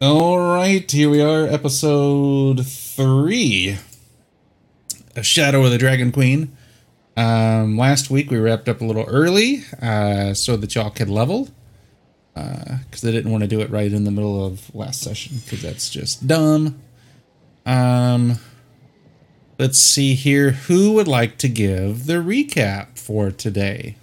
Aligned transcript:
All 0.00 0.38
right, 0.38 0.88
here 0.88 1.10
we 1.10 1.20
are, 1.20 1.44
episode 1.44 2.64
three 2.64 3.78
A 5.16 5.24
Shadow 5.24 5.64
of 5.64 5.72
the 5.72 5.78
Dragon 5.78 6.12
Queen. 6.12 6.56
Um, 7.16 7.76
last 7.76 8.08
week 8.08 8.30
we 8.30 8.38
wrapped 8.38 8.68
up 8.68 8.80
a 8.80 8.84
little 8.84 9.06
early 9.08 9.64
uh, 9.82 10.34
so 10.34 10.56
that 10.56 10.76
y'all 10.76 10.90
could 10.90 11.10
level 11.10 11.48
because 12.32 13.04
I 13.04 13.10
didn't 13.10 13.32
want 13.32 13.42
to 13.42 13.48
do 13.48 13.60
it 13.60 13.70
right 13.70 13.92
in 13.92 14.04
the 14.04 14.12
middle 14.12 14.46
of 14.46 14.72
last 14.72 15.00
session 15.00 15.38
because 15.44 15.62
that's 15.62 15.90
just 15.90 16.28
dumb. 16.28 16.78
Um, 17.66 18.38
let's 19.58 19.80
see 19.80 20.14
here. 20.14 20.52
Who 20.52 20.92
would 20.92 21.08
like 21.08 21.38
to 21.38 21.48
give 21.48 22.06
the 22.06 22.22
recap 22.22 22.96
for 22.96 23.32
today? 23.32 23.96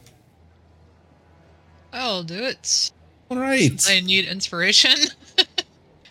I'll 1.93 2.23
do 2.23 2.43
it. 2.43 2.91
All 3.31 3.37
right. 3.37 3.81
I 3.89 4.01
need 4.01 4.25
inspiration. 4.25 4.91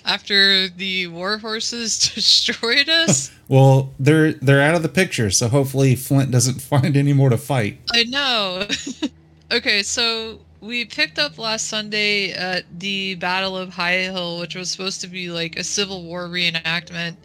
After 0.04 0.68
the 0.68 1.06
war 1.06 1.38
horses 1.38 1.98
destroyed 2.14 2.88
us. 2.88 3.32
Well, 3.48 3.92
they're 3.98 4.32
they're 4.32 4.60
out 4.60 4.74
of 4.74 4.82
the 4.82 4.88
picture, 4.88 5.30
so 5.30 5.48
hopefully 5.48 5.94
Flint 5.96 6.30
doesn't 6.30 6.60
find 6.62 6.96
any 6.96 7.12
more 7.12 7.30
to 7.30 7.38
fight. 7.38 7.78
I 7.92 8.04
know. 8.04 8.66
okay, 9.52 9.82
so 9.82 10.40
we 10.60 10.84
picked 10.84 11.18
up 11.18 11.38
last 11.38 11.68
Sunday 11.68 12.32
at 12.32 12.64
the 12.78 13.14
Battle 13.16 13.56
of 13.56 13.70
High 13.70 13.98
Hill, 13.98 14.38
which 14.38 14.54
was 14.54 14.70
supposed 14.70 15.00
to 15.02 15.06
be 15.06 15.30
like 15.30 15.56
a 15.56 15.64
Civil 15.64 16.04
War 16.04 16.26
reenactment 16.28 17.16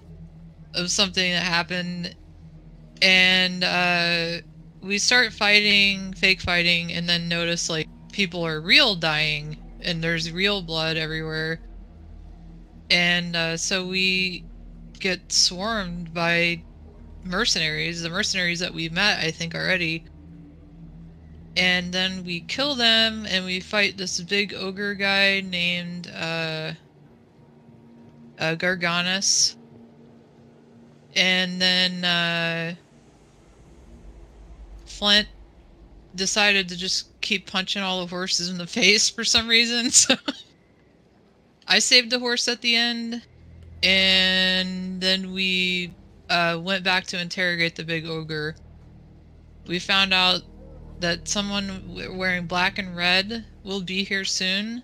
of 0.73 0.91
something 0.91 1.31
that 1.31 1.43
happened, 1.43 2.15
and 3.01 3.63
uh, 3.63 4.41
we 4.81 4.97
start 4.97 5.33
fighting, 5.33 6.13
fake 6.13 6.41
fighting, 6.41 6.91
and 6.91 7.07
then 7.07 7.27
notice 7.27 7.69
like 7.69 7.87
people 8.11 8.45
are 8.45 8.61
real 8.61 8.95
dying, 8.95 9.57
and 9.81 10.03
there's 10.03 10.31
real 10.31 10.61
blood 10.61 10.97
everywhere, 10.97 11.59
and 12.89 13.35
uh, 13.35 13.57
so 13.57 13.85
we 13.85 14.43
get 14.99 15.31
swarmed 15.31 16.13
by 16.13 16.61
mercenaries, 17.23 18.01
the 18.01 18.09
mercenaries 18.09 18.59
that 18.59 18.73
we 18.73 18.89
met, 18.89 19.23
I 19.23 19.31
think 19.31 19.55
already 19.55 20.03
and 21.59 21.91
then 21.91 22.23
we 22.23 22.39
kill 22.39 22.73
them 22.73 23.25
and 23.27 23.43
we 23.43 23.59
fight 23.59 23.97
this 23.97 24.21
big 24.21 24.53
ogre 24.53 24.95
guy 24.95 25.41
named 25.41 26.09
uh, 26.15 26.71
uh 28.39 28.55
Garganus. 28.55 29.57
And 31.15 31.61
then 31.61 32.05
uh 32.05 32.75
Flint 34.85 35.27
decided 36.15 36.69
to 36.69 36.77
just 36.77 37.19
keep 37.21 37.49
punching 37.49 37.81
all 37.81 38.01
the 38.01 38.07
horses 38.07 38.49
in 38.49 38.57
the 38.57 38.67
face 38.79 39.09
for 39.09 39.23
some 39.23 39.47
reason. 39.47 39.89
So 39.91 40.15
I 41.69 41.79
saved 41.79 42.09
the 42.09 42.19
horse 42.19 42.47
at 42.47 42.61
the 42.61 42.75
end 42.75 43.21
and 43.83 44.99
then 44.99 45.31
we 45.31 45.93
uh, 46.29 46.59
went 46.61 46.83
back 46.83 47.05
to 47.07 47.19
interrogate 47.19 47.75
the 47.75 47.83
big 47.83 48.05
ogre. 48.05 48.55
We 49.67 49.79
found 49.79 50.13
out 50.13 50.41
that 50.99 51.27
someone 51.27 52.17
wearing 52.17 52.45
black 52.45 52.77
and 52.77 52.95
red 52.95 53.45
will 53.63 53.81
be 53.81 54.03
here 54.03 54.25
soon, 54.25 54.83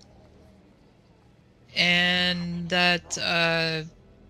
and 1.74 2.68
that 2.70 3.18
uh, 3.18 3.82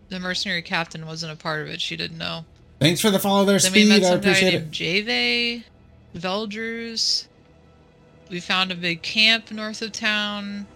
the 0.09 0.19
mercenary 0.19 0.63
captain 0.63 1.07
wasn't 1.07 1.33
a 1.33 1.37
part 1.37 1.63
of 1.63 1.69
it. 1.69 1.81
She 1.81 1.97
didn't 1.97 2.19
know. 2.19 2.45
Thanks 2.81 3.01
for 3.01 3.11
the 3.11 3.19
follow 3.19 3.45
there, 3.45 3.59
Then 3.59 3.73
we 3.73 3.85
Speed. 3.85 3.89
met 3.89 4.03
I 4.03 4.09
some 4.11 4.21
guy 4.21 4.31
appreciate 4.31 4.53
named 4.53 4.81
it. 4.81 5.65
Jeyev, 6.15 6.21
Veldrews. 6.21 7.27
We 8.29 8.41
found 8.41 8.73
a 8.73 8.75
big 8.75 9.03
camp 9.03 9.53
north 9.53 9.81
of 9.83 9.93
town. 9.93 10.67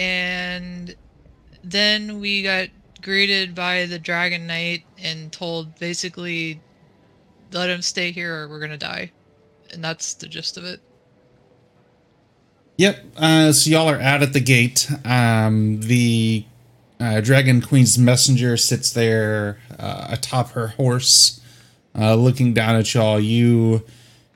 And 0.00 0.94
then 1.62 2.20
we 2.20 2.42
got 2.42 2.68
greeted 3.02 3.54
by 3.54 3.84
the 3.84 3.98
Dragon 3.98 4.46
Knight 4.46 4.84
and 5.02 5.30
told 5.30 5.78
basically, 5.78 6.58
let 7.52 7.68
him 7.68 7.82
stay 7.82 8.10
here 8.10 8.34
or 8.34 8.48
we're 8.48 8.60
gonna 8.60 8.78
die. 8.78 9.12
And 9.74 9.84
that's 9.84 10.14
the 10.14 10.26
gist 10.26 10.56
of 10.56 10.64
it. 10.64 10.80
Yep. 12.78 13.04
Uh, 13.14 13.52
so 13.52 13.68
y'all 13.68 13.90
are 13.90 14.00
out 14.00 14.22
at 14.22 14.32
the 14.32 14.40
gate. 14.40 14.90
Um, 15.04 15.80
the 15.82 16.46
uh, 16.98 17.20
Dragon 17.20 17.60
Queen's 17.60 17.98
messenger 17.98 18.56
sits 18.56 18.90
there 18.92 19.60
uh, 19.78 20.06
atop 20.08 20.52
her 20.52 20.68
horse, 20.68 21.42
uh, 21.94 22.14
looking 22.14 22.54
down 22.54 22.76
at 22.76 22.94
y'all. 22.94 23.20
You 23.20 23.84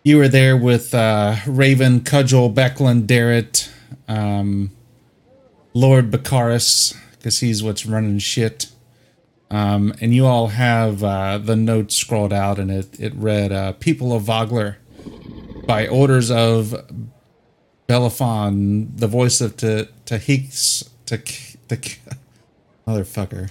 you 0.02 0.18
were 0.18 0.28
there 0.28 0.58
with 0.58 0.92
uh, 0.94 1.36
Raven, 1.46 2.00
Cudgel, 2.00 2.52
Becklin, 2.52 3.06
Darrett, 3.06 3.70
um, 4.08 4.70
Lord 5.74 6.10
Bakaris, 6.10 6.96
because 7.12 7.40
he's 7.40 7.62
what's 7.62 7.84
running 7.84 8.18
shit. 8.18 8.66
Um, 9.50 9.92
and 10.00 10.14
you 10.14 10.24
all 10.24 10.48
have 10.48 11.04
uh, 11.04 11.38
the 11.38 11.56
note 11.56 11.92
scrolled 11.92 12.32
out, 12.32 12.58
and 12.58 12.70
it 12.70 12.98
it 12.98 13.12
read, 13.14 13.52
uh, 13.52 13.72
"People 13.72 14.12
of 14.12 14.22
Vogler, 14.22 14.78
by 15.66 15.86
orders 15.86 16.30
of 16.30 16.74
Belafon, 17.88 18.96
the 18.96 19.06
voice 19.06 19.40
of 19.40 19.56
Te 19.56 19.86
Te 20.06 20.16
motherfucker 22.86 23.50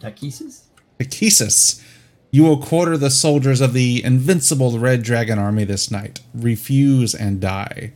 Takhisis? 0.00 0.62
Takhisis. 0.98 1.82
You 2.30 2.42
will 2.42 2.58
quarter 2.58 2.96
the 2.96 3.10
soldiers 3.10 3.60
of 3.60 3.72
the 3.72 4.04
invincible 4.04 4.78
Red 4.78 5.02
Dragon 5.02 5.38
army 5.38 5.64
this 5.64 5.90
night. 5.90 6.20
Refuse 6.34 7.14
and 7.14 7.40
die. 7.40 7.92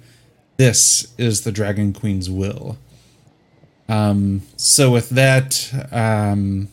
This 0.57 1.13
is 1.19 1.43
the 1.43 1.53
Dragon 1.53 1.93
Queen's 1.93 2.31
will. 2.31 2.79
Um, 3.91 4.43
so 4.57 4.93
with 4.93 5.11
that, 5.11 5.73
um, 5.91 6.69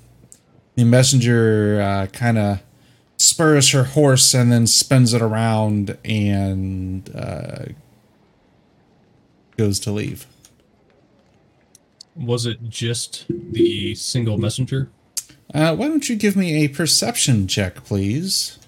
the 0.76 0.84
messenger 0.84 1.82
uh, 1.82 2.08
kind 2.08 2.38
of 2.38 2.62
spurs 3.18 3.72
her 3.72 3.84
horse 3.84 4.36
and 4.36 4.52
then 4.52 4.68
spins 4.68 5.16
it 5.16 5.22
around 5.22 5.98
and 6.06 7.10
uh, 7.16 7.66
goes 9.58 9.80
to 9.80 9.92
leave. 9.92 10.28
Was 12.16 12.46
it 12.46 12.70
just 12.70 13.26
the 13.28 13.96
single 13.96 14.38
messenger? 14.38 14.90
Uh, 15.54 15.76
why 15.76 15.88
don't 15.88 16.08
you 16.10 16.16
give 16.16 16.36
me 16.36 16.64
a 16.64 16.68
perception 16.68 17.48
check, 17.48 17.84
please? 17.84 18.60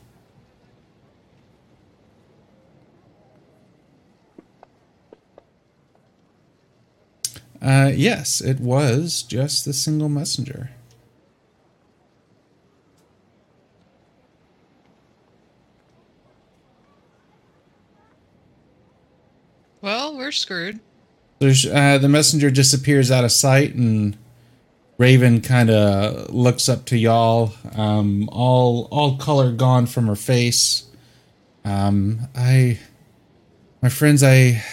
Uh, 7.61 7.91
yes, 7.93 8.41
it 8.41 8.59
was 8.59 9.21
just 9.21 9.65
the 9.65 9.73
single 9.73 10.09
messenger. 10.09 10.71
Well, 19.81 20.17
we're 20.17 20.31
screwed. 20.31 20.79
There's 21.39 21.65
uh, 21.65 21.97
the 21.97 22.09
messenger 22.09 22.51
disappears 22.51 23.11
out 23.11 23.23
of 23.23 23.31
sight, 23.31 23.75
and 23.75 24.17
Raven 24.97 25.39
kind 25.39 25.69
of 25.69 26.33
looks 26.33 26.67
up 26.67 26.85
to 26.85 26.97
y'all. 26.97 27.53
Um, 27.75 28.27
all 28.31 28.89
all 28.91 29.17
color 29.17 29.53
gone 29.53 29.85
from 29.85 30.07
her 30.07 30.17
face. 30.17 30.85
Um, 31.63 32.27
I, 32.35 32.79
my 33.81 33.89
friends, 33.89 34.23
I, 34.23 34.63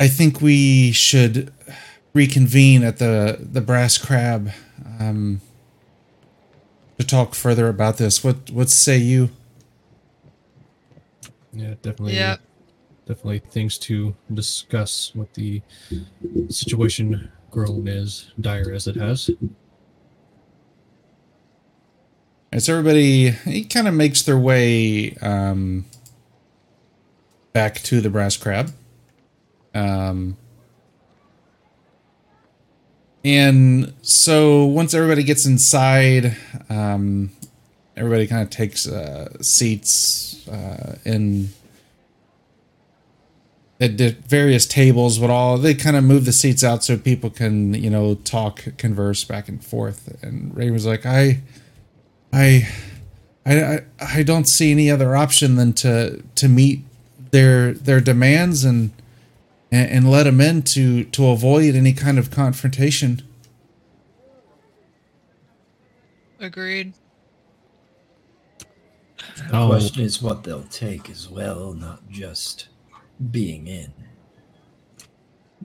I 0.00 0.08
think 0.08 0.40
we 0.40 0.92
should 0.92 1.52
reconvene 2.14 2.84
at 2.84 2.98
the 2.98 3.38
the 3.40 3.60
Brass 3.60 3.98
Crab 3.98 4.50
um, 5.00 5.40
to 6.98 7.06
talk 7.06 7.34
further 7.34 7.68
about 7.68 7.96
this. 7.96 8.22
What 8.22 8.50
what 8.50 8.70
say 8.70 8.98
you? 8.98 9.30
Yeah, 11.52 11.74
definitely. 11.82 12.14
Yeah. 12.14 12.36
Definitely 13.06 13.38
things 13.38 13.78
to 13.78 14.14
discuss 14.32 15.12
with 15.14 15.32
the 15.32 15.62
situation 16.50 17.30
grown 17.50 17.88
as 17.88 18.30
dire 18.38 18.70
as 18.70 18.86
it 18.86 18.96
has. 18.96 19.30
As 22.52 22.68
everybody, 22.68 23.30
he 23.30 23.64
kind 23.64 23.88
of 23.88 23.94
makes 23.94 24.22
their 24.22 24.38
way 24.38 25.14
um, 25.22 25.86
back 27.54 27.76
to 27.84 28.00
the 28.02 28.10
brass 28.10 28.36
crab. 28.36 28.72
Um, 29.74 30.36
and 33.24 33.92
so 34.02 34.64
once 34.64 34.94
everybody 34.94 35.22
gets 35.22 35.46
inside, 35.46 36.36
um, 36.70 37.30
everybody 37.96 38.26
kind 38.26 38.42
of 38.42 38.50
takes 38.50 38.86
uh, 38.88 39.40
seats 39.42 40.46
uh, 40.48 40.96
in 41.04 41.50
at 43.80 43.92
various 43.92 44.66
tables, 44.66 45.18
but 45.18 45.30
all 45.30 45.56
they 45.56 45.72
kind 45.74 45.96
of 45.96 46.02
move 46.02 46.24
the 46.24 46.32
seats 46.32 46.64
out 46.64 46.82
so 46.82 46.96
people 46.96 47.30
can, 47.30 47.74
you 47.74 47.88
know, 47.88 48.16
talk, 48.16 48.64
converse 48.76 49.22
back 49.22 49.48
and 49.48 49.64
forth. 49.64 50.18
And 50.20 50.56
Ray 50.56 50.70
was 50.70 50.84
like, 50.84 51.06
I, 51.06 51.40
I, 52.32 52.68
I- 53.46 53.82
I 54.00 54.22
don't 54.24 54.48
see 54.48 54.70
any 54.72 54.90
other 54.90 55.16
option 55.16 55.56
than 55.56 55.72
to 55.74 56.22
to 56.34 56.48
meet 56.48 56.80
their 57.30 57.72
their 57.72 58.00
demands 58.00 58.62
and 58.64 58.90
and, 59.70 59.90
and 59.90 60.10
let 60.10 60.24
them 60.24 60.40
in 60.40 60.62
to 60.62 61.04
to 61.04 61.26
avoid 61.28 61.74
any 61.74 61.92
kind 61.92 62.18
of 62.18 62.30
confrontation. 62.30 63.22
Agreed. 66.40 66.94
The 69.50 69.56
Oh. 69.56 69.68
question 69.68 70.04
is 70.04 70.22
what 70.22 70.44
they'll 70.44 70.62
take 70.64 71.10
as 71.10 71.28
well, 71.28 71.72
not 71.74 72.08
just 72.10 72.68
being 73.30 73.66
in. 73.66 73.92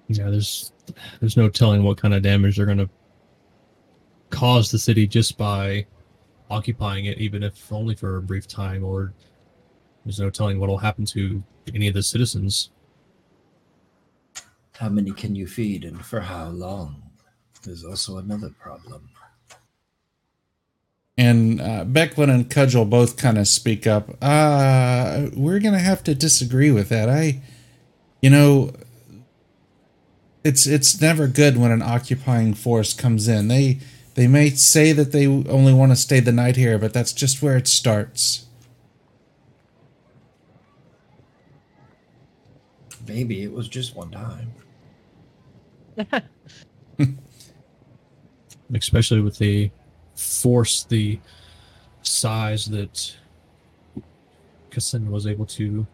Yeah, 0.08 0.30
there's 0.30 0.72
there's 1.20 1.38
no 1.38 1.48
telling 1.50 1.84
what 1.84 1.98
kind 1.98 2.14
of 2.14 2.22
damage 2.24 2.58
they're 2.58 2.66
gonna 2.66 2.90
cause 4.30 4.70
the 4.72 4.80
city 4.80 5.08
just 5.08 5.38
by 5.38 5.86
occupying 6.50 7.06
it, 7.06 7.20
even 7.20 7.42
if 7.44 7.72
only 7.72 7.96
for 7.96 8.18
a 8.18 8.22
brief 8.22 8.48
time, 8.48 8.84
or 8.84 9.14
there's 10.04 10.20
no 10.20 10.30
telling 10.30 10.60
what 10.60 10.70
will 10.70 10.78
happen 10.78 11.06
to 11.06 11.42
any 11.74 11.88
of 11.88 11.94
the 11.94 12.04
citizens. 12.04 12.72
How 14.80 14.90
many 14.90 15.12
can 15.12 15.36
you 15.36 15.48
feed 15.48 15.84
and 15.86 16.04
for 16.04 16.22
how 16.22 16.48
long? 16.50 17.04
There's 17.64 17.84
also 17.84 18.18
another 18.18 18.50
problem. 18.50 19.10
And 21.18 21.62
uh, 21.62 21.86
Becklin 21.86 22.30
and 22.30 22.50
Cudgel 22.50 22.90
both 22.90 23.18
kind 23.18 23.38
of 23.38 23.48
speak 23.48 23.86
up. 23.86 24.18
Uh, 24.22 25.28
we're 25.36 25.60
gonna 25.60 25.80
have 25.80 26.04
to 26.06 26.16
disagree 26.16 26.72
with 26.72 26.90
that. 26.90 27.08
I, 27.08 27.42
you 28.22 28.32
know, 28.32 28.74
it's 30.44 30.66
it's 30.66 31.00
never 31.00 31.28
good 31.28 31.58
when 31.58 31.72
an 31.72 31.84
occupying 31.84 32.56
force 32.56 32.94
comes 32.94 33.28
in. 33.28 33.48
They 33.48 33.80
they 34.16 34.28
may 34.28 34.50
say 34.50 34.92
that 34.92 35.12
they 35.12 35.28
only 35.28 35.74
want 35.74 35.92
to 35.92 35.96
stay 35.96 36.20
the 36.20 36.32
night 36.32 36.56
here, 36.56 36.80
but 36.80 36.94
that's 36.94 37.14
just 37.14 37.42
where 37.44 37.58
it 37.58 37.68
starts. 37.68 38.48
Maybe 43.08 43.44
it 43.44 43.52
was 43.52 43.68
just 43.68 43.96
one 43.96 44.12
time. 44.12 44.54
especially 48.74 49.22
with 49.22 49.38
the 49.38 49.72
force, 50.16 50.84
the 50.84 51.20
size 52.02 52.66
that 52.66 53.16
Kassin 54.72 55.10
was 55.10 55.28
able 55.28 55.46
to 55.46 55.86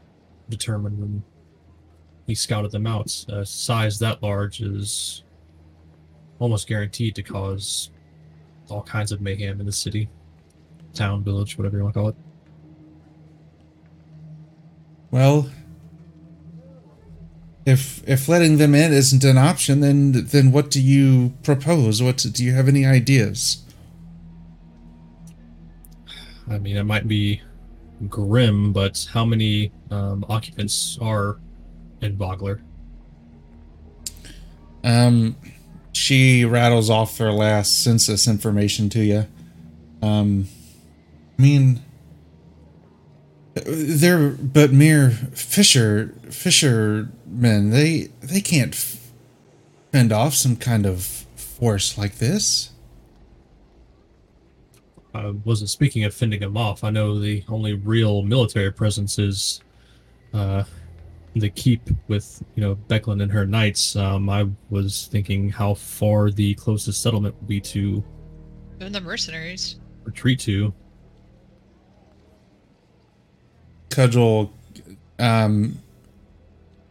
determine 0.50 1.00
when 1.00 1.24
he 2.28 2.36
scouted 2.36 2.72
them 2.72 2.88
out. 2.88 3.26
A 3.30 3.46
size 3.46 4.00
that 4.00 4.22
large 4.24 4.62
is 4.62 5.24
almost 6.40 6.68
guaranteed 6.68 7.16
to 7.16 7.24
cause 7.24 7.92
all 8.70 8.84
kinds 8.84 9.12
of 9.12 9.22
mayhem 9.22 9.60
in 9.60 9.66
the 9.66 9.72
city, 9.72 10.10
town, 10.94 11.24
village, 11.24 11.58
whatever 11.58 11.78
you 11.78 11.84
want 11.84 11.94
to 11.94 12.00
call 12.00 12.10
it. 12.10 12.16
Well, 15.12 15.50
if 17.70 18.08
if 18.08 18.28
letting 18.28 18.58
them 18.58 18.76
in 18.76 18.92
isn't 18.92 19.24
an 19.24 19.38
option, 19.38 19.80
then 19.82 20.12
then 20.12 20.52
what 20.52 20.70
do 20.70 20.82
you 20.82 21.34
propose? 21.44 22.02
What 22.02 22.26
do 22.32 22.44
you 22.44 22.54
have 22.54 22.68
any 22.68 22.86
ideas? 22.86 23.64
I 26.50 26.58
mean, 26.58 26.78
it 26.78 26.84
might 26.84 27.08
be 27.08 27.42
grim, 28.08 28.74
but 28.74 29.08
how 29.14 29.24
many 29.24 29.72
um, 29.92 30.26
occupants 30.28 30.98
are 31.02 31.38
in 32.02 32.18
Vogler? 32.18 32.62
Um, 34.84 35.36
she 35.92 36.46
rattles 36.46 36.90
off 36.90 37.18
her 37.18 37.32
last 37.32 37.84
census 37.84 38.28
information 38.28 38.90
to 38.90 39.04
you. 39.04 39.28
Um, 40.02 40.48
I 41.38 41.42
mean, 41.42 41.82
they're 43.56 44.30
but 44.30 44.72
mere 44.72 45.10
fisher 45.12 46.14
fishermen. 46.30 47.70
They 47.72 48.10
they 48.22 48.42
can't 48.42 48.76
fend 49.92 50.12
off 50.12 50.34
some 50.34 50.56
kind 50.56 50.86
of 50.86 51.04
force 51.36 51.98
like 51.98 52.16
this. 52.16 52.72
I 55.14 55.32
wasn't 55.44 55.70
speaking 55.72 56.04
of 56.04 56.14
fending 56.14 56.40
them 56.40 56.56
off. 56.56 56.84
I 56.84 56.92
know 56.92 57.20
the 57.20 57.44
only 57.50 57.74
real 57.74 58.22
military 58.22 58.72
presence 58.72 59.18
is 59.18 59.62
uh, 60.34 60.64
the 61.36 61.50
keep 61.50 61.82
with 62.08 62.44
you 62.56 62.62
know 62.62 62.76
Becklin 62.88 63.22
and 63.24 63.32
her 63.32 63.46
knights. 63.46 63.96
Um, 63.96 64.30
I 64.30 64.48
was 64.70 65.08
thinking 65.12 65.50
how 65.50 65.74
far 65.74 66.30
the 66.30 66.54
closest 66.56 67.02
settlement 67.02 67.36
would 67.38 67.48
be 67.48 67.60
to 67.62 68.04
Even 68.80 68.94
the 68.94 69.02
mercenaries. 69.02 69.80
retreat 70.04 70.40
to. 70.42 70.74
Cudgel 73.90 74.52
um, 75.18 75.80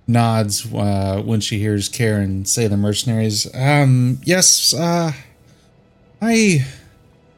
nods 0.06 0.72
uh, 0.72 1.22
when 1.24 1.40
she 1.40 1.58
hears 1.58 1.88
Karen 1.88 2.44
say 2.44 2.66
the 2.66 2.76
mercenaries. 2.76 3.52
Um, 3.54 4.18
yes, 4.24 4.74
uh, 4.74 5.12
I. 6.20 6.66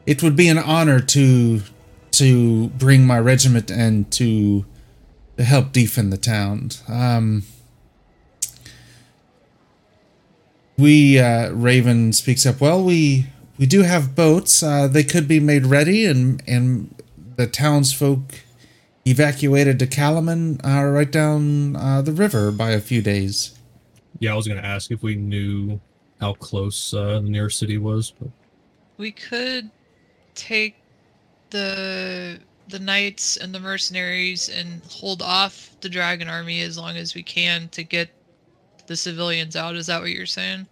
It 0.07 0.23
would 0.23 0.35
be 0.35 0.49
an 0.49 0.57
honor 0.57 0.99
to 0.99 1.61
to 2.11 2.67
bring 2.69 3.05
my 3.05 3.19
regiment 3.19 3.69
and 3.69 4.11
to 4.13 4.65
to 5.37 5.43
help 5.43 5.71
defend 5.71 6.11
the 6.11 6.17
town. 6.17 6.71
Um, 6.87 7.43
we 10.77 11.19
uh, 11.19 11.51
Raven 11.51 12.13
speaks 12.13 12.45
up. 12.45 12.59
Well, 12.59 12.83
we 12.83 13.27
we 13.57 13.65
do 13.65 13.83
have 13.83 14.15
boats. 14.15 14.63
Uh, 14.63 14.87
they 14.87 15.03
could 15.03 15.27
be 15.27 15.39
made 15.39 15.65
ready, 15.67 16.05
and 16.05 16.41
and 16.47 16.95
the 17.35 17.47
townsfolk 17.47 18.21
evacuated 19.05 19.79
to 19.79 19.87
Kalaman 19.87 20.63
uh, 20.65 20.85
right 20.85 21.11
down 21.11 21.75
uh, 21.75 22.01
the 22.01 22.11
river 22.11 22.51
by 22.51 22.71
a 22.71 22.81
few 22.81 23.01
days. 23.01 23.57
Yeah, 24.19 24.33
I 24.33 24.35
was 24.35 24.47
going 24.47 24.61
to 24.61 24.65
ask 24.67 24.91
if 24.91 25.01
we 25.01 25.15
knew 25.15 25.79
how 26.19 26.33
close 26.33 26.93
uh, 26.93 27.19
the 27.19 27.29
nearest 27.29 27.59
city 27.59 27.77
was. 27.77 28.13
But 28.19 28.29
We 28.97 29.11
could 29.11 29.69
take 30.35 30.75
the 31.49 32.39
the 32.67 32.79
knights 32.79 33.35
and 33.37 33.53
the 33.53 33.59
mercenaries 33.59 34.47
and 34.47 34.81
hold 34.89 35.21
off 35.21 35.75
the 35.81 35.89
dragon 35.89 36.29
army 36.29 36.61
as 36.61 36.77
long 36.77 36.95
as 36.95 37.15
we 37.15 37.23
can 37.23 37.67
to 37.69 37.83
get 37.83 38.09
the 38.87 38.95
civilians 38.95 39.55
out. 39.55 39.75
Is 39.75 39.87
that 39.87 39.99
what 39.99 40.11
you're 40.11 40.25
saying? 40.25 40.67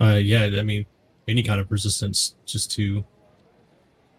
uh, 0.00 0.14
yeah, 0.14 0.44
I 0.58 0.62
mean, 0.62 0.86
any 1.28 1.42
kind 1.42 1.60
of 1.60 1.70
resistance 1.70 2.34
just 2.46 2.70
to 2.72 3.04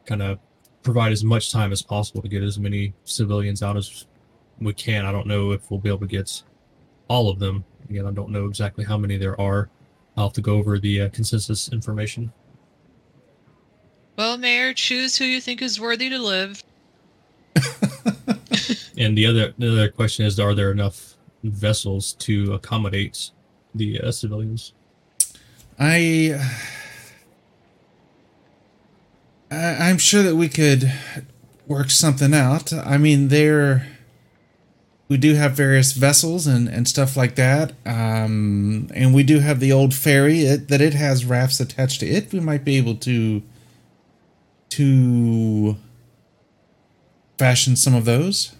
kind 0.06 0.22
of 0.22 0.40
provide 0.84 1.12
as 1.12 1.24
much 1.24 1.52
time 1.52 1.72
as 1.72 1.82
possible 1.82 2.22
to 2.22 2.28
get 2.28 2.44
as 2.44 2.60
many 2.60 2.94
civilians 3.06 3.64
out 3.64 3.78
as 3.78 4.06
we 4.60 4.74
can. 4.74 5.06
I 5.06 5.12
don't 5.12 5.28
know 5.28 5.52
if 5.52 5.70
we'll 5.72 5.80
be 5.80 5.90
able 5.90 6.00
to 6.00 6.08
get 6.08 6.44
all 7.08 7.30
of 7.30 7.40
them. 7.40 7.64
Again, 7.90 8.06
I 8.06 8.12
don't 8.12 8.30
know 8.30 8.46
exactly 8.46 8.84
how 8.84 8.98
many 8.98 9.18
there 9.18 9.40
are. 9.40 9.70
I'll 10.16 10.26
have 10.28 10.34
to 10.34 10.42
go 10.42 10.56
over 10.56 10.78
the 10.80 11.02
uh, 11.02 11.10
consensus 11.10 11.70
information. 11.70 12.32
Well, 14.18 14.38
Mayor, 14.38 14.74
choose 14.74 15.18
who 15.18 15.26
you 15.26 15.42
think 15.42 15.62
is 15.62 15.80
worthy 15.80 16.10
to 16.10 16.20
live. 16.20 16.64
And 18.98 19.18
the 19.18 19.26
other 19.26 19.54
the 19.58 19.72
other 19.72 19.90
question 19.90 20.26
is, 20.26 20.40
are 20.40 20.54
there 20.54 20.72
enough 20.72 21.16
vessels 21.44 22.14
to 22.14 22.54
accommodate 22.54 23.32
the 23.74 24.00
uh, 24.00 24.12
civilians? 24.12 24.74
I, 25.80 26.40
I 29.54 29.90
I'm 29.90 29.98
sure 29.98 30.24
that 30.24 30.36
we 30.36 30.50
could 30.50 30.92
work 31.68 31.90
something 31.90 32.34
out. 32.34 32.74
I 32.74 32.98
mean, 32.98 33.28
there 33.30 33.88
we 35.08 35.18
do 35.18 35.36
have 35.36 35.54
various 35.54 35.94
vessels 35.94 36.48
and 36.48 36.68
and 36.68 36.88
stuff 36.88 37.16
like 37.16 37.36
that. 37.36 37.74
Um, 37.86 38.90
and 38.94 39.14
we 39.14 39.24
do 39.24 39.40
have 39.40 39.60
the 39.60 39.72
old 39.72 39.94
ferry 39.94 40.42
it, 40.42 40.68
that 40.70 40.82
it 40.82 40.94
has 40.94 41.26
rafts 41.26 41.60
attached 41.60 42.00
to 42.00 42.08
it. 42.08 42.34
We 42.34 42.40
might 42.40 42.66
be 42.66 42.78
able 42.78 42.96
to 42.96 43.44
to 44.72 45.78
fashion 47.38 47.76
some 47.76 47.94
of 47.94 48.06
those. 48.06 48.56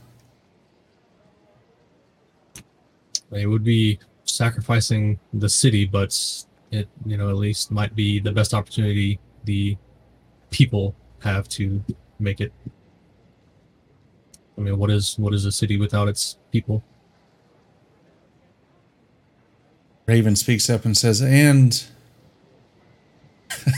It 3.32 3.48
would 3.48 3.64
be 3.64 3.98
sacrificing 4.26 5.20
the 5.34 5.50
city, 5.50 5.86
but 5.86 6.16
it 6.72 6.88
you 7.06 7.18
know 7.18 7.30
at 7.30 7.36
least 7.36 7.72
might 7.72 7.96
be 7.96 8.20
the 8.20 8.32
best 8.32 8.54
opportunity 8.54 9.20
the 9.46 9.78
people 10.54 10.96
have 11.20 11.50
to 11.50 11.84
make 12.20 12.40
it. 12.40 12.54
I 14.58 14.62
mean, 14.62 14.78
what 14.78 14.90
is 14.90 15.18
what 15.18 15.34
is 15.34 15.46
a 15.46 15.52
city 15.52 15.78
without 15.78 16.08
its 16.08 16.38
people? 16.52 16.84
Raven 20.06 20.36
speaks 20.36 20.70
up 20.70 20.86
and 20.86 20.98
says, 20.98 21.22
and 21.22 21.84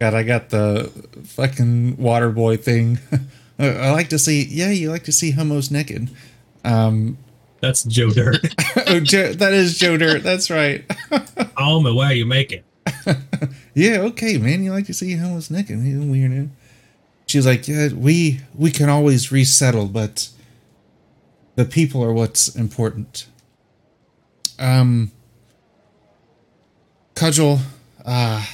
God, 0.00 0.14
I 0.14 0.22
got 0.22 0.48
the 0.48 0.90
fucking 1.24 1.98
water 1.98 2.30
boy 2.30 2.56
thing. 2.56 2.98
I 3.58 3.90
like 3.90 4.08
to 4.08 4.18
see, 4.18 4.44
yeah, 4.44 4.70
you 4.70 4.90
like 4.90 5.04
to 5.04 5.12
see 5.12 5.32
homos 5.32 5.70
naked. 5.70 6.08
Um, 6.64 7.18
That's 7.60 7.84
Joe 7.84 8.08
Dirt. 8.10 8.54
oh, 8.86 9.00
Joe, 9.00 9.34
that 9.34 9.52
is 9.52 9.78
Joe 9.78 9.98
Dirt. 9.98 10.22
That's 10.22 10.48
right. 10.50 10.90
oh, 11.58 11.80
my 11.80 11.92
way 11.92 12.14
you 12.14 12.24
make 12.24 12.52
it. 12.52 12.64
yeah, 13.74 13.98
okay, 13.98 14.38
man. 14.38 14.62
You 14.62 14.72
like 14.72 14.86
to 14.86 14.94
see 14.94 15.16
how 15.16 15.28
homos 15.28 15.50
naked? 15.50 15.78
You 15.80 16.00
weirdo. 16.00 16.48
She's 17.26 17.46
like, 17.46 17.68
yeah, 17.68 17.88
we 17.92 18.40
we 18.54 18.70
can 18.70 18.88
always 18.88 19.30
resettle, 19.30 19.86
but 19.86 20.28
the 21.54 21.64
people 21.64 22.02
are 22.02 22.12
what's 22.12 22.54
important. 22.54 23.26
Um, 24.58 25.12
Cudgel, 27.14 27.60
uh, 28.04 28.44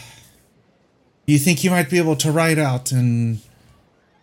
you 1.26 1.38
think 1.38 1.64
you 1.64 1.71
might 1.71 1.88
be 1.88 1.99
able 1.99 2.16
to 2.16 2.31
ride 2.31 2.59
out 2.59 2.93
and 2.93 3.40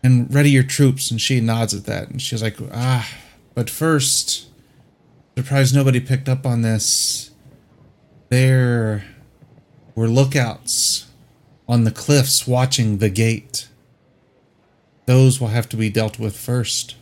and 0.03 0.33
ready 0.33 0.51
your 0.51 0.63
troops? 0.63 1.09
And 1.11 1.19
she 1.19 1.39
nods 1.39 1.73
at 1.73 1.85
that, 1.85 2.09
and 2.09 2.21
she's 2.21 2.43
like, 2.43 2.57
ah, 2.73 3.09
but 3.55 3.69
first, 3.69 4.47
surprised 5.37 5.73
nobody 5.73 5.99
picked 5.99 6.29
up 6.29 6.45
on 6.45 6.61
this. 6.61 7.31
There 8.29 9.03
were 9.95 10.07
lookouts 10.07 11.07
on 11.67 11.83
the 11.83 11.91
cliffs 11.91 12.47
watching 12.47 12.97
the 12.97 13.09
gate. 13.09 13.67
Those 15.05 15.39
will 15.39 15.49
have 15.49 15.69
to 15.69 15.77
be 15.77 15.89
dealt 15.89 16.19
with 16.19 16.37
first. 16.37 16.95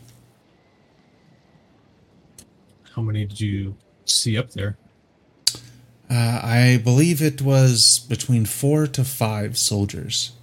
How 2.95 3.01
many 3.01 3.25
did 3.25 3.39
you 3.39 3.75
see 4.05 4.38
up 4.38 4.51
there? 4.51 4.77
Uh, 6.10 6.41
I 6.43 6.81
believe 6.83 7.21
it 7.21 7.41
was 7.41 8.05
between 8.10 8.45
four 8.45 8.86
to 8.88 9.03
five 9.05 9.57
soldiers. 9.57 10.33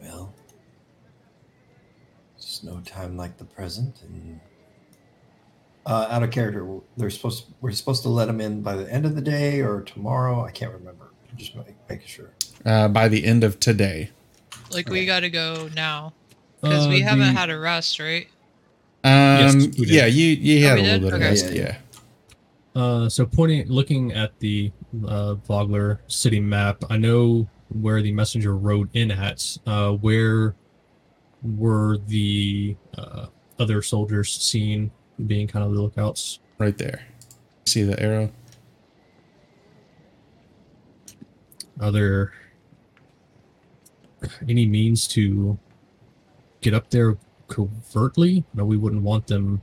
Well, 0.00 0.32
it's 2.36 2.62
no 2.62 2.80
time 2.84 3.16
like 3.16 3.38
the 3.38 3.44
present, 3.44 4.02
and 4.02 4.38
uh, 5.86 6.06
out 6.10 6.22
of 6.22 6.30
character, 6.30 6.66
they're 6.96 7.10
supposed. 7.10 7.46
we're 7.60 7.70
supposed 7.72 8.02
to 8.02 8.08
let 8.08 8.26
them 8.26 8.40
in 8.40 8.62
by 8.62 8.74
the 8.76 8.90
end 8.92 9.04
of 9.06 9.14
the 9.14 9.20
day 9.22 9.60
or 9.60 9.82
tomorrow. 9.82 10.44
I 10.44 10.50
can't 10.50 10.72
remember. 10.72 11.10
Just 11.36 11.54
make, 11.56 11.66
making 11.88 12.06
sure. 12.06 12.30
Uh, 12.64 12.88
by 12.88 13.08
the 13.08 13.24
end 13.24 13.44
of 13.44 13.58
today. 13.60 14.10
Like 14.70 14.88
we 14.88 15.04
got 15.06 15.20
to 15.20 15.30
go 15.30 15.68
now 15.74 16.12
because 16.62 16.88
we 16.88 17.02
Uh, 17.02 17.08
haven't 17.08 17.34
the- 17.34 17.38
had 17.40 17.50
a 17.50 17.58
rest, 17.58 17.98
right? 18.00 18.26
Um, 19.04 19.58
we 19.60 19.66
did. 19.68 19.88
yeah, 19.90 20.06
you 20.06 20.26
you 20.28 20.64
Oh, 20.64 20.68
had 20.70 20.74
we 20.76 20.80
a 20.80 20.84
little 20.84 20.98
did? 21.00 21.02
bit 21.02 21.14
of 21.14 21.20
rest. 21.20 21.46
Yeah, 21.50 21.52
Yeah. 21.60 21.76
yeah. 22.76 22.82
Uh, 22.82 23.08
so 23.08 23.26
pointing, 23.26 23.68
looking 23.68 24.12
at 24.12 24.38
the 24.40 24.72
uh, 25.06 25.34
Vogler 25.34 26.00
city 26.08 26.40
map, 26.40 26.82
I 26.88 26.96
know 26.96 27.46
where 27.68 28.00
the 28.02 28.12
messenger 28.12 28.56
rode 28.56 28.88
in 28.94 29.10
at. 29.10 29.58
Uh, 29.66 29.90
where 29.92 30.54
were 31.42 31.98
the 32.08 32.76
uh, 32.96 33.26
other 33.58 33.82
soldiers 33.82 34.32
seen 34.32 34.90
being 35.26 35.46
kind 35.46 35.64
of 35.64 35.72
the 35.72 35.80
lookouts? 35.80 36.38
right 36.58 36.76
there. 36.78 37.02
See 37.66 37.82
the 37.82 38.00
arrow? 38.00 38.30
Are 41.80 41.90
there 41.90 42.32
any 44.48 44.66
means 44.66 45.06
to 45.08 45.58
get 46.60 46.74
up 46.74 46.90
there 46.90 47.16
covertly? 47.48 48.44
No, 48.54 48.64
we 48.64 48.76
wouldn't 48.76 49.02
want 49.02 49.26
them. 49.26 49.62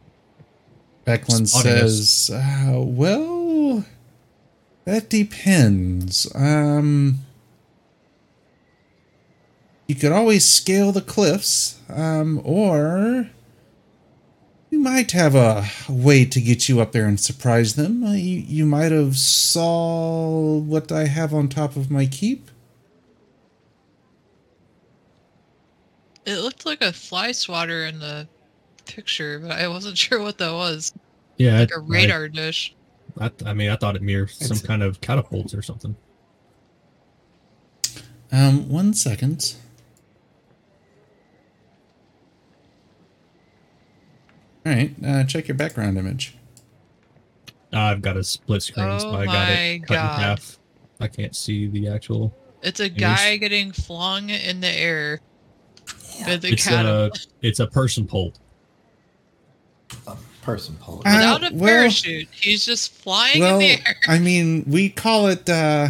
Becklin 1.06 1.48
says, 1.48 2.30
uh, 2.32 2.80
"Well, 2.80 3.86
that 4.86 5.10
depends. 5.10 6.28
Um, 6.36 7.22
you 9.88 9.96
could 9.96 10.12
always 10.12 10.46
scale 10.46 10.92
the 10.92 11.02
cliffs, 11.02 11.80
um, 11.90 12.40
or 12.44 13.32
you 14.72 14.80
might 14.80 15.12
have 15.12 15.36
a 15.36 15.68
way 15.88 16.26
to 16.26 16.42
get 16.42 16.68
you 16.68 16.80
up 16.82 16.92
there 16.94 17.06
and 17.06 17.20
surprise 17.20 17.76
them. 17.76 18.04
Uh, 18.04 18.14
you 18.14 18.40
you 18.40 18.66
might 18.66 18.92
have 18.92 19.18
saw 19.18 20.58
what 20.58 20.92
I 20.92 21.06
have 21.06 21.34
on 21.34 21.48
top 21.50 21.76
of 21.76 21.92
my 21.92 22.06
keep. 22.08 22.50
It 26.26 26.38
looked 26.38 26.66
like 26.66 26.82
a 26.82 26.94
fly 26.94 27.32
swatter 27.32 27.86
in 27.86 28.00
the 28.00 28.28
picture, 28.86 29.40
but 29.40 29.52
I 29.52 29.68
wasn't 29.68 29.98
sure 30.06 30.22
what 30.22 30.38
that 30.40 30.54
was. 30.54 30.94
Yeah, 31.38 31.60
Like 31.60 31.72
a 31.72 31.76
I- 31.80 31.86
radar 31.86 32.28
dish. 32.30 32.74
I, 33.20 33.30
I 33.46 33.54
mean, 33.54 33.70
I 33.70 33.76
thought 33.76 33.96
it 33.98 34.02
mirrored 34.02 34.30
some 34.30 34.46
It's- 34.56 34.62
kind 34.66 34.82
of 34.84 35.02
catapults 35.02 35.54
or 35.54 35.62
something. 35.62 35.96
Um, 38.32 38.70
one 38.70 38.94
second." 38.94 39.56
All 44.66 44.72
right, 44.72 44.94
uh, 45.06 45.24
check 45.24 45.48
your 45.48 45.58
background 45.58 45.98
image. 45.98 46.36
I've 47.74 48.02
got 48.02 48.18
a 48.18 48.24
split 48.24 48.62
screen, 48.62 49.00
so 49.00 49.10
Oh 49.10 49.16
I 49.16 49.26
got 49.26 49.34
my 49.34 49.52
it 49.54 49.80
cut 49.88 49.94
God. 49.96 50.16
in 50.16 50.24
half. 50.24 50.60
I 51.00 51.08
can't 51.08 51.36
see 51.36 51.68
the 51.68 51.88
actual. 51.88 52.34
It's 52.62 52.80
a 52.80 52.86
It 52.86 52.98
guy 52.98 53.38
getting 53.38 53.72
flung 53.72 54.30
in 54.30 54.60
the 54.60 54.70
air. 54.70 55.22
With 56.28 56.42
the 56.44 56.50
It's 56.50 56.70
uh, 56.70 57.10
a 57.12 57.18
it's 57.42 57.60
a 57.60 57.68
person 57.68 58.06
pulled. 58.06 58.40
A 60.06 60.16
person 60.44 60.76
pulled. 60.80 61.00
Uh, 61.08 61.12
without 61.16 61.52
a 61.52 61.56
well- 61.56 61.66
parachute. 61.68 62.28
He's 62.32 62.66
just 62.66 62.92
flying 62.94 63.40
well, 63.40 63.56
in 63.56 63.60
the 63.60 63.72
air. 63.88 63.96
I 64.08 64.20
mean, 64.20 64.64
we 64.68 64.90
call 64.90 65.28
it 65.28 65.50
uh, 65.50 65.90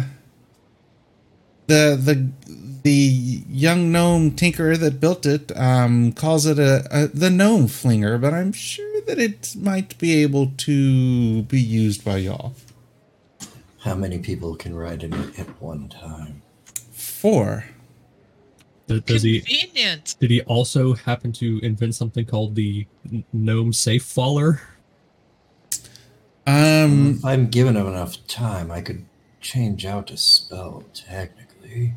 the 1.66 1.98
the 2.00 2.30
the 2.82 3.42
young 3.48 3.92
gnome 3.92 4.32
tinkerer 4.32 4.76
that 4.78 5.00
built 5.00 5.26
it 5.26 5.56
um, 5.56 6.12
calls 6.12 6.46
it 6.46 6.58
a, 6.58 6.86
a 6.90 7.06
the 7.06 7.30
gnome 7.30 7.68
flinger, 7.68 8.18
but 8.18 8.34
I'm 8.34 8.52
sure 8.52 9.00
that 9.02 9.18
it 9.18 9.54
might 9.56 9.96
be 9.98 10.22
able 10.22 10.52
to 10.58 11.42
be 11.42 11.60
used 11.60 12.04
by 12.04 12.18
y'all. 12.18 12.54
How 13.80 13.94
many 13.94 14.18
people 14.18 14.54
can 14.54 14.74
ride 14.74 15.02
in 15.02 15.12
it 15.12 15.38
at 15.38 15.60
one 15.60 15.88
time? 15.88 16.42
Four. 16.92 17.64
Th- 18.88 19.04
Does 19.04 19.22
he? 19.22 19.40
Convenient. 19.40 20.16
Did 20.20 20.30
he 20.30 20.42
also 20.42 20.94
happen 20.94 21.32
to 21.32 21.58
invent 21.62 21.94
something 21.94 22.24
called 22.24 22.54
the 22.54 22.86
gnome 23.32 23.72
safe 23.72 24.04
faller? 24.04 24.60
Um, 26.46 27.16
if 27.18 27.24
I'm 27.24 27.48
given 27.48 27.76
enough 27.76 28.24
time, 28.26 28.70
I 28.70 28.80
could 28.80 29.04
change 29.40 29.86
out 29.86 30.10
a 30.10 30.16
spell 30.16 30.84
technically. 30.94 31.94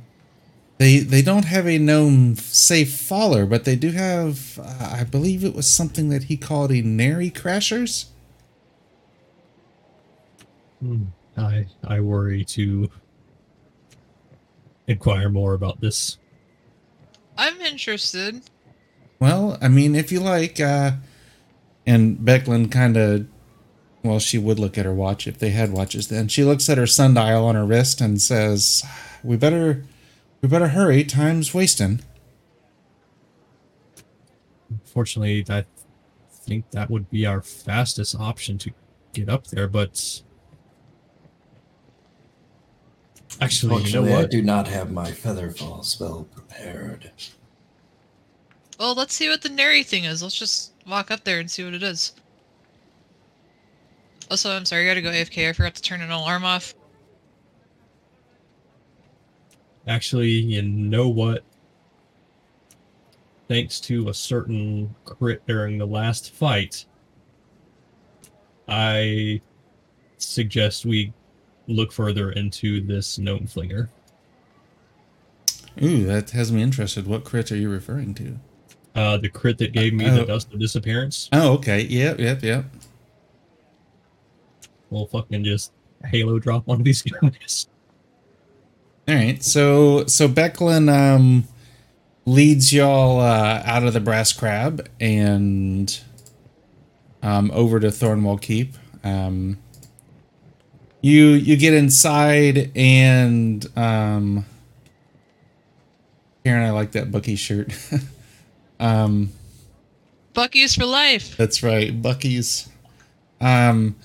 They 0.78 1.00
they 1.00 1.22
don't 1.22 1.46
have 1.46 1.68
a 1.68 1.78
known 1.78 2.36
safe 2.36 2.98
faller, 3.00 3.46
but 3.46 3.64
they 3.64 3.76
do 3.76 3.92
have. 3.92 4.60
Uh, 4.60 4.98
I 5.00 5.04
believe 5.04 5.44
it 5.44 5.56
was 5.56 5.68
something 5.68 6.10
that 6.10 6.24
he 6.24 6.38
called 6.38 6.72
a 6.72 6.82
nary 6.82 7.32
crashers. 7.32 8.08
Hmm. 10.82 11.06
I 11.38 11.68
I 11.84 12.00
worry 12.02 12.44
to 12.46 12.90
inquire 14.88 15.30
more 15.30 15.54
about 15.54 15.82
this. 15.82 16.18
I'm 17.38 17.60
interested. 17.62 18.42
Well, 19.20 19.58
I 19.62 19.68
mean, 19.68 19.96
if 19.96 20.12
you 20.12 20.20
like, 20.20 20.60
uh, 20.60 20.92
and 21.86 22.18
Becklin 22.18 22.72
kind 22.72 22.98
of, 22.98 23.28
well, 24.04 24.20
she 24.20 24.38
would 24.38 24.60
look 24.60 24.78
at 24.78 24.86
her 24.86 24.94
watch 24.94 25.28
if 25.28 25.38
they 25.40 25.50
had 25.50 25.72
watches. 25.72 26.08
Then 26.10 26.28
she 26.28 26.44
looks 26.44 26.70
at 26.70 26.78
her 26.78 26.88
sundial 26.88 27.46
on 27.46 27.56
her 27.56 27.66
wrist 27.66 28.02
and 28.02 28.22
says, 28.22 28.84
"We 29.24 29.38
better, 29.38 29.86
we 30.46 30.50
better 30.50 30.68
hurry. 30.68 31.04
Time's 31.04 31.56
wasting." 31.56 32.04
Fortunately, 34.84 35.44
I 35.50 35.66
think 36.30 36.70
that 36.70 36.92
would 36.92 37.10
be 37.10 37.26
our 37.26 37.42
fastest 37.42 38.16
option 38.16 38.60
to 38.60 38.72
get 39.12 39.28
up 39.28 39.48
there. 39.48 39.68
But 39.68 40.22
actually, 43.42 43.70
you 43.70 43.94
know 43.94 44.04
Fortunately, 44.04 44.14
I 44.14 44.26
do 44.28 44.44
not 44.44 44.68
have 44.68 44.92
my 44.92 45.10
featherfall 45.10 45.84
spell 45.84 46.28
prepared. 46.32 47.10
Well, 48.80 48.94
let's 48.94 49.16
see 49.16 49.30
what 49.30 49.42
the 49.42 49.50
Nary 49.50 49.82
thing 49.82 50.04
is. 50.04 50.22
Let's 50.22 50.38
just 50.38 50.74
walk 50.86 51.10
up 51.10 51.24
there 51.24 51.40
and 51.40 51.50
see 51.50 51.64
what 51.64 51.74
it 51.74 51.82
is. 51.82 52.14
Also, 54.30 54.52
I'm 54.52 54.66
sorry, 54.66 54.84
I 54.84 54.88
gotta 54.88 55.02
go 55.02 55.10
AFK. 55.10 55.50
I 55.50 55.54
forgot 55.54 55.74
to 55.74 55.82
turn 55.82 56.02
an 56.02 56.12
alarm 56.12 56.46
off. 56.46 56.76
Actually, 59.88 60.30
you 60.30 60.62
know 60.62 61.10
what? 61.10 61.44
Thanks 63.48 63.80
to 63.82 64.10
a 64.10 64.14
certain 64.14 64.96
crit 65.06 65.46
during 65.46 65.78
the 65.78 65.86
last 65.86 66.32
fight, 66.32 66.86
I 68.68 69.42
suggest 70.18 70.86
we 70.86 71.14
look 71.68 71.92
further 71.92 72.32
into 72.32 72.82
this 72.82 73.20
gnome 73.20 73.46
flinger. 73.46 73.90
Ooh, 75.84 76.06
that 76.06 76.32
has 76.32 76.52
me 76.52 76.64
interested. 76.64 77.06
What 77.06 77.24
crit 77.24 77.52
are 77.52 77.56
you 77.56 77.70
referring 77.70 78.14
to? 78.16 78.40
Uh, 78.96 79.18
the 79.18 79.30
crit 79.30 79.58
that 79.58 79.74
gave 79.74 79.94
me 79.94 80.06
Uh, 80.06 80.16
the 80.16 80.22
oh. 80.24 80.26
dust 80.26 80.54
of 80.54 80.60
disappearance. 80.60 81.30
Oh, 81.34 81.54
okay. 81.54 81.82
Yep, 81.82 82.20
yep, 82.20 82.44
yep. 82.44 82.66
We'll 84.90 85.06
fucking 85.06 85.44
just 85.44 85.74
halo 86.06 86.40
drop 86.40 86.66
one 86.66 86.80
of 86.80 86.86
these 86.86 87.02
guys. 87.02 87.68
All 89.08 89.16
right. 89.16 89.44
So, 89.44 90.06
so 90.08 90.28
Becklin 90.28 90.92
um, 90.92 91.48
leads 92.26 92.74
y'all 92.74 93.20
uh, 93.20 93.62
out 93.66 93.84
of 93.84 93.94
the 93.94 94.00
brass 94.00 94.34
crab 94.34 94.88
and 95.00 96.00
um, 97.22 97.52
over 97.54 97.80
to 97.80 97.88
Thornwall 97.88 98.42
Keep. 98.42 98.76
Um, 99.04 99.60
you 101.02 101.28
you 101.28 101.56
get 101.56 101.76
inside 101.76 102.72
and 102.76 103.66
um, 103.78 104.46
Karen, 106.44 106.64
I 106.64 106.72
like 106.72 106.94
that 106.94 107.12
Bucky 107.12 107.36
shirt. 107.36 107.74
Um, 108.80 109.32
Bucky's 110.34 110.76
for 110.76 110.86
life. 110.86 111.38
That's 111.38 111.64
right, 111.64 112.02
Bucky's. 112.02 112.68
Um, 113.40 113.96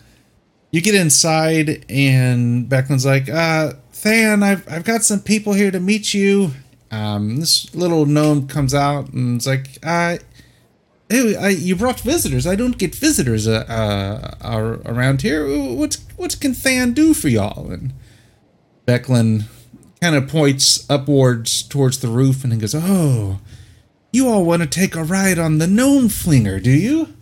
you 0.70 0.80
get 0.80 0.94
inside, 0.94 1.84
and 1.88 2.68
Beckman's 2.68 3.04
like, 3.04 3.28
uh, 3.28 3.72
Than, 4.02 4.42
I've, 4.42 4.66
I've 4.70 4.84
got 4.84 5.02
some 5.02 5.20
people 5.20 5.52
here 5.52 5.70
to 5.70 5.80
meet 5.80 6.14
you. 6.14 6.52
Um, 6.90 7.36
this 7.36 7.72
little 7.74 8.06
gnome 8.06 8.48
comes 8.48 8.74
out 8.74 9.12
and 9.12 9.36
it's 9.36 9.46
like, 9.46 9.78
uh, 9.82 10.18
hey, 11.08 11.36
I, 11.36 11.48
you 11.50 11.76
brought 11.76 12.00
visitors. 12.00 12.46
I 12.46 12.56
don't 12.56 12.78
get 12.78 12.94
visitors 12.94 13.46
uh, 13.46 14.34
uh, 14.40 14.78
around 14.84 15.22
here. 15.22 15.46
What, 15.46 15.98
what 16.16 16.40
can 16.40 16.52
Than 16.52 16.92
do 16.92 17.14
for 17.14 17.28
y'all? 17.28 17.70
And 17.70 17.92
Becklin 18.86 19.44
kind 20.00 20.16
of 20.16 20.28
points 20.28 20.88
upwards 20.90 21.62
towards 21.62 21.98
the 21.98 22.08
roof 22.08 22.42
and 22.42 22.52
he 22.52 22.58
goes, 22.58 22.74
Oh, 22.74 23.40
you 24.12 24.28
all 24.28 24.44
want 24.44 24.62
to 24.62 24.68
take 24.68 24.96
a 24.96 25.04
ride 25.04 25.38
on 25.38 25.58
the 25.58 25.66
gnome 25.66 26.08
flinger, 26.08 26.58
do 26.58 26.70
you? 26.70 27.14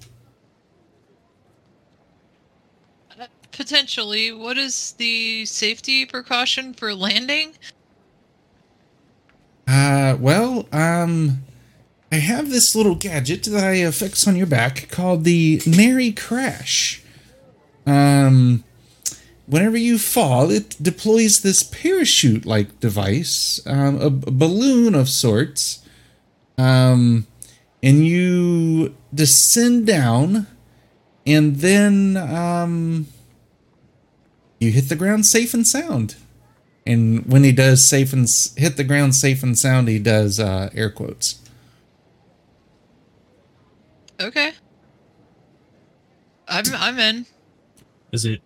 Potentially. 3.59 4.31
What 4.31 4.57
is 4.57 4.93
the 4.99 5.45
safety 5.45 6.07
precaution 6.07 6.73
for 6.73 6.95
landing? 6.95 7.55
Uh, 9.67 10.17
well, 10.21 10.69
um, 10.71 11.43
I 12.13 12.17
have 12.17 12.51
this 12.51 12.77
little 12.77 12.95
gadget 12.95 13.43
that 13.43 13.65
I 13.65 13.73
affix 13.79 14.29
on 14.29 14.37
your 14.37 14.47
back 14.47 14.89
called 14.93 15.25
the 15.25 15.61
Nary 15.67 16.13
Crash. 16.13 17.03
Um, 17.85 18.63
whenever 19.47 19.77
you 19.77 19.99
fall, 19.99 20.53
it 20.53 20.81
deploys 20.81 21.41
this 21.41 21.65
parachute 21.65 22.47
like 22.47 22.79
device, 22.79 23.61
um, 23.67 24.23
balloon 24.25 24.95
of 24.95 25.09
sorts. 25.09 25.85
Um, 26.57 27.27
and 27.83 28.07
you 28.07 28.95
descend 29.13 29.89
down, 29.89 30.47
and 31.27 31.57
then 31.57 32.17
um, 32.17 33.09
you 34.59 34.71
hit 34.71 34.89
the 34.89 34.97
ground 34.97 35.27
safe 35.27 35.55
and 35.55 35.67
sound. 35.67 36.17
And 36.87 37.27
when 37.27 37.45
he 37.45 37.53
does 37.53 37.87
safe 37.87 38.13
and 38.13 38.27
hit 38.57 38.77
the 38.77 38.85
ground 38.85 39.15
safe 39.15 39.43
and 39.43 39.59
sound, 39.59 39.89
he 39.89 39.99
does 39.99 40.41
uh, 40.41 40.71
air 40.75 40.91
quotes. 40.91 41.41
Okay. 44.21 44.53
I'm 46.49 46.65
I'm 46.75 46.99
in. 46.99 47.27
Is 48.11 48.25
it 48.25 48.41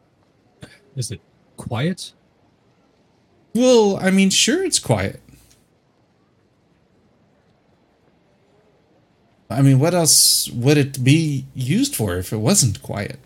is 0.97 1.11
it 1.11 1.21
quiet? 1.57 2.13
Well, 3.55 3.97
I 3.97 4.11
mean, 4.11 4.31
sure, 4.31 4.65
it's 4.65 4.79
quiet. 4.79 5.21
I 9.49 9.63
mean, 9.63 9.79
what 9.79 9.95
else 9.95 10.49
would 10.51 10.79
it 10.79 11.05
be 11.05 11.47
used 11.55 11.95
for 11.95 12.17
if 12.17 12.33
it 12.33 12.39
wasn't 12.39 12.83
quiet? 12.83 13.19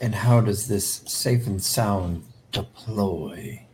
And 0.00 0.14
how 0.14 0.40
does 0.40 0.68
this 0.68 1.02
safe 1.06 1.46
and 1.46 1.62
sound 1.62 2.24
deploy? 2.52 3.66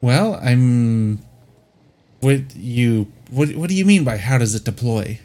Well, 0.00 0.38
I'm. 0.42 1.20
What 2.20 2.56
you 2.56 3.12
what 3.30 3.54
what 3.54 3.68
do 3.68 3.74
you 3.74 3.84
mean 3.84 4.04
by 4.04 4.16
how 4.16 4.38
does 4.38 4.54
it 4.54 4.64
deploy? 4.64 5.18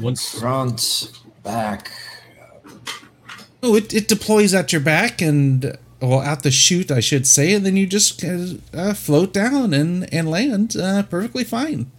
Once 0.00 0.38
front, 0.38 1.12
back. 1.42 1.90
Oh, 3.62 3.74
it, 3.74 3.92
it 3.94 4.08
deploys 4.08 4.54
at 4.54 4.72
your 4.72 4.80
back 4.80 5.20
and 5.20 5.76
well 6.00 6.20
at 6.20 6.42
the 6.42 6.50
chute, 6.50 6.90
I 6.90 7.00
should 7.00 7.26
say, 7.26 7.52
and 7.52 7.64
then 7.64 7.76
you 7.76 7.86
just 7.86 8.22
uh, 8.24 8.94
float 8.94 9.32
down 9.32 9.74
and 9.74 10.12
and 10.12 10.30
land 10.30 10.76
uh, 10.76 11.02
perfectly 11.04 11.44
fine. 11.44 11.90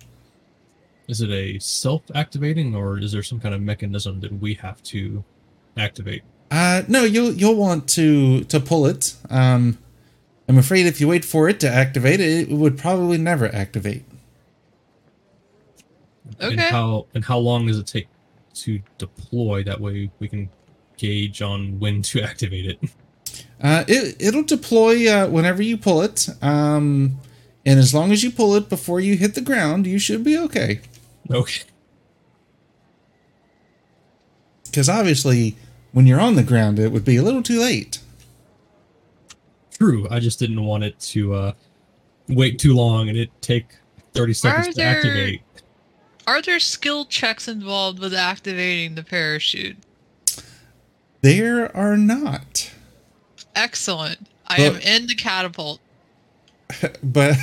Is 1.07 1.21
it 1.21 1.29
a 1.29 1.57
self-activating, 1.59 2.75
or 2.75 2.99
is 2.99 3.13
there 3.13 3.23
some 3.23 3.39
kind 3.39 3.55
of 3.55 3.61
mechanism 3.61 4.19
that 4.21 4.33
we 4.41 4.55
have 4.55 4.83
to 4.83 5.23
activate? 5.77 6.23
Uh, 6.51 6.83
no, 6.87 7.03
you'll 7.03 7.33
you'll 7.33 7.55
want 7.55 7.87
to 7.89 8.43
to 8.45 8.59
pull 8.59 8.85
it. 8.85 9.15
Um, 9.29 9.77
I'm 10.49 10.57
afraid 10.57 10.85
if 10.85 11.01
you 11.01 11.07
wait 11.07 11.25
for 11.25 11.49
it 11.49 11.59
to 11.61 11.69
activate 11.69 12.19
it, 12.19 12.49
it 12.49 12.55
would 12.55 12.77
probably 12.77 13.17
never 13.17 13.53
activate. 13.53 14.05
Okay. 16.41 16.53
And 16.53 16.59
how 16.59 17.07
and 17.13 17.23
how 17.23 17.37
long 17.37 17.67
does 17.67 17.79
it 17.79 17.87
take 17.87 18.07
to 18.55 18.81
deploy? 18.97 19.63
That 19.63 19.79
way 19.79 20.09
we 20.19 20.27
can 20.27 20.49
gauge 20.97 21.41
on 21.41 21.79
when 21.79 22.01
to 22.03 22.21
activate 22.23 22.65
it. 22.65 22.79
Uh, 23.61 23.83
it 23.87 24.15
it'll 24.19 24.43
deploy 24.43 25.09
uh, 25.09 25.27
whenever 25.27 25.61
you 25.61 25.77
pull 25.77 26.01
it. 26.01 26.27
Um, 26.41 27.19
and 27.65 27.79
as 27.79 27.93
long 27.93 28.13
as 28.13 28.23
you 28.23 28.31
pull 28.31 28.55
it 28.55 28.69
before 28.69 29.01
you 29.01 29.17
hit 29.17 29.35
the 29.35 29.41
ground, 29.41 29.85
you 29.85 29.99
should 29.99 30.23
be 30.23 30.37
okay. 30.37 30.79
Okay. 31.31 31.63
Because 34.65 34.89
obviously, 34.89 35.55
when 35.91 36.05
you're 36.07 36.19
on 36.19 36.35
the 36.35 36.43
ground, 36.43 36.77
it 36.79 36.91
would 36.91 37.05
be 37.05 37.17
a 37.17 37.23
little 37.23 37.41
too 37.43 37.59
late. 37.59 37.99
True. 39.77 40.07
I 40.09 40.19
just 40.19 40.39
didn't 40.39 40.63
want 40.63 40.83
it 40.83 40.99
to 40.99 41.33
uh, 41.33 41.51
wait 42.27 42.59
too 42.59 42.73
long 42.75 43.09
and 43.09 43.17
it 43.17 43.29
take 43.41 43.65
30 44.13 44.33
seconds 44.33 44.67
Are 44.67 44.71
to 44.71 44.77
there- 44.77 44.87
activate. 44.97 45.41
Are 46.25 46.41
there 46.41 46.59
skill 46.59 47.05
checks 47.05 47.47
involved 47.47 47.99
with 47.99 48.13
activating 48.13 48.95
the 48.95 49.03
parachute? 49.03 49.77
There 51.21 51.75
are 51.75 51.95
not. 51.95 52.71
Excellent. 53.55 54.27
I 54.45 54.57
Well- 54.59 54.75
am 54.75 54.81
in 54.81 55.07
the 55.07 55.15
catapult. 55.15 55.79
But 57.01 57.37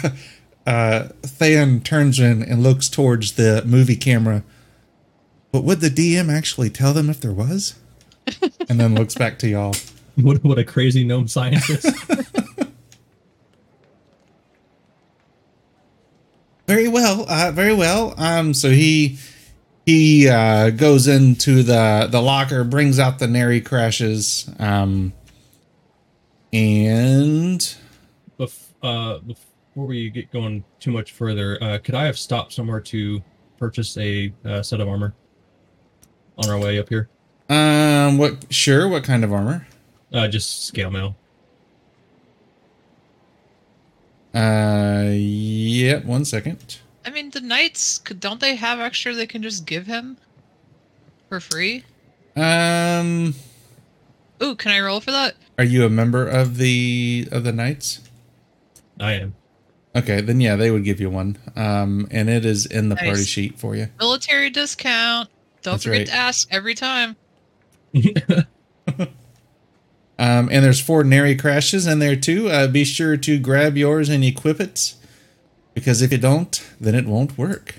uh, 0.67 1.09
Than 1.39 1.81
turns 1.81 2.19
in 2.19 2.43
and 2.43 2.63
looks 2.63 2.89
towards 2.89 3.33
the 3.33 3.63
movie 3.67 3.97
camera. 3.97 4.43
But 5.53 5.65
would 5.65 5.81
the 5.81 5.89
DM 5.89 6.35
actually 6.35 6.71
tell 6.71 6.93
them 6.93 7.09
if 7.11 7.21
there 7.21 7.33
was? 7.33 7.75
and 8.69 8.81
then 8.81 8.95
looks 8.95 9.15
back 9.15 9.39
to 9.41 9.49
y'all. 9.49 9.75
What, 10.17 10.43
what 10.43 10.59
a 10.59 10.65
crazy 10.65 11.05
gnome 11.05 11.29
scientist. 11.29 11.87
Very 16.67 16.89
well, 16.89 17.27
uh, 17.29 17.53
very 17.53 17.75
well. 17.75 18.15
Um, 18.17 18.55
so 18.55 18.71
he 18.71 19.19
he 19.85 20.29
uh, 20.29 20.71
goes 20.71 21.07
into 21.07 21.63
the 21.63 22.09
the 22.11 22.23
locker, 22.23 22.65
brings 22.65 22.99
out 22.99 23.19
the 23.19 23.29
nary 23.29 23.61
crashes, 23.61 24.51
um, 24.59 25.13
and 26.55 27.61
Bef- 28.41 28.69
uh, 28.83 29.19
before 29.75 29.89
we 29.89 30.09
get 30.09 30.31
going 30.31 30.63
too 30.79 30.93
much 30.93 31.11
further, 31.11 31.59
uh, 31.61 31.79
could 31.83 31.97
I 31.97 32.05
have 32.05 32.17
stopped 32.17 32.53
somewhere 32.53 32.81
to 32.83 33.21
purchase 33.59 33.97
a 33.99 34.33
uh, 34.45 34.63
set 34.63 34.81
of 34.81 34.89
armor 34.89 35.15
on 36.39 36.49
our 36.49 36.61
way 36.61 36.79
up 36.79 36.89
here? 36.89 37.09
um, 37.49 38.17
what? 38.17 38.53
Sure, 38.53 38.87
what 38.87 39.03
kind 39.03 39.25
of 39.25 39.33
armor? 39.33 39.67
Uh, 40.13 40.29
just 40.29 40.67
scale 40.67 40.93
mail. 40.93 41.17
Uh, 44.33 45.11
yep. 45.11 46.05
One 46.05 46.25
second. 46.25 46.79
I 47.05 47.11
mean, 47.11 47.31
the 47.31 47.41
knights 47.41 47.99
could 47.99 48.21
don't 48.21 48.41
they 48.41 48.55
have 48.55 48.79
extra 48.79 49.13
they 49.13 49.27
can 49.27 49.43
just 49.43 49.67
give 49.67 49.87
him 49.87 50.17
for 51.29 51.41
free? 51.41 51.85
Um, 52.37 53.35
Ooh, 54.41 54.55
can 54.55 54.71
I 54.71 54.81
roll 54.81 55.01
for 55.01 55.11
that? 55.11 55.35
are 55.59 55.65
you 55.65 55.85
a 55.85 55.91
member 55.91 56.27
of 56.27 56.59
the 56.59 57.29
of 57.33 57.43
the 57.43 57.53
knights? 57.53 58.01
I 59.01 59.15
am. 59.15 59.35
Okay, 59.97 60.21
then 60.21 60.41
yeah, 60.41 60.57
they 60.57 60.71
would 60.71 60.85
give 60.85 61.01
you 61.01 61.09
one. 61.09 61.39
Um, 61.55 62.09
and 62.11 62.29
it 62.29 62.45
is 62.45 62.67
in 62.67 62.89
the 62.89 62.97
party 62.97 63.25
sheet 63.25 63.59
for 63.59 63.77
you. 63.77 63.89
Military 63.99 64.51
discount. 64.51 65.29
Don't 65.63 65.75
That's 65.75 65.85
forget 65.85 65.99
right. 66.01 66.07
to 66.09 66.15
ask 66.15 66.49
every 66.53 66.75
time. 66.75 67.17
Um, 70.19 70.49
and 70.53 70.65
there's 70.65 70.81
four 70.81 71.03
nary 71.03 71.35
crashes 71.35 71.87
in 71.87 71.99
there 71.99 72.15
too. 72.17 72.49
Uh, 72.49 72.69
be 72.69 72.85
sure 72.85 73.17
to 73.17 73.39
grab 73.39 73.77
yours 73.77 74.09
and 74.09 74.23
equip 74.23 74.61
it, 74.61 74.95
because 75.75 76.03
if 76.03 76.13
you 76.13 76.19
don't, 76.19 76.65
then 76.81 76.95
it 76.95 77.07
won't 77.07 77.37
work. 77.37 77.75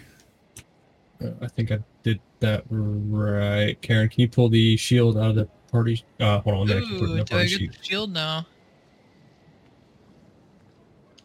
Uh, 1.23 1.29
I 1.41 1.47
think 1.47 1.71
I 1.71 1.79
did 2.03 2.19
that 2.41 2.65
right. 2.69 3.81
Karen, 3.81 4.09
can 4.09 4.19
you 4.19 4.27
pull 4.27 4.49
the 4.49 4.75
shield 4.75 5.17
out 5.17 5.29
of 5.29 5.35
the 5.35 5.47
party? 5.71 6.03
Uh, 6.19 6.41
hold 6.41 6.57
on, 6.57 6.67
then 6.67 6.77
I 6.77 6.81
can 6.81 6.99
put 6.99 7.03
it 7.03 7.05
in 7.05 7.11
Ooh, 7.11 7.17
the 7.19 7.23
do 7.23 7.37
I 7.37 7.41
get 7.43 7.49
sheet. 7.51 7.71
the 7.71 7.83
shield 7.83 8.11
now? 8.11 8.45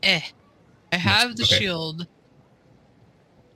Eh. 0.05 0.21
I 0.93 0.97
have 0.97 1.37
the 1.37 1.45
okay. 1.45 1.59
shield. 1.59 2.07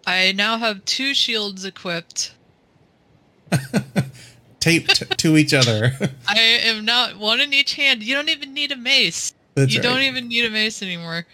I 0.07 0.33
now 0.33 0.59
have 0.59 0.85
two 0.85 1.15
shields 1.15 1.65
equipped. 1.65 2.35
Taped 4.61 5.19
to 5.19 5.37
each 5.37 5.53
other. 5.53 5.93
I 6.29 6.39
am 6.39 6.85
not 6.85 7.19
one 7.19 7.41
in 7.41 7.53
each 7.53 7.75
hand. 7.75 8.03
You 8.03 8.15
don't 8.15 8.29
even 8.29 8.55
need 8.55 8.73
a 8.73 8.77
mace. 8.77 9.35
That's 9.55 9.75
you 9.75 9.81
don't 9.81 10.03
even 10.03 10.29
need 10.29 10.45
a 10.45 10.51
mace 10.51 10.83
anymore. 10.83 11.27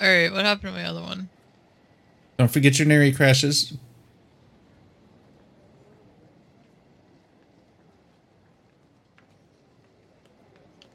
Alright, 0.00 0.32
what 0.32 0.44
happened 0.44 0.74
to 0.74 0.80
my 0.80 0.84
other 0.84 1.00
one? 1.00 1.28
Don't 2.38 2.50
forget 2.50 2.78
your 2.78 2.86
nary 2.86 3.12
crashes. 3.12 3.74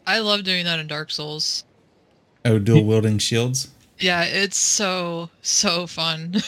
I 0.05 0.19
love 0.19 0.43
doing 0.43 0.65
that 0.65 0.79
in 0.79 0.87
Dark 0.87 1.09
Souls. 1.09 1.63
Oh, 2.43 2.57
dual 2.59 2.85
wielding 2.85 3.17
shields. 3.19 3.69
Yeah, 3.99 4.23
it's 4.23 4.57
so 4.57 5.29
so 5.41 5.85
fun. 5.87 6.35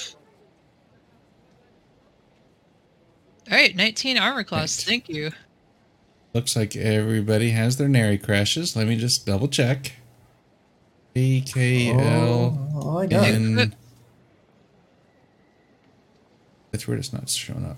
All 3.51 3.57
right, 3.57 3.75
19 3.75 4.17
armor 4.17 4.43
class. 4.43 4.79
Right. 4.79 4.85
Thank 4.89 5.09
you. 5.09 5.31
Looks 6.33 6.55
like 6.55 6.75
everybody 6.75 7.51
has 7.51 7.77
their 7.77 7.89
nary 7.89 8.17
crashes. 8.17 8.75
Let 8.75 8.87
me 8.87 8.95
just 8.95 9.25
double 9.25 9.47
check. 9.47 9.91
B 11.13 11.41
K 11.45 11.91
L 11.91 12.57
Oh, 12.75 12.97
I 12.97 13.05
got 13.05 13.27
it. 13.27 13.71
That's 16.71 16.87
weird. 16.87 16.99
It's 16.99 17.13
not 17.13 17.29
showing 17.29 17.65
up. 17.65 17.77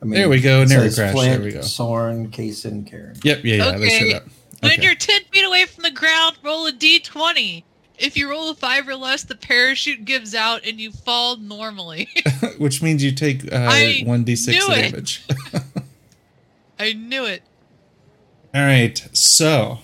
I 0.00 0.04
mean, 0.04 0.14
There 0.14 0.28
we 0.28 0.40
go, 0.40 0.62
it 0.62 0.68
Nary 0.68 0.90
crash, 0.92 1.12
Flint, 1.12 1.32
there 1.32 1.44
we 1.44 1.52
go. 1.52 1.60
Soren, 1.60 2.30
Kaysen, 2.30 2.86
Karen. 2.86 3.16
Yep. 3.22 3.44
Yeah. 3.44 3.56
Yeah. 3.56 3.78
They 3.78 3.88
showed 3.90 4.14
up. 4.14 4.22
When 4.60 4.72
Okay. 4.72 4.82
you're 4.82 4.94
10 4.94 5.22
feet 5.32 5.44
away 5.44 5.64
from 5.66 5.82
the 5.84 5.90
ground, 5.90 6.36
roll 6.42 6.66
a 6.66 6.72
d20. 6.72 7.62
If 7.98 8.16
you 8.16 8.28
roll 8.30 8.50
a 8.50 8.54
5 8.54 8.88
or 8.88 8.94
less, 8.96 9.24
the 9.24 9.34
parachute 9.34 10.04
gives 10.04 10.34
out 10.34 10.64
and 10.66 10.80
you 10.80 10.92
fall 10.92 11.36
normally. 11.36 12.08
Which 12.58 12.80
means 12.82 13.02
you 13.02 13.12
take 13.12 13.52
uh, 13.52 13.92
one 14.04 14.24
d 14.24 14.36
six 14.36 14.56
knew 14.66 14.74
it. 14.74 14.82
damage. 14.90 15.24
I 16.78 16.92
knew 16.92 17.24
it. 17.24 17.42
All 18.54 18.62
right, 18.62 18.96
so 19.12 19.78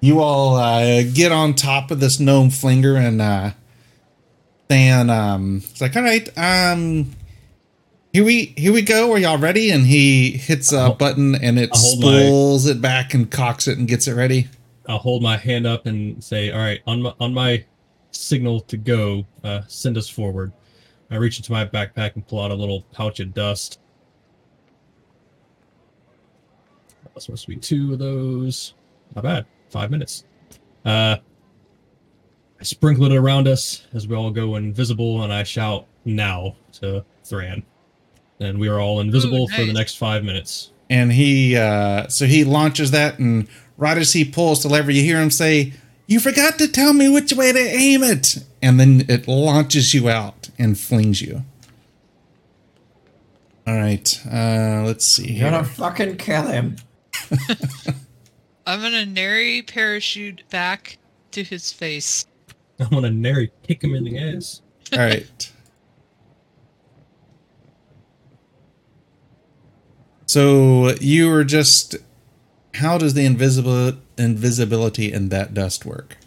you 0.00 0.20
all 0.20 0.56
uh, 0.56 1.02
get 1.14 1.30
on 1.32 1.54
top 1.54 1.90
of 1.90 1.98
this 2.00 2.18
gnome 2.20 2.50
flinger, 2.50 2.96
and 2.96 3.22
uh, 3.22 3.52
Than 4.68 5.08
um, 5.08 5.62
it's 5.64 5.80
like, 5.80 5.96
all 5.96 6.02
right, 6.02 6.28
um, 6.36 7.12
here 8.12 8.24
we 8.24 8.46
here 8.56 8.72
we 8.72 8.82
go. 8.82 9.12
Are 9.12 9.18
y'all 9.18 9.38
ready? 9.38 9.70
And 9.70 9.86
he 9.86 10.32
hits 10.32 10.72
a 10.72 10.90
button, 10.90 11.34
and 11.36 11.58
it 11.58 11.70
I'll 11.72 11.96
my- 12.00 12.22
spools 12.22 12.66
it 12.66 12.80
back 12.80 13.14
and 13.14 13.30
cocks 13.30 13.68
it 13.68 13.78
and 13.78 13.86
gets 13.88 14.08
it 14.08 14.14
ready. 14.14 14.48
I'll 14.88 14.98
hold 14.98 15.22
my 15.22 15.36
hand 15.36 15.66
up 15.66 15.86
and 15.86 16.22
say, 16.22 16.50
"All 16.50 16.58
right, 16.58 16.80
on 16.86 17.02
my 17.02 17.14
on 17.20 17.32
my 17.34 17.64
signal 18.10 18.60
to 18.62 18.76
go, 18.76 19.26
uh, 19.44 19.60
send 19.68 19.96
us 19.96 20.08
forward." 20.08 20.52
I 21.10 21.16
reach 21.16 21.38
into 21.38 21.52
my 21.52 21.64
backpack 21.66 22.14
and 22.14 22.26
pull 22.26 22.40
out 22.40 22.50
a 22.50 22.54
little 22.54 22.82
pouch 22.92 23.18
of 23.20 23.34
dust. 23.34 23.80
That's 27.14 27.26
supposed 27.26 27.42
to 27.42 27.48
be 27.48 27.56
two 27.56 27.92
of 27.92 27.98
those. 27.98 28.74
Not 29.14 29.24
bad. 29.24 29.46
Five 29.70 29.90
minutes. 29.90 30.24
Uh, 30.84 31.16
I 32.58 32.62
sprinkle 32.62 33.04
it 33.06 33.14
around 33.16 33.48
us 33.48 33.86
as 33.92 34.06
we 34.06 34.14
all 34.16 34.30
go 34.30 34.56
invisible, 34.56 35.22
and 35.22 35.32
I 35.32 35.42
shout 35.42 35.86
"now" 36.04 36.56
to 36.74 37.04
Thran, 37.24 37.62
and 38.40 38.58
we 38.58 38.68
are 38.68 38.80
all 38.80 39.00
invisible 39.00 39.46
for 39.48 39.64
the 39.64 39.72
next 39.72 39.96
five 39.96 40.24
minutes. 40.24 40.70
And 40.88 41.12
he 41.12 41.56
uh, 41.56 42.08
so 42.08 42.26
he 42.26 42.42
launches 42.42 42.90
that, 42.90 43.18
and 43.18 43.46
right 43.76 43.96
as 43.96 44.12
he 44.12 44.24
pulls 44.24 44.62
the 44.62 44.68
lever, 44.68 44.90
you 44.90 45.02
hear 45.02 45.20
him 45.20 45.30
say, 45.30 45.74
"You 46.06 46.18
forgot 46.18 46.58
to 46.58 46.66
tell 46.66 46.92
me 46.92 47.08
which 47.08 47.32
way 47.32 47.52
to 47.52 47.58
aim 47.58 48.02
it." 48.02 48.38
And 48.60 48.80
then 48.80 49.04
it 49.08 49.28
launches 49.28 49.94
you 49.94 50.08
out 50.08 50.50
and 50.58 50.78
flings 50.78 51.22
you. 51.22 51.44
All 53.66 53.76
right, 53.76 54.20
uh, 54.26 54.82
let's 54.84 55.06
see 55.06 55.34
You're 55.34 55.50
gonna 55.50 55.64
fucking 55.64 56.16
kill 56.16 56.46
him. 56.46 56.76
I'm 58.66 58.80
gonna 58.80 59.06
nary 59.06 59.62
parachute 59.62 60.42
back 60.50 60.98
to 61.32 61.44
his 61.44 61.72
face. 61.72 62.26
I 62.80 62.88
want 62.90 63.04
to 63.04 63.10
nary 63.10 63.52
kick 63.62 63.84
him 63.84 63.94
in 63.94 64.04
the 64.04 64.18
ass. 64.18 64.62
All 64.92 64.98
right. 64.98 65.52
So 70.30 70.92
you 71.00 71.28
were 71.28 71.42
just. 71.42 71.96
How 72.74 72.98
does 72.98 73.14
the 73.14 73.24
invisible 73.24 73.94
invisibility 74.16 75.12
in 75.12 75.28
that 75.30 75.54
dust 75.54 75.84
work? 75.84 76.18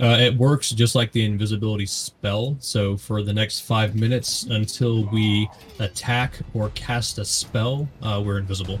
Uh, 0.00 0.16
it 0.20 0.36
works 0.36 0.70
just 0.70 0.94
like 0.94 1.10
the 1.10 1.24
invisibility 1.24 1.84
spell. 1.84 2.56
So 2.60 2.96
for 2.96 3.24
the 3.24 3.32
next 3.32 3.62
five 3.62 3.96
minutes 3.96 4.44
until 4.44 5.06
we 5.06 5.50
attack 5.80 6.38
or 6.54 6.68
cast 6.76 7.18
a 7.18 7.24
spell, 7.24 7.88
uh, 8.02 8.22
we're 8.24 8.38
invisible. 8.38 8.78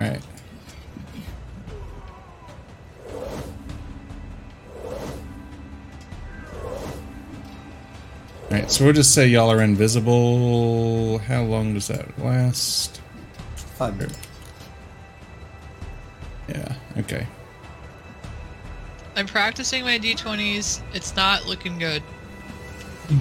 All 0.00 0.08
right. 0.08 0.20
All 8.50 8.50
right, 8.50 8.68
so 8.68 8.84
we'll 8.84 8.94
just 8.94 9.14
say 9.14 9.28
y'all 9.28 9.52
are 9.52 9.62
invisible. 9.62 11.18
How 11.18 11.44
long 11.44 11.74
does 11.74 11.86
that 11.86 12.18
last? 12.18 13.00
Five 13.74 13.96
minutes. 13.96 14.18
Yeah, 16.48 16.74
okay. 16.98 17.26
I'm 19.16 19.26
practicing 19.26 19.84
my 19.84 19.98
d20s. 19.98 20.82
It's 20.92 21.14
not 21.16 21.46
looking 21.46 21.78
good. 21.78 22.02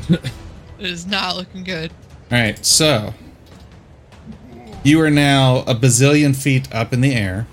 It 0.80 0.88
is 0.88 1.06
not 1.06 1.36
looking 1.36 1.64
good. 1.64 1.92
All 2.32 2.38
right, 2.40 2.66
so 2.66 3.14
you 4.84 5.00
are 5.02 5.12
now 5.12 5.60
a 5.60 5.76
bazillion 5.76 6.36
feet 6.36 6.74
up 6.74 6.92
in 6.92 7.02
the 7.02 7.14
air. 7.14 7.48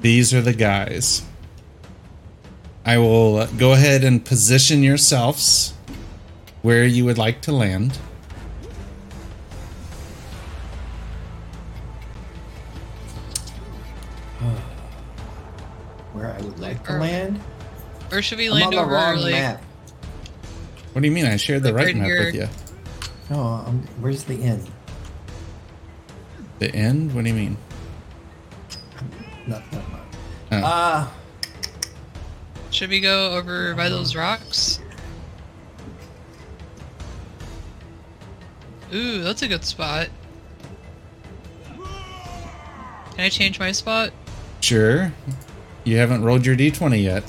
These 0.00 0.34
are 0.34 0.42
the 0.42 0.52
guys. 0.52 1.22
I 2.84 2.98
will 2.98 3.36
uh, 3.36 3.46
go 3.46 3.72
ahead 3.72 4.04
and 4.04 4.24
position 4.24 4.82
yourselves 4.82 5.72
where 6.62 6.84
you 6.84 7.04
would 7.04 7.16
like 7.18 7.40
to 7.42 7.52
land. 7.52 7.98
Where 16.28 16.36
I 16.36 16.42
would 16.42 16.58
like 16.58 16.84
to 16.84 16.94
Or- 16.94 17.00
land? 17.00 17.40
Or 18.12 18.20
should 18.20 18.36
we 18.38 18.48
I'm 18.48 18.54
land 18.54 18.74
on 18.74 18.86
the 18.86 18.92
wrong 18.94 19.16
like 19.16 19.32
map. 19.32 19.62
What 20.92 21.00
do 21.02 21.08
you 21.08 21.14
mean? 21.14 21.24
I 21.26 21.36
shared 21.36 21.62
the 21.62 21.72
Like 21.72 21.76
right 21.76 21.86
right 21.86 21.96
map 21.96 22.06
here. 22.06 22.24
with 22.26 22.34
you. 22.34 22.48
No, 23.30 23.40
I'm, 23.66 23.78
where's 24.00 24.24
the 24.24 24.34
end? 24.42 24.70
The 26.58 26.74
end? 26.74 27.14
What 27.14 27.24
do 27.24 27.30
you 27.30 27.36
mean? 27.36 27.56
No, 29.46 29.62
no, 29.72 29.78
no. 29.78 29.84
Oh. 30.52 30.60
Ah, 30.64 31.12
should 32.70 32.90
we 32.90 33.00
go 33.00 33.32
over 33.32 33.74
by 33.74 33.88
those 33.88 34.14
rocks? 34.14 34.80
Ooh, 38.92 39.22
that's 39.22 39.40
a 39.42 39.48
good 39.48 39.64
spot. 39.64 40.08
Can 41.74 43.24
I 43.24 43.28
change 43.30 43.58
my 43.58 43.72
spot? 43.72 44.10
Sure. 44.60 45.12
You 45.88 45.96
haven't 45.96 46.22
rolled 46.22 46.44
your 46.44 46.54
d20 46.54 47.02
yet. 47.02 47.24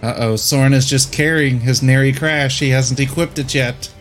Uh 0.00 0.14
oh, 0.18 0.36
Soren 0.36 0.72
is 0.72 0.86
just 0.88 1.12
carrying 1.12 1.58
his 1.58 1.82
Nary 1.82 2.12
Crash. 2.12 2.60
He 2.60 2.68
hasn't 2.68 3.00
equipped 3.00 3.40
it 3.40 3.52
yet. 3.52 3.92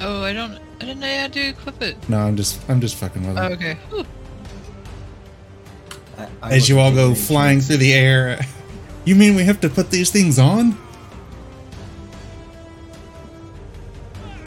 Oh, 0.00 0.22
I 0.22 0.32
don't. 0.32 0.58
I 0.80 0.84
didn't 0.86 1.00
know 1.00 1.18
how 1.18 1.28
to 1.28 1.40
equip 1.40 1.82
it. 1.82 2.08
No, 2.08 2.20
I'm 2.20 2.36
just 2.38 2.58
I'm 2.70 2.80
just 2.80 2.96
fucking 2.96 3.26
with 3.28 3.36
Oh, 3.36 3.48
okay. 3.48 3.76
I, 6.16 6.28
I 6.40 6.54
As 6.54 6.70
you 6.70 6.78
all 6.78 6.94
go 6.94 7.14
flying 7.14 7.60
through 7.60 7.78
the 7.78 7.92
air. 7.92 8.40
You 9.06 9.14
mean 9.14 9.34
we 9.34 9.44
have 9.44 9.60
to 9.60 9.68
put 9.68 9.90
these 9.90 10.10
things 10.10 10.38
on? 10.38 10.78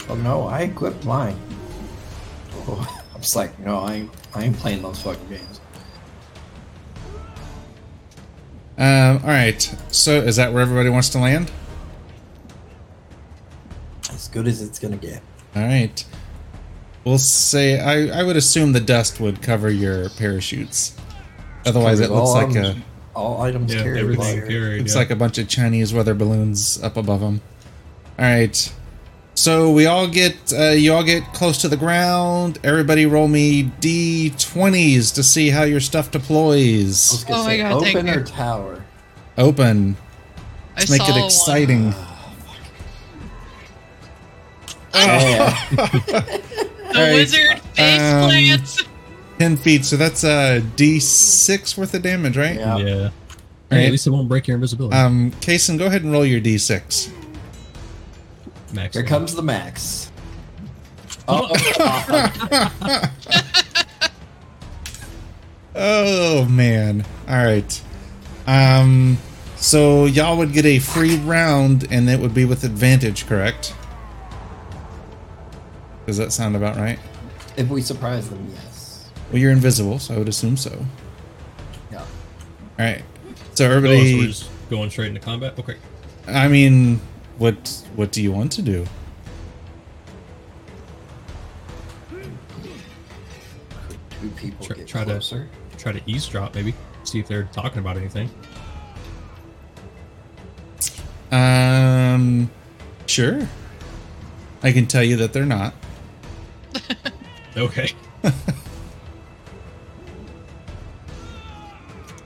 Oh 0.08 0.14
no, 0.14 0.44
I 0.46 0.62
equipped 0.62 1.04
mine. 1.04 1.36
Oh, 2.66 3.02
I 3.14 3.18
was 3.18 3.34
like, 3.36 3.58
no, 3.58 3.78
I 3.80 3.94
ain't, 3.94 4.10
I 4.34 4.44
ain't 4.44 4.56
playing 4.56 4.82
those 4.82 5.00
fucking 5.02 5.28
games. 5.28 5.60
Um, 8.78 9.16
all 9.24 9.28
right. 9.30 9.60
So 9.88 10.12
is 10.20 10.36
that 10.36 10.52
where 10.52 10.62
everybody 10.62 10.88
wants 10.88 11.08
to 11.10 11.18
land? 11.18 11.50
As 14.12 14.28
good 14.28 14.46
as 14.46 14.62
it's 14.62 14.78
gonna 14.78 14.96
get. 14.96 15.20
All 15.56 15.62
right. 15.62 16.04
We'll 17.04 17.18
say 17.18 17.80
I, 17.80 18.20
I 18.20 18.22
would 18.22 18.36
assume 18.36 18.72
the 18.72 18.80
dust 18.80 19.18
would 19.20 19.42
cover 19.42 19.70
your 19.70 20.10
parachutes. 20.10 20.94
Otherwise, 21.66 22.00
it 22.00 22.10
looks 22.10 22.28
all 22.30 22.34
like 22.34 22.54
a 22.56 22.76
all 23.14 23.42
items 23.42 23.74
Yeah, 23.74 23.82
carried. 23.82 24.00
everything 24.00 24.46
carried. 24.46 24.78
looks 24.78 24.92
yeah. 24.94 24.98
like 25.00 25.10
a 25.10 25.16
bunch 25.16 25.38
of 25.38 25.48
Chinese 25.48 25.92
weather 25.92 26.14
balloons 26.14 26.80
up 26.82 26.96
above 26.96 27.20
them. 27.20 27.40
All 28.18 28.24
right. 28.24 28.72
So 29.38 29.70
we 29.70 29.86
all 29.86 30.08
get 30.08 30.52
uh, 30.52 30.70
you 30.70 30.92
all 30.92 31.04
get 31.04 31.22
close 31.32 31.58
to 31.58 31.68
the 31.68 31.76
ground. 31.76 32.58
Everybody 32.64 33.06
roll 33.06 33.28
me 33.28 33.62
d20s 33.80 35.14
to 35.14 35.22
see 35.22 35.48
how 35.50 35.62
your 35.62 35.78
stuff 35.78 36.06
I 36.12 36.18
was 36.18 36.22
deploys. 36.22 37.24
gonna 37.24 37.40
Oh 37.40 37.44
my 37.44 37.50
say, 37.50 37.58
God, 37.58 37.82
thank 37.82 37.96
open 37.96 38.06
you. 38.08 38.14
or 38.14 38.24
tower. 38.24 38.84
Open. 39.38 39.96
I 40.76 40.80
Let's 40.80 40.90
make 40.90 41.02
saw 41.02 41.16
it 41.16 41.24
exciting. 41.24 41.94
Yeah. 44.94 45.54
The 46.88 46.94
Alright, 46.96 47.14
wizard 47.16 47.58
face 47.74 48.00
um, 48.00 48.30
plants. 48.30 48.82
10 49.38 49.56
feet. 49.58 49.84
So 49.84 49.98
that's 49.98 50.24
a 50.24 50.62
d6 50.76 51.76
worth 51.76 51.92
of 51.92 52.00
damage, 52.00 52.34
right? 52.36 52.56
Yeah. 52.56 52.78
yeah. 52.78 53.10
Hey, 53.70 53.76
Right. 53.76 53.84
at 53.84 53.90
least 53.92 54.06
it 54.06 54.10
won't 54.10 54.26
break 54.26 54.48
your 54.48 54.54
invisibility. 54.54 54.96
Um, 54.96 55.30
Kason, 55.42 55.78
go 55.78 55.84
ahead 55.86 56.02
and 56.02 56.10
roll 56.12 56.24
your 56.24 56.40
d6. 56.40 57.12
Max. 58.72 58.94
Here 58.94 59.04
comes 59.04 59.34
the 59.34 59.42
max. 59.42 60.10
Oh, 61.26 61.48
oh, 65.74 66.44
man. 66.46 67.04
All 67.28 67.44
right. 67.44 67.82
Um 68.46 69.18
so 69.56 70.06
y'all 70.06 70.38
would 70.38 70.52
get 70.52 70.64
a 70.64 70.78
free 70.78 71.16
round 71.16 71.86
and 71.90 72.08
it 72.08 72.20
would 72.20 72.32
be 72.32 72.44
with 72.44 72.64
advantage, 72.64 73.26
correct? 73.26 73.74
Does 76.06 76.16
that 76.16 76.32
sound 76.32 76.56
about 76.56 76.76
right? 76.76 76.98
if 77.58 77.68
we 77.68 77.82
surprise 77.82 78.30
them, 78.30 78.48
yes. 78.54 79.10
Well, 79.30 79.42
you're 79.42 79.50
invisible, 79.50 79.98
so 79.98 80.14
I 80.14 80.18
would 80.18 80.28
assume 80.28 80.56
so. 80.56 80.86
Yeah. 81.90 81.98
All 81.98 82.06
right. 82.78 83.02
So 83.34 83.34
Oh, 83.34 83.54
so 83.54 83.68
we're 83.68 83.74
everybody 83.76 84.26
just 84.28 84.48
going 84.70 84.90
straight 84.90 85.08
into 85.08 85.20
combat. 85.20 85.58
Okay. 85.58 85.76
I 86.28 86.46
mean, 86.46 87.00
what 87.38 87.84
what 87.96 88.12
do 88.12 88.22
you 88.22 88.32
want 88.32 88.52
to 88.52 88.62
do? 88.62 88.86
Two 94.20 94.28
people 94.36 94.66
Try- 94.66 94.76
get 94.76 94.86
try 94.86 95.04
to- 95.04 95.46
Try 95.78 95.92
to 95.92 96.00
eavesdrop, 96.06 96.54
maybe. 96.56 96.74
See 97.04 97.20
if 97.20 97.28
they're 97.28 97.48
talking 97.52 97.78
about 97.78 97.96
anything. 97.96 98.28
Um 101.30 102.50
sure. 103.06 103.48
I 104.62 104.72
can 104.72 104.86
tell 104.86 105.04
you 105.04 105.16
that 105.16 105.32
they're 105.32 105.46
not. 105.46 105.74
Okay. 107.56 107.90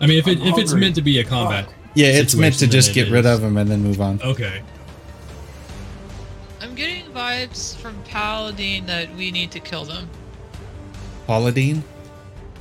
I 0.01 0.07
mean, 0.07 0.18
if 0.18 0.27
it 0.29 0.40
if 0.42 0.59
it's 0.59 0.75
meant 0.75 0.94
to 0.96 1.03
be 1.03 1.20
a 1.20 1.25
combat, 1.25 1.72
Yeah, 1.94 2.09
it's 2.09 2.35
meant 2.35 2.59
to 2.59 2.66
just 2.66 2.92
get 2.92 3.11
rid 3.11 3.25
is. 3.25 3.31
of 3.37 3.40
them 3.40 3.57
and 3.57 3.70
then 3.70 3.83
move 3.83 3.98
on. 4.03 4.20
okay. 4.22 4.62
I'm 7.23 7.39
getting 7.39 7.49
vibes 7.51 7.77
from 7.77 8.03
Paladine 8.05 8.87
that 8.87 9.15
we 9.17 9.31
need 9.31 9.51
to 9.53 9.61
kill 9.61 9.85
them. 9.85 10.09
Pauladine? 11.29 11.83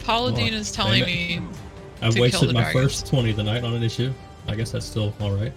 Paladine 0.04 0.52
Well, 0.52 0.62
is 0.62 0.71
telling 0.71 1.02
maybe- 1.02 1.39
me 1.39 1.47
I 2.02 2.08
To 2.10 2.13
kill 2.13 2.21
wasted 2.24 2.50
the 2.50 2.54
my 2.54 2.62
dragons. 2.63 2.84
first 2.84 3.08
twenty 3.08 3.30
of 3.32 3.36
the 3.36 3.43
night 3.43 3.63
on 3.63 3.74
an 3.76 3.84
issue. 3.84 4.12
I 4.47 4.56
guess 4.56 4.71
that's 4.71 4.86
still 4.86 5.13
all 5.19 5.32
right. 5.32 5.54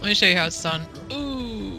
Let 0.00 0.02
me 0.02 0.14
show 0.14 0.26
you 0.26 0.36
how 0.36 0.46
it's 0.46 0.62
done. 0.62 0.86
Ooh. 1.12 1.78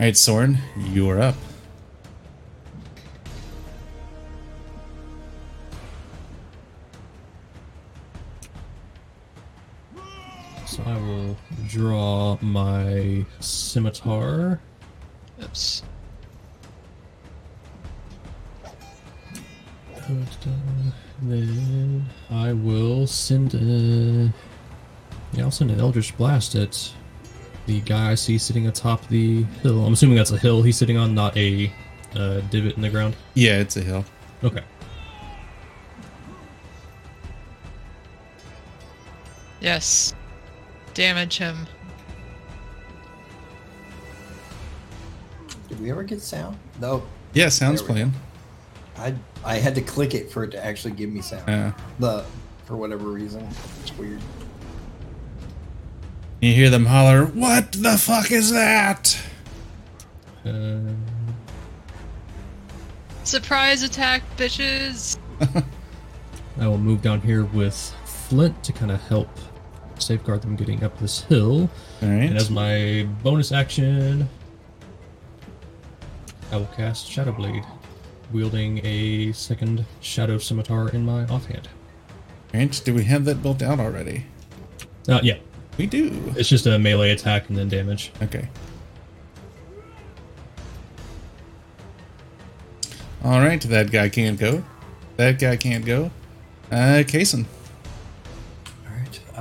All 0.00 0.06
right, 0.06 0.16
Soren, 0.16 0.58
you 0.76 1.08
are 1.10 1.20
up. 1.20 1.34
I 10.84 10.98
will 10.98 11.36
draw 11.68 12.38
my 12.40 13.24
scimitar. 13.40 14.60
Oops. 15.42 15.82
Then 21.22 22.04
I 22.30 22.52
will 22.52 23.06
send 23.06 23.54
a. 23.54 24.32
Yeah, 25.32 25.44
I'll 25.44 25.50
send 25.50 25.70
an 25.70 25.80
Eldritch 25.80 26.16
Blast 26.16 26.54
at 26.56 26.92
the 27.66 27.80
guy 27.82 28.10
I 28.10 28.14
see 28.16 28.36
sitting 28.38 28.66
atop 28.66 29.06
the 29.08 29.44
hill. 29.62 29.86
I'm 29.86 29.92
assuming 29.92 30.16
that's 30.16 30.32
a 30.32 30.38
hill 30.38 30.62
he's 30.62 30.76
sitting 30.76 30.96
on, 30.96 31.14
not 31.14 31.36
a 31.36 31.72
uh, 32.14 32.40
divot 32.50 32.76
in 32.76 32.82
the 32.82 32.90
ground. 32.90 33.16
Yeah, 33.34 33.58
it's 33.58 33.76
a 33.76 33.82
hill. 33.82 34.04
Okay. 34.42 34.62
Yes. 39.60 40.12
Damage 40.94 41.38
him. 41.38 41.66
Did 45.68 45.80
we 45.80 45.90
ever 45.90 46.02
get 46.02 46.20
sound? 46.20 46.58
No. 46.80 47.02
Yeah, 47.32 47.48
sounds 47.48 47.80
There 47.80 47.88
we 47.88 47.94
playing. 47.94 48.12
I 48.96 49.14
I 49.44 49.56
had 49.56 49.74
to 49.74 49.80
click 49.80 50.14
it 50.14 50.30
for 50.30 50.44
it 50.44 50.50
to 50.50 50.64
actually 50.64 50.92
give 50.92 51.10
me 51.10 51.22
sound. 51.22 51.44
Yeah. 51.48 51.72
The 51.98 52.24
for 52.66 52.76
whatever 52.76 53.08
reason. 53.08 53.48
It's 53.80 53.96
weird. 53.96 54.20
You 56.40 56.52
hear 56.52 56.70
them 56.70 56.86
holler, 56.86 57.24
"What 57.24 57.72
the 57.72 57.96
fuck 57.96 58.30
is 58.30 58.50
that?" 58.50 59.18
Uh, 60.44 60.80
Surprise 63.24 63.84
attack, 63.84 64.22
bitches! 64.36 65.16
I 66.58 66.66
will 66.66 66.78
move 66.78 67.00
down 67.00 67.20
here 67.20 67.44
with 67.44 67.94
Flint 68.04 68.62
to 68.64 68.72
kind 68.72 68.90
of 68.90 69.00
help 69.02 69.28
safeguard 70.02 70.42
them 70.42 70.56
getting 70.56 70.82
up 70.84 70.98
this 70.98 71.22
hill. 71.22 71.70
All 72.02 72.08
right. 72.08 72.24
And 72.28 72.36
as 72.36 72.50
my 72.50 73.06
bonus 73.22 73.52
action, 73.52 74.28
I 76.50 76.56
will 76.56 76.66
cast 76.76 77.06
Shadow 77.08 77.32
Blade, 77.32 77.64
wielding 78.32 78.84
a 78.84 79.32
second 79.32 79.84
Shadow 80.00 80.38
Scimitar 80.38 80.88
in 80.90 81.04
my 81.04 81.24
offhand. 81.26 81.68
Right. 82.52 82.80
Do 82.84 82.94
we 82.94 83.04
have 83.04 83.24
that 83.24 83.42
built 83.42 83.62
out 83.62 83.80
already? 83.80 84.26
Uh, 85.08 85.20
yeah, 85.22 85.38
We 85.78 85.86
do. 85.86 86.32
it's 86.36 86.48
just 86.48 86.66
a 86.66 86.78
melee 86.78 87.10
attack 87.10 87.48
and 87.48 87.56
then 87.56 87.68
damage. 87.68 88.12
Okay. 88.22 88.48
All 93.24 93.40
right. 93.40 93.60
That 93.62 93.90
guy 93.90 94.08
can't 94.08 94.38
go. 94.38 94.62
That 95.16 95.38
guy 95.38 95.56
can't 95.56 95.84
go. 95.84 96.10
Uh, 96.70 97.02
Kason. 97.06 97.46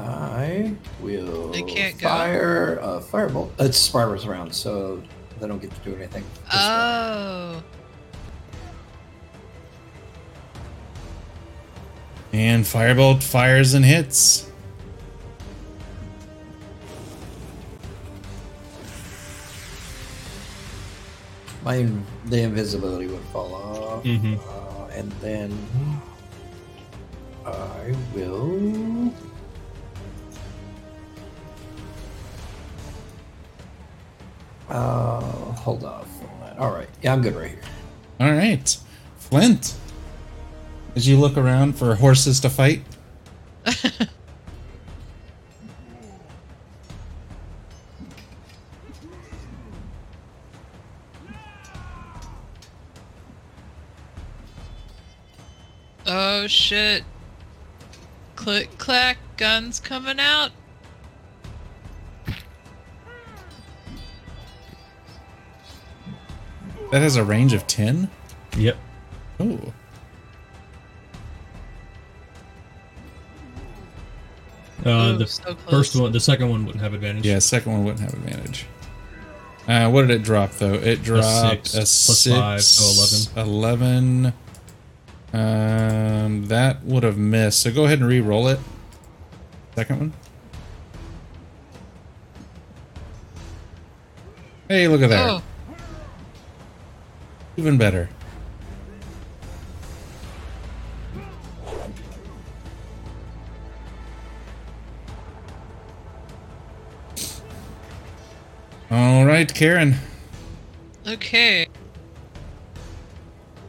I 0.03 0.73
will 1.01 1.49
They 1.51 1.61
can't 1.63 1.97
go? 1.99 2.07
fire 2.07 2.77
a 2.81 2.99
firebolt. 2.99 3.51
It's 3.59 3.77
Sparrows 3.77 4.25
round, 4.25 4.53
so 4.53 5.01
they 5.39 5.47
don't 5.47 5.61
get 5.61 5.71
to 5.73 5.89
do 5.89 5.95
anything. 5.95 6.23
this 6.45 6.53
round. 6.55 7.57
Oh. 7.57 7.63
And 12.33 12.63
Firebolt 12.63 13.21
fires 13.23 13.73
and 13.73 13.83
hits. 13.83 14.47
My 21.63 21.75
in- 21.75 22.03
the 22.25 22.41
invisibility 22.41 23.07
would 23.07 23.21
fall 23.31 23.53
off, 23.53 24.03
Mhm. 24.03 24.39
uh, 24.39 24.85
and 24.95 25.11
then 25.21 25.51
I 27.45 27.93
will. 28.15 29.13
Uh, 34.71 35.19
hold 35.19 35.83
off 35.83 36.07
on 36.21 36.39
that. 36.39 36.57
All 36.57 36.71
right, 36.71 36.87
yeah, 37.01 37.11
I'm 37.13 37.21
good 37.21 37.35
right 37.35 37.49
here. 37.49 37.61
All 38.21 38.31
right. 38.31 38.77
Flint. 39.17 39.75
As 40.95 41.07
you 41.07 41.17
look 41.17 41.37
around 41.37 41.77
for 41.77 41.95
horses 41.95 42.39
to 42.41 42.49
fight, 42.49 42.81
Oh 56.07 56.47
shit. 56.47 57.03
Click 58.35 58.77
clack, 58.77 59.17
guns 59.37 59.79
coming 59.79 60.19
out. 60.19 60.51
That 66.91 67.01
has 67.01 67.15
a 67.15 67.23
range 67.23 67.53
of 67.53 67.65
10. 67.67 68.09
Yep. 68.57 68.77
Oh. 69.39 69.73
Uh, 74.85 74.89
Ooh, 74.89 75.17
the 75.17 75.27
so 75.27 75.55
first 75.69 75.95
one, 75.95 76.11
the 76.11 76.19
second 76.19 76.49
one 76.49 76.65
wouldn't 76.65 76.83
have 76.83 76.93
advantage. 76.93 77.25
Yeah, 77.25 77.39
second 77.39 77.71
one 77.71 77.85
wouldn't 77.85 78.01
have 78.01 78.13
advantage. 78.13 78.65
Uh, 79.67 79.89
what 79.89 80.01
did 80.01 80.11
it 80.11 80.23
drop 80.23 80.51
though? 80.53 80.73
It 80.73 81.03
dropped 81.03 81.67
six 81.67 81.73
a 81.73 81.77
plus 81.77 82.19
six, 82.19 82.35
five, 82.35 82.63
so 82.63 83.41
11. 83.41 84.33
Um, 85.33 86.47
that 86.47 86.83
would 86.83 87.03
have 87.03 87.17
missed. 87.17 87.61
So 87.61 87.71
go 87.71 87.85
ahead 87.85 87.99
and 87.99 88.07
re-roll 88.07 88.47
it. 88.47 88.59
Second 89.75 89.99
one. 89.99 90.13
Hey, 94.67 94.87
look 94.87 95.01
at 95.01 95.09
that. 95.09 95.29
Oh, 95.29 95.43
Even 97.61 97.77
better. 97.77 98.09
All 108.89 109.27
right, 109.27 109.53
Karen. 109.53 109.93
okay. 111.07 111.67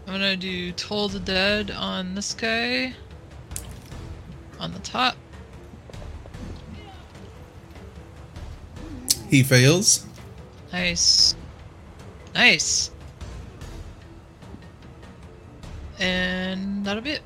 I'm 0.06 0.14
gonna 0.14 0.38
do 0.38 0.72
Toll 0.72 1.08
the 1.08 1.20
Dead 1.20 1.70
on 1.70 2.14
this 2.14 2.32
guy. 2.32 2.94
On 4.58 4.72
the 4.72 4.78
top. 4.78 5.16
He 9.28 9.42
fails. 9.42 10.06
Nice. 10.72 11.36
Nice. 12.34 12.91
And 16.02 16.84
that'll 16.84 17.02
be 17.02 17.12
it. 17.12 17.22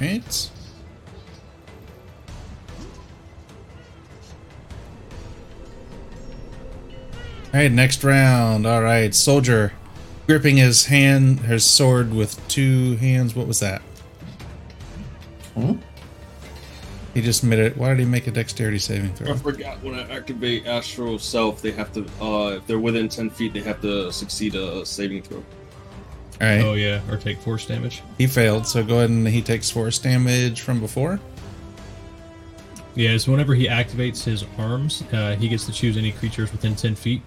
Right. 0.00 0.50
All 7.52 7.60
right, 7.60 7.72
next 7.72 8.04
round. 8.04 8.66
All 8.66 8.82
right, 8.82 9.14
soldier 9.14 9.72
gripping 10.26 10.56
his 10.56 10.86
hand, 10.86 11.40
his 11.40 11.64
sword 11.64 12.14
with 12.14 12.40
two 12.48 12.96
hands. 12.96 13.34
What 13.34 13.46
was 13.46 13.60
that? 13.60 13.82
Hmm? 15.54 15.74
He 17.14 17.20
just 17.20 17.44
made 17.44 17.58
it. 17.58 17.76
Why 17.76 17.90
did 17.90 17.98
he 17.98 18.04
make 18.06 18.26
a 18.26 18.30
dexterity 18.30 18.78
saving 18.78 19.12
throw? 19.14 19.34
I 19.34 19.36
forgot 19.36 19.82
when 19.82 19.94
I 19.94 20.08
activate 20.08 20.66
Astral 20.66 21.18
Self, 21.18 21.60
they 21.60 21.72
have 21.72 21.92
to, 21.92 22.06
uh, 22.22 22.56
if 22.56 22.66
they're 22.66 22.78
within 22.78 23.08
10 23.08 23.28
feet, 23.28 23.52
they 23.52 23.60
have 23.60 23.82
to 23.82 24.10
succeed 24.10 24.54
a 24.54 24.86
saving 24.86 25.22
throw. 25.22 25.44
All 26.42 26.48
right, 26.48 26.60
Oh 26.64 26.74
yeah, 26.74 27.00
or 27.08 27.16
take 27.16 27.38
force 27.38 27.64
damage. 27.66 28.02
he 28.18 28.26
failed. 28.26 28.66
So 28.66 28.82
go 28.82 28.96
ahead 28.98 29.10
and 29.10 29.26
he 29.28 29.40
takes 29.42 29.70
force 29.70 29.98
damage 29.98 30.60
from 30.60 30.80
before. 30.80 31.20
Yeah, 32.94 33.16
so 33.16 33.30
whenever 33.30 33.54
he 33.54 33.68
activates 33.68 34.22
his 34.24 34.44
arms, 34.58 35.02
uh, 35.12 35.36
he 35.36 35.48
gets 35.48 35.64
to 35.66 35.72
choose 35.72 35.96
any 35.96 36.12
creatures 36.12 36.52
within 36.52 36.74
10 36.74 36.94
feet 36.96 37.22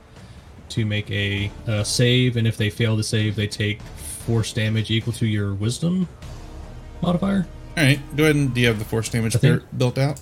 to 0.70 0.86
make 0.86 1.10
a 1.10 1.50
uh, 1.68 1.84
save, 1.84 2.38
and 2.38 2.46
if 2.46 2.58
they 2.58 2.70
fail 2.70 2.96
to 2.98 3.04
save, 3.04 3.36
they 3.36 3.48
take 3.48 3.82
force 3.82 4.52
damage 4.54 4.92
equal 4.92 5.14
to 5.14 5.26
your 5.26 5.54
wisdom 5.56 6.08
modifier. 7.02 7.48
All 7.78 7.84
right, 7.84 8.00
go 8.16 8.24
ahead 8.26 8.36
and 8.36 8.54
do 8.54 8.62
you 8.62 8.68
have 8.68 8.80
the 8.80 8.86
force 8.86 9.10
damage 9.10 9.36
I 9.36 9.40
think- 9.40 9.64
built 9.78 9.98
out? 9.98 10.22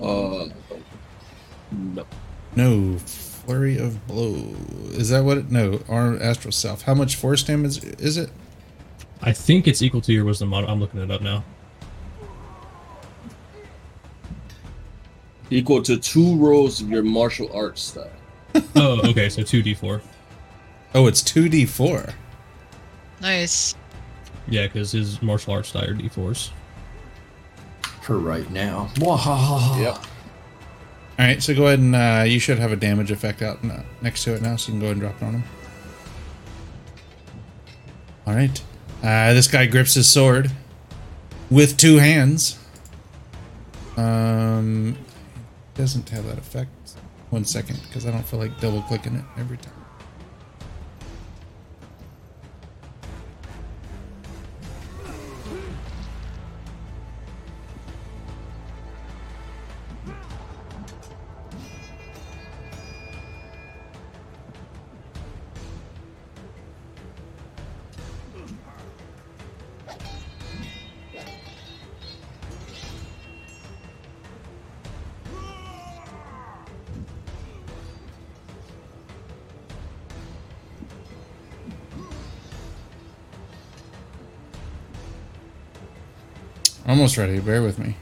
Uh, 0.00 0.48
no. 1.72 2.06
No, 2.56 2.96
flurry 3.46 3.78
of 3.78 4.06
blow. 4.06 4.34
Is 4.90 5.10
that 5.10 5.24
what 5.24 5.38
it? 5.38 5.50
No, 5.50 5.80
arm 5.88 6.18
astral 6.20 6.52
self. 6.52 6.82
How 6.82 6.94
much 6.94 7.16
force 7.16 7.42
damage 7.42 7.82
is 7.84 8.16
it? 8.16 8.30
I 9.22 9.32
think 9.32 9.66
it's 9.66 9.82
equal 9.82 10.00
to 10.02 10.12
your 10.12 10.24
wisdom 10.24 10.48
mod. 10.48 10.64
I'm 10.64 10.80
looking 10.80 11.00
it 11.00 11.10
up 11.10 11.22
now. 11.22 11.44
Equal 15.48 15.80
to 15.82 15.96
two 15.96 16.36
rolls 16.36 16.80
of 16.80 16.90
your 16.90 17.04
martial 17.04 17.50
arts 17.54 17.80
style. 17.82 18.10
oh, 18.74 19.08
okay, 19.08 19.28
so 19.28 19.42
2d4. 19.42 20.00
Oh, 20.94 21.06
it's 21.06 21.22
two 21.22 21.48
d 21.48 21.66
four. 21.66 22.06
Nice. 23.20 23.74
Yeah, 24.48 24.66
because 24.66 24.92
his 24.92 25.20
martial 25.20 25.52
arts 25.52 25.72
die 25.72 25.84
are 25.84 25.94
d4s. 25.94 26.50
For 28.02 28.18
right 28.18 28.48
now. 28.50 28.90
Wahahaha. 28.94 29.82
Yep. 29.82 30.06
All 31.18 31.24
right, 31.24 31.42
so 31.42 31.54
go 31.54 31.66
ahead 31.66 31.78
and 31.78 31.96
uh, 31.96 32.24
you 32.26 32.38
should 32.38 32.58
have 32.58 32.72
a 32.72 32.76
damage 32.76 33.10
effect 33.10 33.40
out 33.40 33.60
next 34.02 34.24
to 34.24 34.34
it 34.34 34.42
now, 34.42 34.56
so 34.56 34.70
you 34.70 34.74
can 34.74 34.80
go 34.80 34.86
ahead 34.86 34.96
and 34.96 35.00
drop 35.00 35.16
it 35.16 35.24
on 35.24 35.34
him. 35.34 35.44
All 38.26 38.34
right, 38.34 38.62
uh, 39.02 39.32
this 39.32 39.48
guy 39.48 39.66
grips 39.66 39.94
his 39.94 40.08
sword 40.08 40.50
with 41.50 41.76
two 41.78 41.96
hands. 41.96 42.58
Um, 43.96 44.98
doesn't 45.74 46.08
have 46.10 46.26
that 46.26 46.36
effect. 46.36 46.70
One 47.30 47.44
second, 47.44 47.80
because 47.82 48.04
I 48.04 48.10
don't 48.10 48.26
feel 48.26 48.38
like 48.38 48.60
double 48.60 48.82
clicking 48.82 49.16
it 49.16 49.24
every 49.38 49.56
time. 49.56 49.72
Almost 86.96 87.18
ready. 87.18 87.38
Bear 87.40 87.62
with 87.62 87.78
me. 87.78 87.94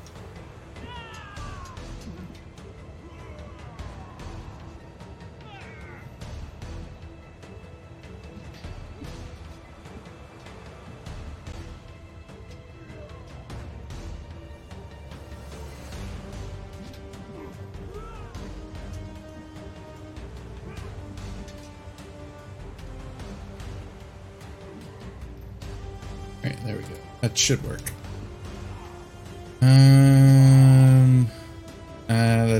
All 26.44 26.50
right, 26.50 26.64
there 26.64 26.76
we 26.76 26.82
go. 26.82 26.88
That 27.22 27.36
should 27.36 27.60
work. 27.64 27.93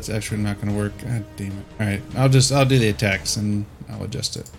That's 0.04 0.14
actually 0.14 0.42
not 0.42 0.60
going 0.60 0.68
to 0.68 0.78
work. 0.78 0.92
God 0.98 1.24
damn 1.36 1.52
it! 1.52 1.64
All 1.80 1.86
right, 1.86 2.02
I'll 2.16 2.28
just 2.28 2.52
I'll 2.52 2.66
do 2.66 2.78
the 2.78 2.88
attacks 2.88 3.36
and 3.36 3.64
I'll 3.88 4.04
adjust 4.04 4.36
it. 4.36 4.50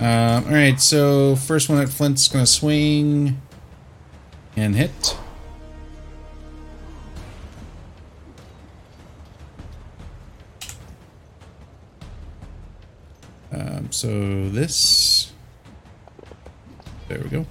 Um, 0.00 0.44
all 0.44 0.52
right, 0.52 0.80
so 0.80 1.34
first 1.34 1.68
one 1.68 1.78
at 1.78 1.88
Flint's 1.88 2.28
going 2.28 2.44
to 2.44 2.50
swing 2.50 3.40
and 4.56 4.76
hit. 4.76 5.16
Um, 13.50 13.90
so 13.90 14.48
this. 14.50 15.32
There 17.08 17.18
we 17.18 17.30
go. 17.30 17.46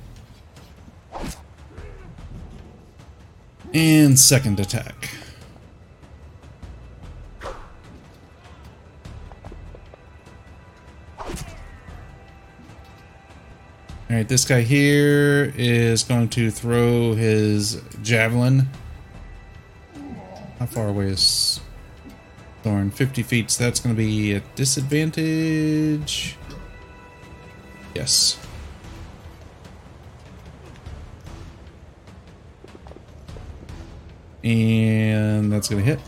And 3.73 4.17
second 4.17 4.59
attack. 4.59 5.06
Alright, 14.17 14.29
this 14.29 14.45
guy 14.45 14.61
here 14.61 15.53
is 15.55 16.01
going 16.01 16.29
to 16.29 16.49
throw 16.49 17.13
his 17.13 17.79
javelin. 18.01 18.67
How 20.57 20.65
far 20.65 20.87
away 20.87 21.09
is 21.09 21.59
Thorn? 22.63 22.89
50 22.89 23.21
feet, 23.21 23.51
so 23.51 23.63
that's 23.63 23.79
going 23.79 23.95
to 23.95 23.97
be 23.97 24.33
a 24.33 24.39
disadvantage. 24.55 26.35
Yes. 27.93 28.39
And 34.43 35.53
that's 35.53 35.69
going 35.69 35.83
to 35.83 35.91
hit. 35.91 35.99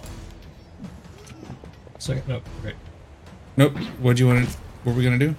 Second, 1.99 2.23
nope, 2.27 2.43
okay. 2.65 2.75
Nope. 3.55 3.77
What 3.99 4.17
do 4.17 4.23
you 4.23 4.29
want 4.29 4.49
to? 4.49 4.57
What 4.83 4.93
are 4.93 4.95
we 4.95 5.03
gonna 5.03 5.19
do? 5.19 5.35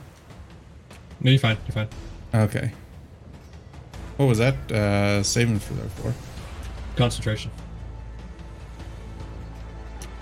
No, 1.20 1.32
you're 1.32 1.40
fine. 1.40 1.56
You're 1.66 1.74
fine. 1.74 1.88
Okay. 2.34 2.72
What 4.16 4.26
was 4.26 4.38
that? 4.38 4.54
Uh, 4.70 5.22
saving 5.22 5.58
for 5.58 5.74
there 5.74 5.88
for? 5.88 6.14
Concentration. 6.96 7.50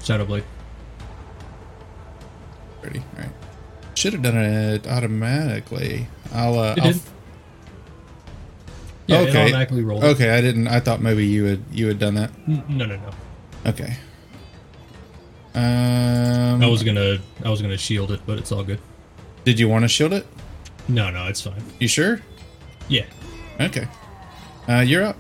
Shadow 0.03 0.25
Blade. 0.25 0.45
Ready. 2.83 3.01
All 3.17 3.23
right. 3.23 3.31
Should 3.95 4.13
have 4.13 4.23
done 4.23 4.37
it 4.37 4.87
automatically. 4.87 6.07
I'll. 6.33 6.59
Uh, 6.59 6.75
It 6.77 6.83
I'll 6.85 6.93
did. 6.93 7.01
Yeah, 9.09 9.21
it 9.21 9.29
Okay. 9.31 9.43
automatically 9.45 9.83
rolled. 9.83 10.05
okay, 10.05 10.31
I 10.31 10.41
didn't. 10.41 10.69
I 10.69 10.81
thought 10.81 11.01
maybe 11.01 11.27
you 11.27 11.45
had 11.45 11.63
you 11.73 11.89
had 11.89 11.99
done 11.99 12.15
that. 12.15 12.31
No, 12.47 12.63
no, 12.69 12.97
no. 12.97 13.01
Okay. 13.67 13.97
Um. 15.55 16.63
I 16.63 16.67
was 16.69 16.83
gonna, 16.85 17.19
I 17.45 17.49
was 17.51 17.61
gonna 17.63 17.77
shield 17.79 18.13
it, 18.13 18.21
but 18.27 18.39
it's 18.39 18.53
all 18.53 18.63
good. 18.63 18.79
Did 19.45 19.59
you 19.59 19.69
want 19.69 19.83
to 19.85 19.89
shield 19.89 20.13
it? 20.13 20.27
No, 20.89 21.11
no, 21.11 21.27
it's 21.27 21.43
fine. 21.43 21.63
You 21.79 21.89
sure? 21.89 22.21
Yeah. 22.89 23.05
Okay. 23.61 23.87
Uh, 24.69 24.81
you're 24.81 25.05
up. 25.05 25.17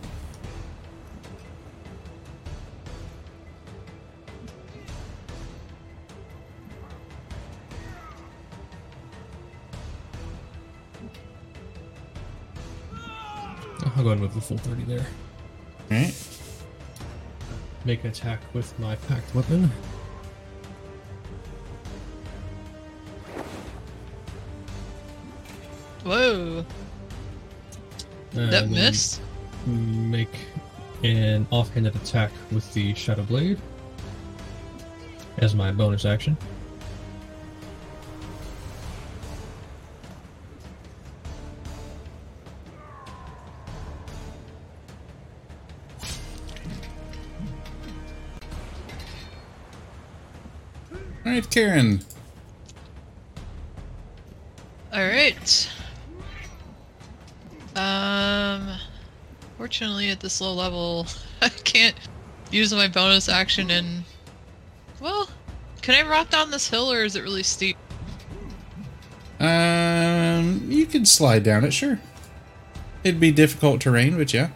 I'll 13.98 14.04
go 14.04 14.10
ahead 14.10 14.12
and 14.12 14.20
move 14.20 14.34
the 14.34 14.40
full 14.40 14.58
30 14.58 14.84
there. 14.84 15.06
Alright. 15.90 16.14
Make 17.84 18.04
an 18.04 18.10
attack 18.10 18.40
with 18.54 18.78
my 18.78 18.94
pact 18.94 19.34
weapon. 19.34 19.70
Whoa. 26.62 28.40
and 28.40 28.52
That 28.52 28.64
then 28.64 28.72
missed? 28.72 29.20
Make 29.66 30.34
an 31.04 31.46
offhanded 31.50 31.94
attack 31.96 32.30
with 32.50 32.72
the 32.74 32.94
Shadow 32.94 33.22
Blade 33.22 33.58
as 35.38 35.54
my 35.54 35.70
bonus 35.72 36.04
action. 36.04 36.36
Alright, 51.24 51.50
Karen. 51.50 52.00
At 60.18 60.22
this 60.22 60.40
low 60.40 60.52
level 60.52 61.06
I 61.42 61.48
can't 61.48 61.94
use 62.50 62.72
my 62.74 62.88
bonus 62.88 63.28
action 63.28 63.70
and 63.70 64.02
well 65.00 65.30
can 65.80 65.94
I 66.04 66.08
rock 66.08 66.28
down 66.28 66.50
this 66.50 66.68
hill 66.68 66.92
or 66.92 67.04
is 67.04 67.16
it 67.16 67.22
really 67.22 67.44
steep? 67.44 67.76
Um, 69.40 70.66
you 70.68 70.84
can 70.84 71.06
slide 71.06 71.44
down 71.44 71.64
it, 71.64 71.72
sure. 71.72 72.00
It'd 73.04 73.20
be 73.20 73.30
difficult 73.30 73.80
terrain, 73.80 74.18
but 74.18 74.34
yeah. 74.34 74.48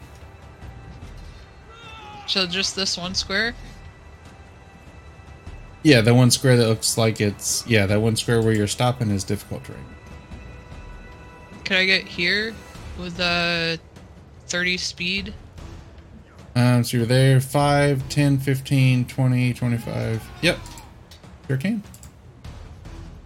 So 2.27 2.47
just 2.47 2.75
this 2.75 2.99
one 2.99 3.15
square? 3.15 3.55
Yeah, 5.85 6.01
the 6.01 6.15
one 6.15 6.31
square 6.31 6.57
that 6.57 6.69
looks 6.69 6.99
like 6.99 7.21
it's 7.21 7.67
yeah, 7.67 7.87
that 7.87 8.01
one 8.01 8.17
square 8.17 8.43
where 8.43 8.53
you're 8.53 8.67
stopping 8.67 9.11
is 9.11 9.25
difficult 9.25 9.65
terrain. 9.65 9.85
Can 11.65 11.77
I 11.77 11.87
get 11.87 12.05
here 12.05 12.53
with 12.99 13.19
a 13.21 13.79
30 14.49 14.77
speed? 14.77 15.35
Um, 16.55 16.85
so 16.85 16.99
you're 16.99 17.07
there 17.07 17.41
5, 17.41 18.09
10, 18.09 18.39
15, 18.39 19.05
20, 19.07 19.55
25. 19.55 20.23
Yep. 20.43 20.59
Sure 21.49 21.57
can. 21.57 21.83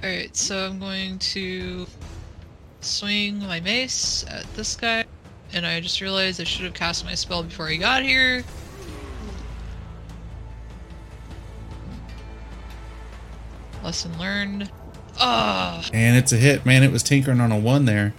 Alright, 0.02 0.36
so 0.36 0.66
I'm 0.66 0.78
going 0.78 1.18
to 1.18 1.86
swing 2.80 3.40
my 3.40 3.58
mace 3.60 4.24
at 4.28 4.44
this 4.54 4.76
guy. 4.76 5.04
And 5.52 5.66
I 5.66 5.80
just 5.80 6.00
realized 6.00 6.40
I 6.40 6.44
should 6.44 6.64
have 6.64 6.74
cast 6.74 7.04
my 7.04 7.14
spell 7.14 7.42
before 7.42 7.68
I 7.68 7.76
got 7.76 8.02
here. 8.02 8.44
Lesson 13.82 14.16
learned. 14.18 14.70
Ah, 15.18 15.84
And 15.92 16.16
it's 16.16 16.32
a 16.32 16.36
hit. 16.36 16.66
Man, 16.66 16.82
it 16.82 16.92
was 16.92 17.02
tinkering 17.02 17.40
on 17.40 17.52
a 17.52 17.58
1 17.58 17.84
there. 17.86 18.12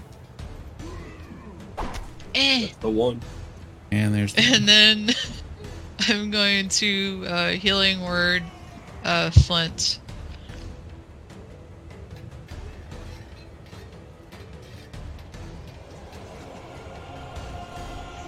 eh. 2.33 2.69
The 2.81 2.89
one. 2.89 3.21
And 3.91 4.13
there's 4.13 4.35
And 4.37 4.67
then 4.67 5.09
I'm 6.07 6.31
going 6.31 6.69
to 6.69 7.25
uh, 7.27 7.49
healing 7.51 8.01
word 8.01 8.43
uh, 9.03 9.31
Flint. 9.31 9.99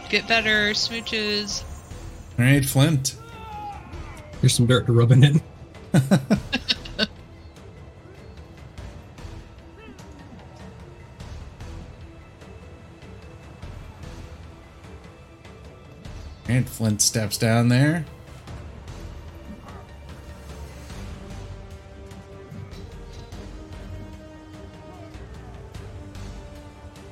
Get 0.10 0.28
better, 0.28 0.72
smooches. 0.72 1.64
Alright, 2.39 2.66
Flint. 2.66 3.16
Here's 4.41 4.55
some 4.55 4.66
dirt 4.66 4.88
to 4.88 4.93
rub 4.93 5.12
in 5.12 5.24
it 5.24 5.41
And 16.50 16.68
Flint 16.68 17.00
steps 17.00 17.38
down 17.38 17.68
there. 17.70 18.06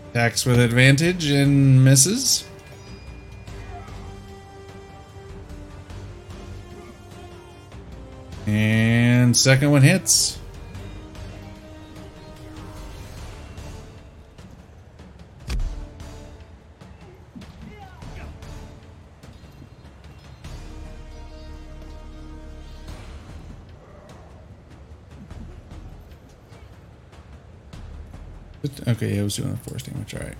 Attacks 0.09 0.43
with 0.43 0.59
advantage 0.59 1.29
and 1.29 1.85
misses. 1.85 2.45
And 8.47 9.37
second 9.37 9.69
one 9.69 9.83
hits. 9.83 10.39
Was 29.27 29.35
doing 29.35 29.51
the 29.51 29.57
force 29.57 29.83
damage. 29.83 30.15
All 30.15 30.21
right. 30.21 30.37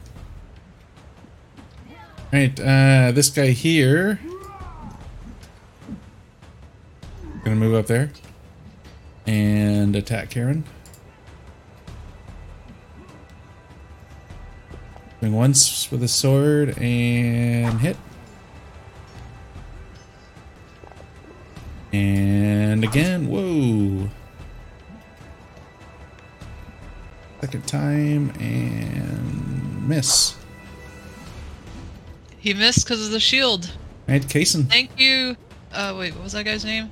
All 2.31 2.39
right. 2.39 2.59
Uh, 2.59 3.11
this 3.11 3.29
guy 3.29 3.47
here. 3.47 4.17
Gonna 7.43 7.57
move 7.57 7.75
up 7.75 7.87
there 7.87 8.11
and 9.25 9.93
attack 9.93 10.29
Karen. 10.29 10.63
Swing 15.19 15.33
once 15.33 15.91
with 15.91 16.01
a 16.01 16.07
sword 16.07 16.77
and 16.77 17.81
hit. 17.81 17.97
And 21.91 22.85
again, 22.85 23.27
whoa. 23.27 24.09
Second 27.41 27.67
time 27.67 28.33
and 28.39 28.66
miss. 29.87 30.35
He 32.37 32.53
missed 32.53 32.85
because 32.85 33.05
of 33.05 33.11
the 33.11 33.19
shield. 33.19 33.71
Right, 34.07 34.21
Kason. 34.21 34.69
Thank 34.69 34.99
you. 34.99 35.35
Uh, 35.71 35.95
wait, 35.97 36.13
what 36.13 36.23
was 36.23 36.33
that 36.33 36.45
guy's 36.45 36.63
name? 36.63 36.89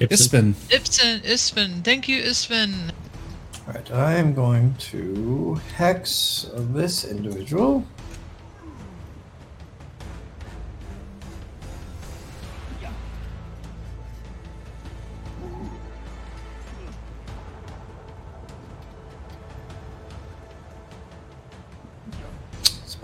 Ispin. 0.00 0.54
Ipsen, 0.70 1.20
Ispin. 1.22 1.84
Thank 1.84 2.08
you, 2.08 2.22
Ispin. 2.22 2.90
All 3.66 3.74
right, 3.74 3.90
I 3.92 4.14
am 4.14 4.34
going 4.34 4.74
to 4.90 5.54
hex 5.76 6.46
this 6.54 7.04
individual. 7.04 7.84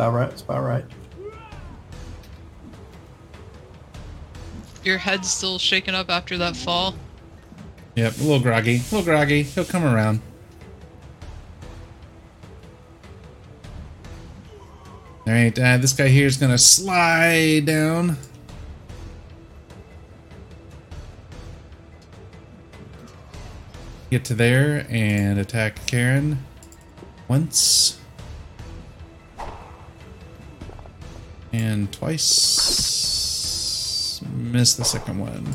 About 0.00 0.14
right. 0.14 0.32
It's 0.32 0.40
about 0.40 0.62
right. 0.62 0.84
Your 4.82 4.96
head's 4.96 5.30
still 5.30 5.58
shaking 5.58 5.94
up 5.94 6.08
after 6.08 6.38
that 6.38 6.56
fall. 6.56 6.94
Yep, 7.96 8.16
a 8.16 8.22
little 8.22 8.40
groggy. 8.40 8.76
A 8.76 8.78
little 8.78 9.02
groggy. 9.02 9.42
He'll 9.42 9.66
come 9.66 9.84
around. 9.84 10.22
Alright, 15.26 15.58
uh, 15.58 15.76
this 15.76 15.92
guy 15.92 16.08
here 16.08 16.26
is 16.26 16.38
going 16.38 16.50
to 16.50 16.58
slide 16.58 17.66
down. 17.66 18.16
Get 24.10 24.24
to 24.24 24.34
there 24.34 24.86
and 24.88 25.38
attack 25.38 25.86
Karen 25.86 26.42
once. 27.28 27.99
Twice. 31.92 33.40
Miss 34.34 34.74
the 34.74 34.84
second 34.84 35.18
one. 35.18 35.46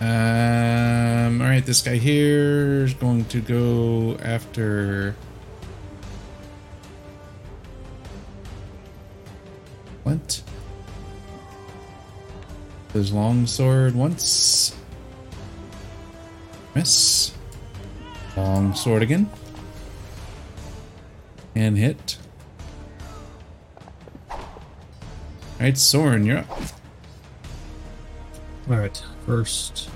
Um, 0.00 1.40
alright, 1.42 1.66
this 1.66 1.82
guy 1.82 1.96
here 1.96 2.84
is 2.84 2.94
going 2.94 3.26
to 3.26 3.40
go 3.40 4.16
after. 4.22 5.14
What? 10.04 10.42
His 12.94 13.12
long 13.12 13.46
sword 13.46 13.94
once. 13.94 14.74
Miss. 16.74 17.32
Long 18.36 18.74
sword 18.74 19.02
again. 19.02 19.28
And 21.54 21.76
hit. 21.76 22.16
Right, 25.60 25.76
Soren, 25.76 26.24
you're 26.24 26.38
up. 26.38 26.50
All 28.70 28.78
right, 28.78 29.02
first. 29.26 29.90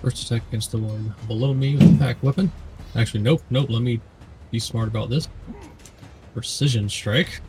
First 0.00 0.26
attack 0.26 0.46
against 0.48 0.70
the 0.70 0.78
one 0.78 1.12
below 1.26 1.52
me 1.52 1.74
with 1.74 1.96
a 1.96 1.98
pact 1.98 2.22
weapon. 2.22 2.52
Actually, 2.94 3.22
nope, 3.22 3.42
nope. 3.50 3.68
Let 3.68 3.82
me 3.82 4.00
be 4.52 4.60
smart 4.60 4.86
about 4.86 5.10
this. 5.10 5.28
Precision 6.34 6.88
strike. 6.88 7.40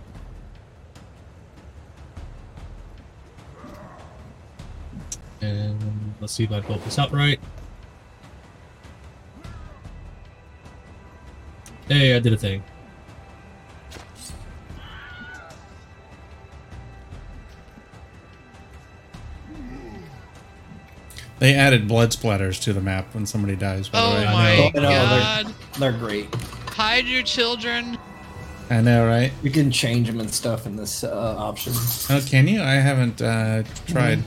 And 5.41 6.15
let's 6.19 6.33
see 6.33 6.45
if 6.45 6.51
I 6.51 6.61
built 6.61 6.83
this 6.85 6.97
out 6.97 7.11
right. 7.11 7.39
Hey, 11.87 12.15
I 12.15 12.19
did 12.19 12.33
a 12.33 12.37
thing. 12.37 12.63
They 21.39 21.53
added 21.53 21.87
blood 21.87 22.11
splatters 22.11 22.61
to 22.63 22.73
the 22.73 22.81
map 22.81 23.13
when 23.13 23.25
somebody 23.25 23.55
dies. 23.55 23.89
By 23.89 23.99
Oh 24.01 24.09
the 24.11 24.15
way, 24.17 24.25
my 24.25 24.55
know. 24.57 24.63
I 24.63 24.71
know, 24.73 24.81
they're- 24.81 25.19
god. 25.19 25.53
They're 25.79 25.91
great. 25.91 26.33
Hide 26.69 27.05
your 27.05 27.23
children. 27.23 27.97
I 28.69 28.81
know, 28.81 29.05
right? 29.07 29.31
You 29.43 29.51
can 29.51 29.71
change 29.71 30.07
them 30.07 30.19
and 30.19 30.29
stuff 30.33 30.65
in 30.65 30.75
this 30.75 31.03
uh, 31.03 31.35
option. 31.37 31.73
Oh, 32.09 32.21
can 32.27 32.47
you? 32.47 32.61
I 32.61 32.73
haven't 32.73 33.21
uh, 33.21 33.63
tried. 33.85 34.23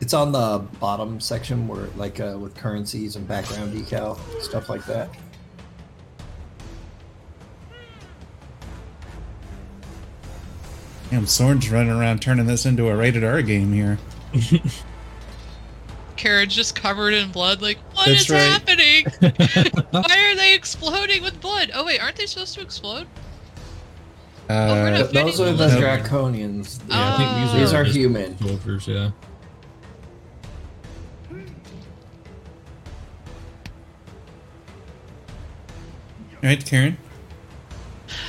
It's 0.00 0.12
on 0.14 0.32
the 0.32 0.64
bottom 0.78 1.20
section 1.20 1.66
where, 1.66 1.86
like, 1.96 2.20
uh, 2.20 2.36
with 2.38 2.54
currencies 2.54 3.16
and 3.16 3.26
background 3.26 3.72
decal 3.72 4.18
stuff 4.42 4.68
like 4.68 4.84
that. 4.86 5.08
Damn, 11.10 11.26
Soren's 11.26 11.70
running 11.70 11.90
around 11.92 12.20
turning 12.20 12.46
this 12.46 12.66
into 12.66 12.88
a 12.88 12.96
rated 12.96 13.24
R 13.24 13.40
game 13.42 13.72
here. 13.72 13.98
Carriage 16.16 16.54
just 16.54 16.74
covered 16.74 17.14
in 17.14 17.30
blood. 17.30 17.62
Like, 17.62 17.78
what 17.94 18.08
is 18.08 18.26
That's 18.26 18.30
right. 18.30 19.04
happening? 19.20 19.84
Why 19.90 20.30
are 20.30 20.34
they 20.34 20.54
exploding 20.54 21.22
with 21.22 21.40
blood? 21.40 21.70
Oh 21.74 21.84
wait, 21.84 22.02
aren't 22.02 22.16
they 22.16 22.26
supposed 22.26 22.54
to 22.54 22.60
explode? 22.60 23.06
Uh, 24.48 24.90
not- 24.90 25.10
Th- 25.12 25.24
Those 25.24 25.40
are 25.40 25.52
the 25.52 25.68
No. 25.68 25.80
draconians. 25.80 26.80
Yeah, 26.88 27.14
I 27.14 27.16
think 27.18 27.30
these 27.30 27.50
Oh. 27.50 27.56
are, 27.56 27.60
These 27.60 27.74
are 27.74 27.84
human. 27.84 28.38
soldiers. 28.38 28.88
Yeah. 28.88 29.10
right, 36.42 36.64
Karen. 36.64 36.96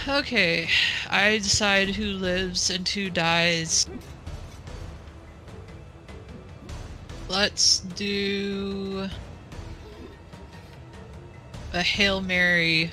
Okay, 0.08 0.68
I 1.10 1.38
decide 1.38 1.90
who 1.90 2.06
lives 2.06 2.70
and 2.70 2.88
who 2.88 3.10
dies. 3.10 3.88
Let's 7.40 7.80
do 7.96 9.08
a 11.72 11.82
Hail 11.82 12.20
Mary. 12.20 12.92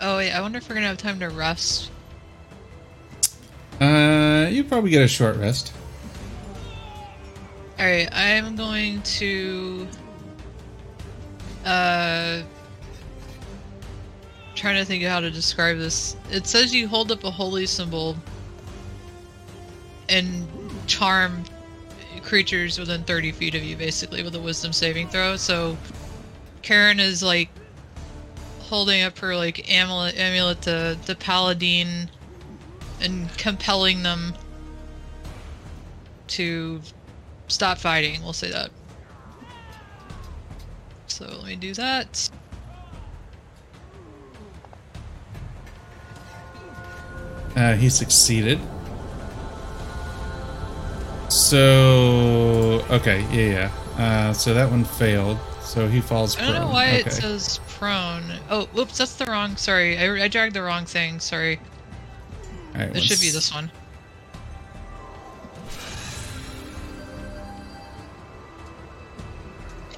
Oh 0.00 0.18
wait, 0.18 0.30
I 0.30 0.40
wonder 0.40 0.58
if 0.58 0.68
we're 0.68 0.76
gonna 0.76 0.86
have 0.86 0.96
time 0.96 1.18
to 1.18 1.28
rest. 1.28 1.90
Uh, 3.80 4.46
you 4.48 4.62
probably 4.62 4.90
get 4.92 5.02
a 5.02 5.08
short 5.08 5.38
rest. 5.38 5.72
Alright, 7.80 8.08
I'm 8.12 8.54
going 8.54 9.02
to 9.02 9.88
uh 11.64 12.42
trying 14.54 14.76
to 14.76 14.84
think 14.84 15.02
of 15.02 15.10
how 15.10 15.18
to 15.18 15.32
describe 15.32 15.78
this. 15.78 16.14
It 16.30 16.46
says 16.46 16.72
you 16.72 16.86
hold 16.86 17.10
up 17.10 17.24
a 17.24 17.30
holy 17.32 17.66
symbol 17.66 18.14
and 20.08 20.46
charm 20.86 21.42
creatures 22.22 22.78
within 22.78 23.02
30 23.04 23.32
feet 23.32 23.54
of 23.54 23.62
you 23.62 23.76
basically 23.76 24.22
with 24.22 24.34
a 24.34 24.40
wisdom 24.40 24.72
saving 24.72 25.08
throw. 25.08 25.36
So 25.36 25.76
Karen 26.62 27.00
is 27.00 27.22
like 27.22 27.48
holding 28.60 29.02
up 29.02 29.18
her 29.18 29.34
like 29.34 29.70
amulet 29.70 30.16
amulet 30.16 30.62
to 30.62 30.96
the 31.06 31.16
paladine 31.16 32.08
and 33.00 33.28
compelling 33.36 34.02
them 34.02 34.34
to 36.28 36.80
stop 37.48 37.78
fighting. 37.78 38.22
We'll 38.22 38.32
say 38.32 38.50
that. 38.50 38.70
So 41.08 41.26
let 41.26 41.44
me 41.46 41.56
do 41.56 41.74
that. 41.74 42.30
Uh, 47.56 47.74
he 47.74 47.90
succeeded. 47.90 48.60
So 51.50 52.84
okay, 52.90 53.22
yeah, 53.32 53.70
yeah. 53.98 54.28
Uh, 54.28 54.32
so 54.32 54.54
that 54.54 54.70
one 54.70 54.84
failed. 54.84 55.36
So 55.62 55.88
he 55.88 56.00
falls. 56.00 56.38
I 56.38 56.42
don't 56.42 56.54
know 56.54 56.68
why 56.68 56.86
okay. 56.86 56.98
it 57.00 57.12
says 57.12 57.58
prone. 57.66 58.22
Oh, 58.48 58.66
whoops, 58.66 58.98
that's 58.98 59.16
the 59.16 59.24
wrong. 59.24 59.56
Sorry, 59.56 59.98
I, 59.98 60.26
I 60.26 60.28
dragged 60.28 60.54
the 60.54 60.62
wrong 60.62 60.84
thing. 60.84 61.18
Sorry. 61.18 61.58
All 62.76 62.82
right, 62.82 62.94
It 62.94 63.02
should 63.02 63.20
be 63.20 63.30
this 63.30 63.52
one. 63.52 63.68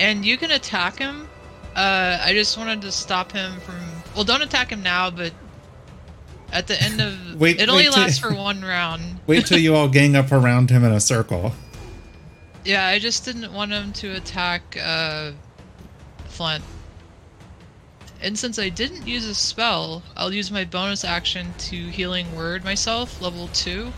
And 0.00 0.24
you 0.24 0.38
can 0.38 0.52
attack 0.52 0.98
him. 0.98 1.28
Uh, 1.76 2.16
I 2.22 2.32
just 2.32 2.56
wanted 2.56 2.80
to 2.80 2.90
stop 2.90 3.30
him 3.30 3.60
from. 3.60 3.76
Well, 4.14 4.24
don't 4.24 4.40
attack 4.40 4.70
him 4.70 4.82
now, 4.82 5.10
but 5.10 5.34
at 6.52 6.66
the 6.66 6.80
end 6.80 7.00
of 7.00 7.40
Wait- 7.40 7.60
it 7.60 7.68
only 7.68 7.88
lasts 7.88 8.18
for 8.20 8.32
one 8.32 8.62
round. 8.62 9.20
Wait 9.26 9.46
till 9.46 9.58
you 9.58 9.74
all 9.74 9.88
gang 9.88 10.14
up 10.14 10.30
around 10.30 10.70
him 10.70 10.84
in 10.84 10.92
a 10.92 11.00
circle. 11.00 11.52
Yeah, 12.64 12.86
I 12.86 12.98
just 13.00 13.24
didn't 13.24 13.52
want 13.52 13.72
him 13.72 13.92
to 13.94 14.12
attack 14.12 14.76
uh, 14.80 15.32
Flint. 16.28 16.62
And 18.20 18.38
since 18.38 18.58
I 18.60 18.68
didn't 18.68 19.08
use 19.08 19.26
a 19.26 19.34
spell, 19.34 20.04
I'll 20.16 20.32
use 20.32 20.52
my 20.52 20.64
bonus 20.64 21.04
action 21.04 21.52
to 21.58 21.88
healing 21.88 22.36
word 22.36 22.62
myself, 22.64 23.20
level 23.20 23.48
two. 23.48 23.92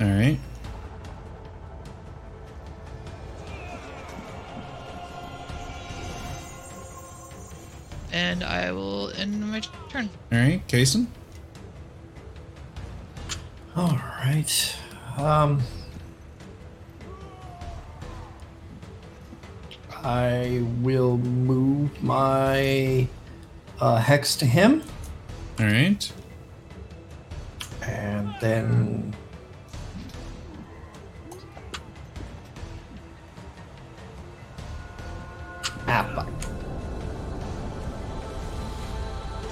All 0.00 0.06
right. 0.08 0.38
And 8.36 8.44
I 8.44 8.70
will 8.70 9.10
end 9.16 9.40
my 9.50 9.60
turn. 9.88 10.10
All 10.30 10.38
right, 10.38 10.60
Kason. 10.68 11.06
All 13.74 13.98
right. 14.20 14.76
Um, 15.16 15.62
I 20.04 20.62
will 20.82 21.16
move 21.16 22.02
my 22.02 23.08
uh, 23.80 23.96
hex 23.96 24.36
to 24.36 24.46
him, 24.46 24.82
All 25.58 25.66
right. 25.66 26.12
and 27.82 28.34
then 28.42 29.14
Appa. 35.86 36.35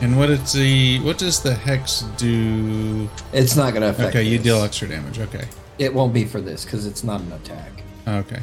And 0.05 0.19
what 0.19 0.29
is 0.29 0.53
the 0.53 0.99
what 1.01 1.17
does 1.17 1.43
the 1.43 1.55
hex 1.55 2.03
do? 2.19 3.09
It's 3.33 3.57
not 3.57 3.71
going 3.73 3.81
to 3.81 3.89
affect. 3.89 4.11
Okay, 4.11 4.23
you 4.23 4.37
this. 4.37 4.45
deal 4.47 4.63
extra 4.63 4.87
damage. 4.87 5.19
Okay. 5.19 5.49
It 5.79 5.95
won't 5.95 6.13
be 6.13 6.27
for 6.27 6.43
this 6.43 6.63
because 6.67 6.85
it's 6.85 7.03
not 7.03 7.23
an 7.23 7.33
attack. 7.33 7.83
Okay. 8.07 8.43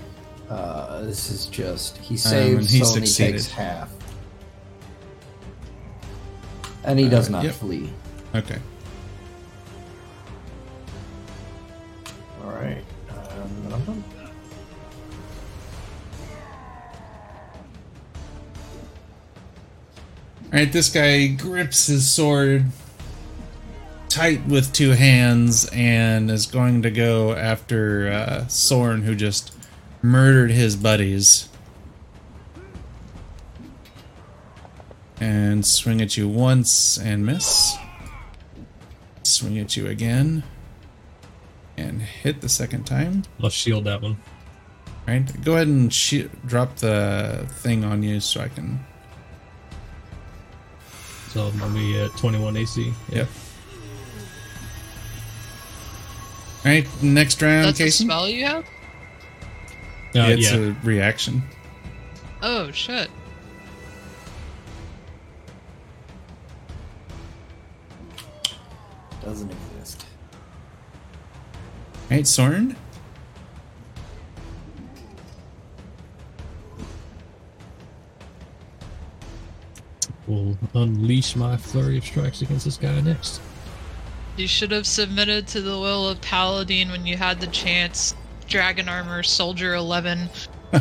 Uh, 0.50 1.02
this 1.04 1.30
is 1.30 1.46
just 1.46 1.98
he 2.00 2.16
and 2.16 2.20
saves, 2.20 2.72
he 2.72 2.84
so 2.84 3.00
he 3.00 3.06
takes 3.06 3.48
half, 3.48 3.92
and 6.84 6.98
he 6.98 7.08
does 7.08 7.30
Uh, 7.30 7.34
not 7.34 7.44
yep. 7.44 7.54
flee. 7.54 7.94
Okay. 8.34 8.58
All 12.44 12.50
right. 12.50 12.84
All 20.54 20.60
right, 20.60 20.70
this 20.70 20.90
guy 20.90 21.28
grips 21.28 21.88
his 21.88 22.12
sword 22.12 22.66
tight 24.10 24.46
with 24.48 24.74
two 24.74 24.90
hands 24.90 25.70
and 25.72 26.30
is 26.30 26.46
going 26.46 26.82
to 26.82 26.92
go 26.92 27.32
after 27.32 28.10
uh, 28.10 28.48
Soren, 28.48 29.04
who 29.04 29.16
just 29.16 29.56
murdered 30.02 30.52
his 30.52 30.76
buddies. 30.76 31.48
And 35.22 35.66
swing 35.66 36.02
at 36.02 36.18
you 36.18 36.28
once 36.28 36.98
and 36.98 37.26
miss. 37.26 37.78
Swing 39.24 39.58
at 39.58 39.78
you 39.78 39.88
again. 39.88 40.44
And 41.78 42.02
hit 42.02 42.42
the 42.42 42.50
second 42.50 42.84
time. 42.84 43.24
Let's 43.40 43.56
shield 43.56 43.86
that 43.86 44.02
one. 44.02 44.18
All 44.86 45.14
right, 45.14 45.44
go 45.46 45.54
ahead 45.54 45.68
and 45.68 45.94
shi 45.94 46.30
drop 46.46 46.76
the 46.76 47.48
thing 47.50 47.86
on 47.86 48.04
you 48.04 48.20
so 48.20 48.42
I 48.42 48.50
can 48.50 48.86
So 51.32 51.48
I'm 51.48 51.58
gonna 51.60 51.74
be 51.74 51.98
at 51.98 52.12
21 52.18 52.58
AC. 52.58 52.94
Yep. 53.10 53.28
All 56.64 56.72
right, 56.72 56.88
next 57.02 57.42
round, 57.42 57.68
That's 57.68 57.80
a 57.80 57.90
spell 57.90 58.28
you 58.28 58.46
have? 58.46 58.66
Uh, 60.14 60.28
it's 60.28 60.52
yeah. 60.52 60.58
a 60.58 60.76
reaction. 60.84 61.42
Oh 62.42 62.70
shit. 62.72 63.10
Doesn't 69.24 69.52
exist. 69.52 70.06
All 72.10 72.18
right, 72.18 72.28
Soren. 72.28 72.76
Will 80.32 80.58
unleash 80.76 81.36
my 81.36 81.58
flurry 81.58 81.98
of 81.98 82.06
strikes 82.06 82.42
against 82.42 82.64
this 82.64 82.78
guy 82.78 83.02
next. 83.02 83.42
You 84.38 84.48
should 84.48 84.72
have 84.72 84.88
submitted 84.88 85.46
to 85.50 85.62
the 85.62 85.78
will 85.78 86.08
of 86.08 86.22
Paladine 86.22 86.90
when 86.90 87.06
you 87.06 87.18
had 87.18 87.42
the 87.42 87.48
chance. 87.48 88.16
Dragon 88.48 88.88
armor, 88.88 89.24
soldier 89.24 89.74
eleven. 89.76 90.30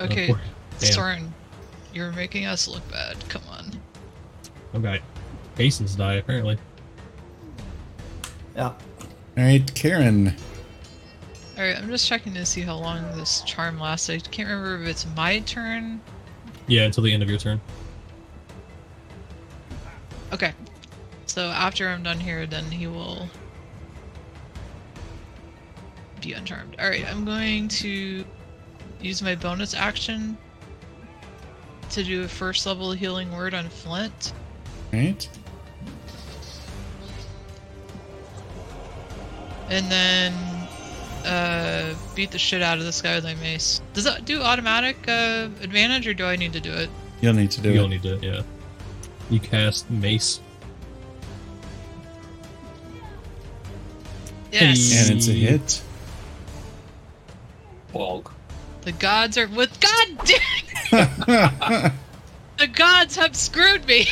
Okay, 0.00 0.32
Uh. 0.32 0.36
Soren, 0.78 1.32
you're 1.94 2.12
making 2.12 2.46
us 2.46 2.66
look 2.68 2.86
bad. 2.90 3.16
Come 3.28 3.42
on. 3.50 3.70
Okay. 4.74 5.00
Jason's 5.56 5.94
die 5.94 6.14
apparently. 6.14 6.58
Yeah. 8.56 8.64
All 8.64 8.76
right, 9.36 9.74
Karen. 9.74 10.34
Alright, 11.56 11.78
I'm 11.78 11.88
just 11.88 12.08
checking 12.08 12.34
to 12.34 12.44
see 12.44 12.62
how 12.62 12.76
long 12.76 13.16
this 13.16 13.42
charm 13.42 13.78
lasts. 13.78 14.10
I 14.10 14.18
can't 14.18 14.48
remember 14.48 14.82
if 14.82 14.88
it's 14.88 15.06
my 15.14 15.38
turn. 15.40 16.00
Yeah, 16.66 16.82
until 16.82 17.04
the 17.04 17.12
end 17.12 17.22
of 17.22 17.30
your 17.30 17.38
turn. 17.38 17.60
Okay. 20.32 20.52
So 21.26 21.46
after 21.46 21.88
I'm 21.88 22.02
done 22.02 22.18
here, 22.18 22.46
then 22.46 22.64
he 22.64 22.88
will 22.88 23.28
be 26.20 26.32
uncharmed. 26.32 26.76
Alright, 26.80 27.06
I'm 27.06 27.24
going 27.24 27.68
to 27.68 28.24
use 29.00 29.22
my 29.22 29.36
bonus 29.36 29.74
action 29.74 30.36
to 31.90 32.02
do 32.02 32.24
a 32.24 32.28
first 32.28 32.66
level 32.66 32.90
healing 32.90 33.30
word 33.30 33.54
on 33.54 33.68
Flint. 33.68 34.32
All 34.92 34.98
right. 34.98 35.28
And 39.68 39.90
then 39.90 40.32
uh, 41.24 41.94
beat 42.14 42.30
the 42.30 42.38
shit 42.38 42.62
out 42.62 42.78
of 42.78 42.84
this 42.84 43.00
guy 43.02 43.14
with 43.16 43.24
my 43.24 43.34
mace. 43.36 43.80
Does 43.92 44.04
that 44.04 44.24
do 44.24 44.40
automatic 44.42 44.96
uh, 45.08 45.48
advantage, 45.62 46.06
or 46.06 46.14
do 46.14 46.24
I 46.24 46.36
need 46.36 46.52
to 46.52 46.60
do 46.60 46.72
it? 46.72 46.90
You'll 47.20 47.34
need 47.34 47.50
to 47.52 47.60
do 47.60 47.72
You'll 47.72 47.86
it. 47.86 47.88
need 47.88 48.02
to, 48.02 48.18
yeah. 48.18 48.42
You 49.30 49.40
cast 49.40 49.90
mace. 49.90 50.40
Yes. 54.52 55.08
and 55.08 55.18
it's 55.18 55.28
a 55.28 55.32
hit. 55.32 55.82
Bog. 57.92 58.30
The 58.82 58.92
gods 58.92 59.38
are 59.38 59.48
with 59.48 59.78
God 59.80 60.08
damn 60.90 61.08
the 62.58 62.66
gods 62.72 63.16
have 63.16 63.34
screwed 63.34 63.86
me. 63.86 64.06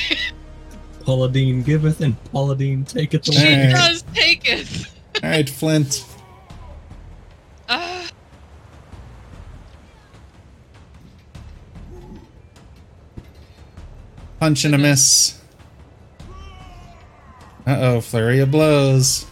Paladine 1.04 1.62
giveth 1.62 2.00
and 2.00 2.16
Paladine 2.32 2.84
taketh 2.84 3.26
she 3.26 3.36
away. 3.36 3.66
Alright. 3.66 3.74
does 3.74 4.02
take 4.14 4.48
it. 4.48 4.86
All 5.22 5.30
right, 5.30 5.48
Flint. 5.48 6.04
Uh, 7.72 8.06
Punch 14.38 14.64
and 14.66 14.74
a 14.74 14.78
miss. 14.78 15.40
Uh 17.66 17.78
oh, 17.80 18.00
flurry 18.02 18.40
of 18.40 18.50
blows. 18.50 19.24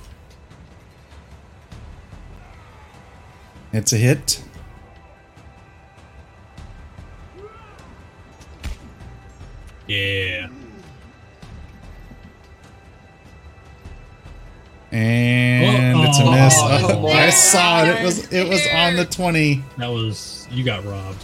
It's 3.74 3.92
a 3.92 3.98
hit. 3.98 4.42
Yeah. 9.86 10.48
And 14.92 15.96
Oh, 15.98 16.02
it's 16.04 16.18
a 16.18 16.24
miss. 16.30 16.54
oh, 16.58 17.00
Oh, 17.04 17.08
I 17.08 17.30
saw 17.30 17.84
it. 17.84 17.88
It 18.00 18.04
was 18.04 18.32
it 18.32 18.48
was 18.48 18.66
on 18.74 18.96
the 18.96 19.04
twenty. 19.04 19.62
That 19.78 19.88
was 19.88 20.48
you 20.50 20.64
got 20.64 20.84
robbed. 20.84 21.22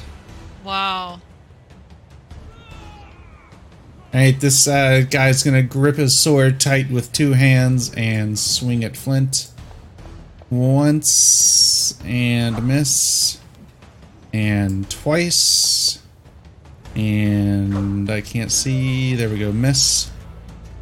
wow. 0.64 1.20
All 4.14 4.22
right, 4.22 4.38
this 4.40 4.66
uh, 4.66 5.04
guy's 5.10 5.42
gonna 5.42 5.62
grip 5.62 5.96
his 5.96 6.18
sword 6.18 6.58
tight 6.60 6.90
with 6.90 7.12
two 7.12 7.32
hands 7.32 7.92
and 7.96 8.38
swing 8.38 8.82
at 8.84 8.96
Flint 8.96 9.48
once 10.48 11.98
and 12.04 12.66
miss, 12.66 13.38
and 14.32 14.88
twice, 14.88 15.98
and 16.94 18.08
I 18.10 18.20
can't 18.22 18.50
see. 18.52 19.14
There 19.16 19.28
we 19.28 19.38
go, 19.38 19.52
miss. 19.52 20.08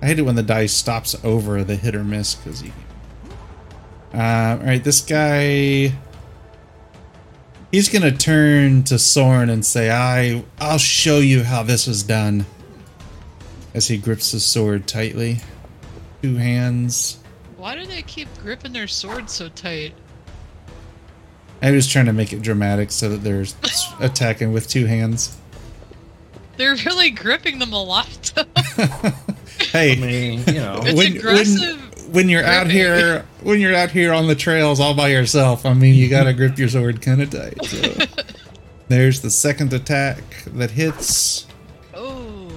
I 0.05 0.09
hate 0.09 0.18
it 0.18 0.22
when 0.22 0.34
the 0.34 0.42
dice 0.42 0.74
stops 0.74 1.16
over 1.24 1.64
the 1.64 1.76
hit 1.76 1.94
or 1.94 2.05
miss 2.05 2.34
because 2.34 2.61
he. 2.61 2.70
Uh, 4.12 4.59
all 4.61 4.66
right, 4.66 4.84
this 4.84 5.00
guy. 5.00 5.94
He's 7.72 7.88
gonna 7.88 8.12
turn 8.12 8.82
to 8.84 8.98
Soren 8.98 9.48
and 9.48 9.64
say, 9.64 9.90
"I, 9.90 10.44
I'll 10.61 10.76
show 10.76 11.20
you 11.20 11.42
how 11.42 11.62
this 11.62 11.86
was 11.86 12.02
done." 12.02 12.44
as 13.72 13.88
he 13.88 13.96
grips 13.96 14.32
his 14.32 14.44
sword 14.44 14.86
tightly. 14.86 15.38
Two 16.22 16.36
hands. 16.36 17.18
Why 17.57 17.74
do 17.74 17.86
they 17.86 18.02
keep 18.02 18.28
gripping 18.42 18.74
their 18.74 18.86
swords 18.86 19.32
so 19.32 19.48
tight? 19.48 19.94
I 21.62 21.70
was 21.70 21.88
trying 21.88 22.07
to 22.07 22.12
make 22.12 22.34
it 22.34 22.42
dramatic 22.42 22.90
so 22.92 23.09
that 23.09 23.24
they're 23.24 23.46
attacking 24.00 24.52
with 24.52 24.68
two 24.68 24.84
hands. 24.84 25.34
They're 26.59 26.76
really 26.76 27.09
gripping 27.09 27.59
them 27.59 27.72
a 27.72 27.82
lot. 27.82 28.32
though. 28.36 29.12
Hey, 29.74 29.92
I 29.92 29.96
mean, 29.96 30.44
you 30.46 30.54
know, 30.54 30.80
It's 30.84 30.96
when, 30.96 31.16
aggressive 31.16 32.04
when 32.04 32.12
when 32.14 32.28
you're 32.28 32.44
out 32.44 32.70
here 32.70 33.26
when 33.42 33.60
you're 33.60 33.74
out 33.74 33.90
here 33.90 34.12
on 34.12 34.28
the 34.28 34.36
trails 34.36 34.78
all 34.78 34.94
by 34.94 35.08
yourself, 35.08 35.66
I 35.66 35.74
mean 35.74 35.96
you 35.96 36.08
gotta 36.08 36.32
grip 36.32 36.56
your 36.56 36.68
sword 36.68 37.02
kind 37.02 37.20
of 37.20 37.30
tight. 37.30 37.64
So. 37.64 38.04
There's 38.88 39.20
the 39.20 39.30
second 39.30 39.72
attack 39.72 40.22
that 40.54 40.70
hits, 40.70 41.46
oh, 41.92 42.48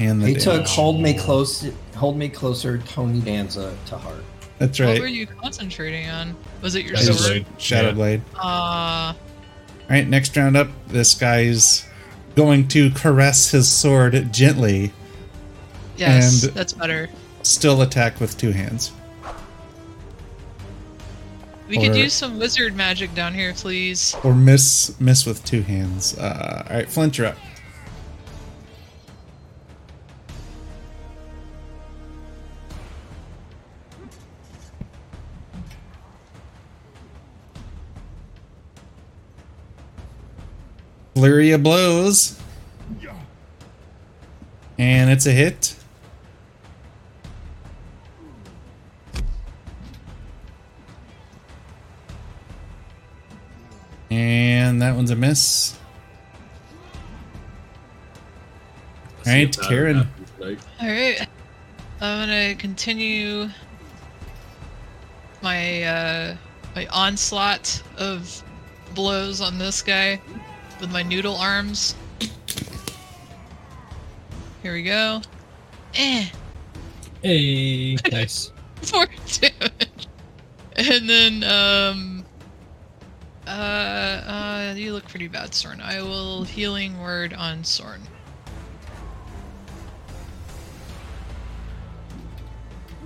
and 0.00 0.20
the 0.20 0.26
he 0.28 0.34
took 0.34 0.66
hold 0.66 1.00
me 1.00 1.14
close, 1.14 1.70
hold 1.94 2.16
me 2.16 2.28
closer, 2.28 2.78
Tony 2.78 3.20
Danza 3.20 3.76
to 3.86 3.96
heart. 3.96 4.24
That's 4.58 4.80
right 4.80 4.94
what 4.94 5.00
were 5.02 5.06
you 5.06 5.28
concentrating 5.28 6.08
on? 6.10 6.34
Was 6.60 6.74
it 6.74 6.84
your 6.84 6.96
Shadow 6.96 7.12
sword? 7.12 7.44
Blade. 7.44 7.46
Shadow 7.60 7.88
Yeah. 7.88 7.94
Blade. 7.94 8.22
Uh, 8.36 8.42
All 8.42 9.14
right, 9.90 10.08
next 10.08 10.36
round 10.36 10.56
up, 10.56 10.68
this 10.88 11.14
guy's 11.14 11.86
going 12.34 12.66
to 12.68 12.90
caress 12.90 13.50
his 13.50 13.70
sword 13.70 14.32
gently, 14.32 14.92
yes, 16.08 16.42
And- 16.44 16.52
that's 16.54 16.72
better. 16.72 17.08
still 17.42 17.82
attack 17.82 18.20
with 18.20 18.36
two 18.36 18.50
hands. 18.52 18.92
We 21.68 21.78
could 21.78 21.96
use 21.96 22.12
some 22.12 22.38
wizard 22.38 22.74
magic 22.76 23.14
down 23.14 23.32
here, 23.34 23.54
please. 23.54 24.14
Or 24.24 24.34
miss 24.34 24.94
miss 25.00 25.24
with 25.24 25.42
two 25.44 25.62
hands. 25.62 26.18
Uh, 26.18 26.66
all 26.68 26.76
right, 26.76 26.88
Flint, 26.88 27.16
you're 27.16 27.28
up. 27.28 27.38
Flurry 41.14 41.50
of 41.52 41.62
blows. 41.62 42.38
And 44.78 45.10
it's 45.10 45.26
a 45.26 45.32
hit. 45.32 45.76
And 54.12 54.82
that 54.82 54.94
one's 54.94 55.10
a 55.10 55.16
miss. 55.16 55.78
All 59.26 59.32
right, 59.32 59.58
Karen. 59.58 60.06
All 60.40 60.46
right, 60.80 61.26
I'm 62.00 62.28
gonna 62.28 62.54
continue 62.56 63.48
my 65.42 65.82
uh, 65.84 66.36
my 66.74 66.86
onslaught 66.88 67.82
of 67.96 68.42
blows 68.94 69.40
on 69.40 69.56
this 69.56 69.80
guy 69.80 70.20
with 70.78 70.90
my 70.92 71.02
noodle 71.02 71.36
arms. 71.36 71.94
Here 74.62 74.74
we 74.74 74.82
go. 74.82 75.22
Eh, 75.94 76.26
Hey, 77.22 77.96
nice. 78.12 78.52
four 78.82 79.06
damage. 79.40 80.08
And 80.76 81.08
then 81.08 81.44
um, 81.44 82.21
Uh, 83.46 83.50
uh, 83.50 84.74
you 84.76 84.92
look 84.92 85.08
pretty 85.08 85.28
bad, 85.28 85.54
Sorn. 85.54 85.80
I 85.80 86.00
will 86.02 86.44
healing 86.44 87.00
word 87.00 87.32
on 87.32 87.64
Sorn. 87.64 88.00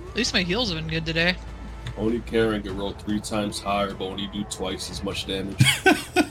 At 0.09 0.15
least 0.15 0.33
my 0.33 0.43
heals 0.43 0.69
have 0.69 0.77
been 0.77 0.89
good 0.89 1.05
today. 1.05 1.35
Only 1.97 2.19
Karen 2.21 2.61
can 2.61 2.77
roll 2.77 2.91
three 2.91 3.19
times 3.19 3.59
higher, 3.59 3.93
but 3.93 4.05
only 4.05 4.27
do 4.27 4.43
twice 4.45 4.91
as 4.91 5.03
much 5.03 5.25
damage. 5.27 5.57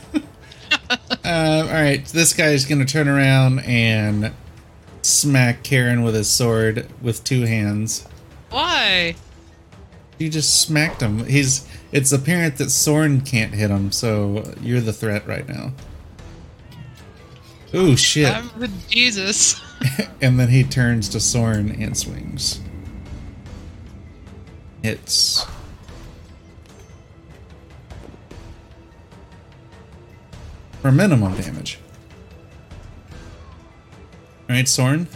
Uh, 1.23 1.65
all 1.67 1.73
right, 1.73 2.05
this 2.05 2.31
guy's 2.31 2.65
gonna 2.65 2.85
turn 2.85 3.09
around 3.09 3.59
and 3.59 4.31
smack 5.01 5.61
Karen 5.61 6.01
with 6.03 6.15
his 6.15 6.29
sword 6.29 6.87
with 7.01 7.21
two 7.25 7.41
hands. 7.41 8.07
Why? 8.49 9.15
You 10.17 10.29
just 10.29 10.61
smacked 10.61 11.01
him. 11.01 11.25
He's. 11.25 11.67
It's 11.97 12.11
apparent 12.11 12.57
that 12.57 12.69
Soren 12.69 13.21
can't 13.21 13.55
hit 13.55 13.71
him, 13.71 13.91
so 13.91 14.53
you're 14.61 14.81
the 14.81 14.93
threat 14.93 15.25
right 15.25 15.49
now. 15.49 15.73
Oh 17.73 17.95
shit! 17.95 18.31
I'm 18.31 18.51
with 18.59 18.87
Jesus. 18.87 19.59
and 20.21 20.39
then 20.39 20.49
he 20.49 20.63
turns 20.63 21.09
to 21.09 21.19
Soren 21.19 21.71
and 21.81 21.97
swings. 21.97 22.61
Hits. 24.83 25.47
For 30.83 30.91
minimum 30.91 31.35
damage. 31.35 31.79
Alright, 34.47 34.67
Soren. 34.67 35.07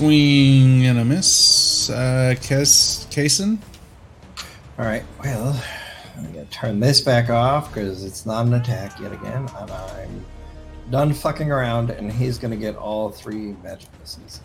Swing 0.00 0.86
and 0.86 0.98
a 0.98 1.04
miss. 1.04 1.90
Uh, 1.90 2.34
Kes-? 2.38 3.58
All 4.78 4.86
right. 4.86 5.02
Well, 5.22 5.62
I'm 6.16 6.32
gonna 6.32 6.46
turn 6.46 6.80
this 6.80 7.02
back 7.02 7.28
off 7.28 7.68
because 7.68 8.02
it's 8.02 8.24
not 8.24 8.46
an 8.46 8.54
attack 8.54 8.98
yet 8.98 9.12
again, 9.12 9.46
and 9.58 9.70
I'm 9.70 10.24
done 10.88 11.12
fucking 11.12 11.52
around. 11.52 11.90
And 11.90 12.10
he's 12.10 12.38
gonna 12.38 12.56
get 12.56 12.76
all 12.76 13.10
three 13.10 13.54
magic 13.62 13.90
misses. 14.00 14.40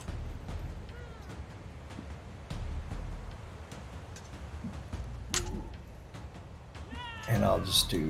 And 7.30 7.46
I'll 7.46 7.62
just 7.62 7.90
do 7.90 8.10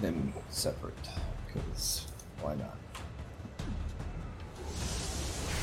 them 0.00 0.32
separate 0.48 0.94
because 1.48 2.06
why 2.40 2.54
not? 2.54 2.73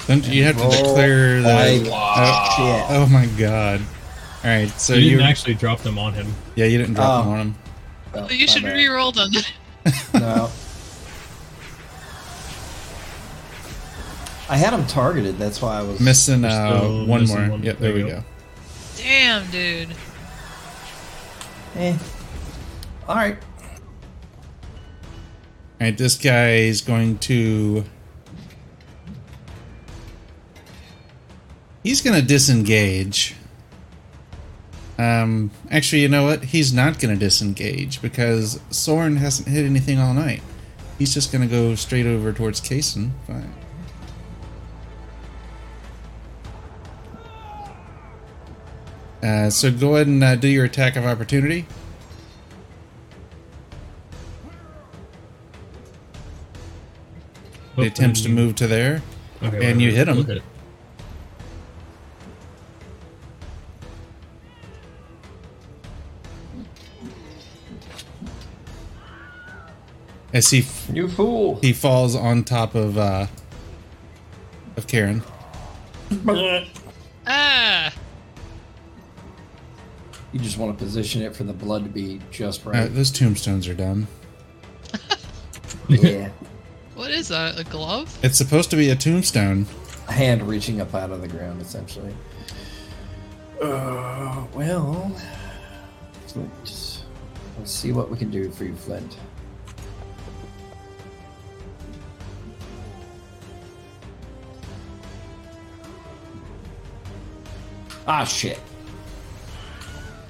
Don't 0.08 0.26
you 0.28 0.44
have 0.46 0.58
to 0.58 0.70
declare 0.70 1.42
that? 1.42 1.88
Oh, 1.88 2.88
oh 2.90 3.06
my 3.08 3.26
god. 3.38 3.82
Alright, 4.44 4.70
so 4.72 4.94
you 4.96 5.02
you. 5.02 5.10
didn't 5.18 5.30
actually 5.30 5.54
drop 5.54 5.80
them 5.82 6.00
on 6.00 6.14
him. 6.14 6.34
yeah, 6.56 6.66
you 6.66 6.78
didn't 6.78 6.96
drop 6.96 7.10
Oh. 7.10 7.24
them 7.24 7.32
on 7.34 7.40
him. 7.40 7.56
Oh, 8.14 8.30
you 8.30 8.48
should 8.48 8.64
bad. 8.64 8.76
re-roll 8.76 9.12
them. 9.12 9.30
No. 10.14 10.50
I 14.50 14.58
had 14.58 14.74
him 14.74 14.86
targeted. 14.86 15.38
That's 15.38 15.62
why 15.62 15.78
I 15.80 15.82
was 15.84 16.00
Missing 16.02 16.42
We're 16.42 16.50
uh, 16.50 16.78
still 16.80 17.06
one 17.06 17.22
missing 17.22 17.40
more. 17.42 17.50
one. 17.52 17.64
Yep, 17.64 17.78
there, 17.80 17.94
There 17.94 18.04
we 18.04 18.10
you 18.10 18.16
go. 18.16 18.20
go. 18.20 18.26
Damn, 18.98 19.50
dude. 19.52 19.96
Eh. 21.78 21.98
All 23.08 23.16
right. 23.16 23.38
Alright, 25.80 25.98
this 25.98 26.18
guy 26.18 26.56
is 26.56 26.82
going 26.82 27.18
to. 27.20 27.86
He's 31.84 32.02
going 32.02 32.20
to 32.20 32.26
disengage. 32.26 33.36
Um, 34.98 35.50
actually, 35.72 36.04
you 36.04 36.10
know 36.10 36.24
what? 36.24 36.44
He's 36.46 36.72
not 36.72 37.00
going 37.00 37.18
to 37.18 37.20
disengage 37.20 38.02
because 38.02 38.60
Soren 38.70 39.18
hasn't 39.18 39.48
hit 39.48 39.66
anything 39.66 39.98
all 39.98 40.14
night. 40.14 40.44
He's 41.00 41.14
just 41.14 41.32
going 41.32 41.42
to 41.42 41.48
go 41.48 41.74
straight 41.74 42.06
over 42.06 42.32
towards 42.32 42.62
Kason. 42.62 43.10
Fine. 43.26 43.54
Uh, 49.24 49.50
so 49.50 49.72
go 49.72 49.96
ahead 49.96 50.08
and 50.08 50.24
uh, 50.24 50.36
do 50.36 50.48
your 50.48 50.66
attack 50.66 50.96
of 50.96 51.06
opportunity. 51.06 51.66
He 57.76 57.88
attempts 57.88 58.22
to 58.22 58.30
move 58.30 58.56
to 58.58 58.68
there. 58.68 59.02
Okay, 59.42 59.72
and 59.72 59.82
you 59.82 59.92
hit 59.92 60.08
him. 60.08 60.42
As 70.34 70.50
he 70.50 70.66
You 70.94 71.08
fool. 71.10 71.60
he 71.62 71.74
falls 71.74 72.16
on 72.16 72.44
top 72.44 72.74
of 72.76 72.98
uh 72.98 73.28
of 74.78 74.88
Karen. 74.88 75.22
Ah! 77.28 77.94
You 80.34 80.40
just 80.40 80.58
want 80.58 80.78
to 80.78 80.82
position 80.82 81.22
it 81.24 81.36
for 81.36 81.44
the 81.44 81.52
blood 81.52 81.84
to 81.84 81.90
be 81.90 82.22
just 82.32 82.66
Uh, 82.66 82.70
right. 82.70 82.96
those 82.96 83.12
tombstones 83.12 83.68
are 83.68 83.74
done. 83.74 84.08
yeah. 85.90 86.30
What 86.96 87.12
is 87.12 87.28
that? 87.28 87.60
A 87.60 87.66
glove? 87.66 88.18
It's 88.24 88.38
supposed 88.38 88.70
to 88.70 88.78
be 88.78 88.90
a 88.92 88.96
tombstone. 88.96 89.66
A 90.08 90.14
hand 90.14 90.48
reaching 90.48 90.80
up 90.80 90.96
out 90.96 91.12
of 91.12 91.20
the 91.22 91.28
ground, 91.28 91.62
essentially. 91.62 92.16
Uh, 93.62 94.46
well, 94.54 95.14
Flint. 96.28 96.50
Let's 96.64 97.04
see 97.66 97.92
what 97.92 98.10
we 98.10 98.18
can 98.18 98.32
do 98.32 98.50
for 98.52 98.64
you, 98.64 98.74
Flint. 98.76 99.18
Ah, 108.08 108.24
shit. 108.24 108.60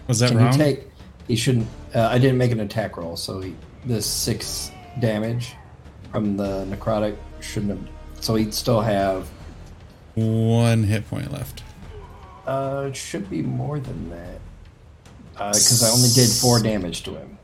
Was 0.07 0.19
that 0.19 0.29
Can 0.29 0.37
wrong? 0.37 0.51
you 0.53 0.57
take? 0.57 0.87
He 1.27 1.35
shouldn't. 1.35 1.67
Uh, 1.95 2.07
I 2.11 2.17
didn't 2.17 2.37
make 2.37 2.51
an 2.51 2.59
attack 2.59 2.97
roll, 2.97 3.15
so 3.15 3.39
he, 3.41 3.55
the 3.85 4.01
six 4.01 4.71
damage 4.99 5.55
from 6.11 6.37
the 6.37 6.65
necrotic 6.65 7.15
shouldn't 7.39 7.71
have. 7.79 7.89
So 8.23 8.35
he'd 8.35 8.53
still 8.53 8.81
have. 8.81 9.29
One 10.15 10.83
hit 10.83 11.09
point 11.09 11.31
left. 11.31 11.63
Uh, 12.45 12.87
it 12.89 12.95
should 12.95 13.29
be 13.29 13.41
more 13.41 13.79
than 13.79 14.09
that. 14.09 14.39
Because 15.33 15.81
I 15.83 15.89
only 15.89 16.09
did 16.13 16.29
four 16.29 16.61
damage 16.61 17.03
to 17.03 17.15
him. 17.15 17.37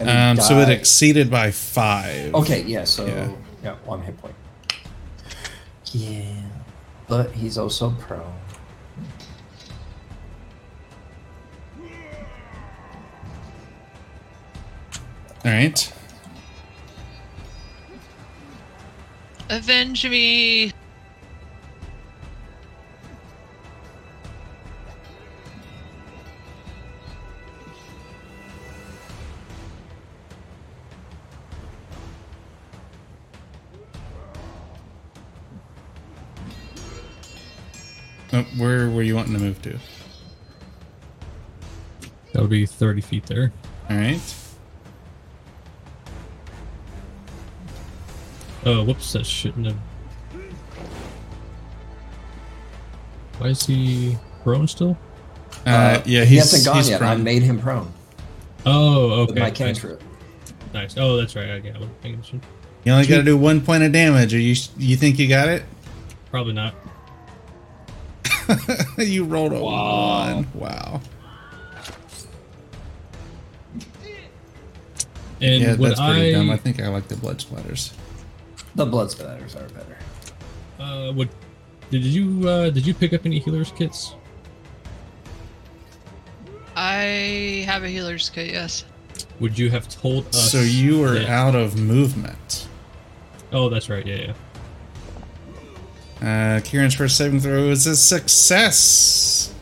Um, 0.00 0.36
so 0.38 0.58
it 0.60 0.68
exceeded 0.68 1.30
by 1.30 1.50
five. 1.50 2.34
Okay, 2.34 2.62
yeah. 2.62 2.84
So 2.84 3.06
Yeah. 3.06 3.30
yeah. 3.62 3.74
one 3.84 4.00
hit 4.02 4.16
point. 4.18 4.34
Yeah, 5.92 6.24
but 7.08 7.30
he's 7.32 7.58
also 7.58 7.90
prone. 7.98 8.32
All 15.44 15.50
right. 15.50 15.92
Avenge 19.50 20.08
me! 20.08 20.72
Oh, 38.34 38.42
where 38.56 38.88
were 38.88 39.02
you 39.02 39.14
wanting 39.16 39.34
to 39.34 39.40
move 39.40 39.60
to? 39.62 39.78
That 42.32 42.40
would 42.40 42.48
be 42.48 42.64
30 42.64 43.02
feet 43.02 43.26
there. 43.26 43.52
All 43.90 43.96
right. 43.96 44.20
Oh, 48.64 48.84
whoops, 48.84 49.12
that 49.14 49.26
shouldn't 49.26 49.66
have. 49.66 49.76
Why 53.38 53.48
is 53.48 53.66
he 53.66 54.16
prone 54.42 54.68
still? 54.68 54.96
Uh, 55.66 56.00
yeah, 56.04 56.24
he 56.24 56.34
he's, 56.36 56.50
hasn't 56.50 56.64
gone 56.64 56.76
he's 56.76 56.90
yet. 56.90 57.02
I 57.02 57.06
prone. 57.14 57.24
made 57.24 57.42
him 57.42 57.58
prone 57.60 57.92
Oh, 58.64 59.20
with 59.22 59.30
okay. 59.30 59.40
my 59.40 59.48
nice. 59.48 59.58
cantrip. 59.58 60.02
nice. 60.72 60.96
Oh, 60.96 61.16
that's 61.16 61.34
right. 61.34 61.50
I 61.50 61.56
yeah, 61.56 61.72
I'm 61.74 61.90
thinking 62.02 62.20
it 62.20 62.26
should- 62.26 62.40
You 62.84 62.92
only 62.92 63.06
got 63.06 63.16
to 63.16 63.22
do 63.24 63.36
one 63.36 63.60
point 63.60 63.82
of 63.82 63.92
damage. 63.92 64.32
Are 64.34 64.38
you 64.38 64.54
you 64.78 64.96
think 64.96 65.18
you 65.18 65.28
got 65.28 65.48
it? 65.48 65.64
Probably 66.30 66.52
not. 66.52 66.74
you 68.98 69.24
rolled 69.24 69.52
a 69.52 69.60
Wow. 69.60 70.34
one. 70.34 70.46
Wow. 70.54 71.00
And 75.40 75.60
yeah, 75.60 75.74
that's 75.74 75.98
pretty 76.00 76.28
I, 76.28 76.32
dumb. 76.32 76.50
I 76.50 76.56
think 76.56 76.80
I 76.80 76.88
like 76.88 77.08
the 77.08 77.16
blood 77.16 77.38
splatters. 77.38 77.92
The 78.74 78.86
blood 78.86 79.08
splatters 79.08 79.54
are 79.56 79.68
better. 79.74 79.98
uh, 80.80 81.12
would 81.12 81.28
did 81.90 82.02
you 82.04 82.48
uh, 82.48 82.70
did 82.70 82.86
you 82.86 82.94
pick 82.94 83.12
up 83.12 83.26
any 83.26 83.38
healers 83.38 83.72
kits? 83.72 84.14
I 86.74 87.64
have 87.66 87.84
a 87.84 87.88
healer's 87.88 88.30
kit, 88.30 88.50
yes. 88.50 88.84
Would 89.40 89.58
you 89.58 89.68
have 89.70 89.88
told 89.88 90.26
us? 90.28 90.50
So 90.50 90.60
you 90.60 91.00
were 91.00 91.14
that- 91.18 91.28
out 91.28 91.54
of 91.54 91.78
movement. 91.78 92.66
Oh, 93.52 93.68
that's 93.68 93.90
right. 93.90 94.06
Yeah, 94.06 94.32
yeah. 96.20 96.56
Uh, 96.56 96.60
Kieran's 96.60 96.94
first 96.94 97.18
saving 97.18 97.40
throw 97.40 97.68
is 97.68 97.86
a 97.86 97.94
success. 97.96 99.52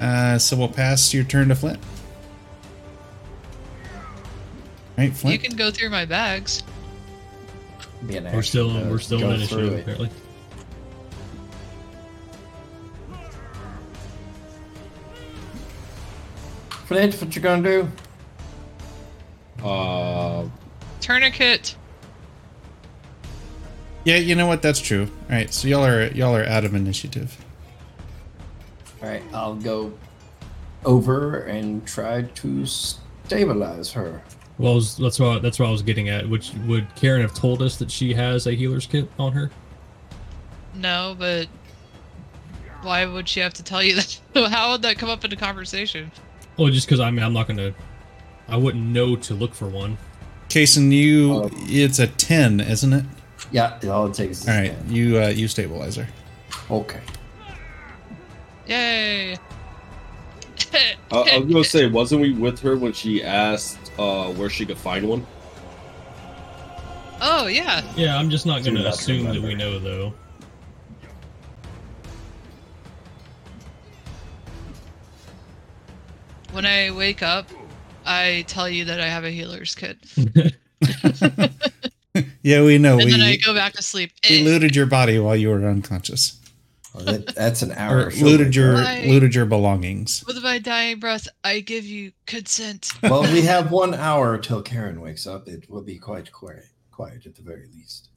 Uh, 0.00 0.38
so 0.38 0.56
we'll 0.56 0.68
pass 0.68 1.12
your 1.12 1.24
turn 1.24 1.48
to 1.48 1.54
Flint. 1.54 1.78
Right, 4.96 5.12
flint. 5.14 5.32
You 5.42 5.48
can 5.48 5.56
go 5.56 5.70
through 5.70 5.90
my 5.90 6.04
bags. 6.04 6.62
Be 8.06 8.16
an 8.16 8.24
We're 8.32 8.42
still 8.42 8.72
to 8.72 8.88
we're 8.90 8.98
still 8.98 9.20
go 9.20 9.30
in 9.30 9.40
through 9.46 9.58
initiative 9.66 9.72
it. 9.74 9.80
apparently. 9.82 10.10
Flint, 16.86 17.14
what 17.20 17.34
you 17.34 17.42
gonna 17.42 17.62
do? 17.62 17.88
Uh, 19.64 20.44
Tourniquet. 21.00 21.76
Yeah, 24.04 24.16
you 24.16 24.34
know 24.34 24.46
what? 24.46 24.62
That's 24.62 24.80
true. 24.80 25.08
All 25.30 25.36
right, 25.36 25.52
so 25.52 25.68
y'all 25.68 25.84
are 25.84 26.08
y'all 26.08 26.34
are 26.34 26.44
out 26.44 26.64
of 26.64 26.74
initiative. 26.74 27.36
All 29.00 29.08
right, 29.08 29.22
I'll 29.32 29.54
go 29.54 29.92
over 30.84 31.44
and 31.44 31.86
try 31.86 32.22
to 32.22 32.66
stabilize 32.66 33.92
her. 33.92 34.22
Well, 34.58 34.74
was- 34.76 34.96
that's 34.96 35.18
what 35.18 35.42
that's 35.42 35.58
what 35.58 35.68
I 35.68 35.70
was 35.72 35.82
getting 35.82 36.08
at. 36.08 36.28
Which 36.28 36.52
would 36.66 36.86
Karen 36.94 37.22
have 37.22 37.34
told 37.34 37.62
us 37.62 37.76
that 37.76 37.90
she 37.90 38.12
has 38.14 38.46
a 38.46 38.52
healer's 38.52 38.86
kit 38.86 39.08
on 39.18 39.32
her? 39.32 39.50
No, 40.74 41.14
but 41.18 41.48
why 42.82 43.04
would 43.06 43.28
she 43.28 43.40
have 43.40 43.54
to 43.54 43.62
tell 43.62 43.82
you 43.82 43.94
that? 44.34 44.50
How 44.50 44.72
would 44.72 44.82
that 44.82 44.98
come 44.98 45.08
up 45.10 45.24
in 45.24 45.32
a 45.32 45.36
conversation? 45.36 46.10
Well, 46.56 46.68
just 46.70 46.86
because 46.86 47.00
I 47.00 47.10
mean 47.10 47.22
I'm 47.24 47.32
not 47.32 47.46
gonna, 47.48 47.74
I 48.48 48.56
wouldn't 48.56 48.84
know 48.84 49.16
to 49.16 49.34
look 49.34 49.54
for 49.54 49.66
one. 49.68 49.96
Kason, 50.48 50.92
you 50.92 51.44
Uh, 51.44 51.48
it's 51.52 51.98
a 51.98 52.06
ten, 52.06 52.60
isn't 52.60 52.92
it? 52.92 53.04
Yeah, 53.50 53.78
all 53.90 54.06
it 54.06 54.14
takes 54.14 54.42
is 54.42 54.48
All 54.48 54.54
right, 54.54 54.72
ten. 54.72 54.94
you 54.94 55.18
uh, 55.18 55.28
you 55.28 55.48
stabilizer. 55.48 56.06
Okay. 56.70 57.00
Yay! 58.68 59.36
I, 60.72 60.96
I 61.10 61.38
was 61.38 61.52
gonna 61.52 61.64
say, 61.64 61.86
wasn't 61.86 62.20
we 62.20 62.32
with 62.32 62.60
her 62.60 62.76
when 62.76 62.92
she 62.92 63.22
asked 63.24 63.81
uh, 63.98 64.32
where 64.32 64.50
she 64.50 64.64
could 64.66 64.78
find 64.78 65.08
one? 65.08 65.26
oh 67.24 67.46
yeah. 67.46 67.82
Yeah, 67.96 68.16
I'm 68.18 68.30
just 68.30 68.46
not 68.46 68.64
gonna 68.64 68.84
assume 68.84 69.24
that 69.26 69.40
we 69.40 69.54
know 69.54 69.78
though. 69.78 70.12
When 76.52 76.66
I 76.66 76.90
wake 76.90 77.22
up, 77.22 77.46
I 78.04 78.44
tell 78.46 78.68
you 78.68 78.84
that 78.86 79.00
I 79.00 79.08
have 79.08 79.24
a 79.24 79.30
healer's 79.30 79.74
kit, 79.74 79.96
Yeah, 82.42 82.62
we 82.62 82.76
know. 82.78 82.96
and 82.98 83.04
we 83.06 83.10
then 83.12 83.20
I 83.22 83.36
go 83.36 83.54
back 83.54 83.72
to 83.74 83.82
sleep. 83.82 84.12
we 84.28 84.42
looted 84.44 84.76
your 84.76 84.86
body 84.86 85.18
while 85.18 85.36
you 85.36 85.48
were 85.48 85.64
unconscious, 85.66 86.38
Well, 86.94 87.04
that, 87.04 87.34
that's 87.34 87.62
an 87.62 87.72
hour. 87.72 87.98
or 87.98 88.06
of 88.08 88.20
looted 88.20 88.54
your 88.54 88.76
there. 88.76 89.06
Looted 89.06 89.34
your 89.34 89.46
belongings. 89.46 90.22
With 90.26 90.42
my 90.42 90.58
dying 90.58 90.98
breath, 91.00 91.26
I 91.42 91.60
give 91.60 91.84
you 91.86 92.12
consent. 92.26 92.90
well, 93.02 93.22
we 93.22 93.42
have 93.42 93.70
one 93.70 93.94
hour 93.94 94.36
till 94.36 94.60
Karen 94.62 95.00
wakes 95.00 95.26
up. 95.26 95.48
It 95.48 95.70
will 95.70 95.82
be 95.82 95.98
quite 95.98 96.30
quiet, 96.32 96.66
quiet 96.90 97.24
at 97.24 97.34
the 97.34 97.42
very 97.42 97.66
least. 97.74 98.10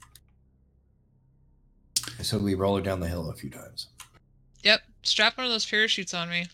So 2.22 2.38
we 2.38 2.54
roll 2.54 2.76
her 2.76 2.82
down 2.82 3.00
the 3.00 3.08
hill 3.08 3.30
a 3.30 3.34
few 3.34 3.50
times. 3.50 3.88
Yep. 4.64 4.82
Strap 5.04 5.38
one 5.38 5.46
of 5.46 5.52
those 5.52 5.66
parachutes 5.66 6.14
on 6.14 6.30
me. 6.30 6.48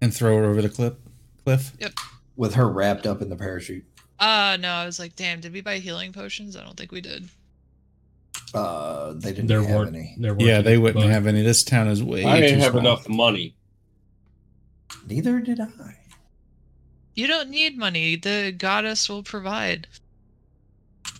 and 0.00 0.14
throw 0.14 0.36
her 0.36 0.44
over 0.44 0.62
the 0.62 0.68
cliff. 0.68 0.94
Cliff. 1.44 1.72
With 2.36 2.54
her 2.54 2.68
wrapped 2.68 3.06
up 3.06 3.22
in 3.22 3.28
the 3.30 3.36
parachute. 3.36 3.84
Uh 4.18 4.56
no, 4.60 4.70
I 4.70 4.84
was 4.84 4.98
like, 4.98 5.14
damn, 5.16 5.40
did 5.40 5.52
we 5.52 5.60
buy 5.60 5.78
healing 5.78 6.12
potions? 6.12 6.56
I 6.56 6.64
don't 6.64 6.76
think 6.76 6.90
we 6.92 7.00
did. 7.00 7.28
Uh, 8.54 9.12
they 9.14 9.30
didn't 9.30 9.46
There 9.48 9.62
have 9.62 9.70
weren't. 9.70 9.94
any. 9.96 10.14
There 10.18 10.32
weren't. 10.32 10.42
Yeah, 10.42 10.60
they 10.62 10.78
wouldn't 10.78 11.04
but- 11.04 11.10
have 11.10 11.26
any. 11.26 11.42
This 11.42 11.62
town 11.62 11.88
is 11.88 12.02
way 12.02 12.24
I 12.24 12.40
didn't 12.40 12.60
have 12.60 12.70
small. 12.72 12.80
enough 12.80 13.08
money. 13.08 13.54
Neither 15.06 15.40
did 15.40 15.60
I. 15.60 15.68
You 17.14 17.26
don't 17.26 17.50
need 17.50 17.76
money. 17.76 18.16
The 18.16 18.54
goddess 18.56 19.08
will 19.08 19.22
provide. 19.22 19.86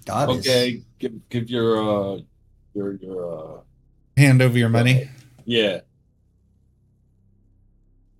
God 0.06 0.30
is- 0.30 0.38
Okay, 0.46 0.82
give 0.98 1.28
give 1.28 1.50
your 1.50 1.76
uh 2.16 2.20
your 2.74 2.92
your 2.94 3.56
uh 3.58 3.60
Hand 4.16 4.40
over 4.42 4.56
your 4.58 4.68
money. 4.68 5.08
yeah. 5.44 5.80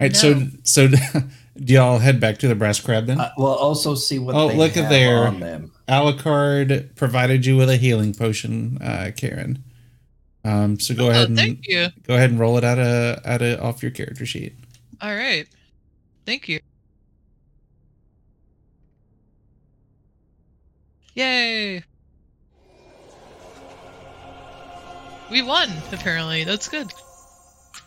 All 0.00 0.06
right, 0.06 0.14
so 0.16 0.34
No. 0.34 0.48
so 0.64 0.88
do 1.56 1.72
y'all 1.74 1.98
head 1.98 2.20
back 2.20 2.38
to 2.38 2.48
the 2.48 2.54
brass 2.54 2.78
crab 2.80 3.06
then? 3.06 3.20
Uh, 3.20 3.30
we'll 3.36 3.48
also 3.48 3.94
see 3.94 4.18
what. 4.18 4.34
Oh, 4.36 4.48
they 4.48 4.56
look 4.56 4.76
at 4.76 4.88
there. 4.90 5.26
on 5.26 5.40
them. 5.40 5.72
Alucard 5.88 6.94
provided 6.96 7.46
you 7.46 7.56
with 7.56 7.70
a 7.70 7.76
healing 7.76 8.12
potion, 8.14 8.78
uh, 8.82 9.10
Karen. 9.16 9.62
Um, 10.44 10.78
so 10.78 10.94
go 10.94 11.06
Oh, 11.06 11.10
ahead 11.10 11.28
and 11.28 11.36
thank 11.36 11.66
you. 11.66 11.88
go 12.06 12.14
ahead 12.14 12.30
and 12.30 12.38
roll 12.38 12.56
it 12.58 12.64
out 12.64 12.78
of 12.78 13.24
out 13.26 13.42
of 13.42 13.60
off 13.60 13.82
your 13.82 13.90
character 13.90 14.24
sheet. 14.26 14.54
All 15.00 15.14
right. 15.14 15.46
Thank 16.26 16.48
you. 16.48 16.60
Yay. 21.14 21.82
We 25.30 25.42
won, 25.42 25.70
apparently. 25.92 26.44
That's 26.44 26.68
good. 26.68 26.92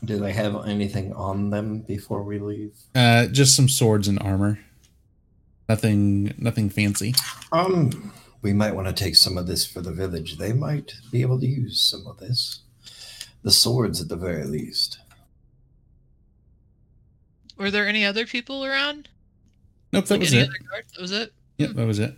Do 0.04 0.20
they 0.20 0.34
have 0.34 0.68
anything 0.68 1.14
on 1.14 1.50
them 1.50 1.80
before 1.80 2.24
we 2.24 2.40
leave? 2.40 2.74
Uh, 2.94 3.28
just 3.28 3.56
some 3.56 3.70
swords 3.70 4.08
and 4.08 4.20
armor. 4.20 4.60
Nothing, 5.72 6.34
nothing 6.38 6.70
fancy. 6.70 7.16
Um, 7.54 8.12
we 8.42 8.52
might 8.52 8.76
want 8.76 8.90
to 8.90 8.94
take 9.04 9.16
some 9.16 9.38
of 9.38 9.48
this 9.48 9.66
for 9.66 9.80
the 9.80 9.94
village. 9.94 10.38
They 10.38 10.52
might 10.52 10.96
be 11.14 11.22
able 11.22 11.40
to 11.40 11.48
use 11.48 11.80
some 11.80 12.06
of 12.08 12.18
this. 12.20 12.60
The 13.44 13.52
swords, 13.52 14.02
at 14.02 14.10
the 14.10 14.18
very 14.18 14.44
least. 14.44 15.00
Were 17.58 17.72
there 17.72 17.88
any 17.88 18.04
other 18.04 18.26
people 18.26 18.66
around? 18.66 19.08
Nope, 19.94 20.08
that 20.08 20.16
Like 20.16 20.20
was 20.20 20.34
any 20.34 20.42
it. 20.42 20.50
other 20.50 20.58
guards? 20.70 20.92
That 20.92 21.02
was 21.02 21.12
it? 21.14 21.34
Yep, 21.58 21.70
that 21.70 21.88
was 21.88 22.00
it. 22.00 22.16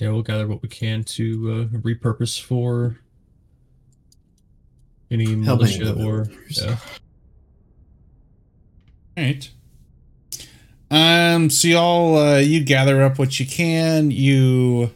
Yeah, 0.00 0.08
we'll 0.08 0.22
gather 0.22 0.46
what 0.46 0.62
we 0.62 0.70
can 0.70 1.04
to 1.04 1.68
uh, 1.74 1.76
repurpose 1.80 2.40
for 2.40 2.96
any 5.10 5.26
Helping 5.44 5.44
militia 5.44 5.92
or 6.02 6.28
yeah. 6.48 6.76
All 9.16 9.24
right. 9.24 9.50
Um. 10.90 11.50
So 11.50 11.68
y'all, 11.68 12.16
uh, 12.16 12.38
you 12.38 12.62
gather 12.62 13.02
up 13.02 13.18
what 13.18 13.40
you 13.40 13.46
can. 13.46 14.10
You 14.10 14.90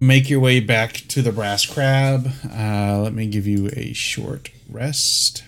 make 0.00 0.28
your 0.28 0.40
way 0.40 0.60
back 0.60 0.94
to 1.08 1.22
the 1.22 1.32
brass 1.32 1.64
crab. 1.66 2.28
Uh, 2.44 3.00
let 3.02 3.12
me 3.14 3.26
give 3.26 3.46
you 3.46 3.70
a 3.74 3.92
short 3.92 4.50
rest. 4.68 5.44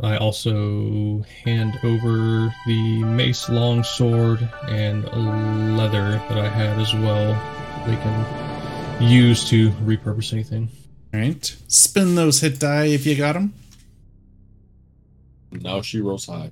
I 0.00 0.18
also 0.18 1.24
hand 1.44 1.78
over 1.82 2.54
the 2.66 3.02
mace 3.04 3.48
longsword 3.48 4.46
and 4.68 5.04
leather 5.78 6.22
that 6.28 6.38
I 6.38 6.48
had 6.48 6.78
as 6.78 6.92
well. 6.92 7.32
They 7.86 7.96
can 7.96 9.02
use 9.02 9.48
to 9.48 9.70
repurpose 9.70 10.34
anything. 10.34 10.68
All 11.14 11.20
right. 11.20 11.56
Spin 11.68 12.14
those 12.14 12.40
hit 12.40 12.58
die 12.58 12.86
if 12.86 13.06
you 13.06 13.16
got 13.16 13.34
them. 13.34 13.54
Now 15.62 15.82
she 15.82 16.00
rolls 16.00 16.26
high. 16.26 16.50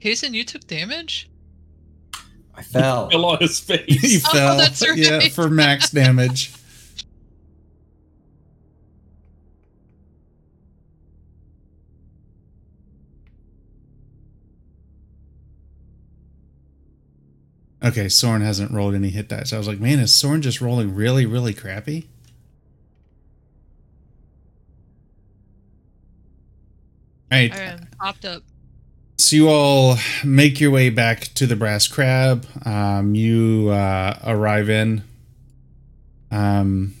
Hasten, 0.00 0.34
you 0.34 0.42
took 0.44 0.66
damage? 0.66 1.30
I 2.54 2.62
fell. 2.62 3.08
Fell 3.10 3.24
on 3.24 3.38
his 3.38 3.68
you 3.68 3.76
face. 3.76 4.26
Oh, 4.26 4.32
fell. 4.32 4.56
that's 4.58 4.82
Yeah, 4.96 5.20
for 5.28 5.48
max 5.48 5.90
damage. 5.90 6.52
Okay, 17.84 18.08
Soren 18.08 18.42
hasn't 18.42 18.70
rolled 18.70 18.94
any 18.94 19.10
hit 19.10 19.28
dice. 19.28 19.52
I 19.52 19.58
was 19.58 19.66
like, 19.66 19.80
man, 19.80 19.98
is 19.98 20.14
Soren 20.14 20.40
just 20.40 20.60
rolling 20.60 20.94
really, 20.94 21.26
really 21.26 21.52
crappy? 21.52 22.08
All 27.32 27.38
right. 27.38 27.52
I 27.52 27.78
popped 27.98 28.24
up. 28.24 28.42
so 29.16 29.36
you 29.36 29.48
all 29.48 29.96
make 30.24 30.60
your 30.60 30.70
way 30.70 30.90
back 30.90 31.20
to 31.34 31.46
the 31.46 31.56
Brass 31.56 31.88
Crab. 31.88 32.46
Um, 32.64 33.14
you 33.14 33.70
uh, 33.70 34.18
arrive 34.24 34.68
in. 34.68 35.02
Um, 36.30 36.94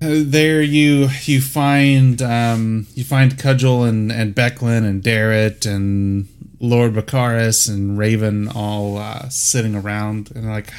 uh, 0.00 0.22
there 0.24 0.62
you 0.62 1.08
you 1.22 1.40
find 1.40 2.20
um, 2.22 2.86
you 2.94 3.04
find 3.04 3.36
Cudgel 3.38 3.88
and 3.88 4.12
and 4.12 4.34
Becklin 4.34 4.84
and 4.84 5.02
Darrett 5.02 5.66
and 5.66 6.28
Lord 6.64 6.94
Bakaris 6.94 7.68
and 7.68 7.98
Raven 7.98 8.48
all 8.48 8.96
uh, 8.98 9.28
sitting 9.28 9.74
around 9.74 10.30
and 10.34 10.48
like. 10.48 10.72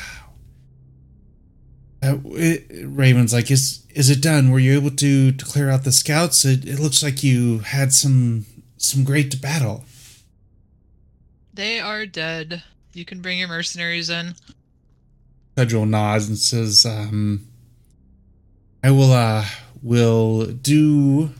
Uh, 2.04 2.18
it, 2.26 2.86
Raven's 2.86 3.34
like, 3.34 3.50
is 3.50 3.86
is 3.92 4.10
it 4.10 4.22
done? 4.22 4.52
Were 4.52 4.60
you 4.60 4.74
able 4.74 4.92
to, 4.92 5.32
to 5.32 5.46
clear 5.46 5.70
out 5.70 5.84
the 5.84 5.92
scouts? 5.92 6.46
It, 6.46 6.68
it 6.68 6.80
looks 6.80 7.02
like 7.02 7.24
you 7.24 7.60
had 7.60 7.94
some 7.94 8.46
some 8.78 9.04
great 9.04 9.42
battle. 9.42 9.86
They 11.54 11.80
are 11.80 12.06
dead. 12.06 12.64
You 12.94 13.06
can 13.06 13.22
bring 13.22 13.40
your 13.40 13.48
mercenaries 13.48 14.10
in. 14.10 14.36
Cudgel 15.56 15.88
nods 15.88 16.28
and 16.28 16.38
says, 16.38 16.86
um, 16.86 17.48
"I 18.84 18.92
will 18.92 19.12
uh 19.12 19.46
will 19.82 20.46
do 20.48 21.32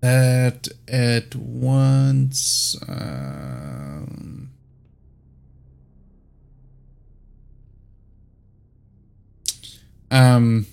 that 0.00 0.68
at 0.88 1.34
once." 1.34 2.76
Um, 2.88 4.30
Um, 10.10 10.66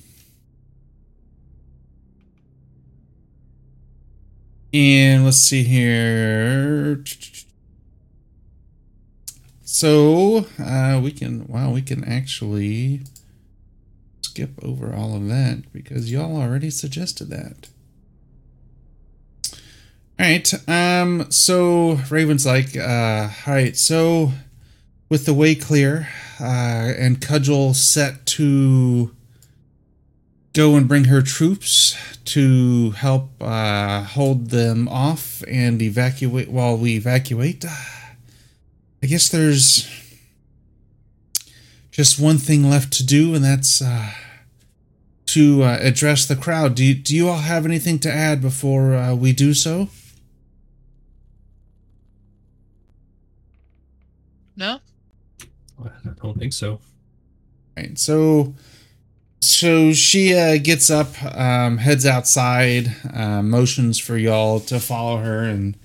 and 4.73 5.25
let's 5.25 5.37
see 5.37 5.63
here. 5.63 7.03
So 9.63 10.47
uh, 10.59 10.99
we 11.03 11.11
can 11.11 11.45
wow, 11.47 11.71
we 11.71 11.83
can 11.83 12.03
actually 12.03 13.01
skip 14.21 14.51
over 14.63 14.93
all 14.93 15.15
of 15.15 15.27
that 15.27 15.71
because 15.71 16.11
y'all 16.11 16.41
already 16.41 16.71
suggested 16.71 17.29
that. 17.29 17.69
All 20.19 20.25
right. 20.25 20.51
Um. 20.67 21.29
So 21.29 21.99
Raven's 22.09 22.45
like, 22.45 22.75
uh, 22.75 23.29
all 23.45 23.53
right. 23.53 23.77
So 23.77 24.31
with 25.09 25.25
the 25.25 25.33
way 25.33 25.53
clear, 25.53 26.09
uh, 26.39 26.43
and 26.97 27.21
Cudgel 27.21 27.75
set 27.75 28.25
to 28.25 29.15
go 30.53 30.75
and 30.75 30.87
bring 30.87 31.03
her 31.05 31.21
troops 31.21 31.95
to 32.25 32.91
help 32.91 33.29
uh, 33.41 34.01
hold 34.01 34.49
them 34.49 34.87
off 34.87 35.43
and 35.47 35.83
evacuate 35.83 36.49
while 36.49 36.75
we 36.75 36.95
evacuate. 36.95 37.63
I 37.63 39.05
guess 39.05 39.29
there's 39.29 39.87
just 41.91 42.19
one 42.19 42.39
thing 42.39 42.67
left 42.67 42.91
to 42.93 43.05
do, 43.05 43.35
and 43.35 43.45
that's 43.45 43.83
uh, 43.83 44.09
to 45.27 45.61
uh, 45.61 45.77
address 45.79 46.25
the 46.25 46.35
crowd. 46.35 46.73
Do 46.73 46.83
you, 46.83 46.95
do 46.95 47.15
you 47.15 47.29
all 47.29 47.37
have 47.37 47.65
anything 47.65 47.99
to 47.99 48.11
add 48.11 48.41
before 48.41 48.95
uh, 48.95 49.13
we 49.13 49.33
do 49.33 49.53
so? 49.53 49.89
No? 54.57 54.79
I 55.81 55.89
don't 56.21 56.37
think 56.37 56.51
so. 56.51 56.81
Right. 57.77 57.97
So 57.97 58.55
so 59.39 59.93
she 59.93 60.33
uh, 60.33 60.57
gets 60.57 60.89
up, 60.89 61.23
um, 61.23 61.77
heads 61.77 62.05
outside, 62.05 62.95
uh, 63.13 63.41
motions 63.43 63.99
for 63.99 64.17
y'all 64.17 64.59
to 64.61 64.79
follow 64.79 65.17
her, 65.17 65.43
and 65.43 65.77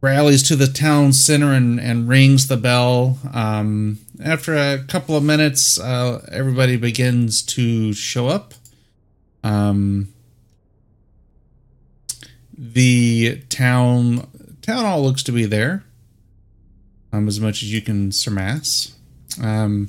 rallies 0.00 0.42
to 0.44 0.56
the 0.56 0.66
town 0.66 1.12
center 1.12 1.52
and, 1.52 1.78
and 1.78 2.08
rings 2.08 2.48
the 2.48 2.56
bell. 2.56 3.18
Um, 3.32 3.98
after 4.22 4.54
a 4.54 4.82
couple 4.88 5.16
of 5.16 5.22
minutes, 5.22 5.78
uh, 5.78 6.26
everybody 6.32 6.76
begins 6.76 7.42
to 7.42 7.92
show 7.92 8.28
up. 8.28 8.54
Um, 9.42 10.08
the 12.56 13.42
town 13.50 14.26
town 14.62 14.86
all 14.86 15.02
looks 15.02 15.22
to 15.24 15.32
be 15.32 15.44
there, 15.44 15.84
um, 17.14 17.28
as 17.28 17.40
much 17.40 17.62
as 17.62 17.72
you 17.72 17.80
can 17.80 18.10
surmise. 18.10 18.94
Um, 19.40 19.88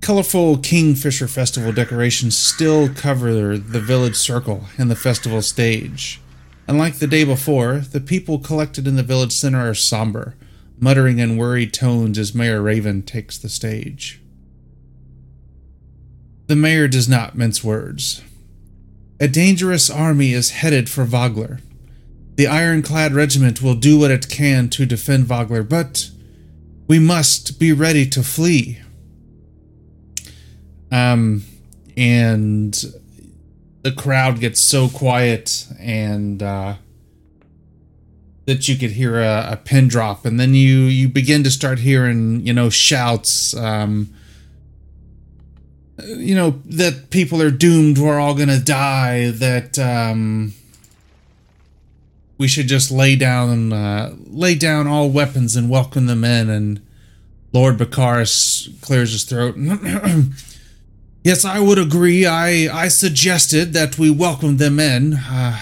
colorful 0.00 0.58
Kingfisher 0.58 1.28
Festival 1.28 1.72
decorations 1.72 2.36
still 2.36 2.88
cover 2.88 3.56
the 3.56 3.80
village 3.80 4.16
circle 4.16 4.64
and 4.76 4.90
the 4.90 4.96
festival 4.96 5.42
stage. 5.42 6.20
Unlike 6.68 6.98
the 6.98 7.06
day 7.06 7.24
before, 7.24 7.78
the 7.78 8.00
people 8.00 8.38
collected 8.38 8.86
in 8.86 8.96
the 8.96 9.02
village 9.02 9.32
center 9.32 9.68
are 9.68 9.74
somber, 9.74 10.36
muttering 10.78 11.18
in 11.18 11.36
worried 11.36 11.72
tones 11.72 12.18
as 12.18 12.34
Mayor 12.34 12.62
Raven 12.62 13.02
takes 13.02 13.38
the 13.38 13.48
stage. 13.48 14.20
The 16.46 16.56
mayor 16.56 16.88
does 16.88 17.08
not 17.08 17.36
mince 17.36 17.64
words. 17.64 18.22
A 19.18 19.28
dangerous 19.28 19.90
army 19.90 20.32
is 20.32 20.50
headed 20.50 20.88
for 20.88 21.04
Vogler. 21.04 21.60
The 22.40 22.48
ironclad 22.48 23.12
regiment 23.12 23.60
will 23.60 23.74
do 23.74 23.98
what 23.98 24.10
it 24.10 24.30
can 24.30 24.70
to 24.70 24.86
defend 24.86 25.26
Vogler, 25.26 25.62
but 25.62 26.08
we 26.86 26.98
must 26.98 27.60
be 27.60 27.70
ready 27.70 28.06
to 28.06 28.22
flee. 28.22 28.78
Um, 30.90 31.42
and 31.98 32.72
the 33.82 33.92
crowd 33.92 34.40
gets 34.40 34.62
so 34.62 34.88
quiet 34.88 35.66
and 35.78 36.42
uh, 36.42 36.76
that 38.46 38.68
you 38.68 38.76
could 38.76 38.92
hear 38.92 39.20
a, 39.20 39.48
a, 39.50 39.56
pin 39.58 39.86
drop, 39.86 40.24
and 40.24 40.40
then 40.40 40.54
you 40.54 40.84
you 40.84 41.10
begin 41.10 41.44
to 41.44 41.50
start 41.50 41.80
hearing 41.80 42.46
you 42.46 42.54
know 42.54 42.70
shouts. 42.70 43.54
Um, 43.54 44.14
you 45.98 46.34
know 46.34 46.62
that 46.64 47.10
people 47.10 47.42
are 47.42 47.50
doomed. 47.50 47.98
We're 47.98 48.18
all 48.18 48.34
gonna 48.34 48.60
die. 48.60 49.30
That 49.30 49.78
um, 49.78 50.54
we 52.40 52.48
should 52.48 52.68
just 52.68 52.90
lay 52.90 53.16
down 53.16 53.70
uh, 53.70 54.16
lay 54.26 54.54
down 54.54 54.86
all 54.86 55.10
weapons 55.10 55.56
and 55.56 55.68
welcome 55.68 56.06
them 56.06 56.24
in. 56.24 56.48
And 56.48 56.80
Lord 57.52 57.76
Bakaris 57.76 58.80
clears 58.80 59.12
his 59.12 59.24
throat. 59.24 59.56
Yes, 61.22 61.44
I 61.44 61.60
would 61.60 61.78
agree. 61.78 62.24
I, 62.24 62.74
I 62.74 62.88
suggested 62.88 63.74
that 63.74 63.98
we 63.98 64.08
welcome 64.08 64.56
them 64.56 64.80
in 64.80 65.12
uh, 65.12 65.60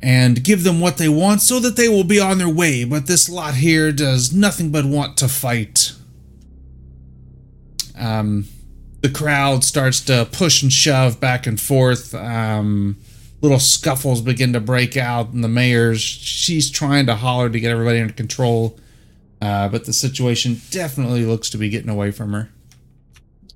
and 0.00 0.42
give 0.42 0.64
them 0.64 0.80
what 0.80 0.96
they 0.96 1.06
want 1.06 1.42
so 1.42 1.60
that 1.60 1.76
they 1.76 1.86
will 1.86 2.02
be 2.02 2.18
on 2.18 2.38
their 2.38 2.48
way, 2.48 2.84
but 2.84 3.06
this 3.06 3.28
lot 3.28 3.56
here 3.56 3.92
does 3.92 4.32
nothing 4.32 4.72
but 4.72 4.86
want 4.86 5.18
to 5.18 5.28
fight. 5.28 5.92
Um, 7.94 8.46
the 9.02 9.10
crowd 9.10 9.64
starts 9.64 10.00
to 10.06 10.26
push 10.32 10.62
and 10.62 10.72
shove 10.72 11.20
back 11.20 11.46
and 11.46 11.60
forth. 11.60 12.14
Um, 12.14 12.96
little 13.44 13.60
scuffles 13.60 14.22
begin 14.22 14.54
to 14.54 14.60
break 14.60 14.96
out, 14.96 15.28
and 15.32 15.44
the 15.44 15.48
mayor's 15.48 16.00
she's 16.00 16.70
trying 16.70 17.04
to 17.06 17.14
holler 17.14 17.50
to 17.50 17.60
get 17.60 17.70
everybody 17.70 18.00
under 18.00 18.14
control, 18.14 18.78
uh, 19.42 19.68
but 19.68 19.84
the 19.84 19.92
situation 19.92 20.60
definitely 20.70 21.26
looks 21.26 21.50
to 21.50 21.58
be 21.58 21.68
getting 21.68 21.90
away 21.90 22.10
from 22.10 22.32
her. 22.32 22.48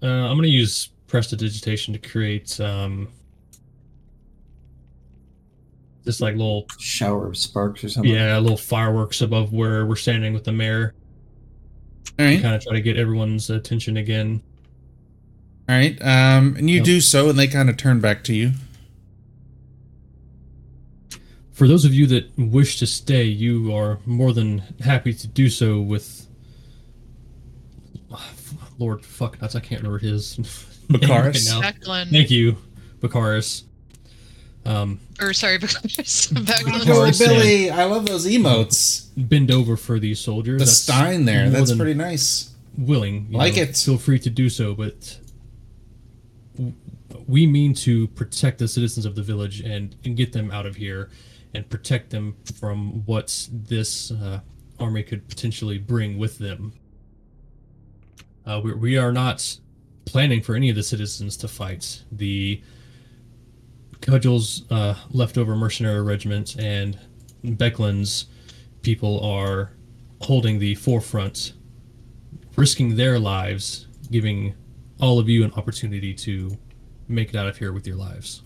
Uh, 0.02 0.06
I'm 0.06 0.36
going 0.36 0.42
to 0.42 0.48
use 0.48 0.90
prestidigitation 1.06 1.94
to 1.94 1.98
create 1.98 2.60
um 2.60 3.08
just 6.04 6.20
like 6.20 6.36
little 6.36 6.66
shower 6.78 7.26
of 7.26 7.36
sparks 7.36 7.82
or 7.82 7.88
something. 7.88 8.12
Yeah, 8.12 8.38
little 8.38 8.58
fireworks 8.58 9.22
above 9.22 9.54
where 9.54 9.86
we're 9.86 9.96
standing 9.96 10.34
with 10.34 10.44
the 10.44 10.52
mayor. 10.52 10.94
All 12.18 12.26
right. 12.26 12.40
Kind 12.40 12.54
of 12.54 12.62
try 12.62 12.74
to 12.74 12.80
get 12.80 12.98
everyone's 12.98 13.48
attention 13.48 13.96
again. 13.96 14.42
All 15.68 15.76
right. 15.76 16.00
Um, 16.02 16.56
and 16.56 16.68
you 16.68 16.76
yep. 16.76 16.84
do 16.84 17.00
so, 17.00 17.28
and 17.28 17.38
they 17.38 17.46
kind 17.46 17.68
of 17.68 17.76
turn 17.76 18.00
back 18.00 18.24
to 18.24 18.34
you. 18.34 18.52
For 21.58 21.66
those 21.66 21.84
of 21.84 21.92
you 21.92 22.06
that 22.06 22.30
wish 22.38 22.78
to 22.78 22.86
stay, 22.86 23.24
you 23.24 23.74
are 23.74 23.98
more 24.06 24.32
than 24.32 24.58
happy 24.78 25.12
to 25.12 25.26
do 25.26 25.50
so 25.50 25.80
with 25.80 26.28
Lord 28.78 29.04
fuck 29.04 29.42
nuts. 29.42 29.56
I 29.56 29.60
can't 29.60 29.82
remember 29.82 29.98
his. 29.98 30.36
Bakaris. 30.88 31.50
Becklin. 31.60 32.12
Thank 32.12 32.30
you, 32.30 32.58
Bakaris. 33.00 33.64
Um, 34.66 35.00
or 35.20 35.32
sorry, 35.32 35.58
Bakaris. 35.58 36.32
Bakaris. 36.32 37.18
Billy, 37.18 37.72
I 37.72 37.86
love 37.86 38.06
those 38.06 38.24
emotes. 38.24 39.08
Bend 39.16 39.50
over 39.50 39.76
for 39.76 39.98
these 39.98 40.20
soldiers. 40.20 40.60
The 40.60 40.64
That's 40.64 40.78
Stein 40.78 41.24
there. 41.24 41.50
That's 41.50 41.74
pretty 41.74 41.94
nice. 41.94 42.54
Willing, 42.76 43.32
like 43.32 43.56
know, 43.56 43.62
it. 43.62 43.76
Feel 43.76 43.98
free 43.98 44.20
to 44.20 44.30
do 44.30 44.48
so, 44.48 44.76
but 44.76 45.18
we 47.26 47.48
mean 47.48 47.74
to 47.74 48.06
protect 48.06 48.60
the 48.60 48.68
citizens 48.68 49.04
of 49.04 49.16
the 49.16 49.22
village 49.22 49.60
and, 49.60 49.96
and 50.04 50.16
get 50.16 50.32
them 50.32 50.52
out 50.52 50.64
of 50.64 50.76
here 50.76 51.10
and 51.54 51.68
protect 51.68 52.10
them 52.10 52.36
from 52.58 53.04
what 53.06 53.48
this 53.52 54.10
uh, 54.10 54.40
army 54.78 55.02
could 55.02 55.28
potentially 55.28 55.78
bring 55.78 56.18
with 56.18 56.38
them. 56.38 56.72
Uh, 58.46 58.60
we, 58.62 58.72
we 58.74 58.96
are 58.96 59.12
not 59.12 59.58
planning 60.04 60.42
for 60.42 60.54
any 60.54 60.70
of 60.70 60.76
the 60.76 60.82
citizens 60.82 61.36
to 61.36 61.48
fight. 61.48 62.02
The 62.10 62.62
Cudgel's 64.00 64.70
uh, 64.70 64.94
leftover 65.10 65.56
mercenary 65.56 66.02
regiment 66.02 66.56
and 66.56 66.98
Becklin's 67.44 68.26
people 68.82 69.20
are 69.20 69.72
holding 70.22 70.58
the 70.58 70.74
forefront, 70.76 71.52
risking 72.56 72.96
their 72.96 73.18
lives, 73.18 73.86
giving 74.10 74.54
all 75.00 75.18
of 75.18 75.28
you 75.28 75.44
an 75.44 75.52
opportunity 75.52 76.14
to 76.14 76.56
make 77.06 77.30
it 77.30 77.36
out 77.36 77.46
of 77.46 77.56
here 77.56 77.72
with 77.72 77.86
your 77.86 77.96
lives. 77.96 78.42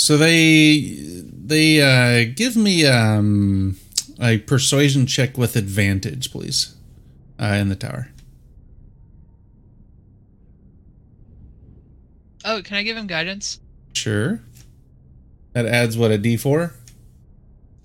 So 0.00 0.16
they 0.16 0.96
they 1.30 1.82
uh, 1.82 2.32
give 2.34 2.56
me 2.56 2.86
um, 2.86 3.76
a 4.18 4.38
persuasion 4.38 5.04
check 5.04 5.36
with 5.36 5.56
advantage, 5.56 6.32
please, 6.32 6.74
uh, 7.38 7.58
in 7.60 7.68
the 7.68 7.76
tower. 7.76 8.08
Oh, 12.46 12.62
can 12.62 12.78
I 12.78 12.82
give 12.82 12.96
him 12.96 13.08
guidance? 13.08 13.60
Sure. 13.92 14.40
That 15.52 15.66
adds 15.66 15.98
what 15.98 16.10
a 16.10 16.16
D 16.16 16.38
four. 16.38 16.72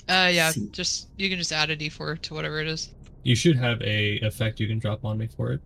Uh, 0.07 0.31
yeah. 0.31 0.53
Just 0.71 1.09
you 1.17 1.27
can 1.27 1.37
just 1.37 1.51
add 1.51 1.69
a 1.69 1.75
d4 1.75 2.21
to 2.21 2.33
whatever 2.33 2.61
it 2.61 2.67
is. 2.67 2.91
You 3.23 3.35
should 3.35 3.57
have 3.57 3.81
a 3.81 4.19
effect 4.19 4.61
you 4.61 4.67
can 4.67 4.79
drop 4.79 5.03
on 5.03 5.17
me 5.17 5.27
for 5.27 5.51
it. 5.51 5.61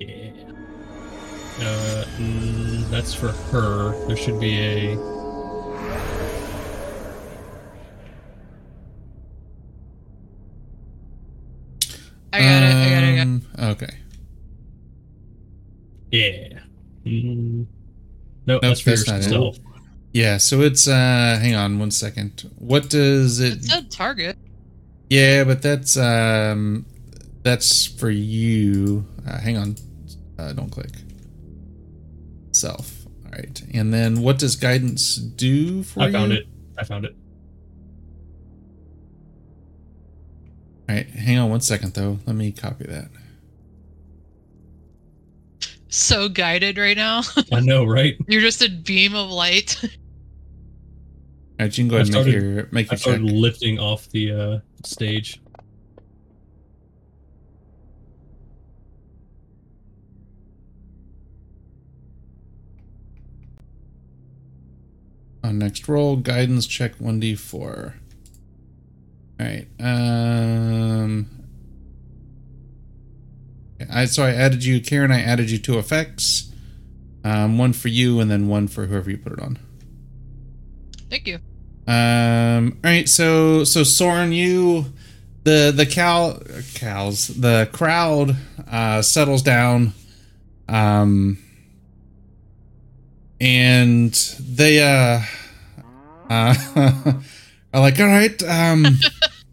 Yeah. 0.00 0.30
Uh, 1.60 2.04
mm, 2.18 2.90
that's 2.90 3.14
for 3.14 3.28
her. 3.28 4.06
There 4.06 4.16
should 4.16 4.40
be 4.40 4.58
a. 4.58 4.96
I 12.32 12.38
got 12.40 12.62
it. 12.62 12.74
I 12.74 12.90
got 12.90 13.02
it. 13.02 13.12
I 13.12 13.16
got 13.16 13.18
it. 13.18 13.20
Um, 13.20 13.42
Okay. 13.58 13.94
Yeah. 16.10 16.58
Mm, 17.06 17.66
no, 18.46 18.54
Nope, 18.54 18.62
that's 18.62 18.80
for 18.80 18.90
that's 18.90 19.06
not 19.06 19.20
it. 19.20 19.24
yourself. 19.24 19.58
Yeah. 20.12 20.36
So 20.38 20.60
it's 20.60 20.86
uh, 20.88 21.38
hang 21.40 21.54
on 21.54 21.78
one 21.78 21.90
second. 21.90 22.50
What 22.58 22.90
does 22.90 23.40
it? 23.40 23.54
It 23.58 23.64
said 23.64 23.90
target. 23.90 24.36
Yeah, 25.08 25.44
but 25.44 25.62
that's 25.62 25.96
um, 25.96 26.86
that's 27.42 27.86
for 27.86 28.10
you. 28.10 29.06
Uh, 29.26 29.38
hang 29.38 29.56
on. 29.56 29.76
Uh, 30.38 30.52
don't 30.52 30.70
click. 30.70 30.90
Self. 32.62 33.06
All 33.26 33.32
right. 33.32 33.60
And 33.74 33.92
then 33.92 34.22
what 34.22 34.38
does 34.38 34.54
guidance 34.54 35.16
do 35.16 35.82
for 35.82 36.00
I 36.00 36.04
you? 36.04 36.08
I 36.10 36.12
found 36.12 36.32
it. 36.32 36.46
I 36.78 36.84
found 36.84 37.04
it. 37.04 37.16
All 40.88 40.94
right. 40.94 41.08
Hang 41.08 41.38
on 41.38 41.50
one 41.50 41.60
second 41.60 41.94
though. 41.94 42.20
Let 42.24 42.36
me 42.36 42.52
copy 42.52 42.84
that. 42.84 43.08
So 45.88 46.28
guided 46.28 46.78
right 46.78 46.96
now. 46.96 47.22
I 47.52 47.58
know, 47.58 47.84
right? 47.84 48.16
You're 48.28 48.40
just 48.40 48.62
a 48.62 48.70
beam 48.70 49.16
of 49.16 49.28
light. 49.28 49.76
All 49.82 49.90
right. 51.58 51.76
You 51.76 51.82
can 51.82 51.88
go 51.88 51.96
ahead 51.96 52.06
and 52.06 52.16
I 52.16 52.22
make 52.22 52.32
your 52.32 52.68
make 52.70 52.74
I 52.74 52.78
your 52.78 52.86
check. 52.86 52.98
started 52.98 53.22
lifting 53.24 53.80
off 53.80 54.08
the 54.10 54.32
uh, 54.32 54.58
stage. 54.84 55.40
On 65.44 65.58
next 65.58 65.88
roll, 65.88 66.16
guidance 66.16 66.66
check 66.66 66.98
1d4. 66.98 67.94
Alright. 69.40 69.68
Um 69.80 71.28
I 73.90 74.04
so 74.04 74.24
I 74.24 74.30
added 74.30 74.64
you, 74.64 74.80
Karen, 74.80 75.10
I 75.10 75.20
added 75.20 75.50
you 75.50 75.58
two 75.58 75.78
effects. 75.78 76.50
Um, 77.24 77.56
one 77.58 77.72
for 77.72 77.88
you 77.88 78.20
and 78.20 78.30
then 78.30 78.48
one 78.48 78.68
for 78.68 78.86
whoever 78.86 79.10
you 79.10 79.18
put 79.18 79.32
it 79.32 79.40
on. 79.40 79.58
Thank 81.10 81.26
you. 81.26 81.38
Um 81.86 82.78
alright, 82.84 83.08
so 83.08 83.64
so 83.64 83.82
Soren, 83.82 84.32
you 84.32 84.92
the 85.44 85.72
the 85.74 85.86
cow 85.86 86.38
cows, 86.74 87.28
the 87.28 87.68
crowd 87.72 88.36
uh 88.70 89.02
settles 89.02 89.42
down. 89.42 89.92
Um 90.68 91.38
and 93.42 94.14
they 94.38 94.80
uh 94.80 95.20
uh 96.30 96.54
are 97.74 97.80
like 97.80 97.98
all 97.98 98.06
right 98.06 98.40
um 98.44 98.86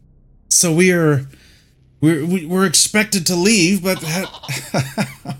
so 0.49 0.71
we 0.71 0.91
are 0.91 1.27
we're 1.99 2.23
we- 2.23 2.45
we're 2.45 2.65
expected 2.67 3.25
to 3.25 3.35
leave 3.35 3.81
but 3.83 3.97
how 4.03 4.25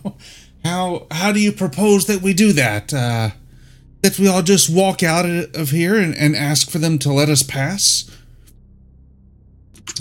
how 0.66 1.08
how 1.12 1.32
do 1.32 1.40
you 1.40 1.52
propose 1.52 2.08
that 2.08 2.22
we 2.24 2.34
do 2.34 2.52
that 2.52 2.92
uh 2.92 3.30
that 4.02 4.18
we 4.18 4.28
all 4.28 4.42
just 4.42 4.70
walk 4.74 5.04
out 5.04 5.26
of 5.26 5.70
here 5.70 5.96
and, 5.96 6.16
and 6.16 6.36
ask 6.36 6.70
for 6.72 6.80
them 6.80 6.98
to 6.98 7.14
let 7.14 7.30
us 7.30 7.44
pass 7.44 8.10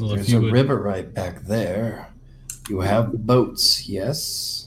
Well, 0.00 0.14
There's 0.14 0.32
a 0.32 0.40
would, 0.40 0.52
river 0.52 0.76
right 0.80 1.12
back 1.12 1.42
there. 1.42 2.08
You 2.68 2.80
have 2.80 3.10
the 3.12 3.18
boats, 3.18 3.88
yes? 3.88 4.57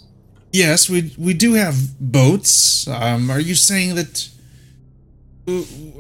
Yes 0.51 0.89
we 0.89 1.13
we 1.17 1.33
do 1.33 1.53
have 1.53 1.75
boats 1.99 2.87
um 2.87 3.29
are 3.29 3.39
you 3.39 3.55
saying 3.55 3.95
that 3.95 4.29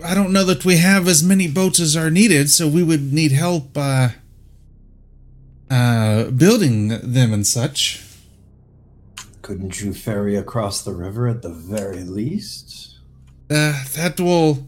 I 0.03 0.13
don't 0.13 0.31
know 0.31 0.45
that 0.45 0.65
we 0.65 0.77
have 0.77 1.07
as 1.07 1.23
many 1.23 1.47
boats 1.47 1.79
as 1.79 1.95
are 1.95 2.09
needed, 2.11 2.49
so 2.49 2.67
we 2.67 2.83
would 2.83 3.11
need 3.11 3.31
help 3.31 3.75
uh, 3.75 4.09
uh, 5.69 6.25
building 6.25 6.89
them 6.89 7.33
and 7.33 7.45
such. 7.45 8.03
Couldn't 9.41 9.81
you 9.81 9.93
ferry 9.93 10.35
across 10.35 10.83
the 10.83 10.93
river 10.93 11.27
at 11.27 11.41
the 11.41 11.49
very 11.49 12.03
least? 12.03 12.99
Uh, 13.49 13.83
that 13.95 14.19
will 14.19 14.67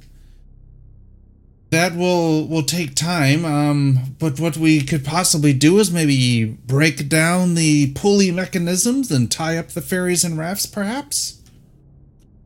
that 1.74 1.96
will 1.96 2.48
will 2.48 2.64
take 2.64 2.96
time. 2.96 3.46
Um, 3.46 4.16
but 4.20 4.40
what 4.40 4.56
we 4.58 4.82
could 4.82 5.04
possibly 5.04 5.54
do 5.54 5.80
is 5.80 5.92
maybe 5.92 6.46
break 6.46 7.10
down 7.10 7.56
the 7.56 7.92
pulley 7.94 8.32
mechanisms 8.32 9.12
and 9.12 9.32
tie 9.32 9.58
up 9.58 9.70
the 9.70 9.82
ferries 9.82 10.24
and 10.24 10.38
rafts, 10.38 10.66
perhaps. 10.66 11.42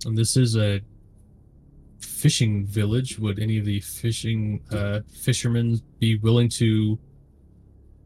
and 0.05 0.17
this 0.17 0.38
is 0.38 0.55
a 0.55 0.82
fishing 1.99 2.65
village. 2.65 3.19
Would 3.19 3.39
any 3.39 3.59
of 3.59 3.65
the 3.65 3.82
fishing 3.82 4.61
uh, 4.71 5.01
fishermen 5.11 5.81
be 5.99 6.18
willing 6.18 6.49
to? 6.49 6.97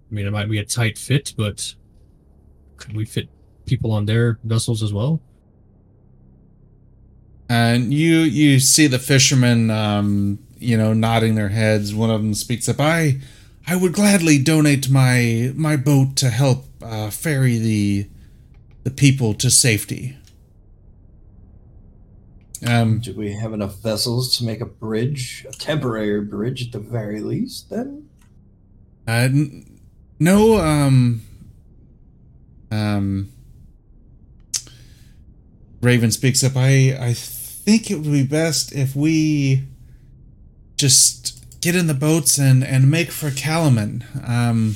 I 0.10 0.14
mean, 0.14 0.26
it 0.26 0.32
might 0.32 0.50
be 0.50 0.58
a 0.58 0.66
tight 0.66 0.98
fit, 0.98 1.34
but 1.38 1.76
could 2.78 2.96
we 2.96 3.06
fit 3.06 3.30
people 3.66 3.92
on 3.92 4.06
their 4.08 4.40
vessels 4.44 4.82
as 4.82 4.92
well? 4.92 5.22
And 7.48 7.94
you 7.94 8.20
you 8.20 8.60
see 8.60 8.88
the 8.88 8.98
fishermen, 9.00 9.70
um, 9.70 10.40
you 10.62 10.78
know, 10.78 10.94
nodding 10.94 11.36
their 11.36 11.50
heads. 11.50 11.94
One 11.94 12.10
of 12.10 12.22
them 12.22 12.34
speaks 12.34 12.70
up. 12.70 12.80
I 12.80 13.20
I 13.68 13.76
would 13.76 13.94
gladly 13.94 14.38
donate 14.38 14.90
my 14.90 15.52
my 15.56 15.76
boat 15.76 16.16
to 16.18 16.30
help 16.30 16.66
uh, 16.82 17.10
ferry 17.10 17.58
the 17.58 18.08
the 18.84 18.92
people 18.92 19.34
to 19.36 19.50
safety. 19.52 20.18
Um, 22.66 23.00
Do 23.00 23.14
we 23.16 23.34
have 23.34 23.54
enough 23.54 23.82
vessels 23.82 24.38
to 24.38 24.44
make 24.46 24.62
a 24.62 24.68
bridge, 24.68 25.46
a 25.50 25.52
temporary 25.52 26.22
bridge 26.22 26.68
at 26.68 26.72
the 26.72 26.80
very 26.80 27.20
least, 27.20 27.70
then? 27.72 28.08
uh, 29.08 29.12
n- 29.34 29.80
no, 30.20 30.58
um, 30.60 31.24
um, 32.72 33.32
Raven 35.82 36.12
speaks 36.12 36.44
up. 36.44 36.56
I 36.56 36.96
I 37.00 37.14
think 37.14 37.90
it 37.90 37.96
would 37.96 38.12
be 38.12 38.24
best 38.24 38.72
if 38.74 38.96
we 38.96 39.64
just 40.82 41.62
get 41.62 41.76
in 41.76 41.86
the 41.86 41.94
boats 41.94 42.40
and 42.40 42.64
and 42.64 42.90
make 42.90 43.12
for 43.12 43.30
Kalaman. 43.30 44.04
Um, 44.28 44.76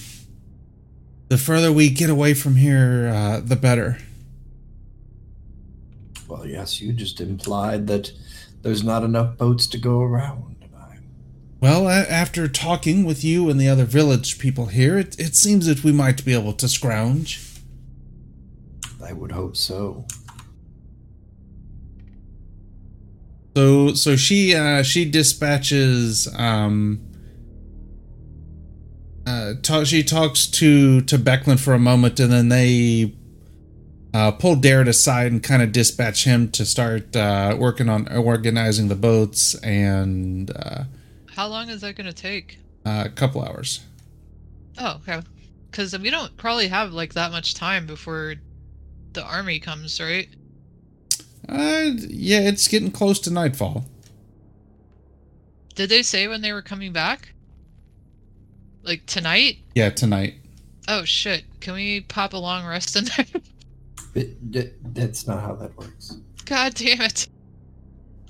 the 1.29 1.37
further 1.37 1.71
we 1.73 1.89
get 1.89 2.09
away 2.11 2.35
from 2.35 2.55
here, 2.57 3.11
uh, 3.13 3.39
the 3.39 3.55
better. 3.55 3.97
Well, 6.27 6.45
yes, 6.45 6.79
you 6.79 6.93
just 6.93 7.19
implied 7.19 7.87
that 7.87 8.11
there's 8.61 8.83
not 8.83 9.03
enough 9.03 9.37
boats 9.37 9.65
to 9.67 9.77
go 9.79 10.01
around. 10.01 10.55
Well, 11.61 11.87
a- 11.87 12.07
after 12.09 12.47
talking 12.47 13.05
with 13.05 13.23
you 13.23 13.49
and 13.49 13.59
the 13.59 13.67
other 13.69 13.85
village 13.85 14.37
people 14.37 14.67
here, 14.67 14.99
it, 14.99 15.19
it 15.19 15.35
seems 15.35 15.65
that 15.65 15.83
we 15.83 15.91
might 15.91 16.23
be 16.23 16.33
able 16.33 16.53
to 16.53 16.67
scrounge. 16.67 17.41
I 19.03 19.13
would 19.13 19.31
hope 19.31 19.55
so. 19.57 20.05
So 23.55 23.93
so 23.93 24.15
she 24.15 24.53
uh 24.53 24.83
she 24.83 25.09
dispatches 25.09 26.27
um 26.35 26.99
uh 29.25 29.53
ta- 29.61 29.83
she 29.85 30.03
talks 30.03 30.45
to 30.47 31.01
to 31.01 31.17
Becklin 31.17 31.59
for 31.59 31.73
a 31.73 31.79
moment 31.79 32.19
and 32.19 32.31
then 32.31 32.49
they 32.49 33.13
uh 34.13 34.31
pull 34.31 34.55
Darrett 34.55 34.87
aside 34.89 35.31
and 35.31 35.41
kind 35.41 35.61
of 35.61 35.71
dispatch 35.71 36.25
him 36.25 36.51
to 36.51 36.65
start 36.65 37.15
uh 37.15 37.55
working 37.57 37.87
on 37.89 38.07
organizing 38.15 38.87
the 38.89 38.95
boats 38.95 39.55
and 39.63 40.51
uh, 40.55 40.83
How 41.33 41.47
long 41.47 41.69
is 41.69 41.81
that 41.81 41.95
gonna 41.95 42.13
take? 42.13 42.59
a 42.85 43.09
couple 43.09 43.41
hours. 43.43 43.79
Oh, 44.77 44.97
okay. 45.01 45.21
Because 45.71 45.97
we 45.97 46.09
don't 46.11 46.35
probably 46.37 46.67
have 46.67 46.91
like 46.93 47.13
that 47.13 47.31
much 47.31 47.55
time 47.55 47.87
before 47.87 48.35
the 49.13 49.23
army 49.23 49.59
comes, 49.59 49.99
right? 49.99 50.27
Uh, 51.47 51.91
yeah, 52.07 52.39
it's 52.39 52.67
getting 52.67 52.91
close 52.91 53.19
to 53.19 53.31
nightfall. 53.31 53.85
Did 55.75 55.89
they 55.89 56.03
say 56.03 56.27
when 56.27 56.41
they 56.41 56.53
were 56.53 56.61
coming 56.61 56.93
back? 56.93 57.33
Like 58.83 59.05
tonight? 59.05 59.57
Yeah, 59.75 59.89
tonight. 59.89 60.35
Oh 60.87 61.03
shit! 61.03 61.43
Can 61.59 61.73
we 61.73 62.01
pop 62.01 62.33
a 62.33 62.37
long 62.37 62.65
rest 62.65 62.95
in 62.95 63.05
there? 63.05 63.25
It- 64.13 64.51
that- 64.53 64.93
that's 64.93 65.27
not 65.27 65.41
how 65.41 65.55
that 65.55 65.75
works. 65.77 66.17
God 66.45 66.73
damn 66.75 67.01
it! 67.01 67.27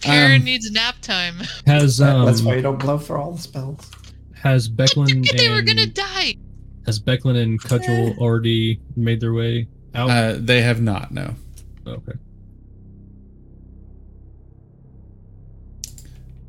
Karen 0.02 0.42
Um, 0.42 0.46
needs 0.46 0.72
nap 0.72 0.96
time. 1.02 1.36
Has 1.68 1.98
That- 1.98 2.16
um 2.16 2.26
that's 2.26 2.42
why 2.42 2.56
you 2.56 2.62
don't 2.62 2.80
blow 2.80 2.98
for 2.98 3.18
all 3.18 3.34
the 3.34 3.42
spells. 3.42 3.92
has 4.34 4.68
Becklin 4.70 5.26
they 5.38 5.50
were 5.50 5.62
gonna 5.62 5.86
die. 5.88 6.36
has 6.86 7.00
Becklin 7.00 7.36
and 7.42 7.62
Cudgel 7.62 8.18
already 8.18 8.80
made 8.96 9.20
their 9.20 9.34
way 9.34 9.68
out? 9.94 10.10
Uh, 10.10 10.36
they 10.40 10.62
have 10.62 10.82
not. 10.82 11.12
No. 11.12 11.36
okay. 11.86 12.14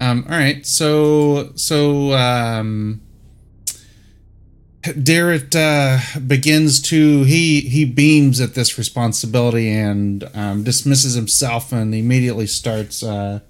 Um, 0.00 0.24
all 0.28 0.36
right. 0.36 0.64
So 0.66 1.52
so 1.54 2.12
um, 2.12 3.00
Darrett 4.82 5.54
uh, 5.54 6.20
begins 6.20 6.80
to 6.82 7.24
he 7.24 7.60
he 7.62 7.84
beams 7.84 8.40
at 8.40 8.54
this 8.54 8.78
responsibility 8.78 9.70
and 9.70 10.28
um, 10.34 10.64
dismisses 10.64 11.14
himself 11.14 11.72
and 11.72 11.94
immediately 11.94 12.46
starts 12.46 13.02
uh, 13.02 13.40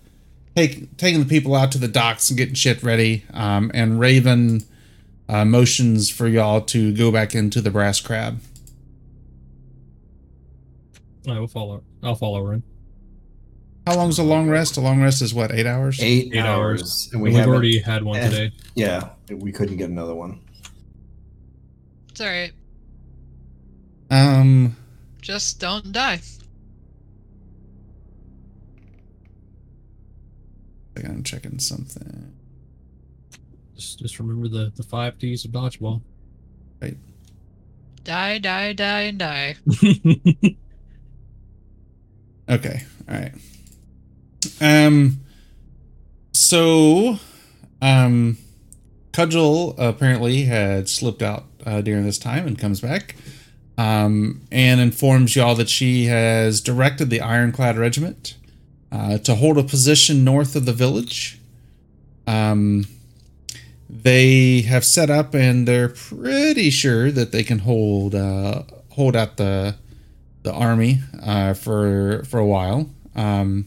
take, 0.54 0.96
taking 0.96 1.20
the 1.20 1.26
people 1.26 1.54
out 1.54 1.70
to 1.72 1.78
the 1.78 1.88
docks 1.88 2.30
and 2.30 2.38
getting 2.38 2.54
shit 2.54 2.82
ready. 2.82 3.24
Um, 3.32 3.70
and 3.74 4.00
Raven 4.00 4.62
uh, 5.28 5.44
motions 5.44 6.10
for 6.10 6.26
y'all 6.26 6.62
to 6.62 6.94
go 6.94 7.12
back 7.12 7.34
into 7.34 7.60
the 7.60 7.70
brass 7.70 8.00
crab. 8.00 8.40
I 11.28 11.38
will 11.40 11.48
follow. 11.48 11.82
I'll 12.02 12.14
follow 12.14 12.44
her 12.46 12.54
in. 12.54 12.62
How 13.86 13.94
long 13.94 14.08
is 14.08 14.18
a 14.18 14.24
long 14.24 14.48
rest? 14.48 14.76
A 14.76 14.80
long 14.80 15.00
rest 15.00 15.22
is 15.22 15.32
what 15.32 15.52
eight 15.52 15.64
hours. 15.66 16.00
Eight, 16.02 16.32
Eight 16.34 16.40
hours, 16.40 16.80
hours. 16.82 17.10
and 17.12 17.22
we 17.22 17.28
We've 17.30 17.38
have 17.38 17.48
already 17.48 17.78
had 17.78 18.02
one 18.02 18.18
eh. 18.18 18.28
today. 18.28 18.52
Yeah, 18.74 19.10
we 19.30 19.52
couldn't 19.52 19.76
get 19.76 19.88
another 19.90 20.14
one. 20.14 20.40
It's 22.10 22.20
alright. 22.20 22.52
Um. 24.10 24.76
Just 25.22 25.60
don't 25.60 25.92
die. 25.92 26.20
I'm 30.96 31.22
checking 31.22 31.58
something. 31.58 32.32
Just 33.76 33.98
just 34.00 34.18
remember 34.18 34.48
the 34.48 34.72
the 34.74 34.82
five 34.82 35.18
D's 35.18 35.44
of 35.44 35.50
dodgeball. 35.52 36.00
Die, 38.02 38.38
die, 38.38 38.72
die, 38.72 39.00
and 39.02 39.18
die. 39.18 39.56
Okay. 42.48 42.84
All 43.08 43.14
right. 43.16 43.32
Um. 44.60 45.20
So, 46.32 47.18
um, 47.80 48.36
Cudgel 49.12 49.74
apparently 49.78 50.44
had 50.44 50.86
slipped 50.86 51.22
out 51.22 51.44
uh, 51.64 51.80
during 51.80 52.04
this 52.04 52.18
time 52.18 52.46
and 52.46 52.58
comes 52.58 52.80
back, 52.80 53.16
um, 53.78 54.42
and 54.52 54.78
informs 54.78 55.34
y'all 55.34 55.54
that 55.54 55.70
she 55.70 56.04
has 56.04 56.60
directed 56.60 57.08
the 57.08 57.22
Ironclad 57.22 57.78
Regiment 57.78 58.36
uh, 58.92 59.16
to 59.18 59.34
hold 59.34 59.56
a 59.56 59.62
position 59.62 60.24
north 60.24 60.54
of 60.54 60.66
the 60.66 60.74
village. 60.74 61.40
Um, 62.26 62.84
they 63.88 64.60
have 64.62 64.84
set 64.84 65.08
up, 65.08 65.34
and 65.34 65.66
they're 65.66 65.88
pretty 65.88 66.68
sure 66.68 67.10
that 67.10 67.32
they 67.32 67.42
can 67.42 67.60
hold 67.60 68.14
uh, 68.14 68.64
hold 68.90 69.16
out 69.16 69.38
the 69.38 69.76
the 70.42 70.52
army 70.52 71.00
uh, 71.22 71.54
for 71.54 72.24
for 72.28 72.38
a 72.38 72.46
while. 72.46 72.90
Um, 73.14 73.66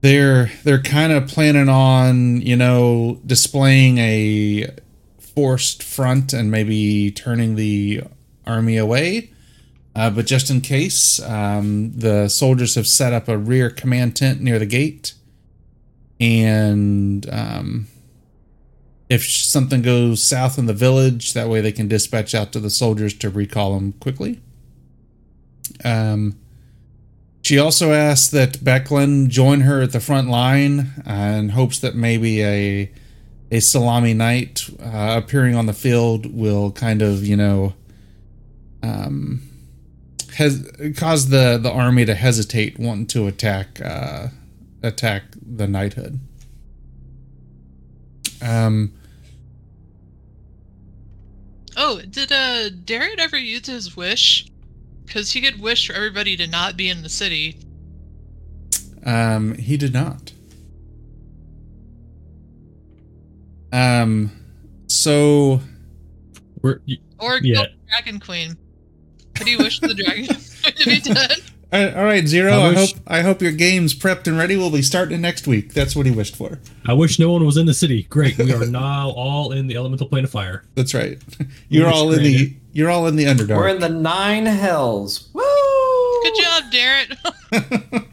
they're 0.00 0.50
they're 0.64 0.82
kind 0.82 1.12
of 1.12 1.28
planning 1.28 1.68
on 1.68 2.40
you 2.40 2.56
know 2.56 3.20
displaying 3.26 3.98
a 3.98 4.68
forced 5.18 5.82
front 5.82 6.32
and 6.32 6.50
maybe 6.50 7.10
turning 7.10 7.54
the 7.54 8.02
army 8.46 8.76
away. 8.76 9.30
Uh, 9.94 10.08
but 10.08 10.24
just 10.24 10.50
in 10.50 10.60
case, 10.60 11.20
um, 11.22 11.92
the 11.92 12.28
soldiers 12.28 12.76
have 12.76 12.86
set 12.86 13.12
up 13.12 13.28
a 13.28 13.36
rear 13.36 13.68
command 13.68 14.14
tent 14.14 14.40
near 14.40 14.58
the 14.58 14.66
gate, 14.66 15.14
and 16.20 17.28
um, 17.30 17.88
if 19.08 19.24
something 19.28 19.82
goes 19.82 20.22
south 20.22 20.58
in 20.58 20.66
the 20.66 20.72
village, 20.72 21.32
that 21.32 21.48
way 21.48 21.60
they 21.60 21.72
can 21.72 21.88
dispatch 21.88 22.34
out 22.34 22.52
to 22.52 22.60
the 22.60 22.70
soldiers 22.70 23.12
to 23.14 23.28
recall 23.28 23.74
them 23.74 23.92
quickly. 23.94 24.40
Um, 25.84 26.38
she 27.42 27.58
also 27.58 27.92
asks 27.92 28.28
that 28.28 28.58
Becklin 28.58 29.28
join 29.28 29.62
her 29.62 29.80
at 29.82 29.92
the 29.92 30.00
front 30.00 30.28
line 30.28 31.02
and 31.06 31.52
hopes 31.52 31.78
that 31.80 31.94
maybe 31.94 32.42
a 32.42 32.90
a 33.52 33.56
Solamnic 33.56 34.16
knight 34.16 34.70
uh, 34.80 35.20
appearing 35.22 35.56
on 35.56 35.66
the 35.66 35.72
field 35.72 36.32
will 36.32 36.70
kind 36.70 37.02
of 37.02 37.26
you 37.26 37.36
know 37.36 37.74
um, 38.82 39.42
has 40.36 40.70
cause 40.96 41.28
the 41.28 41.58
the 41.58 41.70
army 41.70 42.04
to 42.04 42.14
hesitate 42.14 42.78
wanting 42.78 43.06
to 43.06 43.26
attack 43.26 43.80
uh, 43.84 44.28
attack 44.82 45.24
the 45.40 45.66
knighthood. 45.66 46.20
Um, 48.42 48.92
Oh, 51.76 52.00
did 52.02 52.30
uh 52.32 52.68
Darren 52.70 53.18
ever 53.18 53.38
use 53.38 53.66
his 53.66 53.96
wish? 53.96 54.49
Because 55.10 55.32
he 55.32 55.40
could 55.40 55.60
wish 55.60 55.88
for 55.88 55.92
everybody 55.92 56.36
to 56.36 56.46
not 56.46 56.76
be 56.76 56.88
in 56.88 57.02
the 57.02 57.08
city. 57.08 57.58
Um, 59.04 59.56
he 59.56 59.76
did 59.76 59.92
not. 59.92 60.32
Um, 63.72 64.30
so 64.86 65.60
We're 66.62 66.78
Or 67.18 67.40
Yeah. 67.42 67.54
kill 67.64 67.66
Dragon 67.88 68.20
Queen. 68.20 68.56
Could 69.34 69.48
he 69.48 69.56
wish 69.56 69.80
the 69.80 69.94
Dragon 69.94 70.26
Queen 70.26 70.74
to 70.76 70.84
be 70.84 71.00
dead? 71.00 71.40
All 71.72 71.80
right, 71.84 71.96
all 71.96 72.04
right, 72.04 72.26
Zero. 72.26 72.52
I 72.52 72.56
I, 72.56 72.68
wish- 72.70 72.92
hope 72.94 73.02
I 73.06 73.20
hope 73.22 73.42
your 73.42 73.52
game's 73.52 73.94
prepped 73.94 74.26
and 74.26 74.36
ready. 74.36 74.56
We'll 74.56 74.70
be 74.70 74.82
starting 74.82 75.20
next 75.20 75.46
week. 75.46 75.72
That's 75.74 75.94
what 75.94 76.06
he 76.06 76.12
wished 76.12 76.34
for. 76.36 76.58
I 76.86 76.92
wish 76.94 77.18
no 77.18 77.30
one 77.32 77.44
was 77.46 77.56
in 77.56 77.66
the 77.66 77.74
city. 77.74 78.04
Great, 78.04 78.36
we 78.38 78.52
are 78.52 78.66
now 78.70 79.10
all 79.10 79.52
in 79.52 79.66
the 79.68 79.76
elemental 79.76 80.08
plane 80.08 80.24
of 80.24 80.30
fire. 80.30 80.64
That's 80.74 80.94
right. 80.94 81.18
You're 81.68 81.86
Wish 81.86 81.94
all 81.94 82.12
in 82.12 82.22
the 82.22 82.34
granted. 82.36 82.60
you're 82.72 82.90
all 82.90 83.06
in 83.06 83.16
the 83.16 83.24
underdark. 83.24 83.56
We're 83.56 83.68
in 83.68 83.80
the 83.80 83.88
nine 83.88 84.46
hells. 84.46 85.28
Woo! 85.32 85.42
Good 86.22 86.34
job, 86.42 86.62
Darren. 86.72 88.06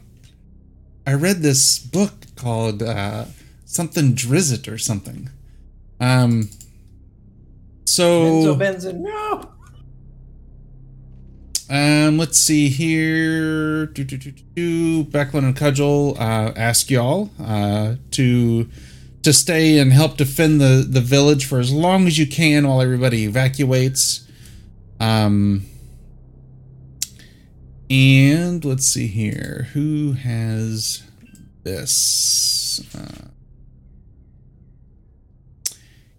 I 1.06 1.14
read 1.14 1.38
this 1.42 1.78
book 1.78 2.12
called 2.36 2.82
uh, 2.82 3.24
something 3.64 4.14
Drizzt 4.14 4.70
or 4.72 4.78
something. 4.78 5.30
Um. 6.00 6.50
So 7.84 8.04
Benzo 8.54 8.58
Benson, 8.58 9.02
no. 9.02 9.50
Um, 11.70 12.16
let's 12.16 12.38
see 12.38 12.68
here. 12.68 13.86
Do, 13.86 14.02
do, 14.02 14.16
do, 14.16 14.30
do. 14.30 15.04
Becklin 15.04 15.44
and 15.44 15.56
Cudgel 15.56 16.16
uh, 16.18 16.52
ask 16.56 16.90
y'all 16.90 17.30
uh, 17.42 17.96
to 18.12 18.68
to 19.22 19.32
stay 19.32 19.78
and 19.78 19.92
help 19.92 20.16
defend 20.16 20.60
the 20.60 20.86
the 20.88 21.02
village 21.02 21.44
for 21.44 21.58
as 21.58 21.70
long 21.70 22.06
as 22.06 22.16
you 22.16 22.26
can 22.26 22.66
while 22.66 22.80
everybody 22.80 23.24
evacuates. 23.24 24.26
Um, 24.98 25.66
and 27.90 28.64
let's 28.64 28.86
see 28.86 29.06
here. 29.06 29.68
Who 29.74 30.12
has 30.12 31.02
this? 31.64 32.80
Uh, 32.94 33.28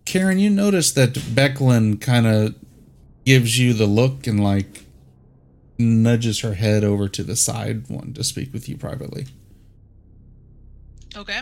Karen, 0.05 0.37
you 0.37 0.49
notice 0.51 0.91
that 0.93 1.13
Becklin 1.13 1.99
kind 1.99 2.27
of 2.27 2.55
gives 3.25 3.57
you 3.57 3.73
the 3.73 3.85
look 3.85 4.27
and 4.27 4.43
like 4.43 4.85
nudges 5.79 6.41
her 6.41 6.53
head 6.53 6.83
over 6.83 7.07
to 7.07 7.23
the 7.23 7.35
side, 7.35 7.89
one 7.89 8.13
to 8.13 8.23
speak 8.23 8.53
with 8.53 8.67
you 8.67 8.77
privately. 8.77 9.25
okay. 11.15 11.39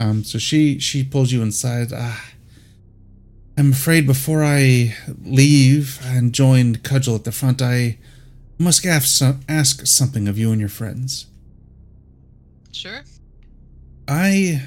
Um, 0.00 0.24
so 0.24 0.38
she 0.38 0.80
she 0.80 1.04
pulls 1.04 1.30
you 1.30 1.40
inside. 1.40 1.92
Ah, 1.94 2.32
I'm 3.56 3.70
afraid 3.70 4.06
before 4.06 4.42
I 4.42 4.96
leave 5.22 6.00
and 6.02 6.32
join 6.32 6.76
Cudgel 6.76 7.14
at 7.14 7.24
the 7.24 7.30
front, 7.30 7.62
I 7.62 7.98
must 8.58 8.84
ask, 8.84 9.06
some, 9.06 9.40
ask 9.48 9.86
something 9.86 10.26
of 10.26 10.36
you 10.36 10.50
and 10.50 10.58
your 10.58 10.68
friends. 10.68 11.26
Sure. 12.72 13.02
I 14.08 14.62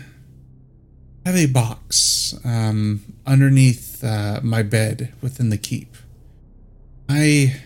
have 1.26 1.36
a 1.36 1.48
box 1.48 2.34
um, 2.46 3.04
underneath 3.26 4.02
uh, 4.04 4.40
my 4.42 4.64
bed 4.64 5.14
within 5.22 5.50
the 5.50 5.58
keep. 5.58 5.96
I 7.10 7.62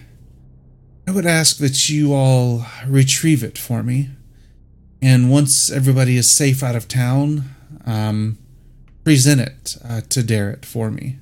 I 1.08 1.12
would 1.12 1.26
ask 1.26 1.58
that 1.58 1.90
you 1.90 2.14
all 2.14 2.66
retrieve 2.88 3.44
it 3.44 3.58
for 3.58 3.84
me, 3.84 4.10
and 5.02 5.32
once 5.32 5.72
everybody 5.72 6.16
is 6.18 6.30
safe 6.30 6.62
out 6.64 6.76
of 6.76 6.88
town, 6.88 7.56
um, 7.86 8.38
present 9.04 9.42
it 9.42 9.78
uh, 9.84 10.02
to 10.10 10.22
Darrett 10.22 10.64
for 10.64 10.92
me. 10.92 11.18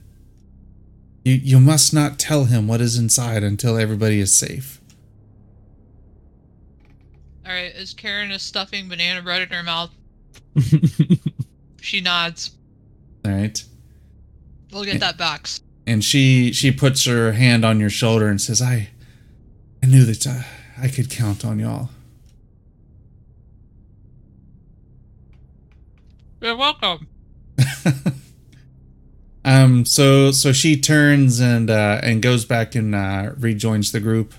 You 1.24 1.34
you 1.34 1.60
must 1.60 1.94
not 1.94 2.20
tell 2.20 2.46
him 2.46 2.68
what 2.68 2.82
is 2.82 2.98
inside 2.98 3.44
until 3.44 3.78
everybody 3.78 4.20
is 4.20 4.38
safe. 4.38 4.82
All 7.46 7.52
right, 7.54 7.74
as 7.74 7.94
Karen 7.94 8.32
is 8.32 8.42
stuffing 8.42 8.90
banana 8.90 9.22
bread 9.22 9.42
in 9.42 9.50
her 9.50 9.64
mouth, 9.64 9.92
she 11.82 12.02
nods. 12.02 12.52
All 13.26 13.32
right. 13.32 13.64
We'll 14.72 14.86
get 14.86 15.00
that 15.00 15.18
box. 15.18 15.62
And 15.88 16.04
she 16.04 16.54
she 16.54 16.72
puts 16.72 17.06
her 17.06 17.32
hand 17.32 17.66
on 17.66 17.80
your 17.80 17.90
shoulder 17.90 18.28
and 18.28 18.40
says, 18.40 18.62
"I 18.62 18.90
I 19.82 19.88
knew 19.88 20.06
that 20.06 20.28
uh, 20.28 20.42
I 20.78 20.88
could 20.88 21.10
count 21.10 21.46
on 21.46 21.60
y'all." 21.60 21.90
You're 26.42 26.56
welcome. 26.56 27.08
um. 29.46 29.86
So 29.86 30.32
so 30.32 30.52
she 30.52 30.80
turns 30.80 31.40
and 31.40 31.70
uh, 31.70 32.00
and 32.02 32.22
goes 32.22 32.46
back 32.46 32.76
and 32.76 32.96
uh, 32.96 33.32
rejoins 33.38 33.92
the 33.92 34.00
group. 34.00 34.34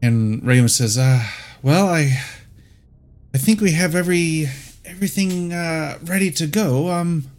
And 0.00 0.44
Raymond 0.44 0.70
says, 0.70 0.96
"Uh, 0.98 1.24
well, 1.62 1.88
I 1.88 2.18
I 3.34 3.38
think 3.38 3.60
we 3.60 3.72
have 3.72 3.94
every 3.94 4.48
everything 4.84 5.52
uh, 5.52 5.98
ready 6.04 6.30
to 6.32 6.46
go. 6.46 6.90
Um, 6.90 7.31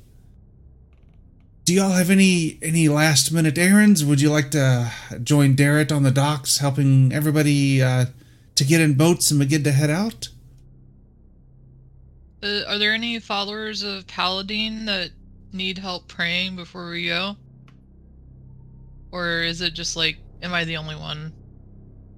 do 1.65 1.73
y'all 1.73 1.91
have 1.91 2.09
any 2.09 2.57
any 2.61 2.89
last 2.89 3.31
minute 3.31 3.57
errands? 3.57 4.03
Would 4.03 4.21
you 4.21 4.29
like 4.29 4.51
to 4.51 4.91
join 5.23 5.55
Darrett 5.55 5.95
on 5.95 6.03
the 6.03 6.11
docks, 6.11 6.57
helping 6.57 7.13
everybody 7.13 7.81
uh, 7.81 8.05
to 8.55 8.63
get 8.63 8.81
in 8.81 8.95
boats 8.95 9.31
and 9.31 9.39
begin 9.39 9.63
to 9.63 9.71
head 9.71 9.89
out? 9.89 10.29
Uh, 12.41 12.63
are 12.67 12.77
there 12.77 12.93
any 12.93 13.19
followers 13.19 13.83
of 13.83 14.05
Paladine 14.07 14.85
that 14.85 15.11
need 15.53 15.77
help 15.77 16.07
praying 16.07 16.55
before 16.55 16.89
we 16.89 17.07
go? 17.07 17.37
Or 19.11 19.43
is 19.43 19.61
it 19.61 19.73
just 19.73 19.95
like, 19.95 20.17
am 20.41 20.53
I 20.53 20.65
the 20.65 20.75
only 20.77 20.95
one? 20.95 21.31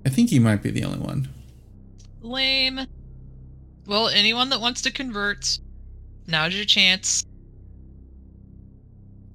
I 0.06 0.10
think 0.10 0.32
you 0.32 0.42
might 0.42 0.64
be 0.64 0.72
the 0.72 0.86
only 0.86 1.00
one. 1.00 1.30
Lame. 2.22 2.80
Well, 3.86 4.08
anyone 4.08 4.50
that 4.50 4.62
wants 4.62 4.82
to 4.84 4.92
convert, 4.92 5.60
now's 6.26 6.56
your 6.56 6.66
chance. 6.66 7.24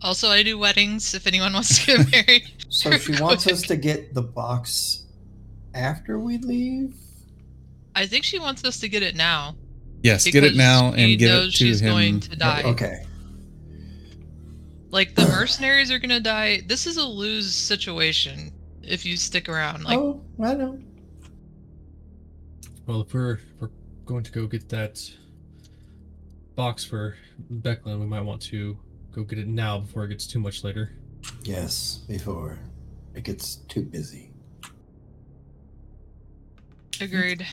Also, 0.02 0.28
I 0.28 0.42
do 0.42 0.58
weddings 0.58 1.14
if 1.14 1.26
anyone 1.26 1.52
wants 1.52 1.84
to 1.84 1.96
get 1.96 2.10
married. 2.26 2.50
So 2.68 2.90
she 2.92 3.20
wants 3.20 3.46
us 3.46 3.62
to 3.62 3.76
get 3.88 4.14
the 4.14 4.22
box 4.22 5.00
after 5.74 6.18
we 6.18 6.38
leave? 6.38 6.94
I 7.94 8.06
think 8.06 8.24
she 8.24 8.38
wants 8.38 8.64
us 8.64 8.78
to 8.80 8.88
get 8.88 9.02
it 9.02 9.16
now. 9.16 9.56
Yes, 10.02 10.24
get 10.24 10.44
it 10.44 10.56
now 10.56 10.92
and 10.94 11.18
give 11.18 11.30
knows 11.30 11.48
it 11.48 11.58
to 11.58 11.64
she's 11.66 11.80
him. 11.82 11.90
going 11.90 12.20
to 12.20 12.36
die. 12.36 12.62
Okay. 12.64 13.04
Like 14.90 15.14
the 15.14 15.26
mercenaries 15.28 15.90
are 15.90 15.98
gonna 15.98 16.20
die. 16.20 16.62
This 16.66 16.86
is 16.86 16.96
a 16.96 17.04
lose 17.04 17.54
situation 17.54 18.50
if 18.82 19.04
you 19.04 19.16
stick 19.16 19.48
around. 19.48 19.84
Like 19.84 19.98
oh, 19.98 20.20
I 20.42 20.54
know. 20.54 20.78
well, 22.86 23.02
if 23.02 23.12
we're, 23.12 23.34
if 23.34 23.40
we're 23.60 23.70
going 24.06 24.24
to 24.24 24.32
go 24.32 24.46
get 24.46 24.68
that 24.70 25.00
box 26.56 26.84
for 26.84 27.16
Becklin, 27.52 28.00
we 28.00 28.06
might 28.06 28.22
want 28.22 28.40
to 28.42 28.78
go 29.12 29.22
get 29.22 29.38
it 29.38 29.46
now 29.46 29.78
before 29.78 30.04
it 30.04 30.08
gets 30.08 30.26
too 30.26 30.38
much 30.38 30.64
later. 30.64 30.92
Yes, 31.42 32.00
before 32.08 32.58
it 33.14 33.24
gets 33.24 33.56
too 33.56 33.82
busy. 33.82 34.30
agreed. 37.00 37.46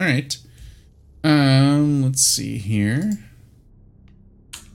All 0.00 0.06
right. 0.06 0.36
Um, 1.22 2.02
let's 2.02 2.22
see 2.22 2.58
here. 2.58 3.12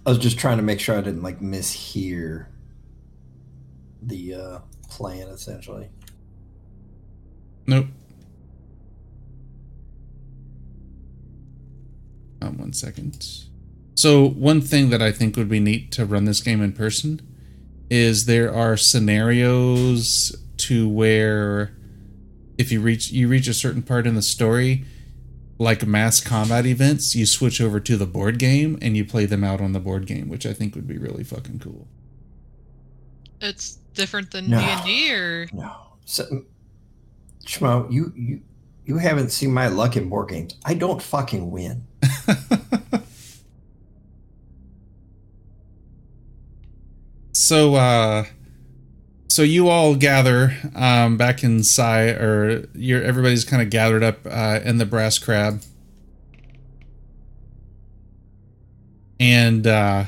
I 0.05 0.09
was 0.09 0.17
just 0.17 0.39
trying 0.39 0.57
to 0.57 0.63
make 0.63 0.79
sure 0.79 0.97
I 0.97 1.01
didn't 1.01 1.21
like 1.21 1.39
mishear 1.39 2.47
the 4.01 4.33
uh, 4.33 4.59
plan 4.89 5.27
essentially. 5.27 5.89
Nope. 7.67 7.87
Um, 12.41 12.57
one 12.57 12.73
second. 12.73 13.48
So 13.99 14.29
one 14.29 14.61
thing 14.61 14.91
that 14.91 15.01
I 15.01 15.11
think 15.11 15.35
would 15.35 15.49
be 15.49 15.59
neat 15.59 15.91
to 15.91 16.05
run 16.05 16.23
this 16.23 16.39
game 16.39 16.61
in 16.61 16.71
person 16.71 17.19
is 17.89 18.27
there 18.27 18.53
are 18.53 18.77
scenarios 18.77 20.33
to 20.55 20.87
where 20.87 21.75
if 22.57 22.71
you 22.71 22.79
reach 22.79 23.11
you 23.11 23.27
reach 23.27 23.49
a 23.49 23.53
certain 23.53 23.81
part 23.81 24.07
in 24.07 24.15
the 24.15 24.21
story, 24.21 24.85
like 25.57 25.85
mass 25.85 26.21
combat 26.21 26.65
events, 26.65 27.13
you 27.13 27.25
switch 27.25 27.59
over 27.59 27.81
to 27.81 27.97
the 27.97 28.05
board 28.05 28.39
game 28.39 28.79
and 28.81 28.95
you 28.95 29.03
play 29.03 29.25
them 29.25 29.43
out 29.43 29.59
on 29.59 29.73
the 29.73 29.81
board 29.81 30.07
game, 30.07 30.29
which 30.29 30.45
I 30.45 30.53
think 30.53 30.75
would 30.75 30.87
be 30.87 30.97
really 30.97 31.25
fucking 31.25 31.59
cool. 31.59 31.85
It's 33.41 33.79
different 33.95 34.31
than 34.31 34.49
d&d 34.49 35.13
or 35.13 35.49
No, 35.51 35.75
so, 36.05 36.45
Schmo, 37.45 37.91
you 37.91 38.13
you 38.15 38.41
you 38.85 38.97
haven't 38.97 39.33
seen 39.33 39.53
my 39.53 39.67
luck 39.67 39.97
in 39.97 40.07
board 40.07 40.29
games. 40.29 40.55
I 40.63 40.73
don't 40.75 41.01
fucking 41.01 41.51
win. 41.51 41.85
so 47.39 47.75
uh 47.75 48.25
so 49.29 49.41
you 49.41 49.69
all 49.69 49.95
gather 49.95 50.57
um 50.75 51.17
back 51.17 51.43
inside 51.43 52.09
or 52.21 52.67
you're 52.73 53.01
everybody's 53.01 53.45
kind 53.45 53.61
of 53.61 53.69
gathered 53.69 54.03
up 54.03 54.19
uh 54.25 54.59
in 54.63 54.77
the 54.77 54.85
brass 54.85 55.17
crab 55.17 55.61
and 59.19 59.65
uh 59.65 60.05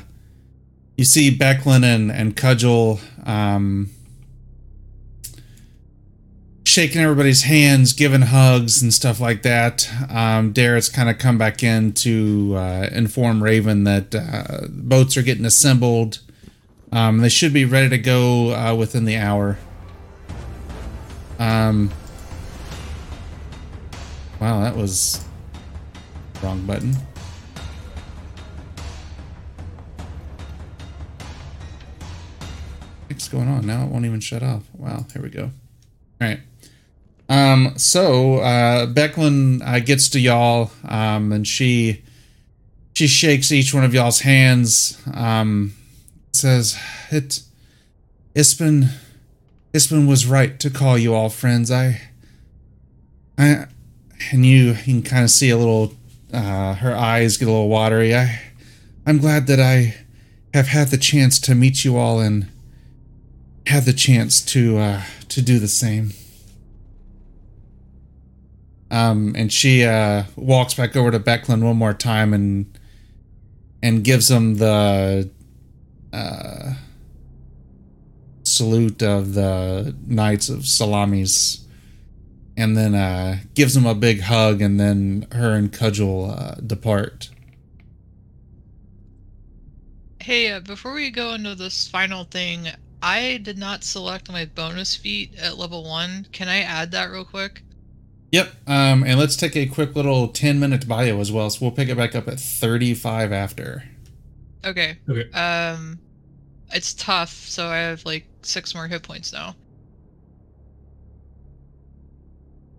you 0.98 1.06
see 1.06 1.36
Becklin 1.36 1.82
and, 1.82 2.12
and 2.12 2.36
Cudgel 2.36 3.00
um 3.26 3.90
shaking 6.64 7.02
everybody's 7.02 7.42
hands, 7.42 7.92
giving 7.92 8.22
hugs 8.22 8.80
and 8.80 8.94
stuff 8.94 9.20
like 9.20 9.42
that. 9.42 9.86
Um, 10.08 10.54
kind 10.54 11.10
of 11.10 11.18
come 11.18 11.36
back 11.36 11.62
in 11.62 11.92
to 11.94 12.54
uh, 12.56 12.88
inform 12.90 13.42
Raven 13.42 13.84
that 13.84 14.14
uh, 14.14 14.68
boats 14.70 15.16
are 15.18 15.22
getting 15.22 15.44
assembled. 15.44 16.20
Um, 16.92 17.18
they 17.18 17.30
should 17.30 17.54
be 17.54 17.64
ready 17.64 17.88
to 17.88 17.98
go 17.98 18.54
uh, 18.54 18.74
within 18.74 19.06
the 19.06 19.16
hour. 19.16 19.58
Um, 21.38 21.90
wow, 24.38 24.60
that 24.60 24.76
was 24.76 25.24
wrong 26.42 26.64
button. 26.66 26.94
What's 33.08 33.28
going 33.28 33.48
on 33.48 33.66
now? 33.66 33.84
It 33.84 33.88
won't 33.88 34.04
even 34.04 34.20
shut 34.20 34.42
off. 34.42 34.62
Wow, 34.74 35.06
here 35.12 35.22
we 35.22 35.30
go. 35.30 35.44
All 35.44 36.28
right. 36.28 36.40
Um, 37.28 37.72
so 37.78 38.36
uh, 38.36 38.86
Becklin 38.86 39.62
uh, 39.64 39.80
gets 39.80 40.10
to 40.10 40.20
y'all, 40.20 40.70
um, 40.84 41.32
and 41.32 41.46
she 41.46 42.02
she 42.92 43.06
shakes 43.06 43.50
each 43.50 43.72
one 43.72 43.84
of 43.84 43.94
y'all's 43.94 44.20
hands. 44.20 45.00
Um, 45.14 45.74
says 46.32 46.78
it 47.10 47.42
Ispen 48.34 48.88
Ispen 49.72 50.08
was 50.08 50.26
right 50.26 50.58
to 50.60 50.70
call 50.70 50.98
you 50.98 51.14
all 51.14 51.28
friends. 51.28 51.70
I 51.70 52.00
I 53.38 53.66
and 54.30 54.44
you 54.44 54.72
you 54.72 54.74
can 54.74 55.02
kind 55.02 55.24
of 55.24 55.30
see 55.30 55.50
a 55.50 55.56
little 55.56 55.94
uh, 56.32 56.74
her 56.74 56.96
eyes 56.96 57.36
get 57.36 57.48
a 57.48 57.50
little 57.50 57.68
watery. 57.68 58.14
I 58.14 58.40
I'm 59.06 59.18
glad 59.18 59.46
that 59.48 59.60
I 59.60 59.94
have 60.54 60.68
had 60.68 60.88
the 60.88 60.98
chance 60.98 61.38
to 61.40 61.54
meet 61.54 61.84
you 61.84 61.96
all 61.96 62.20
and 62.20 62.48
have 63.66 63.84
the 63.84 63.92
chance 63.92 64.40
to 64.46 64.78
uh, 64.78 65.02
to 65.28 65.42
do 65.42 65.58
the 65.58 65.68
same. 65.68 66.12
Um, 68.90 69.34
and 69.36 69.50
she 69.50 69.84
uh, 69.84 70.24
walks 70.36 70.74
back 70.74 70.96
over 70.96 71.10
to 71.10 71.18
Becklin 71.18 71.62
one 71.62 71.76
more 71.76 71.94
time 71.94 72.34
and 72.34 72.78
and 73.82 74.04
gives 74.04 74.30
him 74.30 74.56
the 74.56 75.30
uh, 76.12 76.74
salute 78.44 79.02
of 79.02 79.34
the 79.34 79.94
Knights 80.06 80.48
of 80.48 80.60
Solamnia, 80.60 81.60
and 82.56 82.76
then 82.76 82.94
uh, 82.94 83.38
gives 83.54 83.76
him 83.76 83.86
a 83.86 83.94
big 83.94 84.22
hug, 84.22 84.60
and 84.60 84.78
then 84.78 85.26
her 85.32 85.52
and 85.52 85.72
Cudgel 85.72 86.30
uh, 86.30 86.54
depart. 86.60 87.30
Hey, 90.20 90.52
uh, 90.52 90.60
before 90.60 90.92
we 90.92 91.10
go 91.10 91.32
into 91.34 91.54
this 91.54 91.88
final 91.88 92.24
thing, 92.24 92.68
I 93.02 93.40
did 93.42 93.58
not 93.58 93.82
select 93.82 94.30
my 94.30 94.44
bonus 94.44 94.94
feat 94.94 95.34
at 95.36 95.58
level 95.58 95.82
one. 95.82 96.28
Can 96.30 96.48
I 96.48 96.60
add 96.60 96.92
that 96.92 97.10
real 97.10 97.24
quick? 97.24 97.62
Yep. 98.30 98.52
Um, 98.66 99.02
and 99.02 99.18
let's 99.18 99.36
take 99.36 99.56
a 99.56 99.66
quick 99.66 99.96
little 99.96 100.28
ten 100.28 100.60
minute 100.60 100.86
bio 100.86 101.20
as 101.20 101.32
well. 101.32 101.50
So 101.50 101.58
we'll 101.62 101.72
pick 101.72 101.88
it 101.88 101.96
back 101.96 102.14
up 102.14 102.28
at 102.28 102.38
thirty 102.38 102.94
five 102.94 103.32
after. 103.32 103.82
Okay. 104.64 104.96
Okay. 105.08 105.30
Um, 105.32 105.98
it's 106.74 106.94
tough, 106.94 107.32
so 107.32 107.68
I 107.68 107.78
have 107.78 108.04
like 108.04 108.26
six 108.42 108.74
more 108.74 108.88
hit 108.88 109.02
points 109.02 109.32
now. 109.32 109.54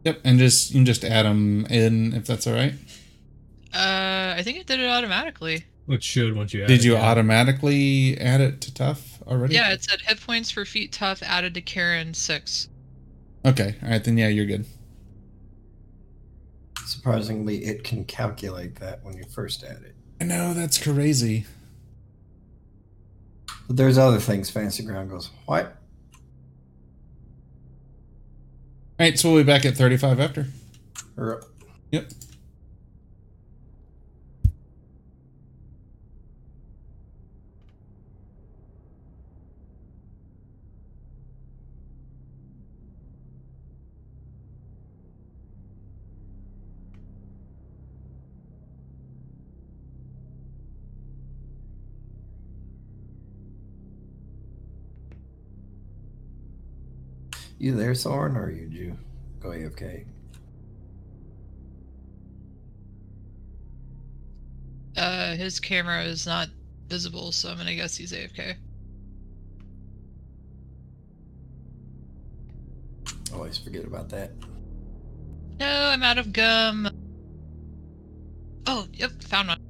Yep, 0.03 0.21
and 0.23 0.37
just 0.37 0.71
you 0.71 0.79
can 0.79 0.85
just 0.85 1.03
add 1.03 1.25
them 1.25 1.65
in 1.69 2.13
if 2.13 2.25
that's 2.25 2.45
all 2.45 2.53
right. 2.53 2.73
Uh, 3.73 4.35
I 4.37 4.41
think 4.43 4.59
it 4.59 4.67
did 4.67 4.79
it 4.79 4.87
automatically. 4.87 5.65
It 5.87 6.03
should 6.03 6.35
once 6.35 6.53
you 6.53 6.63
add 6.63 6.67
Did 6.67 6.79
it, 6.79 6.85
you 6.85 6.93
yeah. 6.93 7.01
automatically 7.01 8.17
add 8.19 8.39
it 8.41 8.61
to 8.61 8.73
tough 8.73 9.21
already? 9.27 9.55
Yeah, 9.55 9.71
it 9.73 9.83
said 9.83 9.99
hit 10.01 10.21
points 10.21 10.51
for 10.51 10.65
feet 10.65 10.91
tough 10.91 11.21
added 11.23 11.53
to 11.55 11.61
Karen 11.61 12.13
six. 12.13 12.69
Okay. 13.45 13.75
All 13.83 13.89
right. 13.89 14.03
Then 14.03 14.17
yeah, 14.17 14.29
you're 14.29 14.45
good. 14.45 14.65
Surprisingly, 16.85 17.65
it 17.65 17.83
can 17.83 18.05
calculate 18.05 18.75
that 18.75 19.03
when 19.03 19.17
you 19.17 19.23
first 19.25 19.63
add 19.63 19.83
it. 19.83 19.95
I 20.21 20.25
know 20.25 20.53
that's 20.53 20.81
crazy. 20.81 21.45
But 23.67 23.77
there's 23.77 23.97
other 23.97 24.19
things. 24.19 24.49
Fancy 24.49 24.83
Ground 24.83 25.09
goes, 25.09 25.29
what? 25.45 25.65
All 25.65 25.71
right. 28.99 29.17
So 29.17 29.31
we'll 29.31 29.43
be 29.43 29.47
back 29.47 29.65
at 29.65 29.75
35 29.75 30.19
after. 30.19 30.47
Yep. 31.91 32.11
You 57.63 57.73
there, 57.73 57.95
Soren, 57.95 58.35
or 58.35 58.51
you 58.51 58.67
you 58.67 58.97
go 59.39 59.49
AFK? 59.49 60.05
Uh, 64.97 65.35
his 65.35 65.61
camera 65.61 66.03
is 66.03 66.27
not 66.27 66.49
visible, 66.89 67.31
so 67.31 67.49
I'm 67.49 67.57
gonna 67.57 67.73
guess 67.73 67.95
he's 67.95 68.11
AFK. 68.11 68.55
Always 73.33 73.57
forget 73.57 73.85
about 73.85 74.09
that. 74.09 74.31
No, 75.59 75.65
I'm 75.65 76.03
out 76.03 76.17
of 76.17 76.33
gum. 76.33 76.89
Oh, 78.67 78.87
yep, 78.93 79.23
found 79.23 79.47
one. 79.47 79.62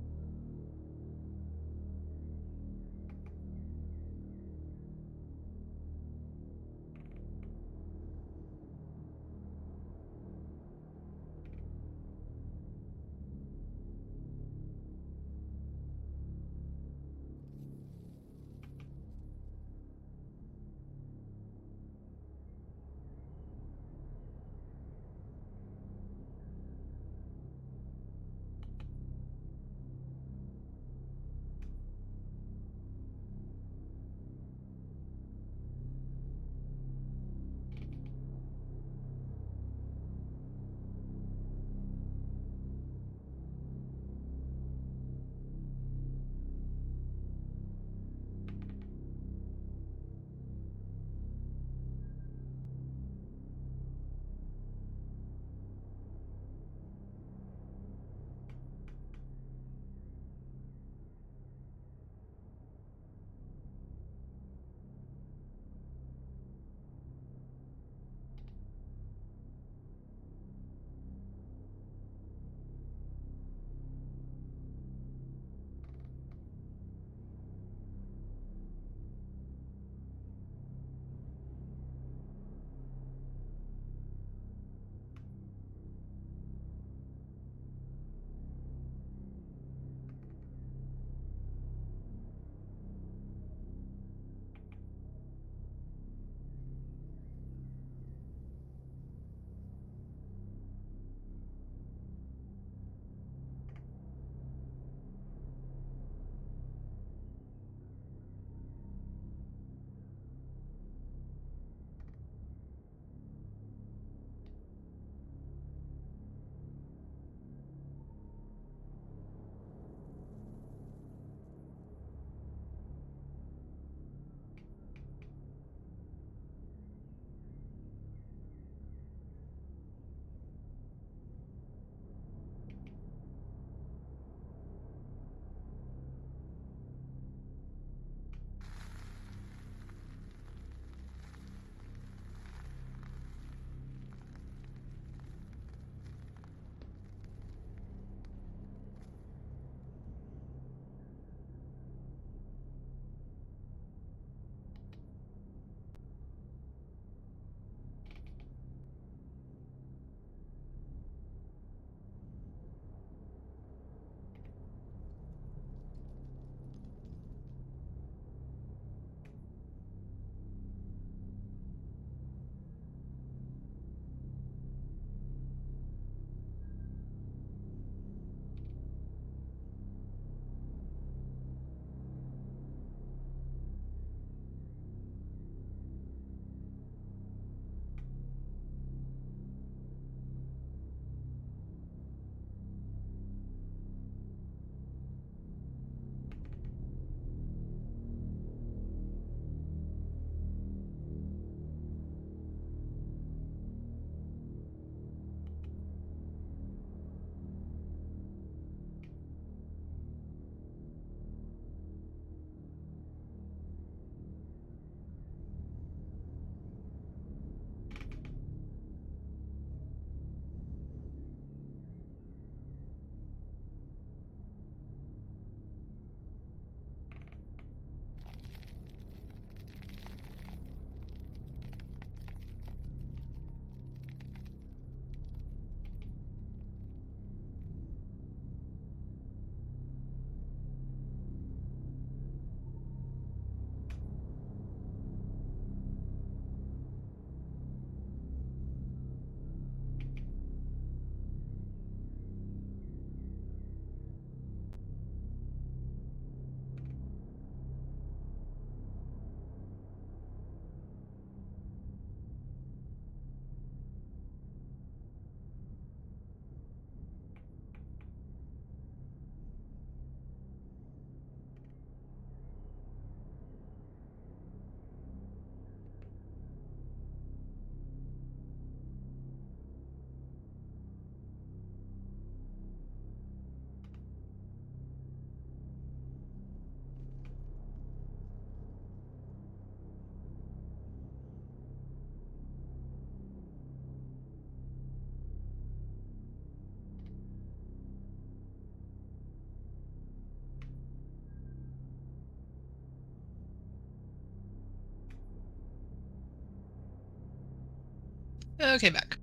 Okay, 308.63 308.89
back. 308.89 309.17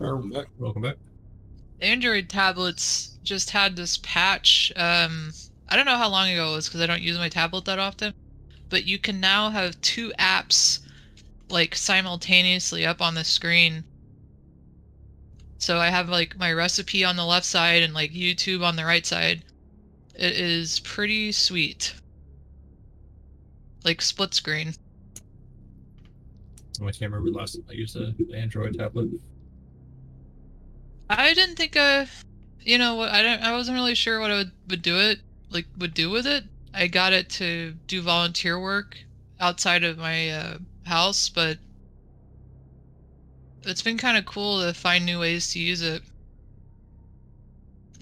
Welcome 0.00 0.30
back. 0.30 0.46
Welcome 0.58 0.82
back. 0.82 0.96
Android 1.80 2.28
tablets 2.28 3.16
just 3.22 3.50
had 3.50 3.76
this 3.76 3.98
patch. 4.02 4.72
Um, 4.74 5.32
I 5.68 5.76
don't 5.76 5.86
know 5.86 5.96
how 5.96 6.08
long 6.08 6.28
ago 6.28 6.52
it 6.52 6.56
was 6.56 6.68
because 6.68 6.80
I 6.80 6.86
don't 6.86 7.02
use 7.02 7.16
my 7.16 7.28
tablet 7.28 7.64
that 7.66 7.78
often, 7.78 8.12
but 8.70 8.86
you 8.86 8.98
can 8.98 9.20
now 9.20 9.50
have 9.50 9.80
two 9.80 10.12
apps 10.18 10.80
like 11.48 11.76
simultaneously 11.76 12.84
up 12.84 13.00
on 13.00 13.14
the 13.14 13.24
screen. 13.24 13.84
So 15.58 15.78
I 15.78 15.90
have 15.90 16.08
like 16.08 16.36
my 16.36 16.52
recipe 16.52 17.04
on 17.04 17.16
the 17.16 17.24
left 17.24 17.46
side 17.46 17.82
and 17.84 17.94
like 17.94 18.12
YouTube 18.12 18.64
on 18.64 18.74
the 18.74 18.84
right 18.84 19.06
side. 19.06 19.44
It 20.14 20.32
is 20.32 20.80
pretty 20.80 21.30
sweet. 21.30 21.94
Like 23.84 24.02
split 24.02 24.34
screen. 24.34 24.74
Oh, 26.80 26.86
I 26.86 26.90
can't 26.90 27.12
remember 27.12 27.30
the 27.30 27.36
last 27.36 27.54
time 27.54 27.64
I 27.70 27.72
used 27.72 27.96
an 27.96 28.16
Android 28.34 28.76
tablet. 28.78 29.10
I 31.08 31.34
didn't 31.34 31.56
think 31.56 31.76
uh 31.76 32.06
you 32.60 32.78
know 32.78 32.94
what 32.94 33.10
I 33.10 33.22
don't 33.22 33.42
I 33.42 33.52
wasn't 33.52 33.76
really 33.76 33.94
sure 33.94 34.20
what 34.20 34.30
I 34.30 34.36
would, 34.36 34.52
would 34.68 34.82
do 34.82 34.98
it 34.98 35.20
like 35.50 35.66
would 35.78 35.94
do 35.94 36.10
with 36.10 36.26
it. 36.26 36.44
I 36.72 36.88
got 36.88 37.12
it 37.12 37.28
to 37.30 37.74
do 37.86 38.02
volunteer 38.02 38.58
work 38.58 38.98
outside 39.38 39.84
of 39.84 39.98
my 39.98 40.30
uh, 40.30 40.58
house, 40.84 41.28
but 41.28 41.58
it's 43.62 43.82
been 43.82 43.98
kind 43.98 44.18
of 44.18 44.26
cool 44.26 44.60
to 44.60 44.74
find 44.74 45.06
new 45.06 45.20
ways 45.20 45.52
to 45.52 45.60
use 45.60 45.82
it. 45.82 46.02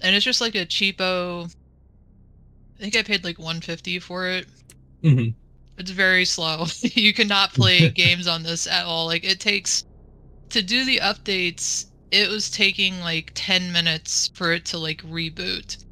And 0.01 0.15
it's 0.15 0.25
just 0.25 0.41
like 0.41 0.55
a 0.55 0.65
cheapo 0.65 1.53
I 2.77 2.81
think 2.81 2.97
I 2.97 3.03
paid 3.03 3.23
like 3.23 3.37
150 3.37 3.99
for 3.99 4.27
it. 4.27 4.47
Mm-hmm. 5.03 5.29
It's 5.77 5.91
very 5.91 6.25
slow. 6.25 6.65
you 6.81 7.13
cannot 7.13 7.53
play 7.53 7.89
games 7.95 8.27
on 8.27 8.43
this 8.43 8.67
at 8.67 8.85
all. 8.85 9.05
Like 9.05 9.23
it 9.23 9.39
takes 9.39 9.83
to 10.49 10.61
do 10.61 10.85
the 10.85 10.97
updates, 10.97 11.87
it 12.11 12.29
was 12.29 12.49
taking 12.51 12.99
like 12.99 13.31
10 13.33 13.71
minutes 13.71 14.29
for 14.35 14.51
it 14.51 14.65
to 14.65 14.77
like 14.77 15.01
reboot. 15.03 15.83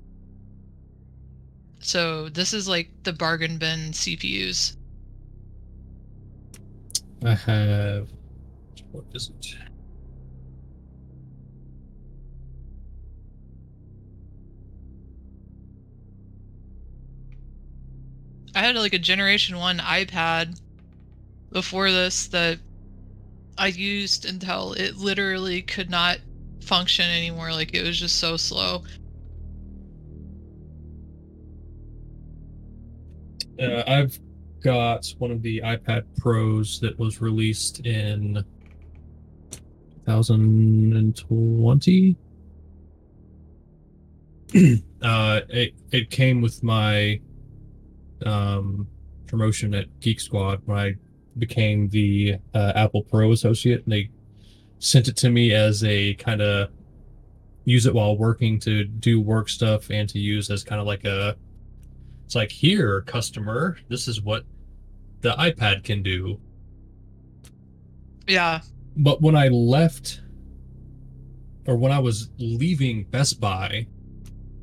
So 1.80 2.30
this 2.30 2.54
is 2.54 2.68
like 2.68 2.92
the 3.04 3.14
bargain 3.14 3.58
bin 3.58 3.92
CPUs. 3.92 4.78
I 7.26 7.34
have. 7.34 8.08
What 8.92 9.06
is 9.14 9.30
it? 9.30 9.56
I 18.56 18.60
had 18.60 18.76
like 18.76 18.94
a 18.94 19.00
generation 19.00 19.58
1 19.58 19.80
iPad 19.80 20.60
before 21.52 21.92
this 21.92 22.28
that 22.28 22.60
I 23.58 23.68
used 23.68 24.26
until 24.26 24.74
it 24.74 24.98
literally 24.98 25.62
could 25.62 25.90
not 25.90 26.18
function 26.62 27.10
anymore. 27.10 27.52
Like 27.52 27.74
it 27.74 27.84
was 27.84 28.00
just 28.00 28.20
so 28.20 28.38
slow. 28.38 28.84
Uh, 33.60 33.84
I've 33.88 34.18
got 34.64 35.14
one 35.20 35.32
of 35.32 35.42
the 35.42 35.62
iPad 35.62 36.04
Pros 36.18 36.80
that 36.80 36.98
was 36.98 37.22
released 37.22 37.86
in 37.86 38.44
2020. 40.06 42.16
uh, 45.02 45.42
it 45.50 45.74
it 45.92 46.10
came 46.10 46.42
with 46.42 46.64
my 46.64 47.20
um, 48.28 48.88
promotion 49.28 49.74
at 49.74 50.00
Geek 50.00 50.20
Squad 50.20 50.62
when 50.66 50.78
I 50.78 50.94
became 51.38 51.88
the 51.90 52.38
uh, 52.54 52.74
Apple 52.76 53.04
Pro 53.04 53.32
associate, 53.32 53.84
and 53.84 53.92
they 53.94 54.10
sent 54.80 55.08
it 55.08 55.16
to 55.18 55.30
me 55.30 55.54
as 55.54 55.84
a 55.84 56.14
kind 56.16 56.42
of 56.42 56.70
use 57.66 57.86
it 57.86 57.94
while 57.94 58.18
working 58.18 58.60
to 58.60 58.84
do 58.84 59.22
work 59.22 59.48
stuff 59.48 59.92
and 59.92 60.10
to 60.10 60.18
use 60.20 60.50
as 60.50 60.64
kind 60.64 60.82
of 60.82 60.88
like 60.88 61.06
a 61.06 61.36
it's 62.26 62.34
like 62.34 62.52
here 62.52 63.02
customer 63.02 63.78
this 63.88 64.08
is 64.08 64.20
what 64.24 64.44
the 65.22 65.30
ipad 65.34 65.84
can 65.84 66.02
do 66.02 66.40
Yeah. 68.28 68.62
but 68.98 69.22
when 69.22 69.36
i 69.36 69.48
left 69.50 70.22
or 71.68 71.76
when 71.78 71.92
i 71.92 72.00
was 72.00 72.32
leaving 72.40 73.04
best 73.04 73.40
buy 73.40 73.86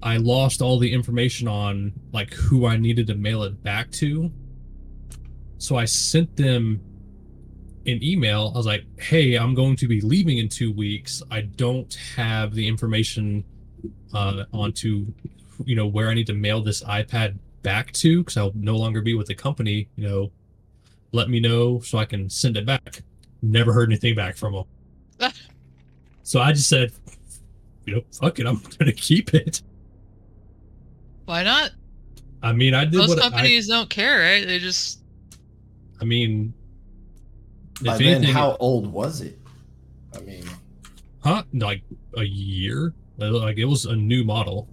i 0.03 0.17
lost 0.17 0.63
all 0.63 0.79
the 0.79 0.93
information 0.93 1.49
on 1.49 1.93
like 2.13 2.33
who 2.35 2.67
i 2.67 2.77
needed 2.77 3.07
to 3.07 3.15
mail 3.15 3.43
it 3.43 3.63
back 3.63 3.91
to. 3.91 4.31
So 5.59 5.77
i 5.77 5.85
sent 5.85 6.37
them 6.37 6.81
an 7.87 8.03
email. 8.03 8.53
I 8.55 8.59
was 8.59 8.67
like 8.67 8.85
hey 9.01 9.37
i'm 9.37 9.55
going 9.55 9.77
to 9.77 9.89
be 9.89 10.01
leaving 10.01 10.39
in 10.39 10.49
two 10.49 10.73
weeks. 10.73 11.23
I 11.31 11.43
don't 11.43 11.93
have 12.17 12.55
the 12.55 12.67
information 12.67 13.45
uh 14.15 14.45
onto 14.53 15.07
you 15.65 15.77
know 15.77 15.87
where 15.87 16.09
i 16.09 16.15
need 16.15 16.27
to 16.27 16.35
mail 16.35 16.63
this 16.63 16.83
ipad 16.85 17.37
back 17.63 17.93
to 17.93 18.21
because 18.21 18.37
i'll 18.37 18.53
no 18.55 18.77
longer 18.77 19.01
be 19.01 19.15
with 19.15 19.27
the 19.27 19.35
company 19.35 19.89
you 19.97 20.09
know. 20.09 20.31
Let 21.11 21.31
me 21.31 21.41
know 21.41 21.81
so 21.81 21.99
i 21.99 22.05
can 22.05 22.29
send 22.29 22.57
it 22.57 22.67
back. 22.67 23.03
Never 23.41 23.73
heard 23.73 23.89
anything 23.89 24.15
back 24.15 24.37
from 24.37 24.53
them 24.53 24.65
so 26.29 26.41
i 26.41 26.53
just 26.53 26.69
said 26.69 26.93
you 27.87 27.95
know 27.95 28.03
fuck 28.13 28.39
it 28.39 28.47
i'm 28.47 28.61
gonna 28.79 28.93
keep 28.93 29.33
it 29.35 29.63
Why 31.29 31.43
not? 31.43 31.73
i 32.43 32.53
mean 32.53 32.73
i 32.73 32.85
did 32.87 32.95
Most 32.95 33.09
what 33.11 33.19
I, 33.19 33.29
companies 33.29 33.69
don't 33.69 33.91
care, 33.91 34.21
right? 34.21 34.47
They 34.47 34.59
just 34.59 35.01
I 36.01 36.05
mean 36.05 36.55
By 37.83 37.95
if 37.95 37.99
then, 37.99 38.07
anything 38.15 38.33
how 38.35 38.57
old 38.61 38.91
was 38.91 39.21
it? 39.21 39.39
I 40.17 40.21
mean, 40.21 40.45
huh? 41.23 41.43
Like 41.53 41.83
a 42.17 42.23
year? 42.23 42.95
Like 43.19 43.59
it 43.59 43.67
was 43.67 43.85
a 43.85 43.95
new 43.95 44.25
model. 44.25 44.69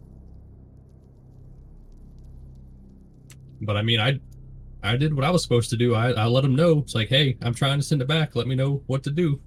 But 3.60 3.76
i 3.76 3.82
mean 3.82 4.00
i 4.00 4.18
i 4.82 4.96
did 4.96 5.14
what 5.14 5.26
i 5.26 5.30
was 5.30 5.44
supposed 5.44 5.70
to 5.72 5.78
do. 5.78 5.94
I 5.94 6.12
i 6.12 6.26
let 6.26 6.44
them 6.44 6.56
know. 6.56 6.80
It's 6.80 6.96
like 6.96 7.10
hey 7.10 7.38
i'm 7.42 7.54
trying 7.54 7.80
to 7.80 7.86
send 7.86 8.02
it 8.02 8.08
back. 8.08 8.34
Let 8.34 8.48
me 8.48 8.56
know 8.56 8.82
what 8.88 9.04
to 9.04 9.12
do 9.12 9.42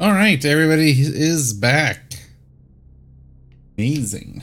All 0.00 0.12
right, 0.12 0.42
everybody 0.42 0.92
is 0.92 1.52
back. 1.52 2.14
Amazing. 3.76 4.42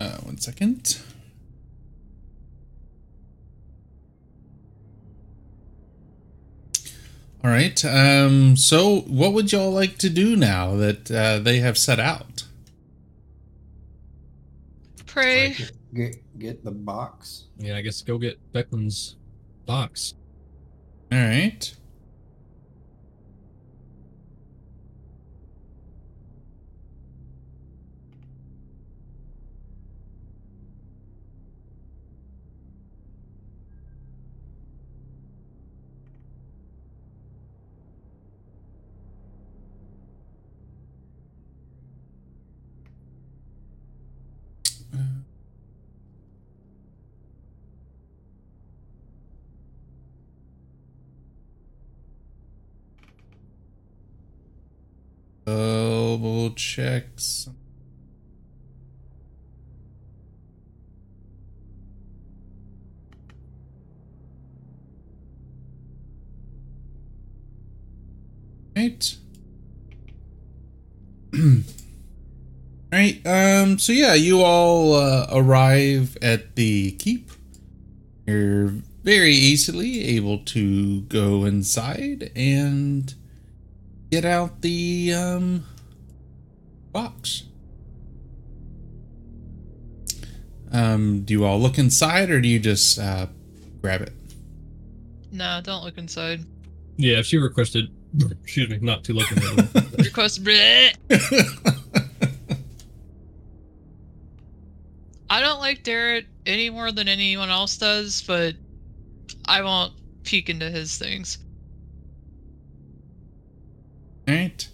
Uh, 0.00 0.18
one 0.18 0.38
second. 0.38 0.98
All 7.42 7.50
right. 7.50 7.84
Um, 7.84 8.56
so, 8.56 9.00
what 9.02 9.32
would 9.34 9.52
y'all 9.52 9.70
like 9.70 9.98
to 9.98 10.08
do 10.08 10.34
now 10.36 10.76
that 10.76 11.10
uh, 11.10 11.38
they 11.40 11.58
have 11.58 11.76
set 11.76 12.00
out? 12.00 12.44
pray. 15.06 15.48
Like- 15.58 15.70
get 15.94 16.16
get 16.40 16.64
the 16.64 16.72
box. 16.72 17.44
yeah 17.56 17.76
i 17.76 17.80
guess 17.80 18.02
go 18.02 18.18
get 18.18 18.36
beckman's 18.52 19.14
box 19.64 20.14
All 21.12 21.18
right. 21.18 21.72
Double 56.14 56.50
checks. 56.52 57.48
Right. 68.76 69.16
right. 72.92 73.20
Um. 73.26 73.80
So 73.80 73.90
yeah, 73.90 74.14
you 74.14 74.40
all 74.40 74.94
uh, 74.94 75.26
arrive 75.32 76.16
at 76.22 76.54
the 76.54 76.92
keep. 76.92 77.32
You're 78.24 78.68
very 79.02 79.34
easily 79.34 80.04
able 80.16 80.38
to 80.44 81.00
go 81.00 81.44
inside 81.44 82.30
and 82.36 83.12
get 84.12 84.24
out 84.24 84.60
the 84.62 85.12
um 85.12 85.64
box. 86.94 87.42
Um, 90.72 91.20
do 91.22 91.34
you 91.34 91.44
all 91.44 91.60
look 91.60 91.76
inside 91.78 92.30
or 92.30 92.40
do 92.40 92.48
you 92.48 92.58
just 92.58 92.98
uh, 92.98 93.26
grab 93.82 94.00
it? 94.00 94.12
No, 95.30 95.60
don't 95.62 95.84
look 95.84 95.98
inside. 95.98 96.40
Yeah, 96.96 97.18
if 97.18 97.26
she 97.26 97.36
requested, 97.36 97.90
excuse 98.42 98.70
me, 98.70 98.78
not 98.80 99.04
to 99.04 99.12
look 99.12 99.30
in 99.30 99.36
the 99.36 99.94
Request. 100.04 100.42
bleh. 100.42 100.94
I 105.30 105.40
don't 105.40 105.60
like 105.60 105.82
Darrett 105.84 106.26
any 106.46 106.70
more 106.70 106.92
than 106.92 107.08
anyone 107.08 107.50
else 107.50 107.76
does, 107.76 108.22
but 108.26 108.54
I 109.46 109.62
won't 109.62 109.92
peek 110.22 110.48
into 110.48 110.70
his 110.70 110.96
things. 110.96 111.38
All 114.28 114.34
right. 114.34 114.68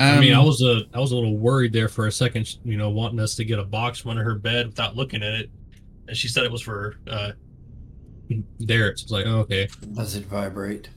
I 0.00 0.18
mean, 0.18 0.32
I 0.32 0.38
Um, 0.38 0.46
was 0.46 0.62
a 0.62 0.82
I 0.94 0.98
was 0.98 1.12
a 1.12 1.14
little 1.14 1.36
worried 1.36 1.72
there 1.72 1.88
for 1.88 2.06
a 2.06 2.12
second, 2.12 2.56
you 2.64 2.76
know, 2.76 2.88
wanting 2.90 3.20
us 3.20 3.34
to 3.36 3.44
get 3.44 3.58
a 3.58 3.64
box 3.64 3.98
from 4.00 4.12
under 4.12 4.24
her 4.24 4.34
bed 4.34 4.66
without 4.68 4.96
looking 4.96 5.22
at 5.22 5.34
it, 5.34 5.50
and 6.08 6.16
she 6.16 6.26
said 6.26 6.44
it 6.44 6.50
was 6.52 6.62
for 6.62 6.96
uh 7.08 7.32
Derek. 8.64 8.98
So 8.98 9.02
I 9.02 9.04
was 9.04 9.12
like, 9.12 9.26
oh, 9.26 9.38
okay. 9.40 9.68
Does 9.94 10.16
it 10.16 10.24
vibrate? 10.24 10.88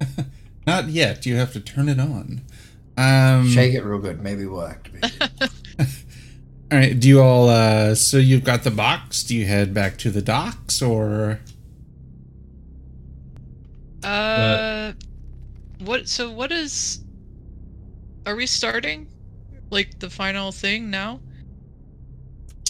Not 0.66 0.88
yet. 0.88 1.24
You 1.24 1.36
have 1.36 1.52
to 1.54 1.60
turn 1.60 1.88
it 1.88 2.00
on. 2.00 2.42
Um, 2.96 3.48
Shake 3.48 3.74
it 3.74 3.82
real 3.84 3.98
good. 3.98 4.20
Maybe 4.22 4.44
we'll 4.46 4.66
activate 4.66 5.04
it. 5.04 5.40
All 6.72 6.78
right. 6.78 6.98
Do 6.98 7.08
you 7.08 7.20
all? 7.20 7.48
Uh, 7.48 7.94
so 7.94 8.16
you've 8.16 8.44
got 8.44 8.64
the 8.64 8.70
box. 8.70 9.22
Do 9.22 9.36
you 9.36 9.46
head 9.46 9.72
back 9.72 9.98
to 9.98 10.10
the 10.10 10.22
docks 10.22 10.82
or? 10.82 11.40
Uh, 14.02 14.92
what? 15.80 16.08
So 16.08 16.30
what 16.30 16.50
is? 16.52 17.03
Are 18.26 18.36
we 18.36 18.46
starting? 18.46 19.08
Like 19.70 19.98
the 19.98 20.08
final 20.08 20.52
thing 20.52 20.90
now? 20.90 21.20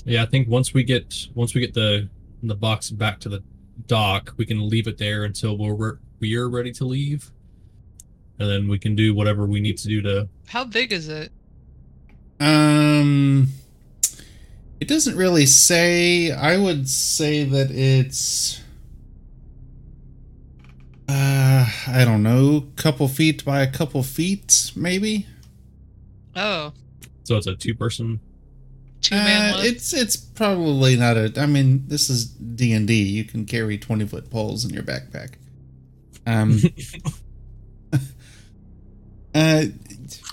Yeah, 0.05 0.23
I 0.23 0.27
think 0.27 0.49
once 0.49 0.75
we 0.75 0.85
get 0.85 1.29
once 1.35 1.55
we 1.55 1.61
get 1.61 1.75
the 1.75 2.09
the 2.43 2.55
box 2.55 2.91
back 2.91 3.21
to 3.21 3.29
the 3.29 3.43
dock, 3.87 4.35
we 4.37 4.47
can 4.47 4.69
leave 4.69 4.87
it 4.87 4.99
there 4.99 5.25
until 5.25 5.57
we're 5.57 5.75
re- 5.75 5.99
we 6.21 6.37
are 6.37 6.49
ready 6.49 6.73
to 6.73 6.85
leave, 6.85 7.31
and 8.39 8.49
then 8.49 8.69
we 8.69 8.79
can 8.79 8.95
do 8.95 9.15
whatever 9.15 9.47
we 9.47 9.61
need 9.61 9.79
to 9.79 9.89
do 9.89 10.03
to. 10.03 10.29
How 10.47 10.65
big 10.65 10.93
is 10.93 11.09
it? 11.09 11.33
Um, 12.41 13.49
it 14.81 14.89
doesn't 14.89 15.17
really 15.17 15.47
say. 15.47 16.33
I 16.33 16.57
would 16.57 16.89
say 16.89 17.45
that 17.45 17.71
it's. 17.71 18.61
Uh, 21.09 21.67
I 21.87 22.05
don't 22.05 22.23
know, 22.23 22.69
couple 22.77 23.09
feet 23.09 23.45
by 23.45 23.61
a 23.61 23.71
couple 23.71 24.03
feet, 24.03 24.73
maybe. 24.75 25.27
Oh, 26.37 26.73
So 27.25 27.37
it's 27.37 27.47
a 27.47 27.55
two 27.55 27.75
person. 27.75 28.21
two 29.01 29.15
man 29.15 29.55
Uh, 29.55 29.63
it's 29.63 29.93
it's 29.93 30.17
probably 30.17 30.97
not 30.97 31.17
a. 31.17 31.33
I 31.37 31.47
mean, 31.47 31.85
this 31.89 32.11
is 32.11 32.27
D 32.27 32.73
and 32.73 32.87
D. 32.89 33.03
You 33.03 33.25
can 33.25 33.45
carry 33.45 33.79
twenty 33.79 34.07
foot 34.07 34.31
poles 34.31 34.65
in 34.65 34.71
your 34.73 34.83
backpack. 34.83 35.35
Um. 36.27 36.61
uh, 39.35 39.65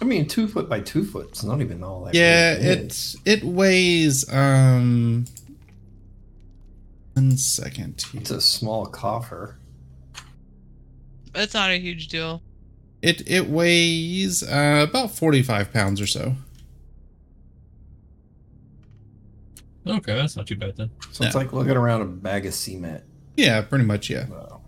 I 0.02 0.04
mean, 0.04 0.28
two 0.28 0.48
foot 0.48 0.68
by 0.68 0.80
two 0.80 1.04
foot. 1.04 1.30
It's 1.30 1.44
not 1.44 1.62
even 1.62 1.84
all 1.84 2.06
that. 2.06 2.16
yeah, 2.16 2.56
big. 2.56 2.66
it 2.66 3.16
it 3.26 3.44
weighs 3.44 4.32
um. 4.34 5.26
One 7.14 7.38
second. 7.38 8.02
here. 8.12 8.22
It's 8.22 8.32
a 8.32 8.40
small 8.42 8.86
coffer. 8.86 9.58
It's 11.36 11.54
not 11.54 11.70
a 11.70 11.78
huge 11.78 12.08
deal. 12.08 12.42
It 13.02 13.28
it 13.30 13.48
weighs 13.50 14.44
uh, 14.44 14.86
about 14.88 15.12
forty 15.12 15.42
five 15.42 15.74
pounds 15.74 16.00
or 16.00 16.08
so. 16.08 16.36
Okay, 19.88 20.16
that's 20.16 20.38
not 20.38 20.46
too 20.46 20.56
bad 20.56 20.76
then. 20.78 20.92
So 21.12 21.24
it's 21.26 21.34
Yeah. 21.34 21.42
like 21.42 21.54
looking 21.54 21.76
around 21.76 22.02
a 22.02 22.06
bag 22.06 22.46
of 22.46 22.54
cement. 22.54 23.04
Yeah, 23.36 23.62
pretty 23.62 23.86
much. 23.86 24.10
Yeah. 24.10 24.28
Wow. 24.28 24.62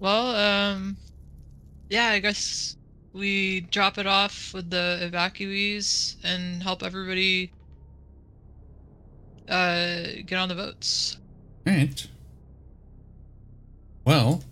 Well, 0.00 0.34
um, 0.34 0.96
yeah, 1.88 2.08
I 2.08 2.18
guess 2.18 2.76
we 3.12 3.60
drop 3.60 3.98
it 3.98 4.06
off 4.06 4.52
with 4.52 4.68
the 4.70 5.08
evacuees 5.12 6.16
and 6.24 6.60
help 6.62 6.82
everybody 6.82 7.52
uh 9.48 10.02
get 10.26 10.38
on 10.38 10.48
the 10.48 10.54
boats. 10.56 11.18
All 11.66 11.72
right. 11.72 12.06
Well. 14.04 14.42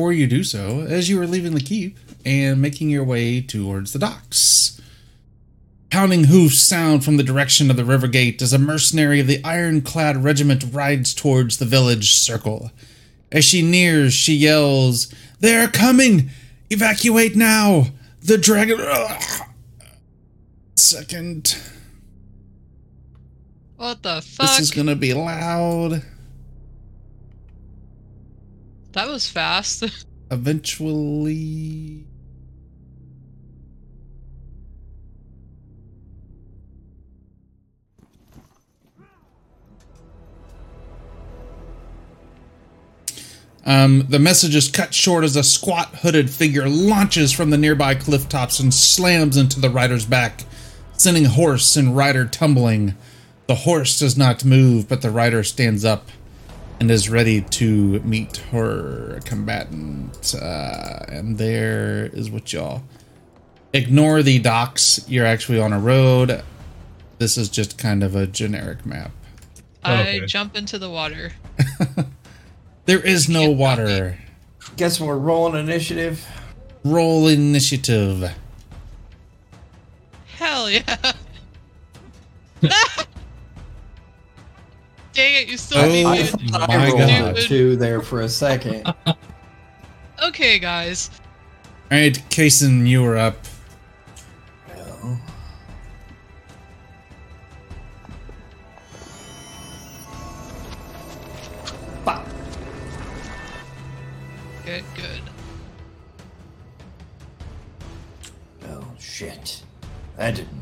Before 0.00 0.14
you 0.14 0.26
do 0.26 0.44
so, 0.44 0.80
as 0.88 1.10
you 1.10 1.20
are 1.20 1.26
leaving 1.26 1.52
the 1.52 1.60
keep 1.60 1.98
and 2.24 2.62
making 2.62 2.88
your 2.88 3.04
way 3.04 3.42
towards 3.42 3.92
the 3.92 3.98
docks, 3.98 4.80
pounding 5.90 6.24
hoofs 6.24 6.58
sound 6.58 7.04
from 7.04 7.18
the 7.18 7.22
direction 7.22 7.70
of 7.70 7.76
the 7.76 7.84
river 7.84 8.06
gate 8.06 8.40
as 8.40 8.54
a 8.54 8.58
mercenary 8.58 9.20
of 9.20 9.26
the 9.26 9.44
ironclad 9.44 10.24
regiment 10.24 10.64
rides 10.72 11.12
towards 11.12 11.58
the 11.58 11.66
village 11.66 12.14
circle. 12.14 12.70
As 13.30 13.44
she 13.44 13.60
nears, 13.60 14.14
she 14.14 14.32
yells, 14.32 15.12
They're 15.40 15.68
coming! 15.68 16.30
Evacuate 16.70 17.36
now! 17.36 17.88
The 18.22 18.38
dragon. 18.38 18.78
Ugh. 18.80 19.42
Second. 20.76 21.58
What 23.76 24.02
the 24.02 24.22
fuck? 24.22 24.46
This 24.46 24.60
is 24.60 24.70
gonna 24.70 24.96
be 24.96 25.12
loud. 25.12 26.02
That 28.92 29.08
was 29.08 29.28
fast. 29.28 29.84
Eventually. 30.30 32.06
Um, 43.64 44.06
the 44.08 44.18
message 44.18 44.56
is 44.56 44.68
cut 44.68 44.94
short 44.94 45.22
as 45.22 45.36
a 45.36 45.44
squat 45.44 45.94
hooded 45.96 46.30
figure 46.30 46.68
launches 46.68 47.30
from 47.30 47.50
the 47.50 47.58
nearby 47.58 47.94
cliff 47.94 48.28
tops 48.28 48.58
and 48.58 48.72
slams 48.74 49.36
into 49.36 49.60
the 49.60 49.70
rider's 49.70 50.06
back, 50.06 50.44
sending 50.94 51.26
horse 51.26 51.76
and 51.76 51.96
rider 51.96 52.24
tumbling. 52.24 52.96
The 53.46 53.54
horse 53.56 53.98
does 53.98 54.16
not 54.16 54.44
move, 54.44 54.88
but 54.88 55.02
the 55.02 55.10
rider 55.10 55.44
stands 55.44 55.84
up 55.84 56.08
and 56.80 56.90
is 56.90 57.08
ready 57.10 57.42
to 57.42 58.00
meet 58.00 58.38
her 58.50 59.20
combatant. 59.24 60.34
Uh, 60.34 61.04
and 61.08 61.38
there 61.38 62.06
is 62.06 62.30
what 62.30 62.52
y'all 62.52 62.82
ignore 63.72 64.22
the 64.22 64.38
docks. 64.38 65.04
You're 65.08 65.26
actually 65.26 65.60
on 65.60 65.72
a 65.72 65.78
road. 65.78 66.42
This 67.18 67.36
is 67.36 67.48
just 67.50 67.76
kind 67.78 68.02
of 68.02 68.16
a 68.16 68.26
generic 68.26 68.84
map. 68.86 69.12
I 69.84 70.00
Okay. 70.00 70.26
jump 70.26 70.56
into 70.56 70.78
the 70.78 70.90
water. 70.90 71.32
There 72.86 72.98
is 72.98 73.28
no 73.28 73.50
water. 73.50 74.18
Guess 74.76 74.98
we're 75.00 75.16
rolling 75.16 75.60
initiative. 75.62 76.26
Roll 76.82 77.28
initiative. 77.28 78.32
Hell 80.36 80.68
yeah. 80.68 81.12
Dang 85.12 85.42
it, 85.42 85.48
you 85.48 85.56
still 85.56 85.78
Oh 85.82 85.90
beat 85.90 86.06
I 86.06 86.16
me. 86.22 86.24
thought 86.48 86.68
my 86.68 86.74
I 86.76 86.86
rolled 86.88 86.98
God. 86.98 87.38
a 87.38 87.42
two 87.42 87.76
there 87.76 88.00
for 88.00 88.20
a 88.22 88.28
second. 88.28 88.92
Okay, 90.22 90.58
guys. 90.58 91.08
All 91.90 91.96
right, 91.98 92.12
Kason, 92.28 92.86
you 92.86 93.02
are 93.06 93.16
up. 93.16 93.38
Well, 94.68 95.18
Bop. 102.04 102.26
Good, 104.66 104.84
good. 104.94 105.20
Oh 108.68 108.84
shit, 108.98 109.62
that 110.16 110.34
didn't 110.34 110.59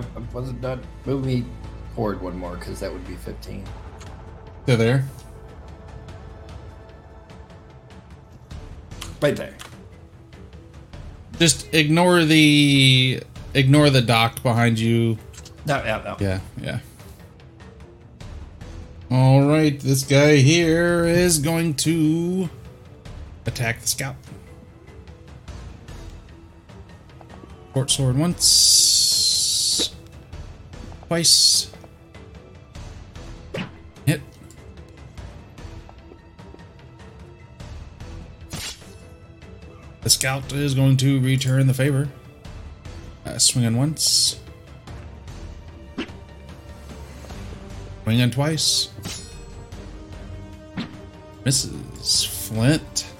that 0.00 0.34
wasn't 0.34 0.60
done. 0.60 0.80
Move 1.04 1.24
me 1.24 1.44
forward 1.94 2.20
one 2.20 2.36
more 2.36 2.56
because 2.56 2.80
that 2.80 2.92
would 2.92 3.06
be 3.06 3.16
15. 3.16 3.64
They're 4.66 4.76
there. 4.76 5.04
Right 9.20 9.36
there. 9.36 9.54
Just 11.38 11.72
ignore 11.74 12.24
the 12.24 13.22
ignore 13.54 13.90
the 13.90 14.02
dock 14.02 14.42
behind 14.42 14.78
you. 14.78 15.18
No, 15.66 15.82
no, 15.82 16.02
no. 16.02 16.16
Yeah, 16.20 16.40
yeah. 16.60 16.80
All 19.10 19.46
right, 19.46 19.78
this 19.78 20.02
guy 20.02 20.36
here 20.36 21.04
is 21.04 21.38
going 21.38 21.74
to 21.74 22.48
attack 23.46 23.80
the 23.80 23.86
scout. 23.86 24.16
Short 27.72 27.90
sword 27.90 28.16
once, 28.16 28.44
twice. 31.06 31.70
Hit. 34.06 34.20
The 40.02 40.10
scout 40.10 40.52
is 40.52 40.74
going 40.74 40.96
to 40.98 41.20
return 41.20 41.66
the 41.66 41.74
favor. 41.74 42.08
Uh, 43.26 43.38
swinging 43.38 43.76
once. 43.76 44.40
Swinging 48.04 48.30
twice. 48.30 48.90
Mrs. 51.44 52.26
Flint. 52.26 53.13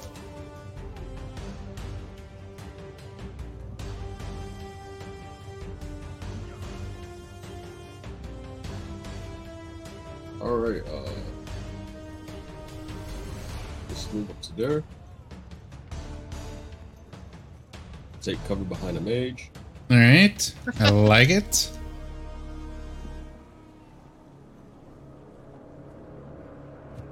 Mage. 19.04 19.50
All 19.90 19.96
right, 19.96 20.54
I 20.80 20.90
like 20.90 21.30
it. 21.30 21.70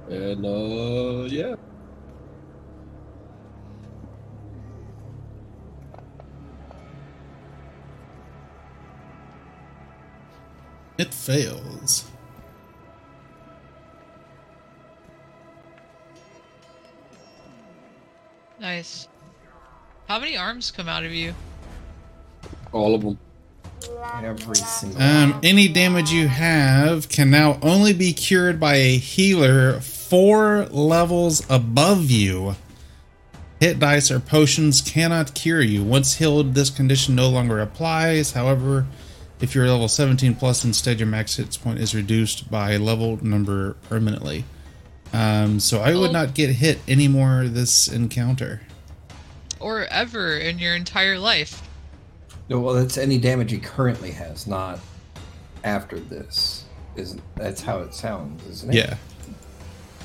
And 0.09 0.44
uh, 0.44 1.24
yeah. 1.28 1.55
It 10.98 11.14
fails. 11.14 12.05
Nice. 18.60 19.09
How 20.06 20.20
many 20.20 20.36
arms 20.36 20.70
come 20.70 20.89
out 20.89 21.05
of 21.05 21.12
you? 21.12 21.35
All 22.73 22.94
of 22.94 23.03
them. 23.03 23.19
Every 24.23 24.55
single. 24.55 25.03
Um, 25.03 25.40
any 25.43 25.69
damage 25.69 26.11
you 26.12 26.28
have 26.28 27.09
can 27.09 27.31
now 27.31 27.59
only 27.62 27.93
be 27.93 28.12
cured 28.12 28.61
by 28.61 28.77
a 28.77 28.97
healer 28.97 29.81
four 29.81 30.66
levels 30.66 31.44
above 31.51 32.11
you. 32.11 32.55
Hit 33.61 33.78
dice 33.78 34.11
or 34.11 34.20
potions 34.20 34.81
cannot 34.81 35.35
cure 35.35 35.61
you. 35.61 35.82
Once 35.82 36.15
healed, 36.15 36.55
this 36.55 36.70
condition 36.70 37.15
no 37.15 37.28
longer 37.28 37.61
applies. 37.61 38.32
However, 38.32 38.86
if 39.40 39.55
you're 39.55 39.69
level 39.69 39.89
17 39.89 40.35
plus, 40.35 40.65
instead 40.65 41.01
your 41.01 41.09
max 41.09 41.36
hit 41.36 41.59
point 41.62 41.78
is 41.78 41.94
reduced 41.94 42.51
by 42.51 42.77
level 42.77 43.24
number 43.24 43.74
permanently. 43.89 44.44
Um, 45.12 45.61
so 45.61 45.81
I 45.81 45.94
would 45.94 46.12
not 46.12 46.35
get 46.35 46.51
hit 46.51 46.78
anymore 46.89 47.44
this 47.49 47.89
encounter. 47.89 48.62
Or 49.61 49.85
ever 49.85 50.36
in 50.36 50.59
your 50.59 50.74
entire 50.74 51.19
life? 51.19 51.62
No, 52.53 52.61
well, 52.61 52.74
that's 52.74 52.99
any 52.99 53.16
damage 53.16 53.51
he 53.51 53.59
currently 53.59 54.11
has, 54.11 54.47
not 54.47 54.79
after 55.65 55.99
this. 55.99 56.65
Isn't 56.97 57.23
that's 57.35 57.62
how 57.62 57.79
it 57.81 57.95
sounds, 57.95 58.47
isn't 58.47 58.74
it? 58.74 58.77
Yeah. 58.77 58.97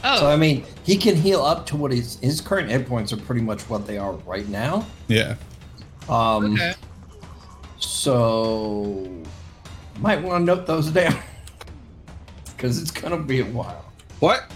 Oh, 0.05 0.19
So 0.19 0.27
I 0.29 0.37
mean, 0.37 0.63
he 0.83 0.95
can 0.95 1.15
heal 1.15 1.41
up 1.41 1.65
to 1.67 1.75
what 1.75 1.91
his 1.91 2.17
his 2.19 2.39
current 2.39 2.69
hit 2.69 2.87
points 2.87 3.11
are 3.11 3.17
pretty 3.17 3.41
much 3.41 3.69
what 3.69 3.85
they 3.85 3.97
are 3.97 4.13
right 4.13 4.47
now. 4.47 4.85
Yeah. 5.09 5.35
Um, 6.07 6.53
okay. 6.53 6.73
so 7.79 9.11
might 9.99 10.21
want 10.21 10.41
to 10.41 10.45
note 10.45 10.65
those 10.65 10.89
down 10.89 11.17
because 12.55 12.81
it's 12.81 12.91
gonna 12.91 13.17
be 13.17 13.41
a 13.41 13.45
while. 13.45 13.91
What? 14.19 14.49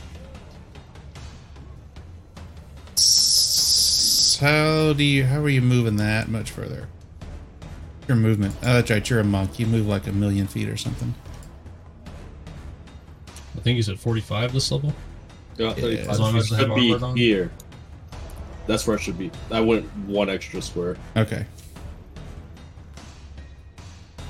How 4.40 4.94
do 4.94 5.04
you? 5.04 5.26
How 5.26 5.42
are 5.42 5.50
you 5.50 5.62
moving 5.62 5.98
that 5.98 6.30
much 6.30 6.52
further? 6.52 6.88
Your 8.08 8.18
movement. 8.18 8.56
Oh, 8.64 8.74
that's 8.74 8.90
right. 8.90 9.10
You're 9.10 9.20
a 9.20 9.24
monk. 9.24 9.60
You 9.60 9.68
move 9.68 9.88
like 9.88 10.08
a 10.08 10.12
million 10.12 10.48
feet 10.48 10.68
or 10.70 10.78
something. 10.78 11.14
I 13.56 13.60
think 13.62 13.76
he's 13.76 13.90
at 13.90 14.00
45 14.00 14.54
this 14.54 14.72
level. 14.72 14.94
Yeah, 15.58 15.76
Yeah, 15.76 15.86
it 15.86 16.08
as 16.08 16.20
long 16.20 16.36
as 16.36 16.50
they 16.50 16.58
have 16.58 16.76
be 16.76 16.94
on. 16.94 17.16
here. 17.16 17.52
That's 18.68 18.88
where 18.88 18.96
it 18.96 19.02
should 19.02 19.18
be. 19.18 19.30
I 19.52 19.60
went 19.60 19.86
one 20.08 20.30
extra 20.30 20.62
square. 20.62 20.98
Okay. 21.16 21.46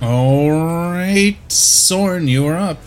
All 0.01 0.49
right, 0.49 1.37
Soren, 1.47 2.27
you 2.27 2.47
are 2.47 2.55
up. 2.57 2.79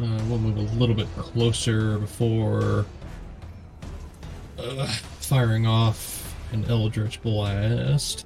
Uh, 0.00 0.06
we'll 0.28 0.38
move 0.38 0.56
a 0.56 0.60
little 0.76 0.94
bit 0.94 1.08
closer 1.16 1.98
before 1.98 2.86
uh, 4.56 4.86
firing 5.18 5.66
off 5.66 6.36
an 6.52 6.64
Eldritch 6.66 7.20
Blast. 7.20 8.24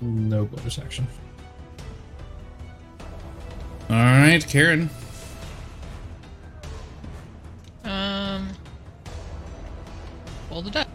No 0.00 0.46
bonus 0.46 0.78
action. 0.78 1.06
All 3.90 3.96
right, 3.96 4.44
Karen. 4.48 4.88
Hold 10.56 10.68
it 10.68 10.76
up. 10.76 10.88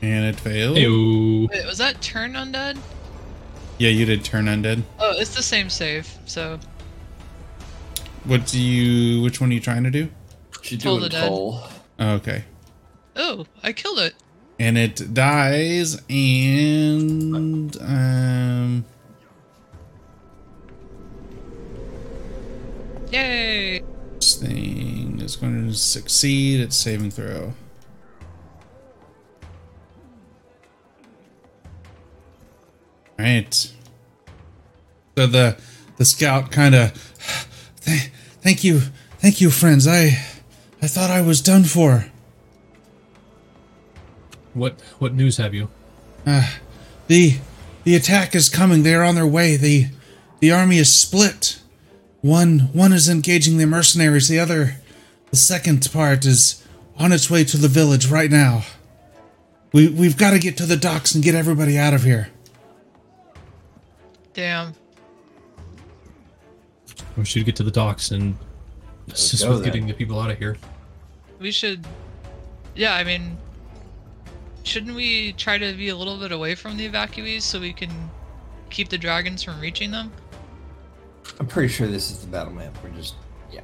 And 0.00 0.24
it 0.24 0.40
failed. 0.40 0.78
Ew. 0.78 1.46
Wait, 1.52 1.66
was 1.66 1.76
that 1.76 2.00
turn 2.00 2.32
undead? 2.32 2.78
Yeah, 3.76 3.90
you 3.90 4.06
did 4.06 4.24
turn 4.24 4.46
undead. 4.46 4.82
Oh, 4.98 5.12
it's 5.18 5.34
the 5.36 5.42
same 5.42 5.68
save. 5.68 6.08
So 6.24 6.58
What 8.24 8.46
do 8.46 8.58
you? 8.58 9.20
Which 9.20 9.42
one 9.42 9.50
are 9.50 9.52
you 9.52 9.60
trying 9.60 9.84
to 9.84 9.90
do? 9.90 10.08
She's 10.62 10.82
Toll 10.82 11.00
doing 11.00 11.02
the 11.02 11.08
Dead. 11.10 11.28
toll. 11.28 11.60
Oh, 11.98 12.12
okay. 12.14 12.44
Oh, 13.14 13.44
I 13.62 13.74
killed 13.74 13.98
it. 13.98 14.14
And 14.58 14.78
it 14.78 15.12
dies, 15.12 16.00
and 16.08 17.76
um, 17.82 18.86
Yay! 23.12 23.82
This 24.36 24.48
thing 24.48 25.20
is 25.20 25.36
going 25.36 25.68
to 25.68 25.74
succeed 25.74 26.60
its 26.60 26.76
saving 26.76 27.10
throw. 27.10 27.54
All 33.18 33.24
right. 33.24 33.72
So 35.16 35.26
the 35.26 35.56
the 35.96 36.04
scout 36.04 36.50
kind 36.50 36.74
of 36.74 36.92
Th- 37.82 38.10
thank 38.42 38.64
you, 38.64 38.80
thank 39.18 39.40
you, 39.40 39.50
friends. 39.50 39.86
I 39.86 40.18
I 40.82 40.86
thought 40.86 41.10
I 41.10 41.22
was 41.22 41.40
done 41.40 41.64
for. 41.64 42.06
What 44.52 44.80
what 44.98 45.14
news 45.14 45.36
have 45.36 45.54
you? 45.54 45.68
Uh, 46.26 46.50
the 47.06 47.38
the 47.84 47.94
attack 47.94 48.34
is 48.34 48.48
coming. 48.48 48.82
They 48.82 48.94
are 48.94 49.04
on 49.04 49.14
their 49.14 49.26
way. 49.26 49.56
The 49.56 49.86
the 50.40 50.52
army 50.52 50.78
is 50.78 50.92
split. 50.92 51.60
One 52.26 52.70
one 52.72 52.92
is 52.92 53.08
engaging 53.08 53.56
the 53.56 53.66
mercenaries. 53.66 54.26
The 54.26 54.40
other, 54.40 54.78
the 55.30 55.36
second 55.36 55.88
part 55.92 56.24
is 56.24 56.66
on 56.98 57.12
its 57.12 57.30
way 57.30 57.44
to 57.44 57.56
the 57.56 57.68
village 57.68 58.08
right 58.08 58.28
now. 58.28 58.64
We 59.72 59.88
we've 59.88 60.16
got 60.16 60.32
to 60.32 60.40
get 60.40 60.56
to 60.56 60.66
the 60.66 60.76
docks 60.76 61.14
and 61.14 61.22
get 61.22 61.36
everybody 61.36 61.78
out 61.78 61.94
of 61.94 62.02
here. 62.02 62.30
Damn. 64.34 64.74
We 67.16 67.24
should 67.24 67.44
get 67.44 67.54
to 67.56 67.62
the 67.62 67.70
docks 67.70 68.10
and 68.10 68.36
assist 69.12 69.48
with 69.48 69.58
then. 69.58 69.64
getting 69.64 69.86
the 69.86 69.94
people 69.94 70.18
out 70.18 70.32
of 70.32 70.38
here. 70.38 70.56
We 71.38 71.52
should. 71.52 71.86
Yeah, 72.74 72.96
I 72.96 73.04
mean, 73.04 73.36
shouldn't 74.64 74.96
we 74.96 75.32
try 75.34 75.58
to 75.58 75.72
be 75.74 75.90
a 75.90 75.96
little 75.96 76.18
bit 76.18 76.32
away 76.32 76.56
from 76.56 76.76
the 76.76 76.88
evacuees 76.88 77.42
so 77.42 77.60
we 77.60 77.72
can 77.72 78.10
keep 78.68 78.88
the 78.88 78.98
dragons 78.98 79.44
from 79.44 79.60
reaching 79.60 79.92
them? 79.92 80.10
I'm 81.38 81.46
pretty 81.46 81.68
sure 81.68 81.86
this 81.86 82.10
is 82.10 82.20
the 82.20 82.28
battle 82.28 82.52
map. 82.52 82.76
We're 82.82 82.90
just 82.90 83.14
yeah. 83.50 83.60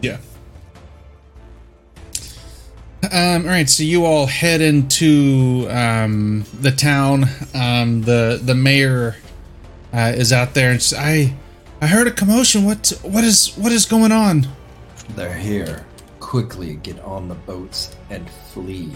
Yeah. 0.00 0.18
Um, 3.12 3.42
all 3.42 3.50
right, 3.50 3.68
so 3.68 3.82
you 3.82 4.06
all 4.06 4.26
head 4.26 4.60
into 4.62 5.66
um, 5.68 6.44
the 6.60 6.70
town. 6.70 7.24
Um, 7.54 8.02
the 8.02 8.40
the 8.42 8.54
mayor 8.54 9.16
uh, 9.92 10.12
is 10.16 10.32
out 10.32 10.54
there, 10.54 10.70
and 10.70 10.80
says, 10.80 10.98
I 10.98 11.34
I 11.80 11.86
heard 11.86 12.06
a 12.06 12.10
commotion. 12.10 12.64
What 12.64 12.92
what 13.02 13.24
is 13.24 13.54
what 13.56 13.72
is 13.72 13.84
going 13.84 14.12
on? 14.12 14.46
They're 15.10 15.34
here. 15.34 15.84
Quickly 16.20 16.76
get 16.76 16.98
on 17.00 17.28
the 17.28 17.34
boats 17.34 17.94
and 18.10 18.28
flee. 18.52 18.90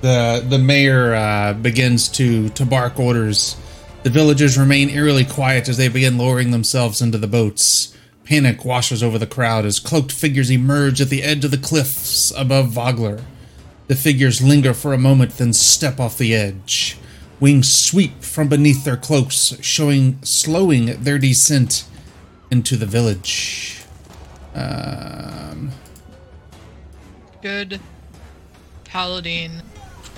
The 0.00 0.44
the 0.48 0.58
mayor 0.58 1.14
uh, 1.14 1.52
begins 1.54 2.08
to 2.10 2.48
to 2.50 2.64
bark 2.66 2.98
orders. 2.98 3.56
The 4.04 4.10
villagers 4.10 4.58
remain 4.58 4.90
eerily 4.90 5.24
quiet 5.24 5.66
as 5.66 5.78
they 5.78 5.88
begin 5.88 6.18
lowering 6.18 6.50
themselves 6.50 7.00
into 7.00 7.16
the 7.16 7.26
boats. 7.26 7.96
Panic 8.24 8.62
washes 8.62 9.02
over 9.02 9.18
the 9.18 9.26
crowd 9.26 9.64
as 9.64 9.80
cloaked 9.80 10.12
figures 10.12 10.50
emerge 10.50 11.00
at 11.00 11.08
the 11.08 11.22
edge 11.22 11.42
of 11.42 11.50
the 11.50 11.56
cliffs 11.56 12.30
above 12.36 12.68
Vogler. 12.68 13.24
The 13.86 13.96
figures 13.96 14.42
linger 14.42 14.74
for 14.74 14.92
a 14.92 14.98
moment, 14.98 15.38
then 15.38 15.54
step 15.54 15.98
off 15.98 16.18
the 16.18 16.34
edge. 16.34 16.98
Wings 17.40 17.72
sweep 17.72 18.22
from 18.22 18.48
beneath 18.48 18.84
their 18.84 18.98
cloaks, 18.98 19.56
showing 19.62 20.18
slowing 20.22 21.02
their 21.02 21.18
descent 21.18 21.86
into 22.50 22.76
the 22.76 22.86
village. 22.86 23.84
Um, 24.54 25.70
Good 27.40 27.80
paladin. 28.84 29.62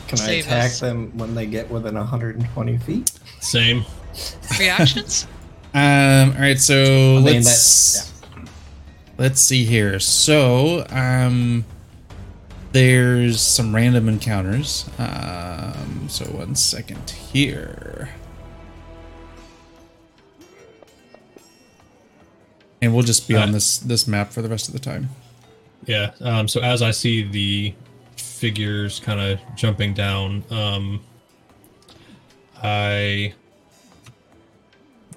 Can 0.08 0.18
I 0.20 0.22
Save 0.22 0.46
attack 0.46 0.70
us. 0.72 0.80
them 0.80 1.16
when 1.16 1.36
they 1.36 1.46
get 1.46 1.70
within 1.70 1.94
120 1.94 2.78
feet? 2.78 3.12
Same. 3.40 3.84
Reactions? 4.58 5.26
Um. 5.74 6.32
All 6.32 6.40
right. 6.40 6.58
So 6.58 7.16
I 7.18 7.20
mean, 7.20 7.24
let's 7.42 8.10
let's 9.18 9.42
see 9.42 9.66
here. 9.66 10.00
So 10.00 10.86
um, 10.88 11.66
there's 12.72 13.42
some 13.42 13.74
random 13.74 14.08
encounters. 14.08 14.88
Um. 14.98 16.06
So 16.08 16.24
one 16.26 16.54
second 16.54 17.10
here, 17.10 18.08
and 22.80 22.94
we'll 22.94 23.02
just 23.04 23.28
be 23.28 23.34
on 23.36 23.50
Uh, 23.50 23.52
this 23.52 23.78
this 23.78 24.06
map 24.06 24.32
for 24.32 24.40
the 24.40 24.48
rest 24.48 24.68
of 24.68 24.72
the 24.72 24.80
time. 24.80 25.10
Yeah. 25.86 26.12
Um, 26.20 26.48
so 26.48 26.60
as 26.60 26.80
I 26.80 26.90
see 26.90 27.22
the 27.22 27.74
figures 28.16 29.00
kind 29.00 29.20
of 29.20 29.38
jumping 29.56 29.94
down, 29.94 30.42
um, 30.50 31.00
I 32.62 33.34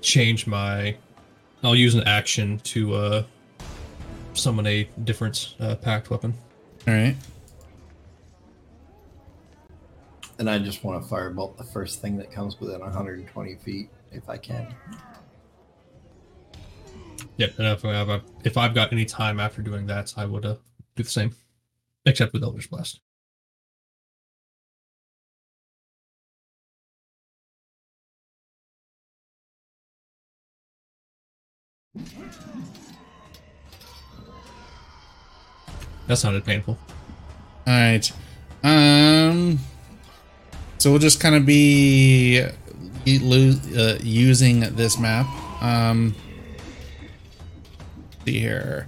change 0.01 0.47
my. 0.47 0.95
I'll 1.63 1.75
use 1.75 1.95
an 1.95 2.03
action 2.07 2.59
to 2.59 2.95
uh, 2.95 3.23
summon 4.33 4.65
a 4.67 4.89
different 5.03 5.55
uh, 5.59 5.75
pact 5.75 6.09
weapon. 6.09 6.33
All 6.87 6.93
right. 6.93 7.15
And 10.37 10.49
I 10.49 10.57
just 10.57 10.83
want 10.85 11.03
to 11.03 11.13
firebolt 11.13 11.57
the 11.57 11.65
first 11.65 12.01
thing 12.01 12.17
that 12.17 12.31
comes 12.31 12.59
within 12.59 12.79
120 12.79 13.55
feet 13.55 13.89
if 14.11 14.29
I 14.29 14.37
can. 14.37 14.73
Yep. 17.35 17.59
And 17.59 17.67
if, 17.67 17.83
I've, 17.83 18.21
if 18.45 18.57
I've 18.57 18.73
got 18.73 18.93
any 18.93 19.05
time 19.05 19.39
after 19.39 19.61
doing 19.61 19.85
that, 19.87 20.13
I 20.15 20.25
would 20.25 20.45
uh, 20.45 20.55
do 20.95 21.03
the 21.03 21.09
same, 21.09 21.35
except 22.05 22.31
with 22.31 22.43
Eldritch 22.43 22.69
Blast. 22.69 23.01
That 36.07 36.17
sounded 36.17 36.43
painful. 36.43 36.77
All 37.67 37.73
right. 37.73 38.11
Um. 38.63 39.59
So 40.79 40.89
we'll 40.89 40.99
just 40.99 41.19
kind 41.19 41.35
of 41.35 41.45
be 41.45 42.41
uh, 42.41 42.49
using 44.01 44.61
this 44.75 44.97
map. 44.97 45.27
Um. 45.61 46.15
See 48.25 48.39
here. 48.39 48.87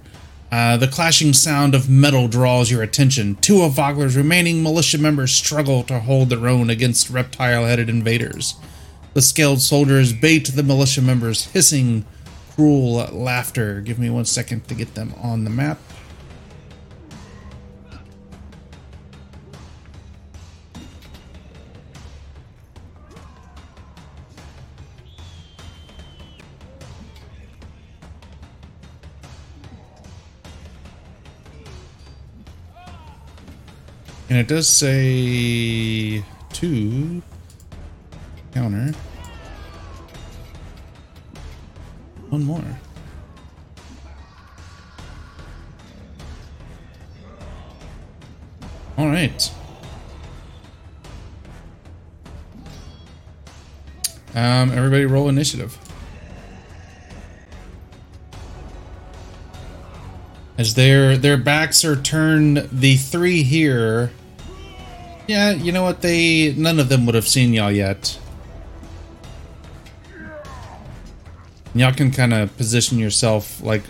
Uh, 0.50 0.76
the 0.76 0.88
clashing 0.88 1.32
sound 1.32 1.74
of 1.74 1.88
metal 1.88 2.28
draws 2.28 2.70
your 2.70 2.82
attention. 2.82 3.36
Two 3.36 3.62
of 3.62 3.72
Vogler's 3.72 4.16
remaining 4.16 4.62
militia 4.62 4.98
members 4.98 5.32
struggle 5.32 5.82
to 5.84 6.00
hold 6.00 6.28
their 6.28 6.46
own 6.46 6.68
against 6.68 7.08
reptile-headed 7.08 7.88
invaders. 7.88 8.56
The 9.14 9.22
scaled 9.22 9.62
soldiers 9.62 10.12
bait 10.12 10.46
the 10.48 10.62
militia 10.62 11.00
members, 11.00 11.46
hissing 11.46 12.04
cruel 12.54 13.06
laughter. 13.12 13.80
Give 13.80 13.98
me 13.98 14.10
one 14.10 14.24
second 14.24 14.68
to 14.68 14.74
get 14.74 14.94
them 14.94 15.14
on 15.22 15.44
the 15.44 15.50
map. 15.50 15.78
And 34.28 34.40
it 34.40 34.48
does 34.48 34.66
say 34.66 36.24
two 36.54 37.22
counter. 38.54 38.94
One 42.32 42.44
more. 42.44 42.64
All 48.96 49.06
right. 49.06 49.50
Um, 54.34 54.70
everybody 54.70 55.04
roll 55.04 55.28
initiative. 55.28 55.76
As 60.56 60.72
their 60.72 61.18
their 61.18 61.36
backs 61.36 61.84
are 61.84 61.96
turned, 61.96 62.66
the 62.72 62.96
three 62.96 63.42
here. 63.42 64.10
Yeah, 65.26 65.50
you 65.50 65.70
know 65.70 65.82
what? 65.82 66.00
They 66.00 66.54
none 66.54 66.80
of 66.80 66.88
them 66.88 67.04
would 67.04 67.14
have 67.14 67.28
seen 67.28 67.52
y'all 67.52 67.70
yet. 67.70 68.18
Y'all 71.74 71.92
can 71.92 72.10
kind 72.10 72.34
of 72.34 72.54
position 72.56 72.98
yourself 72.98 73.62
like 73.62 73.82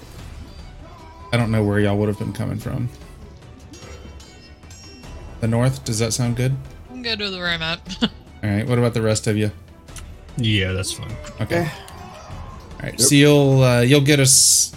I 1.32 1.36
don't 1.36 1.50
know 1.50 1.64
where 1.64 1.80
y'all 1.80 1.96
would 1.96 2.08
have 2.08 2.18
been 2.18 2.32
coming 2.32 2.58
from. 2.58 2.88
The 5.40 5.48
north. 5.48 5.84
Does 5.84 5.98
that 5.98 6.12
sound 6.12 6.36
good? 6.36 6.54
I'm 6.90 7.02
good 7.02 7.18
with 7.18 7.34
where 7.34 7.48
I'm 7.48 7.62
at. 7.62 7.80
All 8.02 8.08
right. 8.50 8.66
What 8.66 8.78
about 8.78 8.94
the 8.94 9.02
rest 9.02 9.26
of 9.26 9.36
you? 9.36 9.50
Yeah, 10.36 10.72
that's 10.72 10.92
fine. 10.92 11.14
Okay. 11.40 11.68
All 11.68 12.80
right. 12.82 13.00
So 13.00 13.14
you'll 13.14 13.62
uh, 13.62 13.80
you'll 13.80 14.02
get 14.02 14.20
us. 14.20 14.72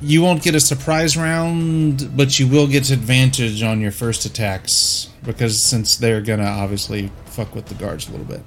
You 0.00 0.22
won't 0.22 0.42
get 0.42 0.54
a 0.54 0.60
surprise 0.60 1.16
round, 1.16 2.16
but 2.16 2.38
you 2.38 2.48
will 2.48 2.66
get 2.66 2.90
advantage 2.90 3.62
on 3.62 3.80
your 3.80 3.92
first 3.92 4.24
attacks 4.24 5.10
because 5.22 5.62
since 5.62 5.96
they're 5.96 6.20
gonna 6.20 6.44
obviously 6.44 7.10
fuck 7.26 7.54
with 7.54 7.66
the 7.66 7.74
guards 7.74 8.08
a 8.08 8.12
little 8.12 8.26
bit. 8.26 8.42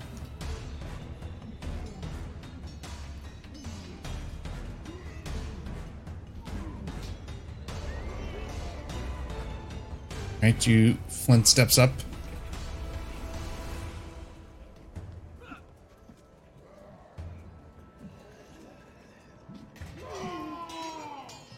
Right, 10.41 10.67
you 10.67 10.97
Flint 11.07 11.47
steps 11.47 11.77
up. 11.77 11.91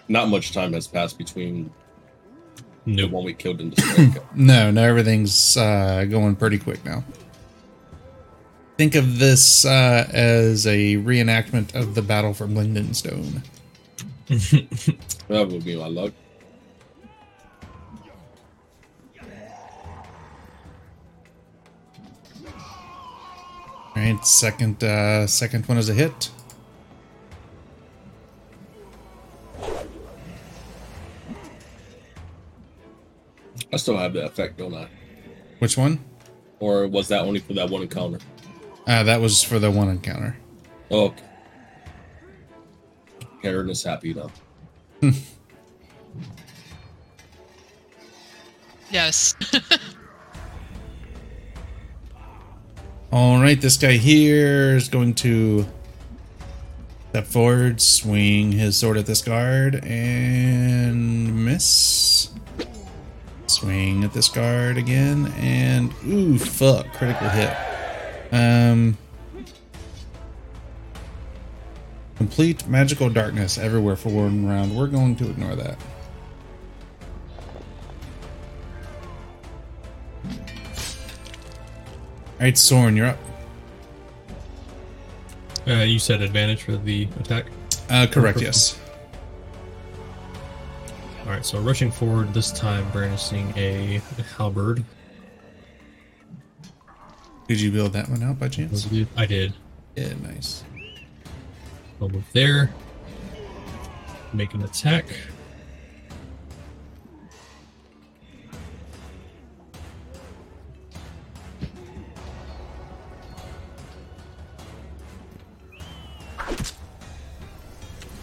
Not 0.08 0.28
much 0.28 0.52
time 0.52 0.74
has 0.74 0.88
passed 0.88 1.18
between 1.18 1.72
the 2.86 3.06
one 3.06 3.24
we 3.24 3.34
killed 3.34 3.62
and 3.62 3.74
destroyed. 3.74 4.22
No, 4.36 4.72
no, 4.72 4.84
everything's 4.84 5.56
uh, 5.56 6.06
going 6.10 6.36
pretty 6.36 6.58
quick 6.58 6.84
now. 6.84 7.04
Think 8.78 8.96
of 8.96 9.20
this 9.20 9.64
uh, 9.64 10.10
as 10.12 10.66
a 10.66 10.96
reenactment 10.98 11.76
of 11.76 11.94
the 11.94 12.02
battle 12.02 12.34
for 12.34 12.48
Lindenstone. 12.48 13.44
that 14.28 15.48
would 15.48 15.64
be 15.64 15.78
my 15.78 15.88
luck. 15.88 16.14
All 23.96 24.02
right, 24.02 24.26
second, 24.26 24.84
uh, 24.84 25.28
second 25.28 25.66
one 25.68 25.78
is 25.78 25.90
a 25.90 25.94
hit. 25.94 26.30
I 33.74 33.78
still 33.78 33.98
have 33.98 34.14
that 34.14 34.26
effect, 34.26 34.58
don't 34.58 34.74
I? 34.74 34.88
Which 35.60 35.78
one? 35.78 36.00
Or 36.60 36.88
was 36.88 37.08
that 37.10 37.22
only 37.22 37.40
for 37.40 37.54
that 37.54 37.70
one 37.70 37.82
encounter? 37.82 38.20
Uh, 38.88 39.04
that 39.04 39.20
was 39.20 39.44
for 39.44 39.60
the 39.60 39.72
one 39.72 39.90
encounter. 39.90 40.38
Oh, 40.90 41.06
okay. 41.06 41.24
Karen 43.42 43.70
is 43.70 43.84
happy 43.84 44.14
now. 44.14 44.32
Yes. 48.92 49.36
All 53.14 53.42
right, 53.42 53.60
this 53.60 53.76
guy 53.76 53.98
here 53.98 54.78
is 54.78 54.88
going 54.88 55.16
to 55.16 55.66
step 57.10 57.28
forward, 57.28 57.82
swing 57.82 58.54
his 58.54 58.78
sword 58.78 58.96
at 58.96 59.06
this 59.06 59.22
guard, 59.22 59.84
and 59.84 61.44
miss. 61.44 62.30
Swing 63.48 64.06
at 64.06 64.14
this 64.14 64.30
guard 64.30 64.78
again, 64.78 65.34
and 65.36 65.94
ooh, 66.08 66.38
fuck, 66.38 66.94
critical 66.94 67.28
hit. 67.28 67.54
Um, 68.32 68.98
complete 72.16 72.66
magical 72.66 73.10
darkness 73.10 73.58
everywhere 73.58 73.98
for 73.98 74.08
one 74.08 74.48
round. 74.48 74.74
We're 74.74 74.88
going 74.88 75.18
to 75.18 75.30
ignore 75.30 75.58
that. 75.58 75.78
All 82.42 82.46
right, 82.46 82.58
Soren, 82.58 82.98
you're 82.98 83.06
up. 83.06 83.20
Uh, 85.68 85.84
you 85.84 86.00
said 86.00 86.24
advantage 86.24 86.64
for 86.64 86.76
the 86.76 87.08
attack. 87.20 87.46
Uh, 87.88 88.08
correct, 88.10 88.42
yes. 88.42 88.80
All 91.20 91.28
right, 91.28 91.46
so 91.46 91.60
rushing 91.60 91.92
forward 91.92 92.34
this 92.34 92.52
time, 92.52 92.90
brandishing 92.90 93.54
a 93.56 94.02
halberd. 94.36 94.84
Did 97.48 97.62
you 97.62 97.72
build 97.72 97.94
that 97.94 98.10
one 98.10 98.24
out 98.24 98.40
by 98.40 98.48
chance? 98.48 98.88
I 99.16 99.28
did. 99.28 99.54
Yeah, 99.96 100.14
nice. 100.24 100.64
I'll 102.02 102.10
move 102.10 102.26
there. 102.34 102.74
Make 104.34 104.56
an 104.56 104.64
attack. 104.64 105.06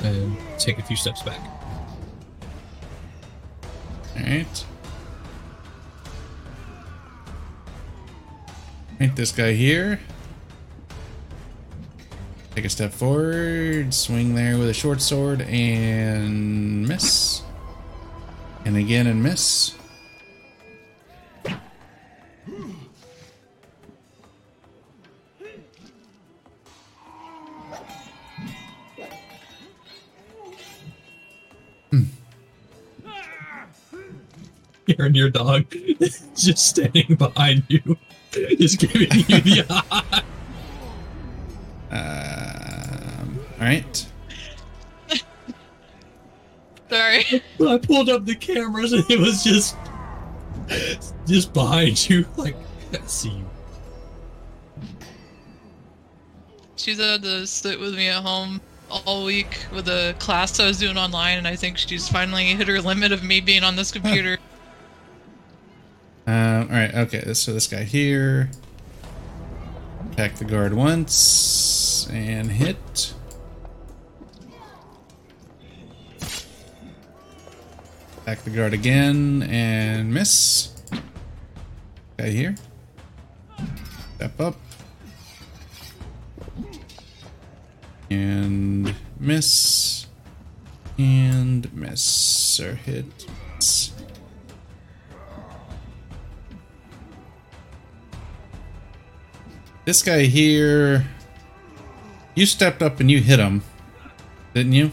And 0.09 0.37
take 0.59 0.79
a 0.79 0.83
few 0.83 0.97
steps 0.97 1.23
back. 1.23 1.41
All 4.17 4.23
right. 4.23 4.65
Right, 8.99 9.15
this 9.15 9.33
guy 9.33 9.53
here. 9.53 10.01
Take 12.55 12.65
a 12.65 12.69
step 12.69 12.93
forward, 12.93 13.95
swing 13.95 14.35
there 14.35 14.59
with 14.59 14.69
a 14.69 14.75
short 14.75 15.01
sword, 15.01 15.43
and 15.43 16.89
miss. 16.89 17.43
And 18.65 18.77
again, 18.77 19.07
and 19.07 19.23
miss. 19.23 19.75
Hearing 34.89 35.15
your 35.15 35.31
dog 35.31 35.67
just 36.01 36.59
standing 36.59 37.15
behind 37.17 37.63
you, 37.69 37.97
just 38.33 38.81
giving 38.81 39.03
you 39.03 39.41
the 39.41 39.67
eye. 39.71 40.23
Um, 41.91 43.41
all 43.59 43.67
right. 43.67 44.07
Sorry. 46.91 47.25
I 47.67 47.79
pulled 47.79 48.11
up 48.11 48.27
the 48.27 48.35
cameras 48.35 48.93
and 48.93 49.11
it 49.11 49.19
was 49.19 49.43
just, 49.43 49.75
just 51.27 51.55
behind 51.55 52.11
you. 52.11 52.27
Like, 52.37 52.57
I 52.93 53.07
see 53.07 53.31
you. 53.31 53.47
She's 56.77 56.99
had 56.99 57.23
to 57.23 57.47
sit 57.47 57.81
with 57.81 57.95
me 57.95 58.09
at 58.09 58.23
home 58.23 58.61
all 58.91 59.25
week 59.25 59.67
with 59.73 59.89
a 59.89 60.15
class 60.19 60.59
I 60.61 60.67
was 60.67 60.79
doing 60.79 60.97
online, 60.97 61.39
and 61.39 61.47
I 61.49 61.57
think 61.57 61.77
she's 61.77 62.09
finally 62.09 62.45
hit 62.47 62.69
her 62.69 62.81
limit 62.81 63.13
of 63.13 63.23
me 63.23 63.41
being 63.41 63.65
on 63.65 63.77
this 63.77 63.91
computer. 63.91 64.39
Um, 66.29 66.69
all 66.71 66.77
right, 66.77 66.95
okay. 66.95 67.33
So 67.33 67.55
this 67.55 67.67
guy 67.67 67.85
here. 67.85 68.51
Attack 70.13 70.35
the 70.35 70.45
guard 70.45 70.75
once 70.75 72.07
and 72.13 72.51
hit. 72.51 73.15
Attack 78.21 78.43
the 78.45 78.51
guard 78.51 78.75
again 78.75 79.43
and 79.45 80.13
miss. 80.13 80.83
Guy 82.19 82.29
here. 82.29 82.57
Step 84.17 84.39
up. 84.39 84.57
And 88.11 88.95
miss. 89.19 90.05
And 90.99 91.75
miss. 91.75 92.61
Or 92.61 92.75
hit. 92.75 93.25
This 99.89 100.03
guy 100.03 100.25
here. 100.25 101.07
You 102.35 102.45
stepped 102.45 102.83
up 102.83 103.01
and 103.01 103.11
you 103.11 103.23
hit 103.23 103.39
him, 103.39 103.63
didn't 104.53 104.75
you? 104.75 104.93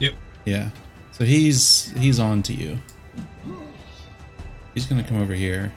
Yep. 0.00 0.14
Yeah. 0.44 0.70
So 1.12 1.22
he's 1.24 1.92
he's 1.96 2.18
on 2.18 2.42
to 2.42 2.52
you. 2.52 2.80
He's 4.74 4.86
gonna 4.86 5.04
come 5.04 5.22
over 5.22 5.34
here. 5.34 5.72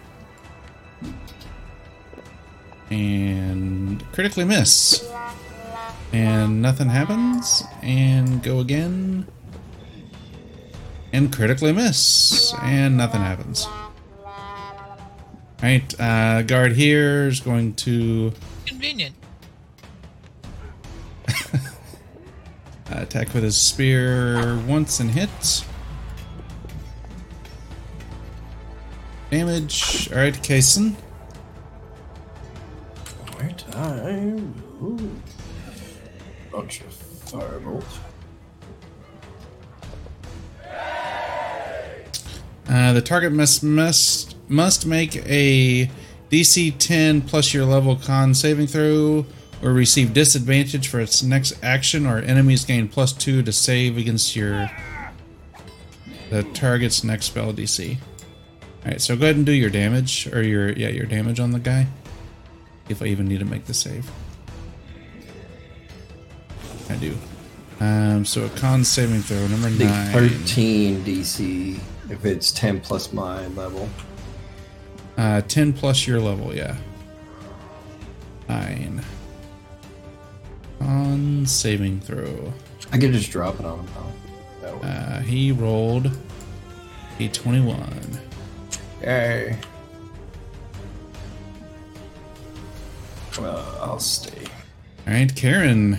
And 2.90 4.04
critically 4.12 4.44
miss. 4.44 5.08
And 6.12 6.64
nothing 6.64 6.90
happens. 6.90 7.64
And 7.84 8.42
go 8.42 8.58
again. 8.58 9.28
And 11.14 11.32
critically 11.32 11.74
miss. 11.74 12.56
And 12.64 12.98
nothing 12.98 13.22
happens. 13.22 13.68
Alright, 15.62 16.00
uh, 16.00 16.42
guard 16.44 16.74
here 16.74 17.28
is 17.28 17.40
going 17.40 17.74
to 17.76 18.34
Convenient. 18.66 19.16
uh, 21.54 21.60
attack 22.92 23.34
with 23.34 23.44
his 23.44 23.56
spear 23.56 24.58
once 24.68 25.00
and 25.00 25.10
hit. 25.12 25.66
Damage. 29.32 30.12
Alright, 30.12 30.36
Kason. 30.36 30.96
Alright, 33.34 33.76
I 33.76 34.40
will 34.80 35.00
launch 36.52 36.82
a 36.82 36.84
firebolt. 36.84 37.86
Uh, 42.68 42.94
the 42.94 43.02
target 43.02 43.32
must 43.32 43.64
must 43.64 44.35
must 44.48 44.86
make 44.86 45.16
a 45.28 45.90
DC 46.30 46.78
10 46.78 47.22
plus 47.22 47.54
your 47.54 47.66
level 47.66 47.96
con 47.96 48.34
saving 48.34 48.68
throw 48.68 49.26
or 49.62 49.74
receive 49.74 50.14
disadvantage 50.14 50.88
for 50.88 51.00
its 51.00 51.24
next 51.24 51.54
action 51.64 52.06
or 52.06 52.20
enemies 52.20 52.66
gain 52.66 52.88
plus 52.88 53.14
2 53.14 53.44
to 53.44 53.52
save 53.52 53.98
against 53.98 54.36
your 54.36 54.70
the 56.30 56.44
target's 56.54 57.04
next 57.04 57.26
spell 57.26 57.54
DC. 57.54 57.98
Alright, 58.84 59.02
so 59.02 59.16
go 59.16 59.24
ahead 59.26 59.36
and 59.36 59.46
do 59.46 59.52
your 59.52 59.70
damage 59.70 60.28
or 60.34 60.44
your 60.44 60.72
yeah, 60.72 60.90
your 60.90 61.06
damage 61.06 61.40
on 61.40 61.52
the 61.52 61.60
guy. 61.60 61.88
If 62.90 63.02
I 63.02 63.06
even 63.06 63.28
need 63.28 63.40
to 63.40 63.46
make 63.46 63.66
the 63.66 63.74
save. 63.74 64.10
I 66.90 66.96
do. 66.98 67.18
Um, 67.80 68.26
so 68.26 68.46
a 68.46 68.50
con 68.50 68.84
saving 68.84 69.22
throw 69.22 69.48
number 69.48 69.70
9. 69.70 70.12
13 70.12 71.04
DC 71.04 71.80
if 72.10 72.26
it's 72.26 72.52
10 72.52 72.82
plus 72.82 73.12
my 73.12 73.48
level. 73.48 73.90
Uh, 75.18 75.42
10 75.42 75.74
plus 75.74 76.06
your 76.06 76.20
level, 76.20 76.54
yeah. 76.54 76.76
Nine. 78.50 79.02
On 80.82 81.46
saving 81.46 82.00
throw. 82.02 82.54
I 82.92 82.98
could 82.98 83.14
just 83.14 83.32
drop 83.32 83.60
it 83.60 83.66
on 83.66 83.80
him. 83.80 83.88
though. 84.62 84.68
That 84.68 84.82
way. 84.82 84.90
Uh, 84.90 85.20
he 85.22 85.52
rolled 85.52 86.12
a 87.20 87.28
21. 87.30 88.20
Yay. 89.02 89.58
Well, 93.40 93.78
I'll 93.82 94.00
stay. 94.00 94.46
Alright, 95.08 95.36
Karen. 95.36 95.98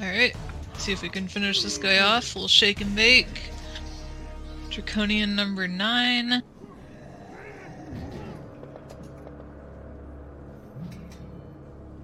Alright. 0.00 0.34
See 0.74 0.92
if 0.92 1.02
we 1.02 1.08
can 1.08 1.28
finish 1.28 1.62
this 1.62 1.76
guy 1.78 1.98
off. 1.98 2.34
We'll 2.34 2.48
shake 2.48 2.80
and 2.80 2.94
bake. 2.94 3.50
Draconian 4.70 5.34
number 5.34 5.66
nine. 5.66 6.42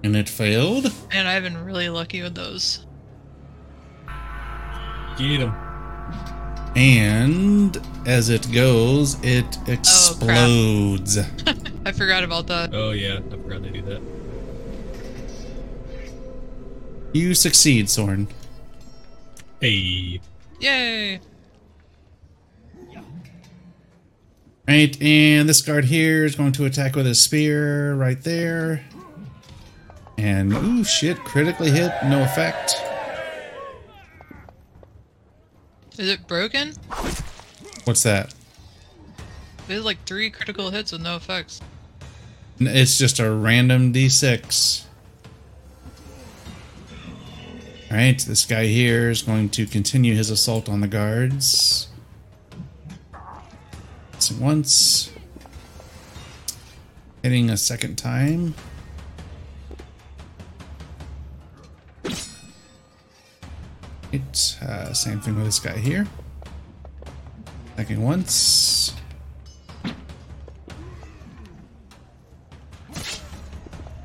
And 0.05 0.15
it 0.15 0.29
failed. 0.29 0.93
And 1.11 1.27
I've 1.27 1.41
been 1.41 1.65
really 1.65 1.89
lucky 1.89 2.21
with 2.21 2.35
those. 2.35 2.85
Get 5.17 5.39
him. 5.39 5.51
And 6.75 7.75
as 8.05 8.29
it 8.29 8.51
goes, 8.51 9.19
it 9.23 9.57
oh, 9.67 9.71
explodes. 9.71 11.17
I 11.85 11.91
forgot 11.91 12.23
about 12.23 12.45
that. 12.45 12.69
Oh 12.71 12.91
yeah, 12.91 13.17
I 13.17 13.29
forgot 13.31 13.63
to 13.63 13.71
do 13.71 13.81
that. 13.81 14.01
you 17.13 17.33
succeed, 17.33 17.89
Soren. 17.89 18.27
Hey, 19.59 20.21
Yay! 20.59 21.19
Right, 24.67 25.01
and 25.01 25.49
this 25.49 25.63
guard 25.63 25.85
here 25.85 26.25
is 26.25 26.35
going 26.35 26.51
to 26.51 26.65
attack 26.65 26.95
with 26.95 27.07
a 27.07 27.15
spear 27.15 27.95
right 27.95 28.21
there. 28.21 28.85
And 30.17 30.53
ooh 30.53 30.83
shit, 30.83 31.17
critically 31.19 31.71
hit, 31.71 31.91
no 32.05 32.23
effect. 32.23 32.75
Is 35.97 36.09
it 36.09 36.27
broken? 36.27 36.73
What's 37.85 38.03
that? 38.03 38.33
Had 39.67 39.81
like 39.81 40.03
three 40.05 40.29
critical 40.29 40.71
hits 40.71 40.91
with 40.91 41.01
no 41.01 41.15
effects. 41.15 41.61
It's 42.59 42.97
just 42.97 43.19
a 43.19 43.29
random 43.31 43.93
d6. 43.93 44.83
Alright, 47.91 48.21
this 48.21 48.45
guy 48.45 48.65
here 48.65 49.09
is 49.09 49.21
going 49.21 49.49
to 49.49 49.65
continue 49.65 50.15
his 50.15 50.29
assault 50.29 50.67
on 50.67 50.81
the 50.81 50.87
guards. 50.87 51.87
Once. 54.39 55.11
Hitting 57.21 57.49
a 57.49 57.57
second 57.57 57.95
time. 57.95 58.55
Same 64.95 65.19
thing 65.19 65.35
with 65.35 65.45
this 65.45 65.59
guy 65.59 65.77
here. 65.77 66.07
Attacking 67.73 68.01
once. 68.01 68.93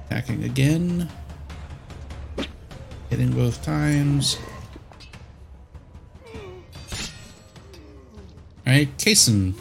Attacking 0.07 0.45
again. 0.45 1.09
Hitting 3.09 3.33
both 3.33 3.63
times. 3.63 4.39
Alright, 8.67 8.97
Kason. 8.99 9.55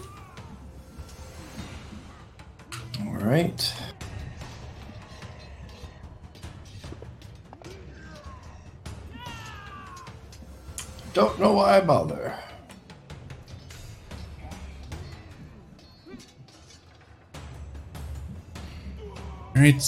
Alright. 19.59 19.83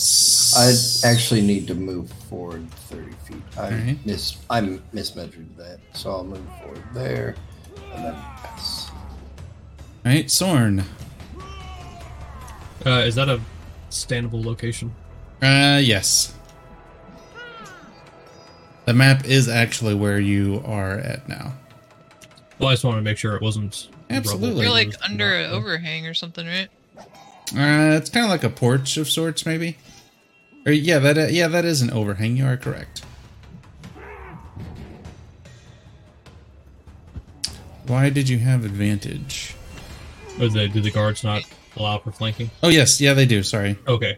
I 0.57 1.07
actually 1.09 1.41
need 1.41 1.65
to 1.67 1.75
move 1.75 2.11
forward 2.29 2.69
30 2.71 3.11
feet. 3.25 3.41
I 3.57 3.61
Alright. 3.61 4.05
mis 4.05 4.37
I 4.49 4.59
mismeasured 4.61 5.55
that, 5.55 5.79
so 5.93 6.11
I'll 6.11 6.25
move 6.25 6.45
forward 6.61 6.83
there, 6.93 7.35
and 7.93 8.03
then 8.03 8.13
pass. 8.13 8.91
Alright, 10.05 10.29
Sorn. 10.29 10.83
uh, 12.85 12.89
is 13.05 13.15
that 13.15 13.29
a 13.29 13.39
standable 13.89 14.43
location? 14.43 14.93
Uh, 15.41 15.79
yes. 15.81 16.33
The 18.85 18.93
map 18.93 19.25
is 19.25 19.47
actually 19.47 19.93
where 19.95 20.19
you 20.19 20.61
are 20.65 20.97
at 20.97 21.29
now. 21.29 21.53
Well, 22.59 22.69
I 22.69 22.73
just 22.73 22.83
wanted 22.83 22.97
to 22.97 23.03
make 23.03 23.17
sure 23.17 23.37
it 23.37 23.41
wasn't. 23.41 23.87
Absolutely. 24.09 24.49
rubble. 24.49 24.61
You're 24.63 24.71
like 24.71 24.93
under 25.09 25.33
an 25.33 25.51
overhang 25.51 26.07
or 26.07 26.13
something, 26.13 26.45
right? 26.45 26.67
Uh, 27.53 27.97
it's 27.97 28.09
kind 28.09 28.25
of 28.25 28.29
like 28.29 28.43
a 28.43 28.49
porch 28.49 28.95
of 28.97 29.09
sorts, 29.09 29.45
maybe. 29.45 29.77
Or 30.65 30.71
yeah, 30.71 30.99
that 30.99 31.17
uh, 31.17 31.27
yeah, 31.27 31.47
that 31.47 31.65
is 31.65 31.81
an 31.81 31.91
overhang. 31.91 32.37
You 32.37 32.45
are 32.45 32.57
correct. 32.57 33.03
Why 37.87 38.09
did 38.09 38.29
you 38.29 38.39
have 38.39 38.63
advantage? 38.63 39.55
Oh, 40.39 40.47
the, 40.47 40.69
do 40.69 40.79
the 40.79 40.91
guards 40.91 41.23
not 41.25 41.43
allow 41.75 41.97
for 41.97 42.11
flanking? 42.11 42.49
Oh 42.63 42.69
yes, 42.69 43.01
yeah, 43.01 43.13
they 43.13 43.25
do. 43.25 43.43
Sorry. 43.43 43.77
Okay. 43.85 44.17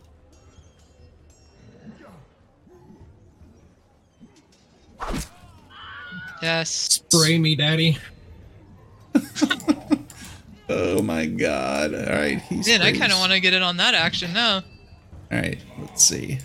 Yes. 6.41 7.01
Spray 7.10 7.39
me, 7.39 7.55
daddy. 7.55 7.97
Oh 10.69 11.02
my 11.02 11.26
god! 11.26 11.94
All 11.94 12.15
right, 12.15 12.41
he's. 12.41 12.68
Man, 12.68 12.81
I 12.81 12.91
kind 12.94 13.11
of 13.11 13.19
want 13.19 13.31
to 13.31 13.40
get 13.40 13.53
in 13.53 13.61
on 13.61 13.77
that 13.77 13.94
action 13.94 14.34
now. 14.34 14.64
All 15.31 15.40
right, 15.40 15.60
let's 15.80 16.03
see. 16.03 16.40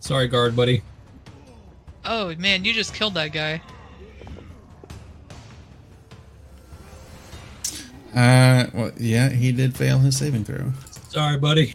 Sorry, 0.00 0.28
guard 0.28 0.56
buddy. 0.56 0.82
Oh 2.04 2.34
man, 2.36 2.64
you 2.64 2.72
just 2.72 2.94
killed 2.94 3.14
that 3.14 3.32
guy. 3.32 3.62
Uh, 8.14 8.66
well, 8.72 8.92
yeah, 8.96 9.28
he 9.28 9.50
did 9.50 9.76
fail 9.76 9.98
his 9.98 10.16
saving 10.16 10.44
throw. 10.44 10.72
Sorry, 11.08 11.36
buddy. 11.38 11.74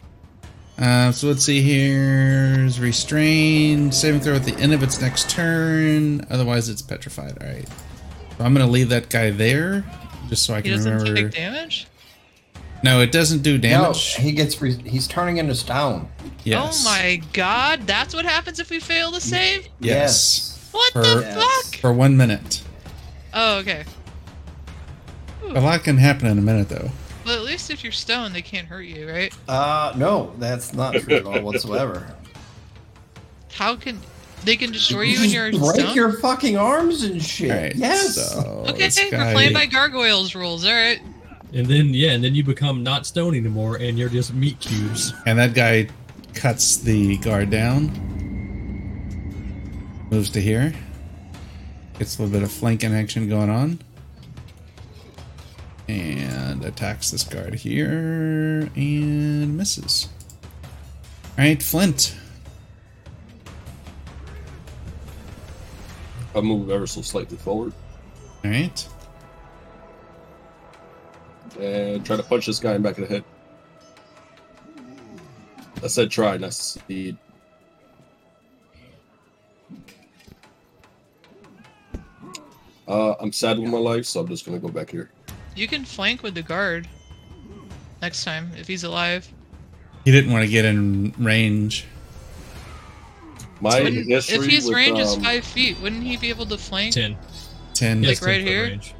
Uh, 0.78 1.12
so 1.12 1.28
let's 1.28 1.44
see 1.44 1.60
here. 1.60 2.64
Is 2.64 2.80
restrained. 2.80 3.94
Saving 3.94 4.20
throw 4.20 4.34
at 4.34 4.44
the 4.44 4.54
end 4.54 4.72
of 4.72 4.82
its 4.82 5.00
next 5.00 5.28
turn. 5.28 6.26
Otherwise, 6.30 6.68
it's 6.68 6.80
petrified. 6.80 7.36
All 7.42 7.48
right. 7.48 7.68
So 8.38 8.44
I'm 8.44 8.54
gonna 8.54 8.66
leave 8.66 8.88
that 8.88 9.10
guy 9.10 9.30
there, 9.30 9.84
just 10.30 10.44
so 10.46 10.54
I 10.54 10.58
He 10.58 10.62
can 10.62 10.72
doesn't 10.78 10.92
remember. 10.96 11.22
take 11.22 11.32
damage. 11.32 11.86
No, 12.82 13.02
it 13.02 13.12
doesn't 13.12 13.42
do 13.42 13.58
damage. 13.58 14.16
No, 14.18 14.24
he 14.24 14.32
gets. 14.32 14.62
Re- 14.62 14.80
he's 14.88 15.06
turning 15.06 15.36
into 15.36 15.54
stone. 15.54 16.08
yes. 16.44 16.80
Oh 16.82 16.90
my 16.90 17.20
god, 17.34 17.82
that's 17.86 18.14
what 18.14 18.24
happens 18.24 18.58
if 18.58 18.70
we 18.70 18.80
fail 18.80 19.12
to 19.12 19.20
save? 19.20 19.68
Yes. 19.80 20.70
What 20.72 20.90
For- 20.94 21.02
the 21.02 21.22
fuck? 21.22 21.76
For 21.76 21.92
one 21.92 22.16
minute. 22.16 22.62
Oh, 23.34 23.58
okay. 23.58 23.84
A 25.54 25.60
lot 25.60 25.82
can 25.84 25.98
happen 25.98 26.26
in 26.28 26.38
a 26.38 26.42
minute, 26.42 26.68
though. 26.70 26.90
Well, 27.26 27.34
at 27.36 27.42
least 27.42 27.70
if 27.70 27.82
you're 27.84 27.92
stone, 27.92 28.32
they 28.32 28.40
can't 28.42 28.66
hurt 28.66 28.82
you, 28.82 29.08
right? 29.10 29.32
Uh, 29.48 29.92
no, 29.96 30.32
that's 30.38 30.72
not 30.72 30.94
true 30.94 31.16
at 31.16 31.24
all 31.26 31.40
whatsoever. 31.42 32.14
How 33.52 33.76
can 33.76 34.00
they 34.44 34.56
can 34.56 34.72
destroy 34.72 35.02
you 35.02 35.20
when 35.20 35.30
you're 35.30 35.50
break 35.58 35.80
stoned? 35.80 35.96
your 35.96 36.12
fucking 36.18 36.56
arms 36.56 37.02
and 37.04 37.22
shit. 37.22 37.50
All 37.50 37.56
right. 37.56 37.74
yes. 37.74 38.14
So 38.16 38.64
okay, 38.68 38.78
this 38.88 38.98
we're 39.10 39.32
playing 39.32 39.52
by 39.52 39.66
gargoyles 39.66 40.34
rules. 40.34 40.64
All 40.64 40.72
right. 40.72 41.00
And 41.52 41.66
then 41.66 41.92
yeah, 41.92 42.12
and 42.12 42.22
then 42.22 42.34
you 42.34 42.44
become 42.44 42.82
not 42.82 43.06
stone 43.06 43.34
anymore, 43.34 43.76
and 43.76 43.98
you're 43.98 44.08
just 44.08 44.32
meat 44.32 44.60
cubes. 44.60 45.12
And 45.26 45.38
that 45.38 45.54
guy 45.54 45.88
cuts 46.34 46.76
the 46.78 47.16
guard 47.18 47.50
down. 47.50 47.90
Moves 50.10 50.30
to 50.30 50.40
here. 50.40 50.72
Gets 51.98 52.18
a 52.18 52.22
little 52.22 52.32
bit 52.32 52.42
of 52.42 52.50
flanking 52.50 52.94
action 52.94 53.28
going 53.28 53.50
on. 53.50 53.78
And 55.88 56.64
attacks 56.64 57.10
this 57.10 57.24
guard 57.24 57.54
here 57.54 58.70
and 58.76 59.56
misses. 59.56 60.08
Alright, 61.36 61.62
Flint. 61.62 62.16
I 66.34 66.40
move 66.40 66.70
ever 66.70 66.86
so 66.86 67.02
slightly 67.02 67.36
forward 67.36 67.72
Alright. 68.44 68.88
and 71.58 72.04
try 72.04 72.16
to 72.16 72.22
punch 72.22 72.46
this 72.46 72.60
guy 72.60 72.74
in 72.74 72.82
the 72.82 72.88
back 72.88 72.98
of 72.98 73.08
the 73.08 73.14
head. 73.14 73.24
I 75.82 75.86
said 75.86 76.10
try, 76.10 76.36
not 76.36 76.52
succeed. 76.54 77.16
Uh, 82.86 83.14
I'm 83.20 83.32
sad 83.32 83.58
with 83.58 83.70
my 83.70 83.78
life, 83.78 84.04
so 84.04 84.20
I'm 84.20 84.28
just 84.28 84.44
gonna 84.44 84.58
go 84.58 84.68
back 84.68 84.90
here. 84.90 85.10
You 85.54 85.68
can 85.68 85.84
flank 85.84 86.22
with 86.22 86.34
the 86.34 86.42
guard 86.42 86.88
next 88.02 88.24
time 88.24 88.50
if 88.58 88.66
he's 88.66 88.84
alive. 88.84 89.28
He 90.04 90.10
didn't 90.10 90.32
want 90.32 90.44
to 90.44 90.50
get 90.50 90.64
in 90.64 91.14
range. 91.18 91.86
My 93.60 93.82
Wouldn't- 93.82 94.06
history 94.08 94.36
if 94.38 94.44
his 94.46 94.66
with, 94.66 94.74
range 94.74 94.98
is 94.98 95.14
um, 95.16 95.22
five 95.22 95.44
feet, 95.44 95.78
wouldn't 95.80 96.02
he 96.02 96.16
be 96.16 96.28
able 96.30 96.46
to 96.46 96.56
flank? 96.56 96.94
Ten. 96.94 97.16
10. 97.74 98.02
Yes, 98.02 98.20
Like 98.22 98.26
right 98.28 98.34
10 98.38 98.44
foot 98.44 98.50
here? 98.50 98.62
range. 98.64 98.94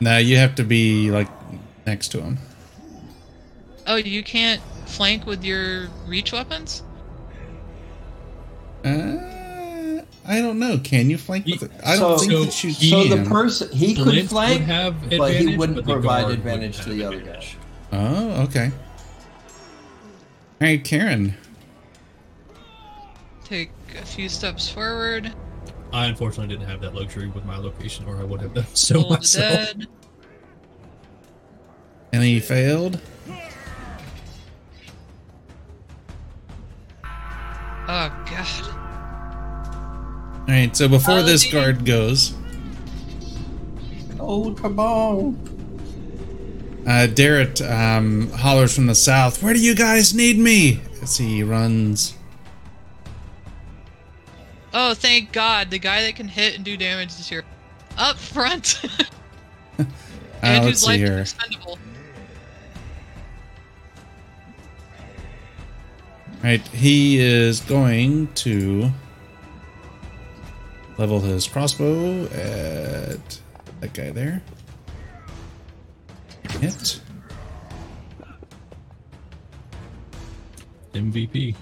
No, 0.00 0.18
you 0.18 0.36
have 0.36 0.54
to 0.56 0.64
be 0.64 1.10
like 1.10 1.28
next 1.86 2.08
to 2.08 2.20
him. 2.20 2.38
Oh, 3.86 3.96
you 3.96 4.22
can't 4.22 4.60
flank 4.86 5.24
with 5.26 5.42
your 5.44 5.88
reach 6.06 6.32
weapons? 6.32 6.82
Uh, 8.84 10.02
I 10.26 10.40
don't 10.40 10.58
know. 10.58 10.78
Can 10.78 11.08
you 11.10 11.18
flank 11.18 11.46
with 11.46 11.62
it? 11.62 11.70
I 11.84 11.96
don't 11.96 12.18
So- 12.18 12.26
think 12.26 12.32
so 12.32 12.44
that 12.44 12.64
you 12.64 12.70
he- 12.70 12.90
So 12.90 13.04
the 13.16 13.24
person 13.28 13.70
he 13.72 13.94
could 13.94 14.04
Flint 14.04 14.28
flank, 14.28 14.58
would 14.60 14.68
have 14.68 15.10
but 15.18 15.34
he 15.34 15.56
wouldn't 15.56 15.76
but 15.76 15.86
the 15.86 15.92
provide 15.94 16.22
guard 16.22 16.34
advantage 16.34 16.78
wouldn't 16.78 16.84
to 16.84 16.90
the 16.90 17.04
have 17.04 17.12
other 17.14 17.20
guy. 17.22 17.30
advantage. 17.30 17.56
Oh, 17.92 18.42
okay. 18.42 18.70
Hey, 20.60 20.78
Karen. 20.78 21.34
Take 23.48 23.70
a 24.00 24.04
few 24.04 24.28
steps 24.28 24.68
forward. 24.68 25.32
I 25.92 26.06
unfortunately 26.06 26.54
didn't 26.54 26.68
have 26.68 26.80
that 26.82 26.94
luxury 26.94 27.28
with 27.28 27.44
my 27.46 27.56
location, 27.56 28.04
or 28.06 28.18
I 28.18 28.24
would 28.24 28.42
have 28.42 28.52
done 28.52 28.66
so 28.74 28.94
Toll 29.00 29.08
the 29.10 29.14
myself. 29.16 29.52
dead. 29.54 29.86
And 32.12 32.22
he 32.22 32.40
failed. 32.40 33.00
Oh 37.90 38.10
god. 38.26 38.74
All 40.40 40.54
right, 40.54 40.74
so 40.76 40.88
before 40.88 41.22
this 41.22 41.50
guard 41.50 41.84
goes, 41.84 42.34
Oh, 44.20 44.52
come 44.54 44.78
on. 44.78 45.36
uh, 46.86 47.06
Darrett 47.10 47.60
um, 47.70 48.30
hollers 48.32 48.74
from 48.74 48.86
the 48.86 48.94
south, 48.94 49.42
Where 49.42 49.54
do 49.54 49.60
you 49.60 49.74
guys 49.74 50.14
need 50.14 50.38
me? 50.38 50.80
As 51.02 51.16
he 51.16 51.42
runs. 51.42 52.14
Oh, 54.80 54.94
thank 54.94 55.32
God! 55.32 55.70
The 55.70 55.80
guy 55.80 56.02
that 56.02 56.14
can 56.14 56.28
hit 56.28 56.54
and 56.54 56.64
do 56.64 56.76
damage 56.76 57.08
is 57.08 57.28
here, 57.28 57.42
up 57.96 58.16
front, 58.16 58.80
Uh, 59.78 59.84
and 60.40 60.64
let's 60.66 60.66
whose 60.66 60.80
see 60.82 60.86
life 60.86 61.00
here. 61.00 61.18
is 61.18 61.32
expendable. 61.34 61.78
Right, 66.44 66.60
he 66.68 67.18
is 67.18 67.58
going 67.58 68.32
to 68.34 68.88
level 70.96 71.18
his 71.18 71.48
crossbow 71.48 72.26
at 72.26 73.40
that 73.80 73.92
guy 73.94 74.10
there. 74.12 74.40
Hit. 76.60 77.00
MVP. 80.94 81.56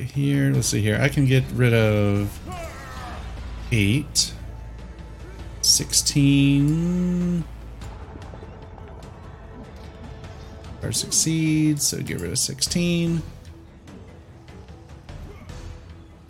Here. 0.00 0.52
Let's 0.52 0.68
see 0.68 0.80
here. 0.80 0.98
I 1.00 1.08
can 1.08 1.26
get 1.26 1.44
rid 1.52 1.74
of 1.74 2.38
eight. 3.72 4.32
16. 5.62 7.44
Or 10.82 10.92
succeeds, 10.92 11.86
so 11.86 12.02
get 12.02 12.20
rid 12.20 12.30
of 12.30 12.38
16. 12.38 13.22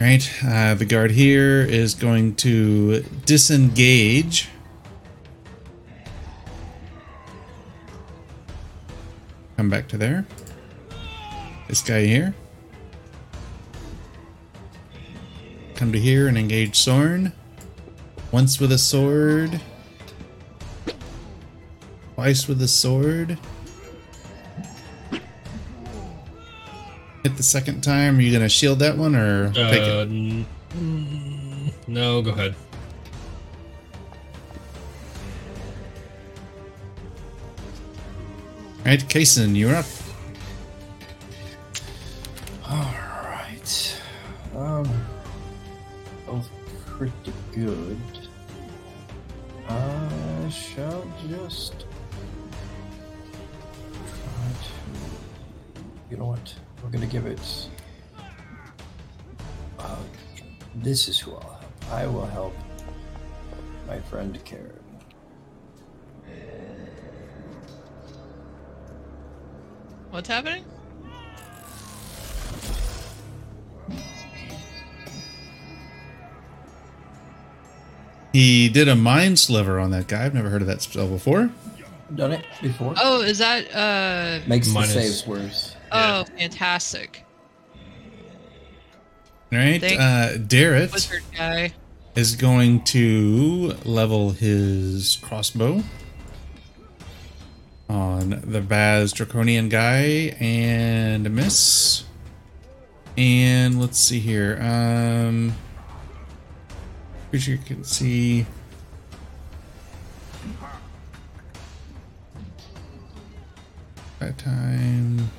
Right, 0.01 0.45
uh, 0.45 0.75
the 0.75 0.87
guard 0.87 1.11
here 1.11 1.61
is 1.61 1.95
going 1.95 2.35
to 2.37 3.03
disengage. 3.27 4.49
Come 9.57 9.69
back 9.69 9.89
to 9.89 9.99
there. 9.99 10.27
This 11.69 11.83
guy 11.83 12.07
here. 12.07 12.35
Come 15.81 15.93
to 15.93 15.99
here 15.99 16.29
and 16.29 16.37
engage 16.37 16.77
Sorn. 16.79 17.33
Once 18.33 18.61
with 18.61 18.71
a 18.71 18.77
sword. 18.77 19.63
Twice 22.17 22.47
with 22.47 22.61
a 22.61 22.69
sword. 22.69 23.39
Hit 27.23 27.35
the 27.39 27.43
second 27.43 27.81
time. 27.81 28.19
Are 28.19 28.21
you 28.21 28.31
gonna 28.31 28.51
shield 28.51 28.81
that 28.81 28.99
one 28.99 29.15
or 29.17 29.51
take 29.55 29.81
Uh, 29.81 29.85
it? 29.85 30.09
n- 30.11 30.47
mm, 30.79 31.73
no, 31.89 32.21
go 32.21 32.33
ahead. 32.33 32.55
Alright, 38.81 39.09
Kason, 39.09 39.57
you're 39.57 39.75
up. 39.75 39.87
What's 70.21 70.29
happening? 70.29 70.63
He 78.33 78.69
did 78.69 78.89
a 78.89 78.95
mind 78.95 79.39
sliver 79.39 79.81
on 79.81 79.91
that 79.91 80.07
guy. 80.07 80.25
I've 80.25 80.35
never 80.35 80.51
heard 80.51 80.63
of 80.63 80.69
that 80.69 80.83
spell 80.83 81.09
before. 81.09 81.51
Done 82.15 82.33
it 82.33 82.45
before. 82.61 82.95
Oh, 83.01 83.23
is 83.23 83.39
that 83.39 83.75
uh? 83.75 84.41
Makes 84.49 84.69
Minus- 84.73 84.95
the 84.95 85.01
saves 85.03 85.27
worse. 85.27 85.77
Oh, 85.93 86.25
fantastic! 86.39 87.25
Alright, 89.53 89.81
Thank- 89.81 90.01
uh, 90.01 90.39
Darrett 90.39 91.21
guy. 91.37 91.73
is 92.15 92.37
going 92.37 92.85
to 92.85 93.75
level 93.85 94.31
his 94.31 95.19
crossbow 95.23 95.83
on 97.91 98.31
the 98.45 98.61
Baaz 98.61 99.13
Draconian 99.13 99.69
guy 99.69 100.37
and 100.39 101.29
miss. 101.35 102.05
And 103.17 103.81
let's 103.81 103.99
see 103.99 104.21
here. 104.21 104.59
Um, 104.63 105.55
you 107.33 107.59
can 107.59 107.83
see. 107.83 108.47
That 114.21 114.39
time. 114.39 115.31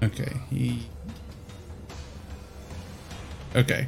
Okay, 0.00 0.32
he. 0.48 0.88
Okay. 3.56 3.86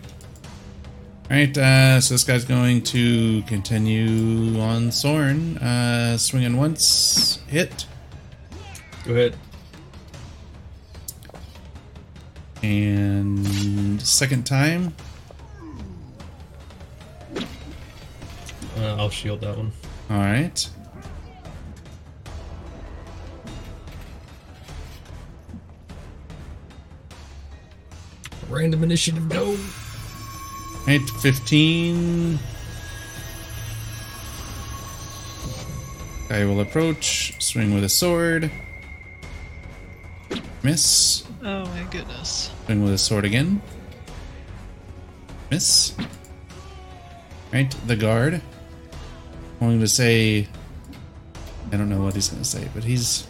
Alright, 1.31 1.57
uh, 1.57 2.01
so 2.01 2.15
this 2.15 2.24
guy's 2.24 2.45
going 2.45 2.82
to 2.82 3.43
continue 3.43 4.59
on 4.61 4.91
Sorn. 4.91 5.59
Uh, 5.59 6.16
swinging 6.19 6.57
once, 6.57 7.39
hit, 7.47 7.87
Go 9.05 9.12
ahead. 9.12 9.37
and 12.62 14.03
second 14.03 14.45
time. 14.45 14.95
Uh, 18.77 18.97
I'll 18.97 19.09
shield 19.11 19.41
that 19.43 19.57
one. 19.57 19.73
Alright. 20.11 20.69
Random 28.51 28.83
initiative, 28.83 29.27
no. 29.31 29.57
Alright, 30.81 31.09
15. 31.23 32.39
Guy 36.29 36.45
will 36.45 36.61
approach, 36.61 37.35
swing 37.43 37.75
with 37.75 37.85
a 37.85 37.89
sword. 37.89 38.51
Miss. 40.63 41.25
Oh 41.43 41.65
my 41.67 41.83
goodness. 41.91 42.51
Swing 42.67 42.83
with 42.83 42.93
a 42.93 42.99
sword 42.99 43.25
again. 43.25 43.63
Miss. 45.51 45.95
Right, 47.53 47.75
the 47.87 47.97
guard. 47.97 48.35
I'm 49.61 49.69
going 49.69 49.81
to 49.81 49.89
say. 49.89 50.47
I 51.73 51.77
don't 51.77 51.89
know 51.89 52.03
what 52.03 52.15
he's 52.15 52.29
going 52.29 52.43
to 52.43 52.49
say, 52.49 52.69
but 52.75 52.85
he's 52.85 53.27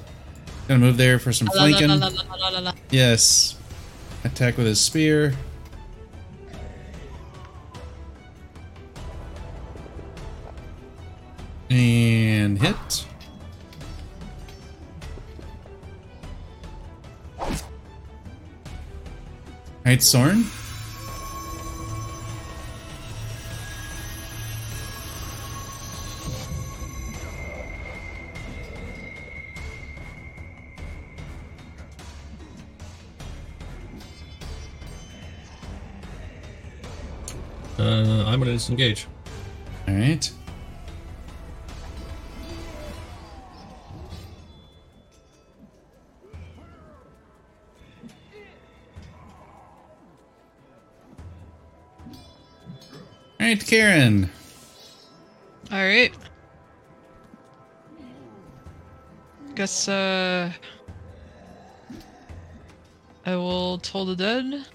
going 0.67 0.81
to 0.81 0.87
move 0.87 0.97
there 0.97 1.19
for 1.19 1.33
some 1.33 1.49
La, 1.49 1.53
la, 1.55 1.61
la, 1.63 1.69
flanking. 1.79 1.89
la, 2.01 2.07
la, 2.09 2.37
la, 2.37 2.49
la, 2.49 2.59
la. 2.61 2.73
Yes. 2.91 3.57
Attack 4.25 4.57
with 4.57 4.67
his 4.67 4.81
spear. 4.81 5.35
And 11.71 12.61
hit. 12.61 13.07
Alright, 19.85 20.03
Sorn. 20.03 20.45
Uh, 37.81 38.24
I'm 38.27 38.39
gonna 38.39 38.52
disengage. 38.52 39.07
All 39.89 39.94
right. 39.94 40.31
All 53.40 53.47
right, 53.47 53.66
Karen. 53.66 54.28
All 55.73 55.78
right. 55.78 56.12
Guess 59.55 59.89
uh 59.89 60.52
I 63.24 63.36
will 63.36 63.78
toll 63.78 64.05
the 64.05 64.16
dead. 64.16 64.66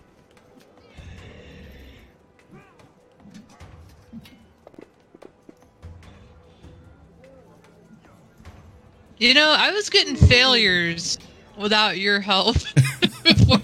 You 9.17 9.33
know, 9.33 9.55
I 9.57 9.71
was 9.71 9.89
getting 9.89 10.15
failures 10.15 11.17
without 11.57 11.97
your 11.97 12.19
help. 12.19 12.55
before. 13.23 13.59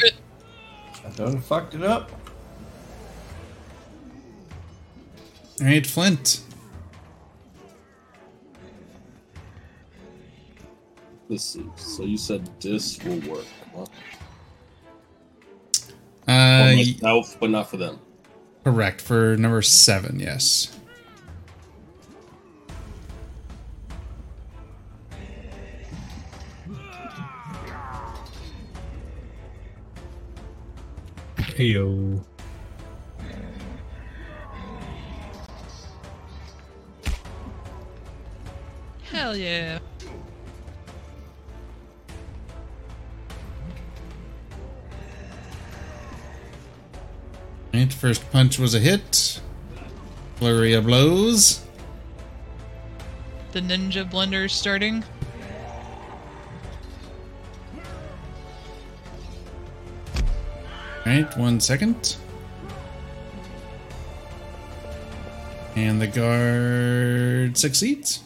I 1.06 1.10
done 1.16 1.42
fucked 1.42 1.76
it 1.76 1.84
up. 1.84 2.10
All 5.60 5.68
right, 5.68 5.86
Flint. 5.86 6.42
Let's 11.30 11.44
see. 11.44 11.66
So 11.76 12.04
you 12.04 12.18
said 12.18 12.50
this 12.60 13.02
will 13.04 13.20
work. 13.32 13.46
Huh? 13.76 13.86
Uh, 16.28 16.72
For 16.72 16.76
y- 16.76 16.76
myself, 16.76 17.38
but 17.40 17.50
not 17.50 17.70
for 17.70 17.78
them. 17.78 18.00
correct 18.64 19.02
for 19.02 19.38
number 19.38 19.62
seven. 19.62 20.20
Yes. 20.20 20.78
Heyo. 31.56 32.24
Hell 39.04 39.36
yeah. 39.36 39.80
Right, 47.74 47.92
first 47.92 48.30
punch 48.32 48.58
was 48.58 48.74
a 48.74 48.80
hit. 48.80 49.42
Flurry 50.36 50.74
of 50.74 50.86
blows. 50.86 51.66
The 53.52 53.60
ninja 53.60 54.10
blender 54.10 54.46
is 54.46 54.54
starting. 54.54 55.04
Right, 61.24 61.38
one 61.38 61.60
second. 61.60 62.18
And 65.76 66.02
the 66.02 66.08
guard 66.08 67.58
succeeds. 67.58 68.22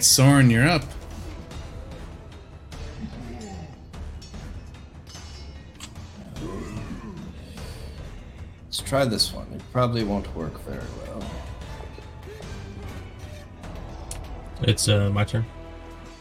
Right, 0.00 0.04
Soren, 0.04 0.48
you're 0.48 0.66
up. 0.66 0.82
Let's 8.64 8.78
try 8.78 9.04
this 9.04 9.32
one. 9.32 9.46
It 9.52 9.60
probably 9.72 10.04
won't 10.04 10.32
work 10.36 10.60
very 10.64 10.78
well. 11.02 11.30
It's 14.62 14.88
uh, 14.88 15.10
my 15.10 15.24
turn. 15.24 15.44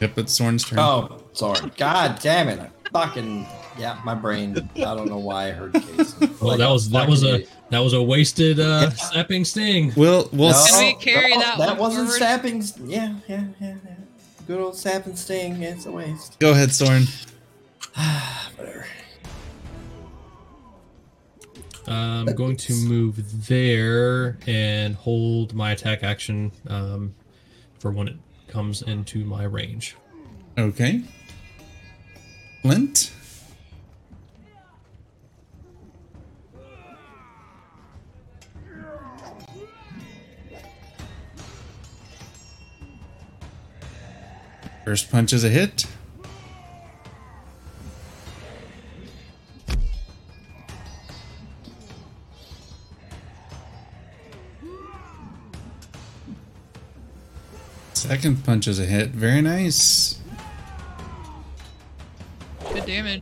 Yep, 0.02 0.18
it's 0.18 0.34
Soren's 0.34 0.64
turn. 0.66 0.80
Oh, 0.80 1.22
sorry. 1.34 1.70
God 1.78 2.20
damn 2.22 2.48
it. 2.48 2.60
I 2.60 2.70
fucking 2.92 3.46
yeah, 3.78 4.00
my 4.04 4.16
brain. 4.16 4.70
I 4.78 4.80
don't 4.96 5.08
know 5.10 5.18
why 5.20 5.48
I 5.50 5.52
heard 5.52 5.74
case. 5.74 6.16
Well, 6.42 6.58
that 6.58 6.70
was 6.70 6.90
that 6.92 7.08
was 7.08 7.24
a 7.26 7.46
that 7.70 7.80
was 7.80 7.94
a 7.94 8.02
wasted 8.02 8.60
uh, 8.60 8.90
sapping 8.92 9.44
sting. 9.46 9.92
We'll 9.96 10.30
we'll 10.32 10.50
No, 10.52 10.56
s- 10.56 10.72
Can 10.72 10.86
we 10.86 10.94
carry 10.96 11.34
that 11.34 11.58
That 11.58 11.70
one 11.72 11.78
wasn't 11.78 12.08
forward? 12.08 12.20
sapping. 12.20 12.64
Yeah, 12.90 13.16
yeah, 13.28 13.28
yeah, 13.28 13.38
yeah. 13.38 13.49
Good 14.50 14.62
old 14.62 14.76
sap 14.76 15.06
and 15.06 15.16
sting. 15.16 15.62
It's 15.62 15.86
a 15.86 15.92
waste. 15.92 16.40
go 16.40 16.50
ahead, 16.50 16.72
Soren. 16.72 17.04
Whatever. 18.56 18.88
I'm 21.86 22.26
going 22.34 22.56
to 22.58 22.74
move 22.74 23.46
there 23.48 24.40
and 24.48 24.96
hold 24.96 25.54
my 25.54 25.74
attack 25.74 26.02
action 26.02 26.52
um, 26.66 27.14
for 27.78 27.92
when 27.92 28.08
it 28.08 28.16
comes 28.48 28.82
into 28.82 29.24
my 29.24 29.44
range. 29.44 29.96
Okay. 30.58 31.04
Flint. 32.64 33.12
First 44.90 45.12
punch 45.12 45.34
is 45.34 45.44
a 45.44 45.50
hit. 45.50 45.86
Second 57.94 58.44
punch 58.44 58.68
is 58.68 58.80
a 58.80 58.86
hit. 58.86 59.10
Very 59.10 59.42
nice. 59.42 60.20
Good 62.74 62.88
damage. 62.88 63.22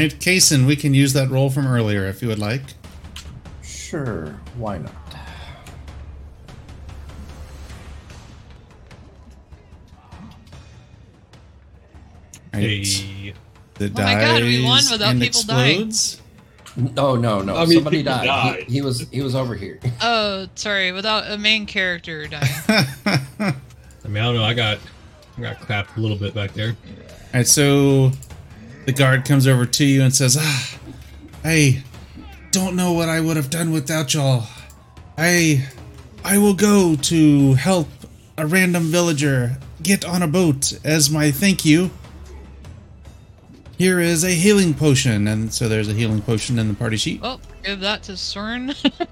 Right, 0.00 0.18
Kason, 0.18 0.66
we 0.66 0.76
can 0.76 0.94
use 0.94 1.12
that 1.14 1.30
roll 1.30 1.50
from 1.50 1.66
earlier 1.66 2.06
if 2.06 2.22
you 2.22 2.28
would 2.28 2.38
like. 2.38 2.62
Sure. 3.62 4.26
Why 4.56 4.78
not? 4.78 4.92
Right. 12.52 12.62
Hey, 12.62 13.34
The 13.74 13.86
Oh 13.96 14.02
my 14.02 14.14
God, 14.14 14.42
we 14.42 14.64
won 14.64 14.82
without 14.90 15.10
and 15.12 15.20
people 15.20 15.42
dying. 15.44 15.88
explodes. 15.88 16.20
No, 16.76 17.16
no, 17.16 17.42
no. 17.42 17.56
I 17.56 17.64
mean, 17.64 17.74
Somebody 17.78 18.02
died. 18.02 18.26
died. 18.26 18.62
He, 18.64 18.74
he 18.74 18.82
was 18.82 19.00
he 19.10 19.22
was 19.22 19.34
over 19.34 19.54
here. 19.54 19.78
Oh, 20.02 20.46
sorry, 20.54 20.92
without 20.92 21.30
a 21.30 21.36
main 21.36 21.66
character 21.66 22.26
dying. 22.26 22.44
I 22.68 23.54
mean, 24.08 24.16
I 24.16 24.24
don't 24.26 24.34
know. 24.34 24.44
I 24.44 24.54
got 24.54 24.78
I 25.36 25.40
got 25.42 25.60
clapped 25.60 25.96
a 25.96 26.00
little 26.00 26.16
bit 26.16 26.34
back 26.34 26.52
there. 26.54 26.68
All 26.70 26.74
right, 27.34 27.46
so 27.46 28.12
the 28.86 28.92
guard 28.92 29.24
comes 29.24 29.46
over 29.46 29.66
to 29.66 29.84
you 29.84 30.02
and 30.02 30.14
says, 30.14 30.36
"Ah, 30.38 30.78
I 31.44 31.82
don't 32.50 32.76
know 32.76 32.92
what 32.92 33.08
I 33.08 33.20
would 33.20 33.36
have 33.36 33.50
done 33.50 33.72
without 33.72 34.12
y'all. 34.14 34.46
I, 35.16 35.68
I 36.24 36.38
will 36.38 36.54
go 36.54 36.96
to 36.96 37.54
help 37.54 37.88
a 38.36 38.46
random 38.46 38.84
villager 38.84 39.58
get 39.82 40.04
on 40.04 40.22
a 40.22 40.26
boat 40.26 40.72
as 40.84 41.10
my 41.10 41.30
thank 41.30 41.64
you. 41.64 41.90
Here 43.78 44.00
is 44.00 44.24
a 44.24 44.30
healing 44.30 44.74
potion, 44.74 45.26
and 45.26 45.52
so 45.52 45.68
there's 45.68 45.88
a 45.88 45.94
healing 45.94 46.20
potion 46.20 46.58
in 46.58 46.68
the 46.68 46.74
party 46.74 46.96
sheet. 46.96 47.22
well, 47.22 47.40
give 47.64 47.80
that 47.80 48.02
to 48.04 48.12
CERN. 48.12 48.76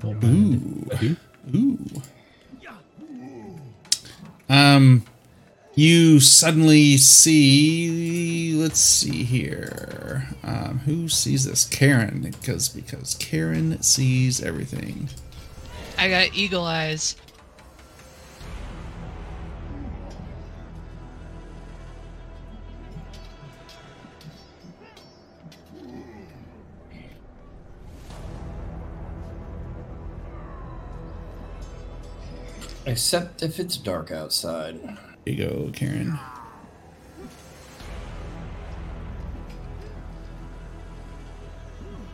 Don't 0.00 1.31
Ooh. 1.54 1.78
Um, 4.48 5.04
you 5.74 6.20
suddenly 6.20 6.98
see. 6.98 8.54
Let's 8.54 8.80
see 8.80 9.24
here. 9.24 10.28
Um, 10.42 10.80
who 10.80 11.08
sees 11.08 11.44
this? 11.44 11.64
Karen, 11.64 12.20
because 12.20 12.68
because 12.68 13.14
Karen 13.14 13.80
sees 13.82 14.42
everything. 14.42 15.08
I 15.96 16.08
got 16.08 16.34
eagle 16.34 16.64
eyes. 16.64 17.16
Except 32.84 33.42
if 33.42 33.60
it's 33.60 33.76
dark 33.76 34.10
outside. 34.10 34.80
There 35.24 35.34
you 35.34 35.48
go, 35.48 35.70
Karen. 35.72 36.18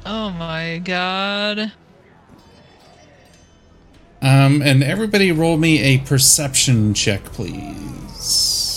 Oh 0.05 0.31
my 0.31 0.81
god. 0.85 1.73
Um, 4.21 4.63
and 4.63 4.83
everybody 4.83 5.33
roll 5.33 5.57
me 5.59 5.81
a 5.81 5.99
perception 5.99 6.93
check, 6.93 7.25
please. 7.25 8.68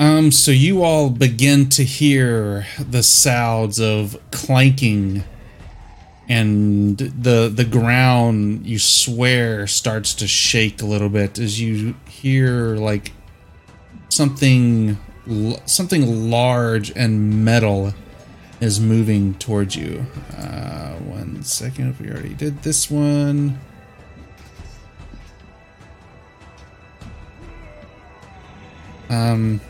Um, 0.00 0.32
so 0.32 0.50
you 0.50 0.82
all 0.82 1.10
begin 1.10 1.68
to 1.68 1.84
hear 1.84 2.66
the 2.78 3.02
sounds 3.02 3.78
of 3.78 4.18
clanking 4.30 5.24
and 6.26 6.96
the 6.96 7.52
the 7.54 7.66
ground 7.66 8.64
you 8.64 8.78
swear 8.78 9.66
starts 9.66 10.14
to 10.14 10.26
shake 10.26 10.80
a 10.80 10.86
little 10.86 11.10
bit 11.10 11.38
as 11.38 11.60
you 11.60 11.96
hear 12.08 12.76
like 12.76 13.12
something 14.08 14.96
something 15.66 16.30
large 16.30 16.96
and 16.96 17.44
metal 17.44 17.92
is 18.58 18.80
moving 18.80 19.34
towards 19.34 19.76
you. 19.76 20.06
Uh, 20.34 20.92
one 21.00 21.42
second, 21.42 21.98
we 22.00 22.08
already 22.08 22.32
did 22.32 22.62
this 22.62 22.90
one. 22.90 23.60
Um, 29.10 29.60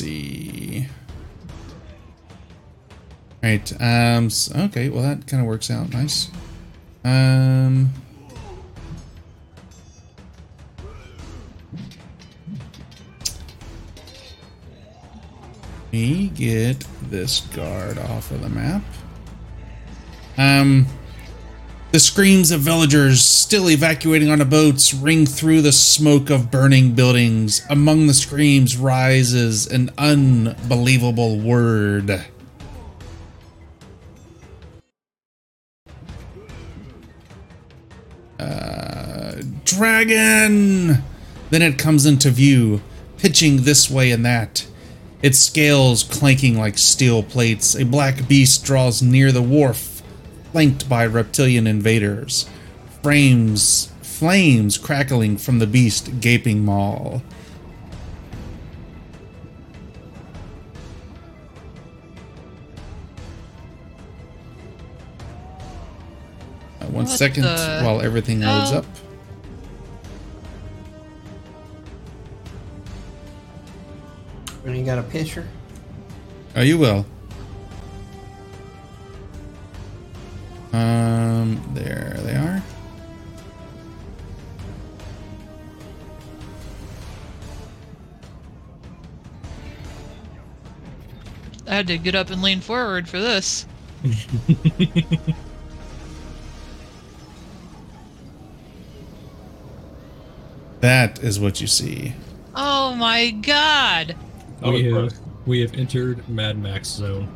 see. 0.00 0.86
Right. 3.42 3.72
Um. 3.80 4.28
Okay. 4.56 4.88
Well, 4.88 5.02
that 5.02 5.26
kind 5.26 5.42
of 5.42 5.46
works 5.46 5.70
out 5.70 5.92
nice. 5.92 6.28
Um. 7.04 7.90
Me 15.92 16.28
get 16.28 16.84
this 17.10 17.40
guard 17.40 17.98
off 17.98 18.30
of 18.30 18.42
the 18.42 18.48
map. 18.48 18.82
Um. 20.38 20.86
The 21.92 21.98
screams 21.98 22.52
of 22.52 22.60
villagers 22.60 23.24
still 23.24 23.68
evacuating 23.68 24.30
onto 24.30 24.44
boats 24.44 24.94
ring 24.94 25.26
through 25.26 25.62
the 25.62 25.72
smoke 25.72 26.30
of 26.30 26.48
burning 26.48 26.92
buildings. 26.94 27.66
Among 27.68 28.06
the 28.06 28.14
screams 28.14 28.76
rises 28.76 29.66
an 29.66 29.90
unbelievable 29.98 31.40
word. 31.40 32.26
Uh, 38.38 39.42
dragon! 39.64 41.02
Then 41.50 41.62
it 41.62 41.76
comes 41.76 42.06
into 42.06 42.30
view, 42.30 42.82
pitching 43.18 43.62
this 43.62 43.90
way 43.90 44.12
and 44.12 44.24
that. 44.24 44.64
Its 45.22 45.40
scales 45.40 46.04
clanking 46.04 46.56
like 46.56 46.78
steel 46.78 47.24
plates. 47.24 47.74
A 47.74 47.84
black 47.84 48.28
beast 48.28 48.64
draws 48.64 49.02
near 49.02 49.32
the 49.32 49.42
wharf, 49.42 49.89
flanked 50.52 50.88
by 50.88 51.06
reptilian 51.06 51.66
invaders. 51.66 52.48
Frames, 53.02 53.92
flames 54.02 54.76
crackling 54.76 55.36
from 55.36 55.58
the 55.58 55.66
beast 55.66 56.20
gaping 56.20 56.64
maw. 56.64 57.20
Uh, 66.80 66.86
one 66.86 67.04
What 67.04 67.08
second 67.08 67.44
the 67.44 67.80
while 67.82 68.00
everything 68.00 68.40
loads 68.40 68.72
up. 68.72 68.84
When 74.62 74.76
you 74.76 74.84
got 74.84 74.98
a 74.98 75.02
picture? 75.02 75.48
Oh, 76.54 76.62
you 76.62 76.76
will. 76.76 77.06
Um, 80.72 81.60
there 81.74 82.16
they 82.22 82.34
are. 82.34 82.62
I 91.66 91.74
had 91.74 91.86
to 91.86 91.98
get 91.98 92.14
up 92.14 92.30
and 92.30 92.42
lean 92.42 92.60
forward 92.60 93.08
for 93.08 93.20
this. 93.20 93.66
That 100.80 101.22
is 101.22 101.38
what 101.38 101.60
you 101.60 101.66
see. 101.66 102.14
Oh 102.54 102.94
my 102.94 103.30
god! 103.30 104.16
I'm 104.62 104.72
we 104.72 104.84
have 104.84 105.14
we 105.46 105.60
have 105.60 105.74
entered 105.74 106.26
Mad 106.28 106.58
Max 106.58 106.88
zone. 106.88 107.28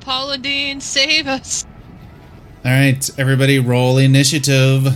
Paladine, 0.00 0.80
save 0.80 1.28
us! 1.28 1.64
All 2.64 2.72
right, 2.72 3.10
everybody, 3.18 3.58
roll 3.60 3.98
initiative. 3.98 4.88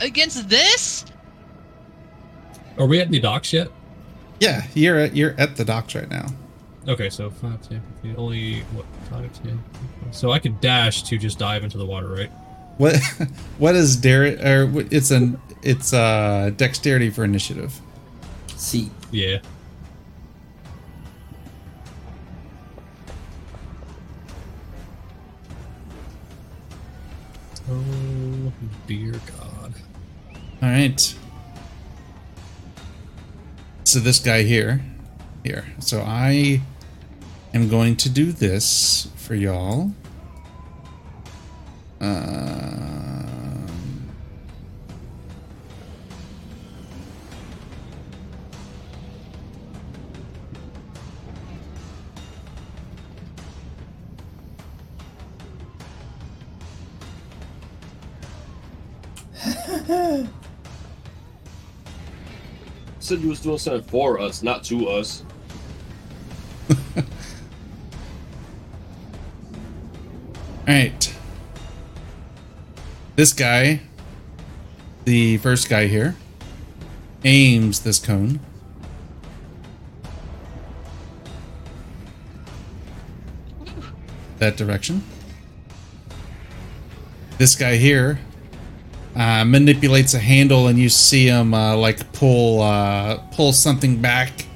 Against 0.00 0.48
this? 0.48 1.04
Are 2.78 2.86
we 2.86 2.98
at 2.98 3.10
the 3.10 3.20
docks 3.20 3.52
yet? 3.52 3.68
Yeah, 4.40 4.64
you're 4.74 4.98
at, 4.98 5.14
you're 5.14 5.34
at 5.38 5.56
the 5.56 5.64
docks 5.64 5.94
right 5.94 6.08
now. 6.08 6.26
Okay, 6.88 7.10
so 7.10 7.30
5, 7.30 7.68
10, 7.68 7.82
15, 8.02 8.14
only, 8.16 8.60
what, 8.72 8.86
5, 9.10 9.42
10, 9.42 9.64
So 10.12 10.32
I 10.32 10.38
could 10.38 10.60
dash 10.60 11.02
to 11.04 11.18
just 11.18 11.38
dive 11.38 11.62
into 11.62 11.78
the 11.78 11.86
water, 11.86 12.08
right? 12.08 12.30
What 12.78 12.96
what 13.58 13.74
is 13.76 13.96
Derek? 13.96 14.40
Or 14.40 14.70
it's 14.90 15.10
an 15.10 15.40
it's 15.62 15.92
uh 15.92 16.50
dexterity 16.56 17.10
for 17.10 17.22
initiative. 17.22 17.80
See. 18.56 18.90
Yeah. 19.12 19.38
Oh, 28.44 28.52
dear 28.86 29.12
God. 29.12 29.74
All 30.62 30.68
right. 30.68 31.14
So 33.84 34.00
this 34.00 34.18
guy 34.18 34.42
here, 34.42 34.84
here. 35.42 35.64
So 35.78 36.00
I 36.00 36.60
am 37.54 37.68
going 37.68 37.96
to 37.96 38.10
do 38.10 38.32
this 38.32 39.08
for 39.16 39.34
y'all. 39.34 39.92
Um, 42.00 43.43
Said 59.86 60.28
you 63.20 63.28
was 63.28 63.40
doing 63.40 63.58
something 63.58 63.86
for 63.90 64.18
us, 64.18 64.42
not 64.42 64.64
to 64.64 64.88
us. 64.88 65.22
all 66.96 67.04
right. 70.66 71.14
This 73.16 73.34
guy, 73.34 73.80
the 75.04 75.36
first 75.38 75.68
guy 75.68 75.86
here, 75.86 76.16
aims 77.24 77.80
this 77.80 77.98
cone. 77.98 78.40
That 84.38 84.56
direction. 84.56 85.02
This 87.36 87.54
guy 87.54 87.76
here 87.76 88.18
uh, 89.16 89.44
manipulates 89.44 90.14
a 90.14 90.18
handle, 90.18 90.66
and 90.66 90.78
you 90.78 90.88
see 90.88 91.26
him 91.26 91.54
uh, 91.54 91.76
like 91.76 92.12
pull 92.12 92.62
uh, 92.62 93.18
pull 93.32 93.52
something 93.52 94.00
back 94.00 94.46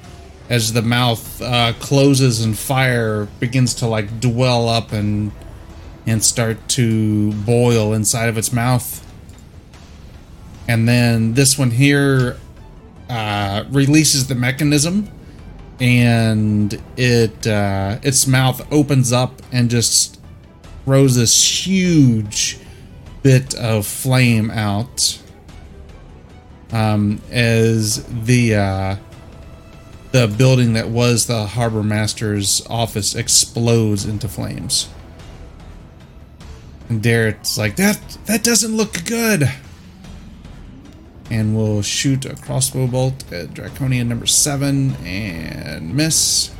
as 0.49 0.73
the 0.73 0.81
mouth 0.81 1.41
uh, 1.41 1.73
closes, 1.79 2.43
and 2.43 2.57
fire 2.57 3.25
begins 3.39 3.73
to 3.75 3.87
like 3.87 4.19
dwell 4.19 4.67
up 4.67 4.91
and 4.91 5.31
and 6.05 6.23
start 6.23 6.57
to 6.69 7.31
boil 7.33 7.93
inside 7.93 8.29
of 8.29 8.37
its 8.37 8.51
mouth. 8.51 9.05
And 10.67 10.87
then 10.87 11.33
this 11.33 11.57
one 11.57 11.71
here 11.71 12.37
uh, 13.09 13.63
releases 13.69 14.27
the 14.27 14.35
mechanism, 14.35 15.09
and 15.79 16.81
it 16.97 17.47
uh, 17.47 17.99
its 18.03 18.27
mouth 18.27 18.67
opens 18.71 19.11
up 19.11 19.41
and 19.51 19.69
just 19.69 20.19
throws 20.85 21.15
this 21.15 21.65
huge 21.65 22.59
bit 23.29 23.53
of 23.53 23.85
flame 23.85 24.49
out. 24.49 25.19
um, 26.71 27.21
as 27.31 28.03
the 28.25 28.55
uh, 28.55 28.95
the 30.11 30.27
building 30.27 30.73
that 30.73 30.89
was 30.89 31.27
the 31.27 31.45
harbor 31.45 31.83
master's 31.83 32.65
office 32.69 33.15
explodes 33.15 34.05
into 34.05 34.27
flames. 34.27 34.89
And 36.87 37.01
Darrett's 37.03 37.57
like, 37.57 37.75
that 37.75 38.17
that 38.25 38.43
doesn't 38.43 38.75
look 38.75 39.05
good. 39.05 39.49
And 41.31 41.55
we'll 41.55 41.83
shoot 41.83 42.25
a 42.25 42.35
crossbow 42.35 42.87
bolt 42.87 43.31
at 43.31 43.53
Draconian 43.53 44.09
number 44.09 44.25
seven 44.25 44.95
and 45.05 45.93
miss. 45.93 46.51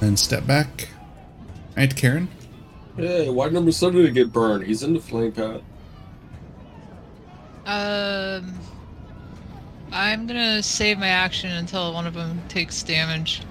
And 0.00 0.16
step 0.16 0.46
back. 0.46 0.90
Alright, 1.70 1.96
Karen. 1.96 2.28
Hey, 2.96 3.30
why 3.30 3.48
number 3.48 3.72
seven 3.72 3.96
didn't 3.96 4.14
get 4.14 4.32
burned? 4.32 4.64
He's 4.66 4.82
in 4.82 4.92
the 4.92 5.00
flame 5.00 5.32
path. 5.32 5.62
Um, 7.64 8.58
I'm 9.92 10.26
gonna 10.26 10.62
save 10.62 10.98
my 10.98 11.08
action 11.08 11.50
until 11.52 11.94
one 11.94 12.06
of 12.06 12.14
them 12.14 12.40
takes 12.48 12.82
damage. 12.82 13.42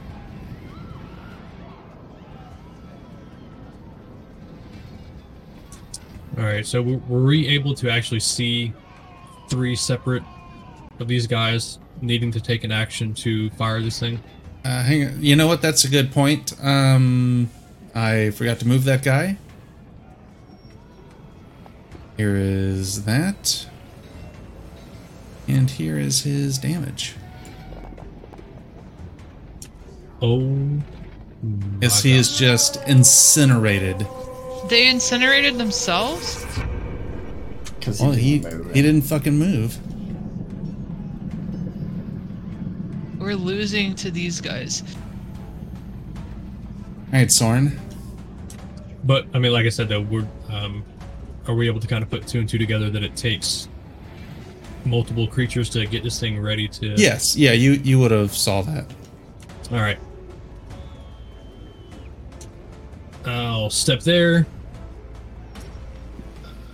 All 6.38 6.43
right, 6.43 6.65
so 6.65 6.80
w- 6.80 7.01
were 7.07 7.23
we 7.23 7.47
able 7.47 7.73
to 7.76 7.89
actually 7.89 8.19
see 8.22 8.73
three 9.49 9.76
separate 9.76 10.23
of 10.99 11.07
these 11.07 11.27
guys 11.27 11.80
needing 12.01 12.31
to 12.31 12.39
take 12.39 12.63
an 12.63 12.72
action 12.72 13.13
to 13.15 13.49
fire 13.51 13.81
this 13.81 13.99
thing? 13.99 14.19
Uh, 14.63 14.84
hang 14.84 15.07
on. 15.07 15.23
You 15.23 15.35
know 15.35 15.47
what? 15.47 15.61
That's 15.61 15.84
a 15.84 15.89
good 15.89 16.11
point. 16.11 16.53
Um, 16.63 17.49
I 17.93 18.30
forgot 18.31 18.59
to 18.59 18.68
move 18.68 18.84
that 18.85 19.03
guy. 19.03 19.38
Here 22.18 22.35
is 22.35 23.05
that. 23.05 23.68
And 25.47 25.69
here 25.69 25.97
is 25.97 26.22
his 26.23 26.57
damage. 26.57 27.15
Oh, 30.22 30.57
Yes, 31.81 32.03
he 32.03 32.11
God. 32.13 32.19
is 32.19 32.38
just 32.38 32.77
incinerated. 32.88 34.05
They 34.69 34.88
incinerated 34.88 35.57
themselves? 35.57 36.45
Because 37.80 37.99
Well, 37.99 38.11
he 38.11 38.39
move 38.39 38.72
he 38.73 38.80
it. 38.80 38.84
didn't 38.84 39.01
fucking 39.01 39.38
move. 39.38 39.77
We're 43.19 43.35
losing 43.35 43.95
to 43.95 44.11
these 44.11 44.39
guys. 44.39 44.84
All 47.11 47.19
right, 47.19 47.31
Soren. 47.31 47.77
But 49.03 49.25
I 49.33 49.39
mean, 49.39 49.51
like 49.51 49.65
I 49.65 49.69
said, 49.69 49.89
though, 49.89 50.01
we're 50.01 50.27
um, 50.49 50.85
are 51.47 51.55
we 51.55 51.67
able 51.67 51.79
to 51.79 51.88
kind 51.88 52.03
of 52.03 52.09
put 52.09 52.27
two 52.27 52.39
and 52.39 52.47
two 52.47 52.57
together 52.57 52.89
that 52.89 53.03
it 53.03 53.15
takes 53.15 53.67
multiple 54.85 55.27
creatures 55.27 55.69
to 55.71 55.85
get 55.85 56.03
this 56.03 56.19
thing 56.19 56.39
ready 56.39 56.67
to? 56.69 56.93
Yes, 56.95 57.35
yeah, 57.35 57.51
you 57.51 57.73
you 57.73 57.99
would 57.99 58.11
have 58.11 58.33
saw 58.33 58.61
that. 58.61 58.85
All 59.71 59.79
right. 59.79 59.99
I'll 63.25 63.69
step 63.69 64.01
there. 64.01 64.47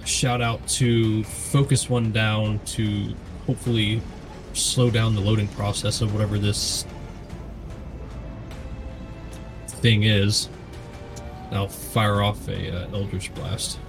Shout 0.05 0.41
out 0.41 0.65
to 0.69 1.23
focus 1.23 1.89
one 1.89 2.11
down 2.11 2.59
to 2.59 3.13
hopefully 3.45 4.01
slow 4.53 4.89
down 4.89 5.15
the 5.15 5.21
loading 5.21 5.47
process 5.49 6.01
of 6.01 6.13
whatever 6.13 6.39
this 6.39 6.85
thing 9.77 10.03
is. 10.03 10.49
I'll 11.51 11.67
fire 11.67 12.21
off 12.21 12.47
a 12.47 12.75
uh, 12.75 12.87
Eldritch 12.93 13.33
Blast. 13.33 13.79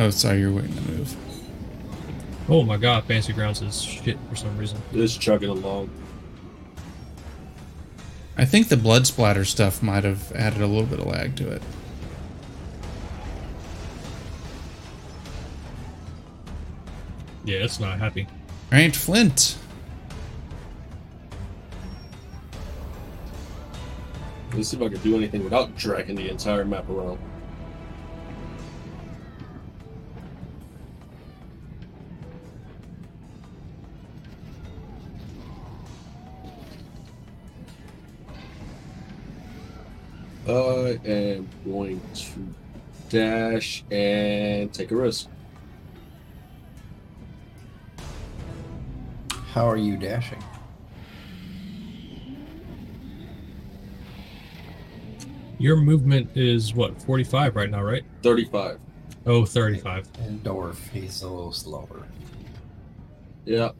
Oh, 0.00 0.10
sorry, 0.10 0.38
you're 0.38 0.52
waiting 0.52 0.74
to 0.74 0.80
move. 0.92 1.27
Oh 2.50 2.62
my 2.62 2.78
god, 2.78 3.04
Fantasy 3.04 3.34
Grounds 3.34 3.60
is 3.60 3.82
shit 3.82 4.16
for 4.30 4.36
some 4.36 4.56
reason. 4.56 4.80
It's 4.92 5.16
chugging 5.16 5.50
along. 5.50 5.90
I 8.38 8.44
think 8.46 8.68
the 8.68 8.76
blood 8.76 9.06
splatter 9.06 9.44
stuff 9.44 9.82
might 9.82 10.04
have 10.04 10.32
added 10.32 10.62
a 10.62 10.66
little 10.66 10.86
bit 10.86 11.00
of 11.00 11.06
lag 11.06 11.36
to 11.36 11.50
it. 11.50 11.62
Yeah, 17.44 17.58
it's 17.58 17.80
not 17.80 17.98
happy. 17.98 18.26
All 18.72 18.78
right, 18.78 18.94
Flint. 18.94 19.58
Let's 24.54 24.68
see 24.68 24.76
if 24.76 24.82
I 24.82 24.88
can 24.88 24.98
do 25.02 25.16
anything 25.16 25.44
without 25.44 25.76
dragging 25.76 26.16
the 26.16 26.30
entire 26.30 26.64
map 26.64 26.88
around. 26.88 27.18
I 40.88 40.98
am 41.04 41.48
going 41.66 42.00
to 42.14 42.54
dash 43.10 43.84
and 43.90 44.72
take 44.72 44.90
a 44.90 44.96
risk. 44.96 45.28
How 49.52 49.68
are 49.68 49.76
you 49.76 49.98
dashing? 49.98 50.42
Your 55.58 55.76
movement 55.76 56.30
is 56.34 56.72
what, 56.72 57.02
45 57.02 57.56
right 57.56 57.70
now, 57.70 57.82
right? 57.82 58.04
35. 58.22 58.78
Oh, 59.26 59.44
35. 59.44 60.08
And 60.20 60.42
Dorf, 60.42 60.88
he's 60.88 61.20
a 61.20 61.28
little 61.28 61.52
slower. 61.52 62.06
Yeah. 63.44 63.72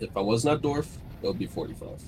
If 0.00 0.16
I 0.16 0.20
was 0.20 0.44
not 0.44 0.60
Dwarf, 0.60 0.88
it 1.22 1.26
would 1.26 1.38
be 1.38 1.46
45. 1.46 2.02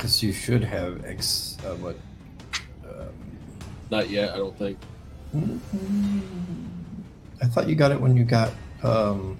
Because 0.00 0.22
you 0.22 0.32
should 0.32 0.64
have 0.64 1.04
X. 1.04 1.58
Uh, 1.62 1.74
what? 1.74 1.94
Um, 2.88 3.12
Not 3.90 4.08
yet, 4.08 4.30
I 4.32 4.38
don't 4.38 4.56
think. 4.56 4.78
I 7.42 7.46
thought 7.46 7.68
you 7.68 7.74
got 7.74 7.92
it 7.92 8.00
when 8.00 8.16
you 8.16 8.24
got 8.24 8.50
um, 8.82 9.38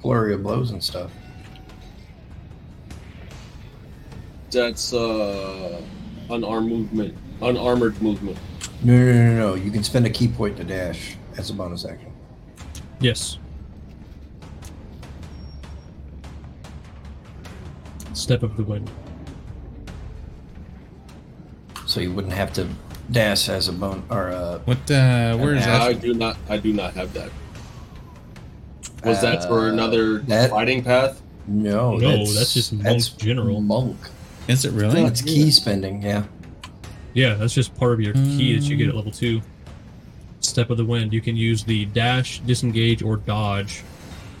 flurry 0.00 0.32
of 0.32 0.42
blows 0.42 0.70
and 0.70 0.82
stuff. 0.82 1.10
That's 4.50 4.94
uh 4.94 5.82
unarmed 6.30 6.70
movement. 6.70 7.14
Unarmored 7.42 8.00
movement. 8.00 8.38
No, 8.82 8.96
no, 8.96 9.12
no, 9.12 9.12
no, 9.12 9.36
no. 9.36 9.54
You 9.56 9.70
can 9.70 9.84
spend 9.84 10.06
a 10.06 10.10
ki 10.10 10.28
point 10.28 10.56
to 10.56 10.64
dash 10.64 11.18
as 11.36 11.50
a 11.50 11.52
bonus 11.52 11.84
action. 11.84 12.10
Yes. 12.98 13.36
Step 18.14 18.42
of 18.42 18.56
the 18.56 18.62
wind. 18.62 18.90
So 21.90 21.98
you 21.98 22.12
wouldn't 22.12 22.34
have 22.34 22.52
to 22.52 22.68
dash 23.10 23.48
as 23.48 23.66
a 23.66 23.72
bone 23.72 24.04
or 24.10 24.28
uh, 24.28 24.60
What? 24.64 24.78
Uh, 24.88 25.36
where 25.38 25.56
is 25.56 25.64
that? 25.64 25.80
I 25.82 25.92
do 25.92 26.14
not 26.14 26.36
I 26.48 26.56
do 26.56 26.72
not 26.72 26.94
have 26.94 27.12
that. 27.14 27.30
Was 29.04 29.20
that 29.22 29.42
for 29.48 29.66
Uh, 29.68 29.72
another 29.72 30.18
that- 30.20 30.50
fighting 30.50 30.84
path? 30.84 31.20
no. 31.48 31.96
No, 31.96 32.18
that's 32.32 32.54
just 32.54 32.72
monk 32.72 33.02
general. 33.18 33.60
Monk. 33.60 33.96
Is 34.46 34.64
it 34.64 34.70
really? 34.72 35.02
That's 35.02 35.20
ki 35.20 35.50
spending. 35.50 36.00
Yeah. 36.02 36.22
Yeah, 37.12 37.34
that's 37.34 37.54
just 37.54 37.74
part 37.74 37.92
of 37.94 38.00
your 38.00 38.14
ki 38.14 38.56
that 38.56 38.64
you 38.68 38.76
get 38.76 38.88
at 38.90 38.94
level 38.94 39.10
two. 39.10 39.42
Step 40.38 40.70
of 40.70 40.76
the 40.76 40.84
wind. 40.84 41.12
You 41.12 41.20
can 41.20 41.34
use 41.36 41.64
the 41.64 41.86
dash, 41.86 42.40
disengage, 42.46 43.02
or 43.02 43.16
dodge 43.16 43.82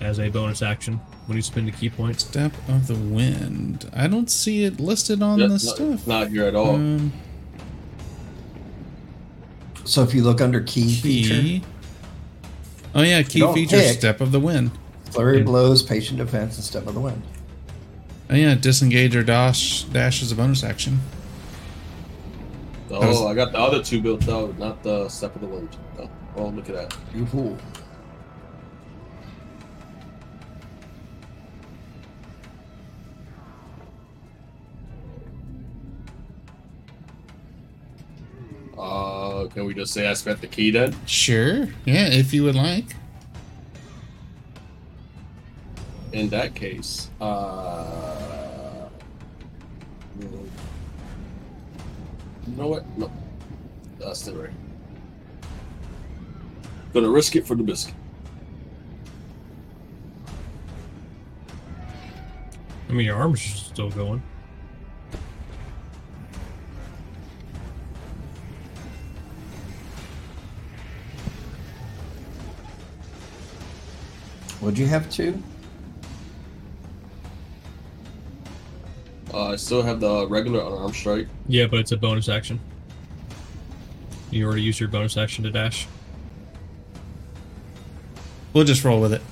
as 0.00 0.20
a 0.20 0.28
bonus 0.28 0.62
action 0.62 1.00
when 1.26 1.34
you 1.36 1.42
spend 1.42 1.68
a 1.68 1.72
ki 1.72 1.90
point. 1.90 2.20
Step 2.20 2.52
of 2.68 2.86
the 2.86 2.94
wind. 2.94 3.90
I 3.92 4.06
don't 4.06 4.30
see 4.30 4.62
it 4.64 4.78
listed 4.78 5.20
on 5.20 5.38
Yeah, 5.40 5.46
the 5.46 5.52
not, 5.54 5.60
stuff. 5.60 6.06
not 6.06 6.28
here 6.28 6.44
at 6.44 6.54
all. 6.54 6.76
Um, 6.76 7.12
So 9.90 10.04
if 10.04 10.14
you 10.14 10.22
look 10.22 10.40
under 10.40 10.60
ki, 10.60 10.94
feature. 10.94 11.66
Oh 12.94 13.02
yeah, 13.02 13.22
ki 13.24 13.40
Don't 13.40 13.54
feature. 13.54 13.76
pick. 13.76 13.98
Step 13.98 14.20
of 14.20 14.30
the 14.30 14.38
wind. 14.38 14.70
flurry 15.10 15.38
Yeah. 15.38 15.42
blows, 15.44 15.82
patient 15.82 16.18
defense, 16.18 16.54
and 16.54 16.64
step 16.64 16.86
of 16.86 16.94
the 16.94 17.00
wind. 17.00 17.20
Oh 18.30 18.36
yeah, 18.36 18.54
disengage 18.54 19.16
or 19.16 19.24
dash. 19.24 19.82
Dash 19.82 20.22
is 20.22 20.30
a 20.30 20.36
bonus 20.36 20.62
action. 20.62 21.00
oh, 22.92 23.04
was- 23.08 23.20
I 23.22 23.34
got 23.34 23.50
the 23.50 23.58
other 23.58 23.82
two 23.82 24.00
built 24.00 24.28
out, 24.28 24.56
not 24.60 24.80
the 24.84 25.08
step 25.08 25.34
of 25.34 25.40
the 25.40 25.48
wind. 25.48 25.76
Oh, 25.98 26.08
well, 26.36 26.52
look 26.52 26.68
at 26.68 26.76
that. 26.76 26.96
You 27.12 27.26
fool. 27.26 27.58
Uh, 38.80 39.46
can 39.48 39.66
we 39.66 39.74
just 39.74 39.92
say 39.92 40.06
I 40.06 40.14
spent 40.14 40.40
the 40.40 40.46
ki 40.46 40.70
then? 40.70 40.96
Sure. 41.04 41.68
Yeah, 41.84 42.06
if 42.06 42.32
you 42.32 42.44
would 42.44 42.54
like. 42.54 42.86
In 46.12 46.30
that 46.30 46.54
case, 46.54 47.10
uh, 47.20 48.88
you 50.18 50.26
know 52.56 52.68
what? 52.68 52.98
No, 52.98 53.12
that's 53.98 54.22
the 54.22 54.34
right. 54.34 54.50
Gonna 56.94 57.10
risk 57.10 57.36
it 57.36 57.46
for 57.46 57.54
the 57.54 57.62
biscuit. 57.62 57.94
I 62.88 62.92
mean, 62.92 63.06
your 63.06 63.16
arms 63.16 63.40
are 63.40 63.56
still 63.56 63.90
going. 63.90 64.20
Would 74.60 74.76
you 74.78 74.86
have 74.86 75.10
two? 75.10 75.42
Uh, 79.32 79.50
I 79.50 79.56
still 79.56 79.82
have 79.82 80.00
the 80.00 80.26
regular 80.26 80.60
unarmed 80.60 80.94
strike. 80.94 81.28
Yeah, 81.46 81.66
but 81.66 81.78
it's 81.78 81.92
a 81.92 81.96
bonus 81.96 82.28
action. 82.28 82.60
You 84.30 84.46
already 84.46 84.62
used 84.62 84.80
your 84.80 84.88
bonus 84.88 85.16
action 85.16 85.44
to 85.44 85.50
dash. 85.50 85.86
We'll 88.52 88.64
just 88.64 88.84
roll 88.84 89.00
with 89.00 89.12
it. 89.12 89.22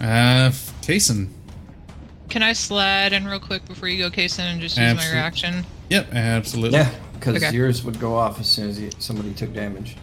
Uh, 0.00 0.50
Kason. 0.82 1.28
Can 2.28 2.42
I 2.42 2.52
slide 2.52 3.12
in 3.12 3.26
real 3.26 3.38
quick 3.38 3.64
before 3.66 3.88
you 3.88 3.98
go, 3.98 4.10
Kason, 4.10 4.40
and 4.40 4.60
just 4.60 4.76
use 4.76 4.84
Absolute- 4.86 5.10
my 5.10 5.14
reaction? 5.14 5.66
Yep, 5.90 6.14
absolutely. 6.14 6.78
Yeah, 6.78 6.90
because 7.14 7.36
Okay. 7.42 7.54
yours 7.54 7.84
would 7.84 7.98
go 8.00 8.16
off 8.16 8.40
as 8.40 8.48
soon 8.48 8.68
as 8.68 8.80
you, 8.80 8.90
somebody 8.98 9.32
took 9.32 9.52
damage. 9.54 9.96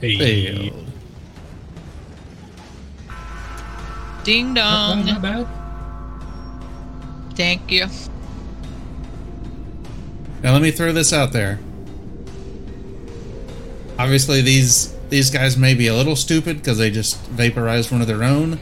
Hey. 0.00 0.18
Failed. 0.18 0.86
Ding 4.24 4.54
Not 4.54 4.54
dong. 4.54 5.06
bad, 5.06 5.08
not 5.22 5.22
bad. 5.22 5.46
Thank 7.36 7.70
you. 7.70 7.86
Now 10.42 10.52
let 10.52 10.62
me 10.62 10.70
throw 10.70 10.92
this 10.92 11.12
out 11.12 11.32
there. 11.32 11.58
Obviously, 13.98 14.40
these 14.42 14.94
these 15.12 15.30
guys 15.30 15.58
may 15.58 15.74
be 15.74 15.88
a 15.88 15.94
little 15.94 16.16
stupid 16.16 16.56
because 16.56 16.78
they 16.78 16.90
just 16.90 17.18
vaporized 17.26 17.92
one 17.92 18.00
of 18.00 18.06
their 18.06 18.24
own, 18.24 18.58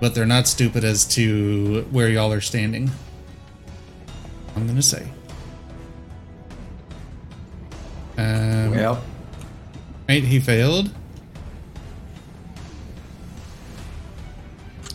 but 0.00 0.16
they're 0.16 0.26
not 0.26 0.48
stupid 0.48 0.82
as 0.82 1.04
to 1.04 1.86
where 1.92 2.08
y'all 2.08 2.32
are 2.32 2.40
standing. 2.40 2.90
I'm 4.56 4.66
gonna 4.66 4.82
say. 4.82 5.06
Um, 8.18 8.72
Well, 8.72 9.00
right, 10.08 10.24
he 10.24 10.40
failed. 10.40 10.90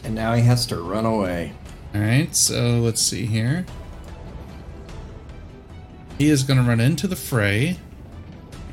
and 0.04 0.14
now 0.14 0.34
he 0.34 0.42
has 0.42 0.66
to 0.66 0.76
run 0.82 1.06
away. 1.06 1.54
All 1.96 2.02
right, 2.02 2.34
so 2.36 2.80
let's 2.80 3.02
see 3.02 3.26
here. 3.26 3.66
He 6.18 6.30
is 6.30 6.44
going 6.44 6.58
to 6.58 6.64
run 6.64 6.80
into 6.80 7.08
the 7.08 7.16
fray. 7.18 7.78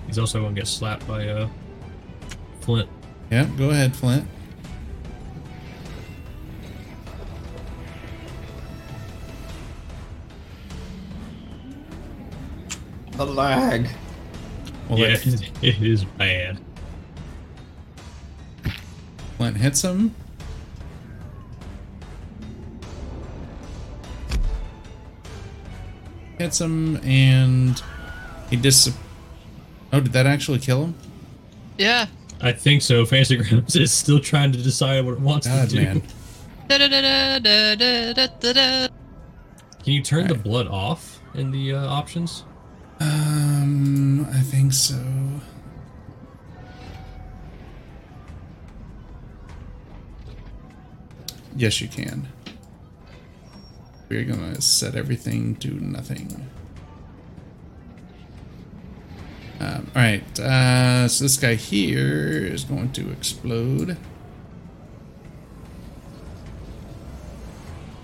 He's 0.07 0.17
also 0.19 0.41
gonna 0.43 0.55
get 0.55 0.69
slapped 0.69 1.09
by 1.09 1.27
uh, 1.29 1.49
Flint. 2.65 2.89
Yep, 3.31 3.49
go 3.59 3.69
ahead, 3.69 3.95
Flint. 3.95 4.27
The 13.13 13.27
lag. 13.27 13.89
We'll 14.89 14.99
yeah, 14.99 15.09
let 15.09 15.27
it 15.63 15.83
is 15.83 16.05
bad. 16.05 16.59
Flint 19.37 19.59
hits 19.59 19.83
him. 19.83 20.15
Hits 26.39 26.61
him, 26.63 26.97
and 27.05 27.83
he 28.49 28.57
dis. 28.57 28.91
Oh, 29.93 30.01
did 30.01 30.15
that 30.15 30.27
actually 30.27 30.61
kill 30.61 30.85
him? 30.85 30.95
Yeah. 31.77 32.07
I 32.45 32.53
think 32.53 32.83
so. 32.83 33.07
Fantasy 33.07 33.39
Grounds 33.39 33.75
is 33.77 33.91
still 33.91 34.21
trying 34.21 34.53
to 34.53 34.59
decide 34.59 35.07
what 35.07 35.15
it 35.15 35.21
wants 35.21 35.47
God, 35.47 35.71
to 35.71 35.77
do. 35.77 35.83
man. 35.83 36.03
Can 39.83 39.93
you 39.93 40.03
turn 40.03 40.29
the 40.29 40.35
blood 40.35 40.69
off 40.69 41.21
in 41.35 41.51
the 41.51 41.73
uh, 41.73 41.87
options? 41.87 42.45
Um, 43.01 44.27
I 44.31 44.41
think 44.41 44.75
so. 44.75 45.01
Yes, 51.57 51.81
you 51.81 51.89
can. 51.89 52.29
We're 54.09 54.25
gonna 54.25 54.61
set 54.61 54.97
everything 54.97 55.57
to 55.57 55.69
nothing. 55.69 56.51
Um, 59.65 59.91
all 59.97 60.03
right, 60.03 60.41
uh, 60.41 61.09
so 61.09 61.25
this 61.25 61.39
guy 61.39 61.55
here 61.55 62.29
is 62.45 62.65
going 62.65 62.93
to 62.93 63.11
explode. 63.11 63.97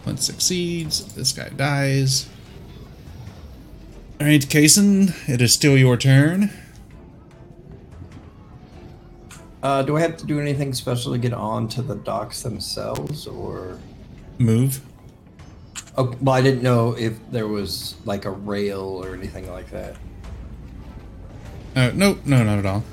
One 0.05 0.17
succeeds. 0.17 1.13
This 1.15 1.33
guy 1.33 1.51
dies. 1.51 2.31
All 4.19 4.27
right, 4.27 4.41
Kason, 4.41 5.13
it 5.29 5.43
is 5.43 5.53
still 5.53 5.77
your 5.77 5.99
turn. 5.99 6.51
Uh, 9.63 9.83
do 9.83 9.99
I 9.99 10.01
have 10.01 10.17
to 10.17 10.25
do 10.25 10.41
anything 10.41 10.73
special 10.73 11.13
to 11.13 11.19
get 11.19 11.35
onto 11.35 11.83
the 11.83 11.97
docks 11.97 12.43
themselves, 12.43 13.27
or? 13.27 13.79
Move. 14.39 14.81
Oh, 15.99 16.15
well, 16.23 16.35
I 16.35 16.41
didn't 16.41 16.63
know 16.63 16.97
if 16.97 17.19
there 17.31 17.49
was 17.49 17.97
like 18.07 18.25
a 18.25 18.31
rail 18.31 19.03
or 19.05 19.15
anything 19.15 19.51
like 19.51 19.71
that. 19.73 19.97
Uh, 21.75 21.91
no, 21.95 22.19
no, 22.25 22.43
not 22.43 22.59
at 22.59 22.67
all. 22.67 22.85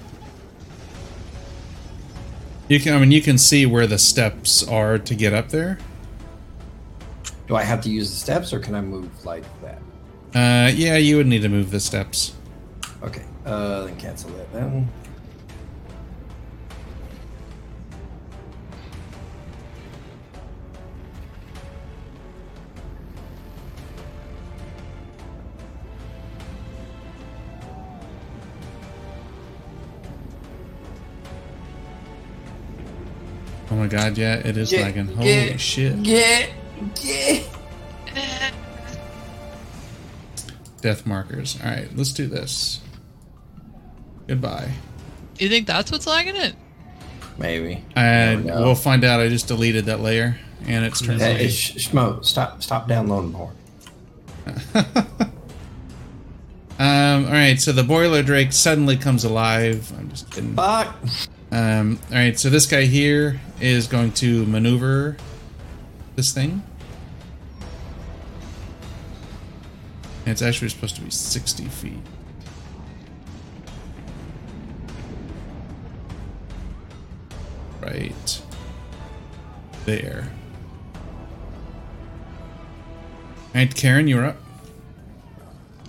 You 2.67 2.79
can, 2.79 2.93
I 2.93 2.99
mean, 2.99 3.11
you 3.11 3.21
can 3.21 3.37
see 3.37 3.65
where 3.65 3.87
the 3.87 3.97
steps 3.97 4.67
are 4.67 4.97
to 4.97 5.15
get 5.15 5.33
up 5.33 5.49
there. 5.49 5.77
Do 7.47 7.55
I 7.55 7.63
have 7.63 7.81
to 7.81 7.89
use 7.89 8.09
the 8.09 8.15
steps, 8.17 8.51
or 8.51 8.59
can 8.59 8.75
I 8.75 8.81
move 8.81 9.09
like 9.25 9.43
that? 9.61 9.79
Uh, 10.35 10.69
yeah, 10.75 10.97
you 10.97 11.15
would 11.17 11.27
need 11.27 11.41
to 11.43 11.49
move 11.49 11.71
the 11.71 11.79
steps. 11.79 12.33
Okay, 13.01 13.23
uh, 13.45 13.85
then 13.85 13.95
cancel 13.95 14.29
that 14.31 14.51
then. 14.51 14.89
My 33.77 33.87
god, 33.87 34.17
yeah, 34.17 34.35
it 34.35 34.57
is 34.57 34.71
Yeah, 34.71 34.81
lagging. 34.81 35.07
Holy 35.07 35.29
yeah, 35.29 35.57
shit. 35.57 35.95
Yeah, 35.97 36.47
yeah. 37.01 37.43
Death 40.81 41.05
markers. 41.05 41.57
Alright, 41.61 41.95
let's 41.95 42.13
do 42.13 42.27
this. 42.27 42.81
Goodbye. 44.27 44.71
You 45.39 45.49
think 45.49 45.67
that's 45.67 45.91
what's 45.91 46.07
lagging 46.07 46.35
it? 46.35 46.55
Maybe. 47.37 47.83
And 47.95 48.45
Never 48.45 48.59
know. 48.59 48.65
we'll 48.65 48.75
find 48.75 49.03
out. 49.03 49.19
I 49.19 49.27
just 49.29 49.47
deleted 49.47 49.85
that 49.85 49.99
layer, 50.01 50.37
and 50.65 50.85
it's 50.85 51.01
turned 51.01 51.21
Hey, 51.21 51.31
on. 51.33 51.37
hey, 51.37 51.49
Sh- 51.49 51.89
Schmo, 51.89 52.23
stop, 52.25 52.63
stop 52.63 52.87
downloading 52.87 53.31
more. 53.31 53.51
Um, 56.79 57.25
alright, 57.25 57.59
so 57.59 57.71
the 57.71 57.81
boiler 57.83 58.21
drake 58.21 58.53
suddenly 58.53 58.97
comes 58.97 59.23
alive. 59.23 59.91
I'm 59.97 60.09
just 60.11 60.29
kidding. 60.29 60.53
Fuck. 60.55 60.95
Um, 61.51 61.99
all 62.09 62.17
right, 62.17 62.37
so 62.37 62.49
this 62.49 62.65
guy 62.65 62.83
here 62.83 63.39
is 63.61 63.87
going 63.87 64.11
to 64.13 64.45
maneuver 64.45 65.17
this 66.15 66.33
thing. 66.33 66.63
And 70.25 70.33
it's 70.33 70.41
actually 70.41 70.69
supposed 70.69 70.95
to 70.97 71.01
be 71.01 71.09
60 71.09 71.65
feet. 71.65 71.93
Right 77.81 78.41
there. 79.85 80.29
All 83.45 83.61
right, 83.61 83.73
Karen, 83.73 84.07
you're 84.07 84.25
up. 84.25 84.37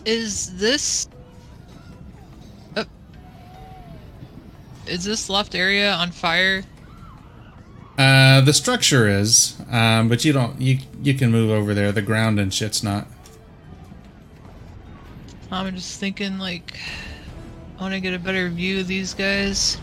Is 0.05 0.57
this? 0.57 1.09
Is 4.89 5.05
this 5.05 5.29
left 5.29 5.55
area 5.55 5.93
on 5.93 6.11
fire? 6.11 6.65
Uh, 7.99 8.41
the 8.43 8.53
structure 8.53 9.09
is, 9.09 9.57
um, 9.71 10.09
but 10.09 10.25
you 10.25 10.33
don't. 10.33 10.61
You 10.61 10.79
you 11.03 11.15
can 11.15 11.31
move 11.33 11.51
over 11.51 11.75
there. 11.75 11.91
The 11.93 12.03
ground 12.03 12.39
and 12.39 12.53
shit's 12.55 12.83
not. 12.83 13.07
I'm 15.51 15.75
just 15.75 15.99
thinking, 15.99 16.39
like, 16.39 16.79
I 17.79 17.83
want 17.83 17.95
to 17.95 18.01
get 18.01 18.15
a 18.15 18.19
better 18.19 18.49
view 18.51 18.81
of 18.81 18.87
these 18.87 19.15
guys. 19.15 19.79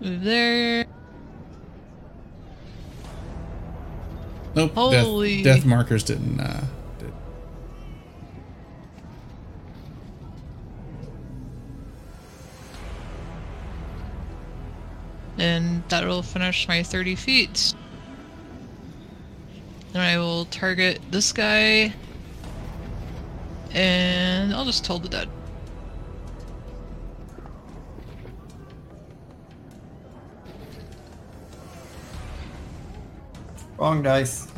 Move 0.00 0.22
there. 0.22 0.86
Nope. 4.54 4.74
Holy- 4.74 5.42
Death, 5.42 5.56
death 5.58 5.64
markers 5.66 6.02
didn't. 6.04 6.40
Uh, 6.40 6.64
did. 15.38 15.44
and 15.44 15.82
that'll 15.88 16.22
finish 16.22 16.68
my 16.68 16.82
30 16.82 17.14
feet. 17.14 17.74
Then 19.92 20.02
I 20.02 20.18
will 20.18 20.44
target 20.46 21.00
this 21.10 21.32
guy, 21.32 21.94
and 23.72 24.52
I'll 24.54 24.64
just 24.66 24.84
toll 24.84 24.98
the 24.98 25.08
dead. 25.08 25.28
Wrong 33.78 34.02
dice. 34.02 34.48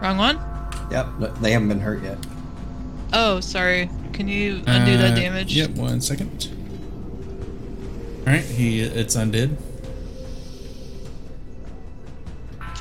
Wrong 0.00 0.16
one? 0.18 0.38
Yep, 0.90 1.40
they 1.40 1.52
haven't 1.52 1.68
been 1.68 1.80
hurt 1.80 2.02
yet. 2.02 2.18
Oh, 3.12 3.40
sorry. 3.40 3.88
Can 4.12 4.28
you 4.28 4.62
undo 4.66 4.96
that 4.98 5.12
Uh, 5.12 5.16
damage? 5.16 5.56
Yep. 5.56 5.70
One 5.70 6.00
second. 6.00 6.50
All 8.26 8.32
right. 8.32 8.44
He 8.44 8.80
it's 8.80 9.16
undid. 9.16 9.56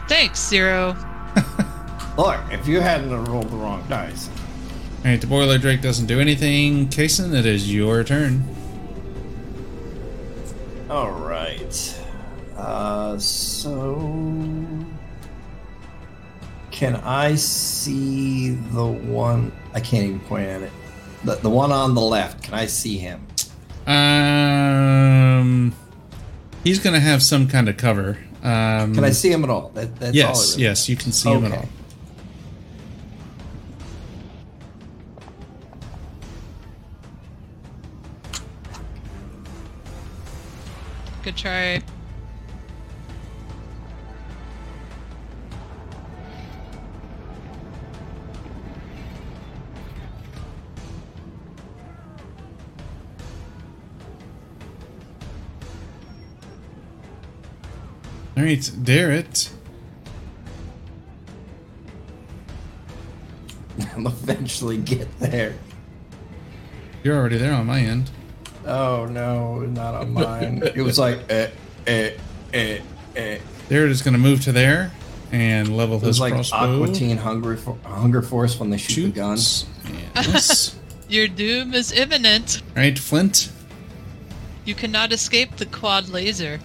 Thanks, 0.07 0.47
Zero. 0.47 0.95
Look, 2.17 2.39
if 2.51 2.67
you 2.67 2.79
hadn't 2.81 3.09
have 3.09 3.27
rolled 3.27 3.49
the 3.49 3.57
wrong 3.57 3.83
dice. 3.89 4.29
All 4.29 5.11
right. 5.11 5.19
The 5.19 5.27
boiler 5.27 5.57
drake 5.57 5.81
doesn't 5.81 6.05
do 6.05 6.19
anything. 6.19 6.87
Kason, 6.87 7.33
it 7.33 7.45
is 7.45 7.73
your 7.73 8.03
turn. 8.03 8.43
All 10.89 11.11
right. 11.11 11.99
Uh, 12.55 13.17
so 13.17 13.95
can 16.73 16.95
I 16.97 17.35
see 17.35 18.49
the 18.49 18.85
one? 18.85 19.51
I 19.73 19.79
can't 19.79 20.05
even 20.05 20.19
point 20.21 20.47
at 20.47 20.63
it. 20.63 20.71
The, 21.23 21.35
the 21.35 21.49
one 21.49 21.71
on 21.71 21.95
the 21.95 22.01
left. 22.01 22.43
Can 22.43 22.55
I 22.55 22.65
see 22.65 22.97
him? 22.97 23.25
Um, 23.85 25.73
he's 26.63 26.79
gonna 26.79 26.99
have 26.99 27.21
some 27.21 27.47
kind 27.47 27.67
of 27.67 27.77
cover. 27.77 28.17
Um, 28.41 28.93
Can 28.93 29.03
I 29.03 29.11
see 29.11 29.31
him 29.31 29.43
at 29.43 29.49
all? 29.49 29.69
That, 29.69 29.95
that's. 29.99 30.15
Yes. 30.15 30.37
it 30.37 30.51
really 30.51 30.63
Yes. 30.63 30.89
You 30.89 30.95
can 30.97 31.11
see 31.11 31.29
him 31.29 31.45
at 31.45 31.51
all. 31.51 31.67
Good 41.23 41.37
try. 41.37 41.81
All 58.35 58.43
right, 58.43 58.59
Darrett. 58.59 59.51
I'll 63.97 64.07
eventually 64.07 64.77
get 64.77 65.19
there. 65.19 65.55
You're 67.03 67.15
already 67.15 67.37
there 67.37 67.53
on 67.53 67.65
my 67.65 67.79
end. 67.81 68.09
Oh 68.65 69.05
no, 69.05 69.59
not 69.59 69.93
on 69.95 70.13
mine. 70.13 70.63
it 70.63 70.81
was 70.81 70.97
like 70.97 71.19
eh, 71.29 71.49
eh, 71.85 72.11
eh, 72.53 72.79
eh. 73.15 73.37
Darrett 73.69 73.89
is 73.89 74.01
gonna 74.01 74.17
move 74.17 74.41
to 74.43 74.51
there 74.51 74.91
and 75.31 75.75
level 75.75 75.97
It 75.97 76.01
his 76.01 76.07
was 76.07 76.19
like 76.19 76.33
crossbow. 76.33 76.83
Aqua 76.83 76.93
Teen 76.93 77.17
Hunger, 77.17 77.57
for, 77.57 77.77
Hunger 77.83 78.21
Force 78.21 78.59
when 78.59 78.69
they 78.69 78.77
shoot 78.77 79.07
the 79.07 79.11
gun. 79.11 79.37
Shoots. 79.37 79.65
And 80.15 80.33
miss. 80.33 80.75
Your 81.09 81.27
doom 81.27 81.73
is 81.73 81.91
imminent. 81.91 82.61
All 82.69 82.81
right, 82.81 82.97
Flint. 82.97 83.51
You 84.65 84.73
cannot 84.75 85.11
escape 85.11 85.57
the 85.57 85.65
quad 85.65 86.07
laser. 86.07 86.59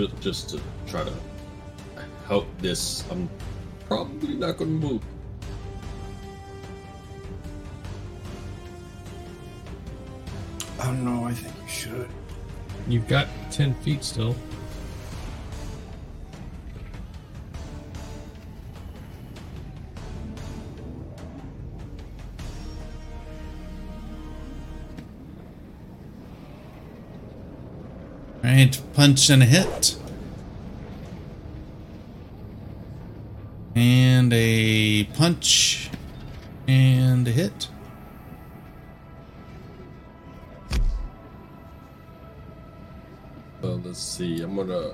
Just, 0.00 0.20
just 0.22 0.48
to 0.50 0.60
try 0.86 1.04
to 1.04 1.12
help 2.26 2.46
this, 2.58 3.04
I'm 3.10 3.28
probably 3.86 4.34
not 4.34 4.56
going 4.56 4.80
to 4.80 4.86
move. 4.86 5.02
I 10.78 10.86
don't 10.86 11.04
know. 11.04 11.24
I 11.26 11.34
think 11.34 11.54
you 11.62 11.68
should. 11.68 12.08
You've 12.88 13.08
got 13.08 13.28
10 13.50 13.74
feet 13.74 14.02
still. 14.02 14.34
Right, 28.60 28.82
punch 28.92 29.30
and 29.30 29.42
a 29.42 29.46
hit. 29.46 29.96
And 33.74 34.30
a 34.34 35.04
punch 35.14 35.88
and 36.68 37.26
a 37.26 37.30
hit. 37.30 37.68
Uh, 43.64 43.66
let's 43.82 43.98
see. 43.98 44.42
I'm 44.42 44.54
gonna 44.54 44.90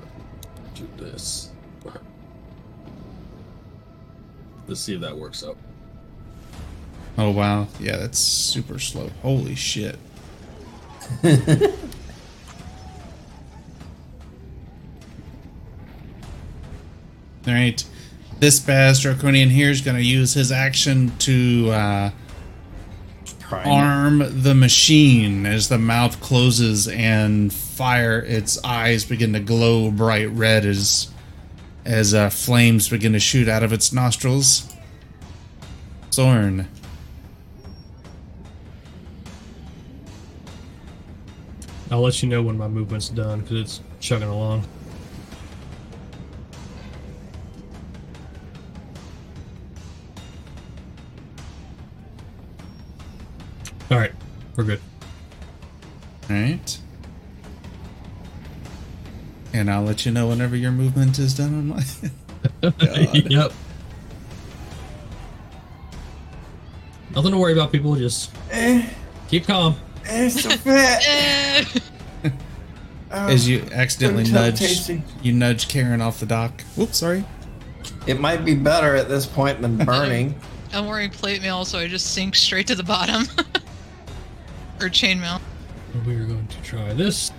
do 0.77 0.89
this. 0.97 1.51
Let's 4.69 4.81
see 4.81 4.95
if 4.95 5.01
that 5.01 5.19
works 5.19 5.43
out. 5.43 5.57
Oh 7.19 7.31
wow, 7.31 7.67
yeah, 7.81 7.97
that's 7.97 8.21
super 8.21 8.79
slow. 8.79 9.11
Holy 9.23 9.57
shit. 9.57 9.99
right, 17.55 17.85
this 18.41 18.61
Baaz 18.61 19.03
Draconian 19.03 19.51
here 19.51 19.71
is 19.71 19.81
going 19.81 19.97
to 19.97 20.03
use 20.03 20.35
his 20.35 20.53
action 20.53 21.17
to 21.19 21.71
uh, 21.71 22.11
arm 23.51 24.43
the 24.43 24.55
machine 24.55 25.47
as 25.47 25.69
the 25.69 25.79
mouth 25.79 26.21
closes 26.21 26.89
and 26.89 27.53
fire. 27.53 28.19
Its 28.21 28.63
eyes 28.65 29.05
begin 29.05 29.33
to 29.33 29.41
glow 29.41 29.91
bright 29.91 30.31
red 30.31 30.65
as 30.65 31.09
as 31.85 32.15
uh, 32.15 32.29
flames 32.29 32.89
begin 32.89 33.13
to 33.13 33.21
shoot 33.21 33.49
out 33.49 33.63
of 33.63 33.73
its 33.73 33.93
nostrils. 33.93 34.69
Zorn. 36.11 36.69
I'll 41.91 42.01
let 42.01 42.21
you 42.21 42.29
know 42.29 42.43
when 42.43 42.59
my 42.59 42.67
movement's 42.67 43.09
done 43.09 43.41
because 43.41 43.61
it's 43.61 43.81
chugging 44.01 44.29
along. 44.29 44.67
We're 54.57 54.65
good. 54.65 54.81
All 56.31 56.37
right. 56.37 56.79
And 59.53 59.71
I'll 59.71 59.83
let 59.83 60.05
you 60.05 60.13
know 60.13 60.29
whenever 60.29 60.57
your 60.57 60.73
movement 60.73 61.19
is 61.19 61.35
done 61.35 61.55
on 61.55 61.69
my. 61.69 61.83
God. 62.79 63.31
yep. 63.31 63.53
Nothing 67.15 67.33
to 67.33 67.39
worry 67.39 67.53
about, 67.53 67.73
people. 67.73 67.95
Just 67.97 68.33
Eh, 68.51 68.89
keep 69.29 69.47
calm. 69.47 69.77
eh, 70.07 70.29
so 70.29 70.51
fat. 70.51 71.03
Eh. 71.07 71.65
Oh, 73.09 73.29
As 73.29 73.49
you 73.49 73.65
accidentally 73.73 74.25
Couldn't 74.25 74.35
nudge, 74.43 74.59
Tasty. 74.59 75.01
you 75.23 75.33
nudge 75.33 75.69
Karen 75.69 76.01
off 76.03 76.19
the 76.19 76.27
dock. 76.27 76.61
Whoops, 76.75 76.99
sorry. 76.99 77.25
It 78.09 78.19
might 78.19 78.45
be 78.45 78.57
better 78.57 78.97
at 78.97 79.09
this 79.09 79.25
point 79.25 79.63
than 79.63 79.77
burning. 79.77 80.35
I'm 80.75 80.87
wearing 80.87 81.11
plate 81.11 81.41
mail, 81.41 81.65
so 81.65 81.79
I 81.79 81.87
just 81.87 82.13
sink 82.13 82.35
straight 82.35 82.67
to 82.67 82.75
the 82.75 82.83
bottom. 82.83 83.27
Or 84.79 84.91
chainmail. 84.91 85.41
We 86.07 86.17
are 86.17 86.25
going 86.25 86.47
to 86.47 86.63
try 86.63 86.93
this. 86.93 87.33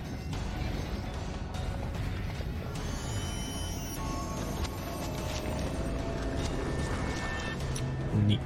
Neat. 8.26 8.40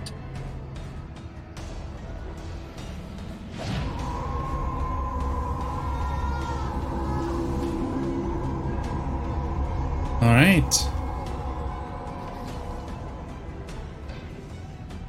All 10.20 10.28
right. 10.28 10.88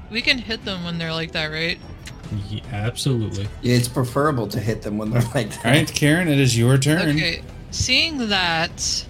We 0.09 0.21
can 0.21 0.37
hit 0.37 0.63
them 0.63 0.85
when 0.85 0.97
they're 0.97 1.11
like 1.11 1.33
that, 1.33 1.47
right? 1.47 1.77
Yeah, 2.49 2.61
absolutely. 2.71 3.47
Yeah, 3.61 3.75
it's 3.75 3.87
preferable 3.87 4.47
to 4.47 4.59
hit 4.59 4.81
them 4.81 4.97
when 4.97 5.11
they're 5.11 5.21
like 5.33 5.49
that. 5.49 5.65
All 5.65 5.71
right, 5.71 5.93
Karen, 5.93 6.27
it 6.27 6.39
is 6.39 6.57
your 6.57 6.77
turn. 6.77 7.09
Okay. 7.09 7.43
Seeing 7.71 8.29
that, 8.29 9.05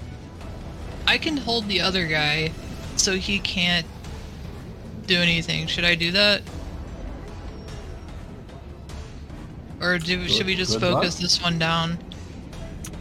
I 1.07 1.17
can 1.17 1.37
hold 1.37 1.67
the 1.67 1.81
other 1.81 2.07
guy 2.07 2.51
so 2.95 3.13
he 3.13 3.39
can't 3.39 3.85
do 5.05 5.19
anything. 5.19 5.67
Should 5.67 5.85
I 5.85 5.95
do 5.95 6.11
that? 6.11 6.41
Or 9.81 9.97
do, 9.97 10.27
should 10.29 10.45
we 10.45 10.55
just 10.55 10.79
good 10.79 10.81
luck. 10.83 11.03
focus 11.03 11.15
this 11.15 11.41
one 11.41 11.59
down? 11.59 11.97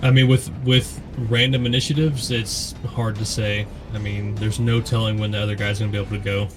I 0.02 0.10
mean, 0.10 0.26
with 0.26 0.50
with 0.64 1.00
random 1.16 1.64
initiatives, 1.64 2.32
it's 2.32 2.74
hard 2.88 3.14
to 3.16 3.24
say. 3.24 3.66
I 3.94 3.98
mean, 3.98 4.34
there's 4.34 4.58
no 4.58 4.80
telling 4.80 5.18
when 5.18 5.30
the 5.30 5.38
other 5.38 5.54
guy's 5.54 5.78
gonna 5.78 5.92
be 5.92 5.98
able 5.98 6.10
to 6.10 6.18
go. 6.18 6.48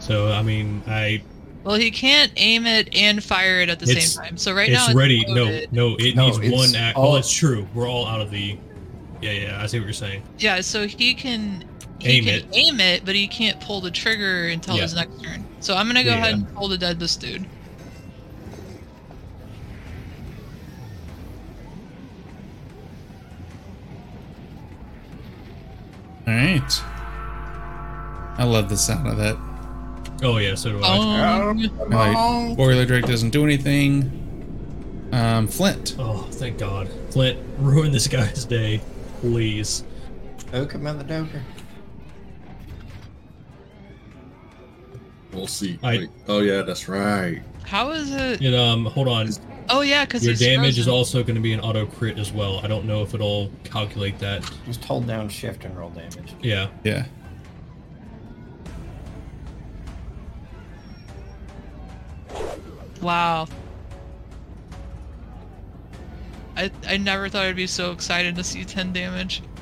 So, 0.00 0.32
I 0.32 0.42
mean, 0.42 0.82
I 0.86 1.22
Well, 1.64 1.76
he 1.76 1.90
can't 1.90 2.32
aim 2.36 2.66
it 2.66 2.88
and 2.94 3.22
fire 3.22 3.60
it 3.60 3.68
at 3.68 3.78
the 3.78 3.90
It's- 3.90 4.14
same 4.14 4.22
time. 4.24 4.36
So 4.38 4.54
right 4.54 4.68
it's 4.70 4.78
now 4.78 4.86
it's 4.86 4.94
ready. 4.94 5.20
it's 5.20 5.30
No, 5.30 5.44
no, 5.72 5.96
it 5.98 6.14
No, 6.16 6.26
needs 6.26 6.38
it's 6.38 6.54
one 6.54 6.74
act. 6.76 6.96
all- 6.96 7.10
Well, 7.10 7.16
it's 7.16 7.30
true. 7.32 7.66
We're 7.74 7.88
all 7.88 8.06
out 8.06 8.20
of 8.20 8.30
the. 8.30 8.56
Yeah, 9.20 9.32
yeah. 9.32 9.62
I 9.62 9.66
see 9.66 9.78
what 9.78 9.84
you're 9.86 9.92
saying. 9.92 10.22
Yeah, 10.38 10.60
so 10.60 10.86
he 10.86 11.12
can 11.14 11.64
he 11.98 12.08
Aim 12.10 12.24
can 12.24 12.34
it. 12.34 12.46
aim 12.52 12.80
it, 12.80 13.04
but 13.04 13.16
he 13.16 13.26
can't 13.26 13.58
pull 13.60 13.80
the 13.80 13.90
trigger 13.90 14.46
until 14.48 14.76
Yeah. 14.76 14.82
his 14.82 14.94
next 14.94 15.20
turn. 15.22 15.44
So 15.60 15.74
I'm 15.76 15.88
gonna 15.88 16.04
go 16.04 16.10
Yeah. 16.10 16.18
ahead 16.18 16.34
and 16.34 16.46
toll 16.54 16.68
the 16.68 16.78
dead 16.78 17.00
this 17.00 17.16
dude. 17.16 17.44
All 26.26 26.34
right. 26.34 26.82
I 28.38 28.44
love 28.44 28.68
the 28.68 28.76
sound 28.76 29.08
of 29.08 29.16
that. 29.16 29.36
Oh 30.22 30.38
yeah, 30.38 30.54
so 30.54 30.72
do 30.72 30.82
I. 30.82 30.96
Um, 31.48 31.70
All 31.80 31.86
right. 31.86 32.54
Boiler 32.56 32.84
Drake 32.84 33.04
doesn't 33.06 33.30
do 33.30 33.44
anything. 33.44 34.24
Um, 35.12 35.46
Flint. 35.46 35.96
Oh, 35.98 36.28
thank 36.32 36.58
God, 36.58 36.88
Flint, 37.10 37.38
ruin 37.58 37.92
this 37.92 38.08
guy's 38.08 38.44
day, 38.44 38.80
please. 39.20 39.84
Oak 40.52 40.72
him 40.72 40.86
in 40.86 40.98
the 40.98 41.04
doker. 41.04 41.42
We'll 45.32 45.46
see. 45.46 45.78
I- 45.82 45.98
Wait, 45.98 46.10
oh 46.26 46.40
yeah, 46.40 46.62
that's 46.62 46.88
right. 46.88 47.42
how 47.64 47.90
is 47.90 48.10
it? 48.12 48.40
And 48.40 48.54
um, 48.54 48.84
hold 48.86 49.08
on. 49.08 49.28
Oh 49.70 49.82
yeah, 49.82 50.04
because 50.04 50.24
Your 50.24 50.32
he's 50.32 50.40
damage 50.40 50.78
is 50.78 50.88
also 50.88 51.22
going 51.22 51.34
to 51.34 51.40
be 51.42 51.52
an 51.52 51.60
auto 51.60 51.84
crit 51.84 52.18
as 52.18 52.32
well. 52.32 52.60
I 52.60 52.66
don't 52.68 52.86
know 52.86 53.02
if 53.02 53.12
it'll 53.14 53.50
calculate 53.64 54.18
that. 54.20 54.50
Just 54.64 54.82
hold 54.84 55.06
down 55.06 55.28
shift 55.28 55.64
and 55.64 55.76
roll 55.76 55.90
damage. 55.90 56.34
Yeah. 56.42 56.68
Yeah. 56.84 57.04
Wow. 63.00 63.46
I 66.56 66.70
I 66.86 66.96
never 66.96 67.28
thought 67.28 67.44
I'd 67.46 67.56
be 67.56 67.66
so 67.66 67.92
excited 67.92 68.34
to 68.36 68.44
see 68.44 68.64
10 68.64 68.92
damage. 68.92 69.42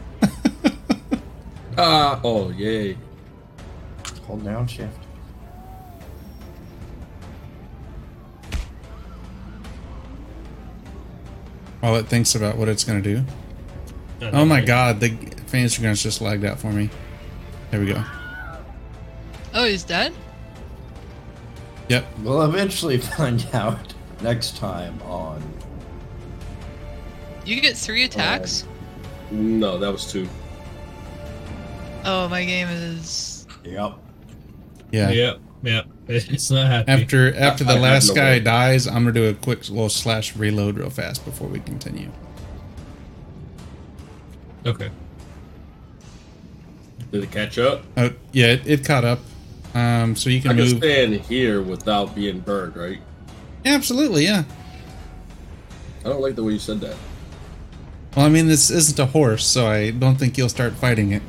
Ah, 1.79 2.19
oh 2.25 2.49
yay. 2.53 2.97
Hold 4.27 4.43
down 4.47 4.67
shift. 4.67 4.97
While 11.81 11.97
it 11.97 12.07
thinks 12.07 12.35
about 12.35 12.57
what 12.57 12.69
it's 12.69 12.85
going 12.85 13.03
to 13.03 13.15
do. 13.17 13.25
Uh, 14.25 14.31
Oh 14.33 14.45
my 14.45 14.61
god, 14.61 15.01
the 15.01 15.11
fantasy 15.47 15.83
grounds 15.83 16.03
just 16.03 16.21
lagged 16.21 16.45
out 16.45 16.59
for 16.59 16.73
me. 16.73 16.89
There 17.71 17.81
we 17.81 17.87
go. 17.87 18.03
Oh, 19.55 19.65
he's 19.67 19.85
dead? 19.85 20.13
Yep. 21.89 22.07
We'll 22.23 22.43
eventually 22.43 22.99
find 23.17 23.47
out 23.53 23.95
next 24.23 24.57
time 24.57 25.01
on. 25.03 25.43
You 27.45 27.61
get 27.61 27.77
three 27.77 28.05
attacks? 28.05 28.65
No, 29.31 29.79
that 29.79 29.91
was 29.93 30.11
two. 30.11 30.29
Oh, 32.05 32.29
my 32.29 32.45
game 32.45 32.69
is. 32.69 33.47
Yep. 33.65 33.93
Yeah. 34.93 35.11
Yeah. 35.11 35.35
Yeah. 35.63 35.83
It's 36.09 36.51
not 36.53 36.67
happy. 36.69 36.93
After 36.93 37.35
after 37.35 37.65
I 37.65 37.67
the 37.67 37.73
have 37.75 37.83
last 37.83 38.09
no 38.11 38.15
guy 38.15 38.31
way. 38.33 38.41
dies, 38.41 38.87
I'm 38.87 38.95
gonna 39.03 39.11
do 39.13 39.29
a 39.29 39.35
quick 39.35 39.69
little 39.69 39.89
slash 39.89 40.37
reload 40.37 40.77
real 40.79 40.89
fast 40.91 41.25
before 41.25 41.49
we 41.49 41.59
continue. 41.59 42.11
Okay. 44.65 44.89
Did 47.11 47.25
it 47.25 47.31
catch 47.33 47.59
up? 47.59 47.83
Oh 47.97 48.13
yeah, 48.33 48.47
it, 48.53 48.67
it 48.69 48.85
caught 48.85 49.05
up. 49.05 49.19
Um, 49.77 50.17
so 50.17 50.31
you 50.31 50.39
I 50.39 50.41
can 50.41 50.51
can 50.57 50.57
move. 50.57 50.79
stand 50.79 51.15
here 51.17 51.61
without 51.61 52.15
being 52.15 52.41
burned, 52.41 52.77
right? 52.77 52.99
Absolutely, 53.67 54.25
yeah. 54.25 54.45
I 56.03 56.09
don't 56.09 56.23
like 56.23 56.35
the 56.35 56.43
way 56.43 56.55
you 56.55 56.59
said 56.59 56.81
that. 56.81 56.97
Well, 58.17 58.25
I 58.25 58.31
mean, 58.31 58.49
this 58.49 58.71
isn't 58.71 58.99
a 58.99 59.05
horse, 59.05 59.45
so 59.45 59.67
I 59.67 59.91
don't 59.91 60.17
think 60.17 60.39
you'll 60.39 60.49
start 60.49 60.73
fighting 60.73 61.13
it. 61.13 61.21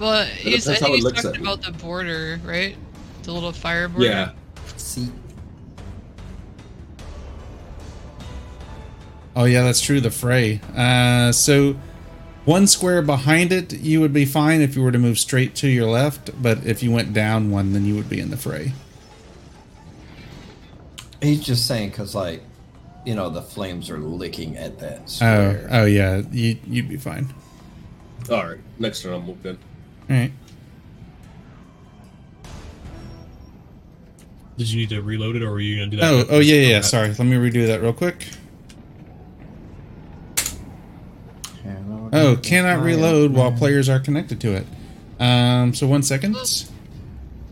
Well, 0.00 0.24
he's, 0.26 0.66
I 0.66 0.74
think 0.74 0.96
he's 0.96 1.04
talking 1.04 1.30
at 1.30 1.36
me. 1.36 1.42
about 1.42 1.62
the 1.62 1.70
border, 1.70 2.40
right? 2.44 2.76
The 3.22 3.32
little 3.32 3.52
fire 3.52 3.88
border. 3.88 4.06
Yeah. 4.06 4.32
See. 4.76 5.08
Oh 9.36 9.44
yeah, 9.44 9.62
that's 9.62 9.80
true. 9.80 10.00
The 10.00 10.10
fray. 10.10 10.60
Uh, 10.76 11.30
so 11.30 11.76
one 12.50 12.66
square 12.66 13.00
behind 13.00 13.52
it, 13.52 13.72
you 13.74 14.00
would 14.00 14.12
be 14.12 14.24
fine 14.24 14.60
if 14.60 14.74
you 14.74 14.82
were 14.82 14.90
to 14.90 14.98
move 14.98 15.20
straight 15.20 15.54
to 15.54 15.68
your 15.68 15.86
left. 15.88 16.30
But 16.42 16.66
if 16.66 16.82
you 16.82 16.90
went 16.90 17.14
down 17.14 17.52
one, 17.52 17.72
then 17.74 17.84
you 17.84 17.94
would 17.94 18.08
be 18.10 18.18
in 18.18 18.30
the 18.30 18.36
fray. 18.36 18.72
He's 21.22 21.40
just 21.44 21.68
saying 21.68 21.90
because, 21.90 22.12
like, 22.12 22.42
you 23.06 23.14
know, 23.14 23.30
the 23.30 23.40
flames 23.40 23.88
are 23.88 23.98
licking 23.98 24.56
at 24.56 24.80
that 24.80 25.02
Oh, 25.02 25.06
square. 25.06 25.68
oh 25.70 25.80
oh 25.82 25.84
yeah, 25.84 26.22
you 26.32 26.56
you'd 26.66 26.88
be 26.88 26.96
fine. 26.96 27.32
All 28.28 28.44
right. 28.44 28.58
Next 28.80 29.02
turn, 29.02 29.12
I'll 29.12 29.20
move 29.22 29.46
in. 29.46 29.56
All 30.10 30.16
right. 30.16 30.32
Did 34.58 34.70
you 34.70 34.80
need 34.80 34.88
to 34.90 35.00
reload 35.02 35.36
it, 35.36 35.42
or 35.42 35.50
were 35.52 35.60
you 35.60 35.76
gonna 35.78 35.90
do 35.90 35.96
that? 35.98 36.12
Oh, 36.12 36.24
oh 36.30 36.40
yeah, 36.40 36.56
yeah. 36.56 36.68
yeah. 36.68 36.80
Sorry, 36.80 37.08
let 37.08 37.20
me 37.20 37.36
redo 37.36 37.66
that 37.68 37.80
real 37.80 37.92
quick. 37.92 38.26
Cannot 41.62 41.99
Oh, 42.12 42.36
cannot 42.42 42.76
fire. 42.78 42.84
reload 42.84 43.32
while 43.32 43.52
players 43.52 43.88
are 43.88 44.00
connected 44.00 44.40
to 44.40 44.54
it. 44.54 44.66
Um, 45.20 45.74
so 45.74 45.86
one 45.86 46.02
second. 46.02 46.34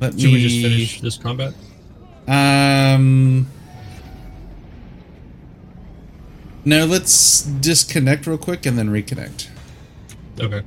Let 0.00 0.12
Should 0.12 0.24
me 0.24 0.32
we 0.32 0.42
just 0.42 0.60
finish 0.62 1.00
this 1.00 1.16
combat? 1.16 1.54
Um. 2.26 3.46
No, 6.64 6.84
let's 6.84 7.42
disconnect 7.42 8.26
real 8.26 8.36
quick 8.38 8.66
and 8.66 8.76
then 8.76 8.90
reconnect. 8.90 9.48
Okay. 10.40 10.62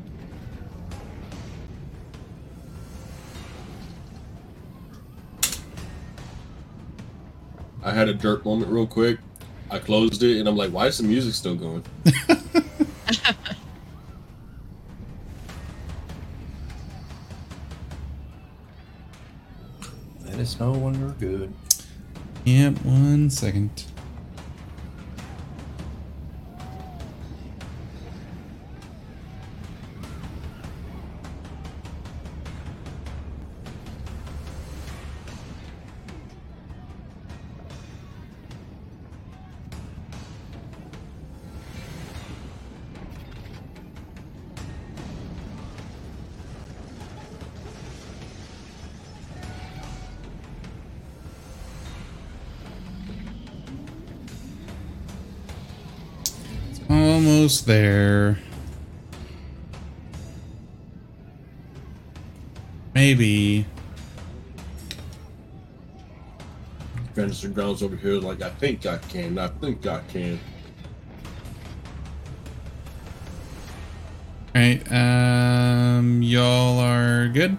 I 7.84 7.92
had 7.92 8.10
a 8.10 8.14
dirt 8.14 8.46
moment 8.46 8.72
real 8.72 8.88
quick. 8.88 9.20
I 9.70 9.80
closed 9.80 10.22
it 10.24 10.40
and 10.40 10.48
I'm 10.48 10.56
like, 10.56 10.72
why 10.72 10.88
is 10.88 10.98
the 10.98 11.04
music 11.04 11.34
still 11.34 11.56
going? 11.56 11.84
Know 20.42 20.72
when 20.72 21.00
we're 21.00 21.14
good. 21.20 21.54
Yep, 22.46 22.84
one 22.84 23.30
second. 23.30 23.84
Almost 57.52 57.66
there. 57.66 58.40
Maybe. 62.96 63.66
Fantasy 67.14 67.50
grounds 67.50 67.84
over 67.84 67.98
here, 67.98 68.22
like 68.22 68.42
I 68.42 68.52
think 68.52 68.86
I 68.86 69.00
can. 69.00 69.38
I 69.38 69.50
think 69.50 69.86
I 69.86 70.00
can. 70.00 70.40
Alright, 74.56 74.90
um, 74.90 76.22
y'all 76.22 76.80
are 76.80 77.28
good. 77.28 77.58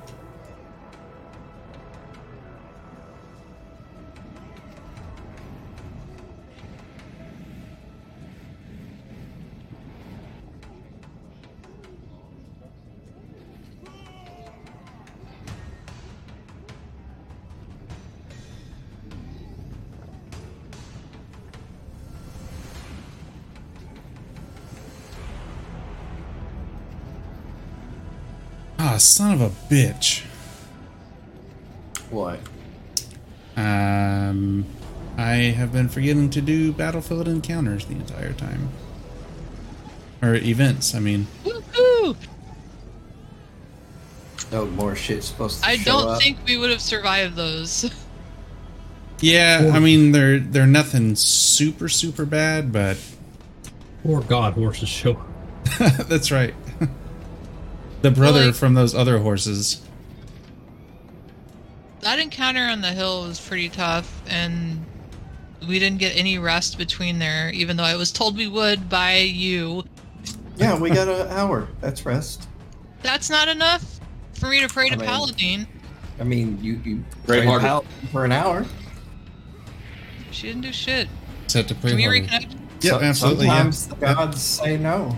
Ah, 28.94 28.98
son 28.98 29.32
of 29.32 29.40
a 29.40 29.48
bitch. 29.72 30.22
What? 32.10 32.40
Um, 33.56 34.66
I 35.16 35.34
have 35.56 35.72
been 35.72 35.88
forgetting 35.88 36.28
to 36.30 36.42
do 36.42 36.72
battlefield 36.72 37.26
encounters 37.26 37.86
the 37.86 37.94
entire 37.94 38.34
time. 38.34 38.68
Or 40.20 40.34
events, 40.34 40.94
I 40.94 40.98
mean. 40.98 41.26
Woohoo! 41.42 42.16
Oh, 44.52 44.66
more 44.66 44.94
shit's 44.94 45.28
supposed 45.28 45.62
to 45.62 45.68
I 45.70 45.78
show 45.78 45.84
don't 45.92 46.08
up. 46.10 46.20
think 46.20 46.38
we 46.46 46.58
would 46.58 46.68
have 46.70 46.82
survived 46.82 47.36
those. 47.36 47.90
Yeah, 49.24 49.70
I 49.72 49.78
mean 49.78 50.10
they're 50.10 50.40
they're 50.40 50.66
nothing 50.66 51.14
super 51.14 51.88
super 51.88 52.24
bad, 52.26 52.72
but 52.72 52.96
Poor 54.02 54.20
God 54.20 54.54
horses 54.54 54.88
show 54.88 55.22
that's 55.78 56.32
right. 56.32 56.54
The 58.02 58.10
brother 58.10 58.46
like- 58.46 58.54
from 58.54 58.74
those 58.74 58.94
other 58.94 59.18
horses. 59.18 59.80
That 62.00 62.18
encounter 62.18 62.62
on 62.62 62.80
the 62.80 62.90
hill 62.90 63.22
was 63.28 63.40
pretty 63.40 63.68
tough, 63.68 64.22
and 64.28 64.84
we 65.68 65.78
didn't 65.78 65.98
get 65.98 66.16
any 66.16 66.36
rest 66.38 66.76
between 66.76 67.20
there, 67.20 67.50
even 67.50 67.76
though 67.76 67.84
I 67.84 67.94
was 67.94 68.10
told 68.10 68.36
we 68.36 68.48
would 68.48 68.88
by 68.88 69.18
you. 69.18 69.84
Yeah, 70.56 70.78
we 70.78 70.90
got 70.90 71.06
an 71.08 71.28
hour. 71.28 71.68
That's 71.80 72.04
rest. 72.04 72.48
That's 73.02 73.30
not 73.30 73.48
enough 73.48 74.00
for 74.34 74.48
me 74.48 74.60
to 74.60 74.68
pray 74.68 74.88
to 74.88 74.94
I 74.94 74.96
mean- 74.98 75.06
Paladine. 75.06 75.66
I 76.20 76.24
mean, 76.24 76.58
you 76.60 76.80
you 76.84 77.04
Great 77.24 77.38
train 77.38 77.48
hearted. 77.48 77.64
pal 77.66 77.84
for 78.10 78.24
an 78.24 78.32
hour. 78.32 78.66
She 80.30 80.48
didn't 80.48 80.62
do 80.62 80.72
shit. 80.72 81.08
Set 81.46 81.68
to 81.68 81.74
play 81.74 81.90
Can 81.90 81.98
we 81.98 82.04
reconnect? 82.20 82.52
Yep, 82.80 82.92
So- 82.92 83.00
absolutely. 83.00 83.46
Yeah. 83.46 83.52
Sometimes 83.70 83.86
the 83.86 83.94
gods 83.96 84.42
say 84.42 84.76
no. 84.76 85.16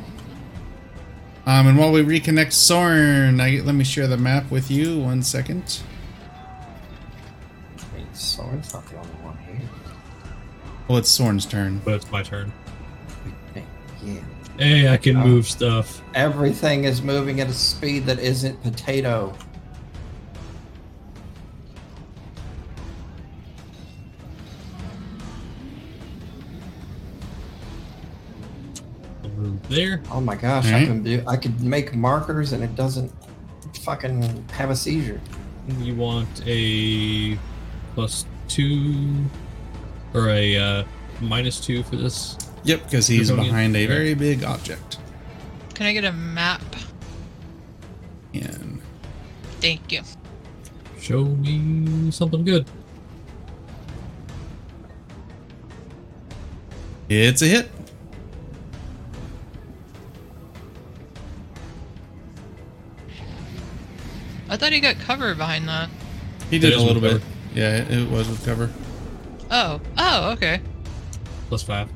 Um, 1.47 1.67
and 1.67 1.79
while 1.79 1.93
we 1.93 2.03
reconnect 2.03 2.53
Sorn, 2.53 3.41
I, 3.41 3.61
let 3.63 3.75
me 3.75 3.85
share 3.85 4.07
the 4.07 4.17
map 4.17 4.51
with 4.51 4.71
you. 4.71 4.99
One 4.99 5.23
second. 5.23 5.81
I 7.79 7.97
mean, 7.97 8.07
Soren's 8.15 8.73
not 8.73 8.87
the 8.89 8.97
only 8.97 9.09
one 9.23 9.37
here. 9.39 9.61
Well, 10.89 10.99
it's 10.99 11.11
Sorn's 11.11 11.45
turn. 11.45 11.83
But 11.85 11.95
it's 11.95 12.11
my 12.11 12.23
turn. 12.23 12.53
Hey, 13.55 13.65
Yeah. 14.03 14.21
Hey, 14.59 14.89
I 14.89 14.97
can 14.97 15.17
move 15.17 15.47
stuff. 15.47 16.01
Everything 16.15 16.85
is 16.85 17.03
moving 17.03 17.41
at 17.41 17.49
a 17.49 17.53
speed 17.53 18.07
that 18.07 18.21
isn't 18.21 18.63
potato. 18.63 19.35
There. 29.69 30.03
Oh 30.11 30.21
my 30.21 30.35
gosh, 30.35 30.67
I 30.67 30.85
can 30.85 31.03
do. 31.03 31.23
I 31.27 31.37
could 31.37 31.61
make 31.61 31.95
markers 31.95 32.53
and 32.53 32.63
it 32.63 32.75
doesn't 32.77 33.13
fucking 33.83 34.49
have 34.51 34.71
a 34.71 34.77
seizure. 34.77 35.21
You 35.79 35.95
want 35.95 36.43
a 36.47 37.39
plus 37.95 38.27
two 38.49 39.25
or 40.13 40.29
a 40.29 40.57
uh, 40.57 40.85
minus 41.21 41.61
two 41.61 41.83
for 41.85 41.97
this? 41.97 42.37
Yep, 42.65 42.85
because 42.85 43.07
he's 43.07 43.29
Draconian. 43.29 43.53
behind 43.53 43.77
a 43.77 43.87
very 43.87 44.15
big 44.15 44.45
object. 44.45 44.99
Can 45.75 45.87
I 45.87 45.93
get 45.93 46.05
a 46.05 46.13
map? 46.13 46.63
And 48.33 48.81
Thank 49.61 49.93
you. 49.93 50.03
Show 51.01 51.25
me 51.25 52.11
something 52.11 52.45
good. 52.45 52.67
it's 57.09 57.43
a 57.43 57.47
hit. 57.47 57.71
I 64.55 64.57
thought 64.57 64.71
he 64.71 64.79
got 64.79 65.01
cover 65.01 65.35
behind 65.35 65.69
that. 65.69 65.91
He 66.49 66.61
did 66.61 66.75
a 66.75 66.81
little 66.81 67.03
with 67.03 67.21
bit. 67.21 67.23
Yeah, 67.57 67.77
it, 67.79 67.91
it 67.91 68.09
was 68.09 68.29
with 68.29 68.45
cover. 68.45 68.71
Oh. 69.51 69.81
Oh, 69.99 70.31
okay. 70.33 70.61
Plus 71.49 71.65
five. 71.65 71.89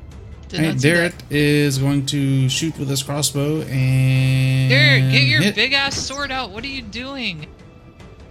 Did 0.49 0.59
Hey, 0.59 0.67
not 0.71 0.81
see 0.81 0.89
Darrett 0.89 1.17
that. 1.17 1.31
is 1.31 1.77
going 1.77 2.05
to 2.07 2.49
shoot 2.49 2.77
with 2.77 2.89
his 2.89 3.01
crossbow 3.01 3.61
and 3.61 4.69
Darrett, 4.71 5.09
get 5.11 5.21
your 5.23 5.41
hit. 5.41 5.55
big 5.55 5.71
ass 5.71 5.95
sword 5.97 6.31
out. 6.33 6.49
What 6.49 6.65
are 6.65 6.67
you 6.67 6.81
doing? 6.81 7.47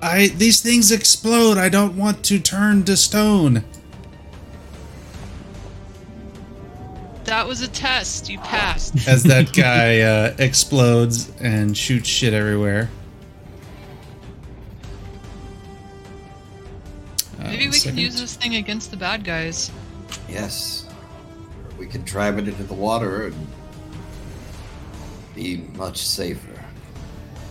I 0.02 0.28
these 0.28 0.60
things 0.60 0.92
explode. 0.92 1.56
I 1.56 1.70
don't 1.70 1.96
want 1.96 2.22
to 2.24 2.38
turn 2.38 2.84
to 2.84 2.98
stone. 2.98 3.64
That 7.24 7.46
was 7.48 7.62
a 7.62 7.68
test. 7.68 8.28
You 8.28 8.38
passed. 8.40 9.08
As 9.08 9.22
that 9.24 9.52
guy 9.56 10.00
uh, 10.00 10.34
explodes 10.38 11.30
and 11.40 11.76
shoots 11.76 12.08
shit 12.08 12.34
everywhere. 12.34 12.90
Second. 18.52 18.68
use 18.68 18.88
this 18.88 18.88
thing 18.88 18.88
against 18.88 18.90
the 18.90 18.96
bad 18.96 19.24
guys. 19.24 19.70
Yes. 20.28 20.86
We 21.78 21.86
could 21.86 22.04
drive 22.04 22.38
it 22.38 22.48
into 22.48 22.62
the 22.64 22.74
water 22.74 23.26
and 23.26 23.46
be 25.34 25.58
much 25.76 25.98
safer. 25.98 26.64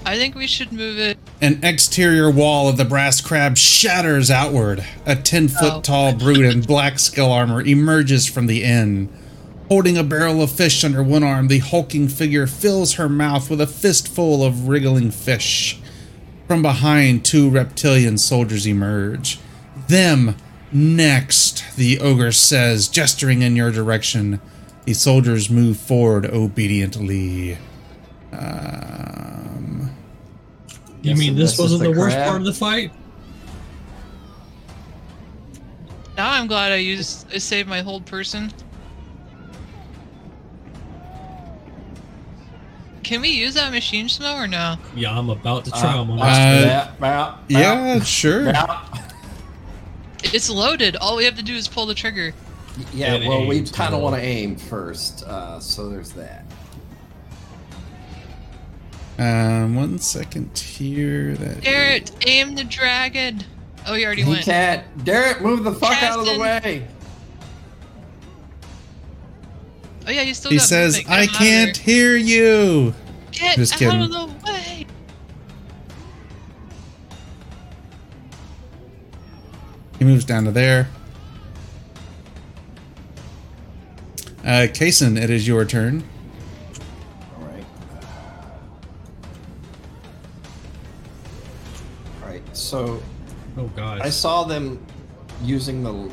I 0.06 0.18
think 0.18 0.36
we 0.36 0.48
should 0.48 0.72
move 0.72 0.98
it. 1.00 1.18
An 1.42 1.60
exterior 1.64 2.30
wall 2.32 2.68
of 2.70 2.78
the 2.78 2.86
brass 2.86 3.20
crab 3.22 3.58
shatters 3.58 4.32
outward. 4.32 4.86
A 5.06 5.16
10 5.16 5.50
foot 5.50 5.74
Oh. 5.74 5.82
tall 5.82 6.14
brute 6.14 6.46
in 6.46 6.62
black 6.62 7.00
skull 7.00 7.32
armor 7.32 7.62
emerges 7.62 8.26
from 8.26 8.48
the 8.48 8.64
inn. 8.64 9.10
Holding 9.68 9.98
a 9.98 10.04
barrel 10.04 10.42
of 10.42 10.52
fish 10.52 10.84
under 10.86 11.04
one 11.04 11.24
arm, 11.24 11.50
the 11.50 11.60
hulking 11.60 12.08
figure 12.08 12.48
fills 12.48 12.94
her 12.94 13.10
mouth 13.10 13.50
with 13.50 13.60
a 13.60 13.68
fistful 13.68 14.44
of 14.46 14.70
wriggling 14.70 15.12
fish. 15.12 15.78
From 16.48 16.62
behind, 16.62 17.26
two 17.26 17.50
reptilian 17.50 18.18
soldiers 18.18 18.66
emerge. 18.66 19.40
Them 19.90 20.36
next, 20.72 21.64
the 21.76 22.00
ogre 22.00 22.32
says, 22.32 22.88
gesturing 22.88 23.42
in 23.42 23.56
your 23.56 23.72
direction. 23.72 24.40
The 24.86 24.94
soldiers 24.94 25.50
move 25.50 25.78
forward 25.78 26.26
obediently. 26.26 27.58
Um, 28.32 29.92
You 31.02 31.16
mean 31.16 31.36
this, 31.36 31.52
this 31.52 31.60
wasn't 31.60 31.84
the 31.84 31.92
the, 31.92 32.00
worst 32.00 32.18
part 32.18 32.40
of 32.40 32.46
the 32.46 32.54
fight? 32.54 32.92
Now 36.16 36.32
I'm 36.32 36.48
glad 36.48 36.72
I 36.72 36.78
used 36.78 37.28
I 37.34 37.38
saved 37.38 37.70
my 37.70 37.82
hold 37.82 38.06
person. 38.06 38.52
Can 43.04 43.22
we 43.22 43.30
use 43.30 43.54
that 43.54 43.72
machine 43.72 44.10
smell 44.10 44.36
or 44.36 44.48
no? 44.48 44.76
Yeah, 44.96 45.18
I'm 45.18 45.30
about 45.30 45.64
to 45.66 45.72
try. 45.72 45.94
I'm 45.96 46.10
Uh, 46.10 46.14
on 46.14 46.20
uh, 46.20 46.92
that, 47.00 47.38
yeah, 47.48 48.00
sure. 48.02 48.52
It's 50.24 50.50
loaded. 50.50 50.96
All 50.98 51.16
we 51.16 51.26
have 51.26 51.36
to 51.36 51.44
do 51.44 51.54
is 51.56 51.68
pull 51.68 51.86
the 51.86 51.94
trigger. 51.94 52.34
Yeah, 52.94 53.16
It 53.16 53.28
well, 53.28 53.46
we 53.48 53.64
kind 53.64 53.94
of 53.96 54.02
want 54.02 54.16
to 54.16 54.22
aim 54.22 54.56
first, 54.56 55.24
uh, 55.24 55.60
so 55.60 55.90
there's 55.90 56.12
that. 56.12 56.46
Um, 59.20 59.76
one 59.76 59.98
second 59.98 60.56
here. 60.58 61.34
That 61.36 61.62
Garrett, 61.62 62.12
aim 62.28 62.54
the 62.56 62.64
dragon. 62.64 63.44
Oh, 63.88 63.94
he 63.96 64.06
already 64.06 64.22
He 64.24 64.30
went. 64.30 64.44
can't. 64.46 65.06
Derek, 65.06 65.42
move 65.42 65.64
the 65.64 65.72
fuck 65.74 66.04
out 66.04 66.20
of 66.20 66.26
the 66.26 66.32
Kason. 66.34 66.40
way. 66.40 66.88
Oh 70.08 70.12
yeah, 70.12 70.22
he's 70.22 70.38
still. 70.38 70.52
he 70.52 70.58
got 70.58 70.68
says, 70.68 70.98
movement. 70.98 71.08
Get 71.10 71.18
"I 71.18 71.24
him 71.24 71.30
out 71.30 71.34
of 71.34 71.38
can't 71.40 71.76
there. 71.78 71.84
hear 71.96 72.16
you." 72.18 72.94
Get 73.32 73.56
Just 73.58 73.74
out 73.74 73.80
kidding. 73.80 74.02
of 74.04 74.12
the 74.12 74.26
way. 74.46 74.57
He 80.00 80.06
moves 80.06 80.26
down 80.26 80.46
to 80.46 80.52
there. 80.52 80.90
Uh, 84.44 84.68
Kason, 84.68 85.22
it 85.22 85.30
is 85.30 85.48
your 85.48 85.66
turn. 85.66 86.04
All 87.38 87.44
right. 87.46 87.66
All 92.22 92.30
right. 92.30 92.58
So 92.58 93.02
Oh 93.58 93.66
god. 93.76 94.02
I 94.02 94.12
saw 94.12 94.44
them 94.44 94.84
using 95.42 95.84
the 95.84 96.12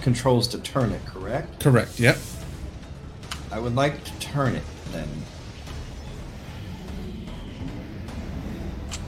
controls 0.00 0.48
to 0.48 0.58
turn 0.58 0.90
it. 0.90 1.04
Correct. 1.06 1.60
Correct. 1.60 2.00
Yep. 2.00 2.18
I 3.52 3.60
would 3.60 3.76
like 3.76 4.02
to 4.02 4.12
turn 4.18 4.56
it 4.56 4.64
then. 4.90 5.08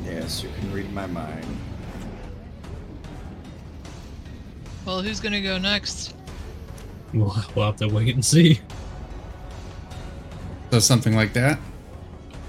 Yes, 0.04 0.42
you 0.42 0.50
can 0.60 0.72
read 0.72 0.92
my 0.92 1.06
mind. 1.06 1.58
Well, 4.88 5.02
who's 5.02 5.20
gonna 5.20 5.42
go 5.42 5.58
next? 5.58 6.14
We'll, 7.12 7.36
we'll 7.54 7.66
have 7.66 7.76
to 7.76 7.88
wait 7.88 8.14
and 8.14 8.24
see. 8.24 8.58
So 10.70 10.78
something 10.78 11.14
like 11.14 11.34
that. 11.34 11.58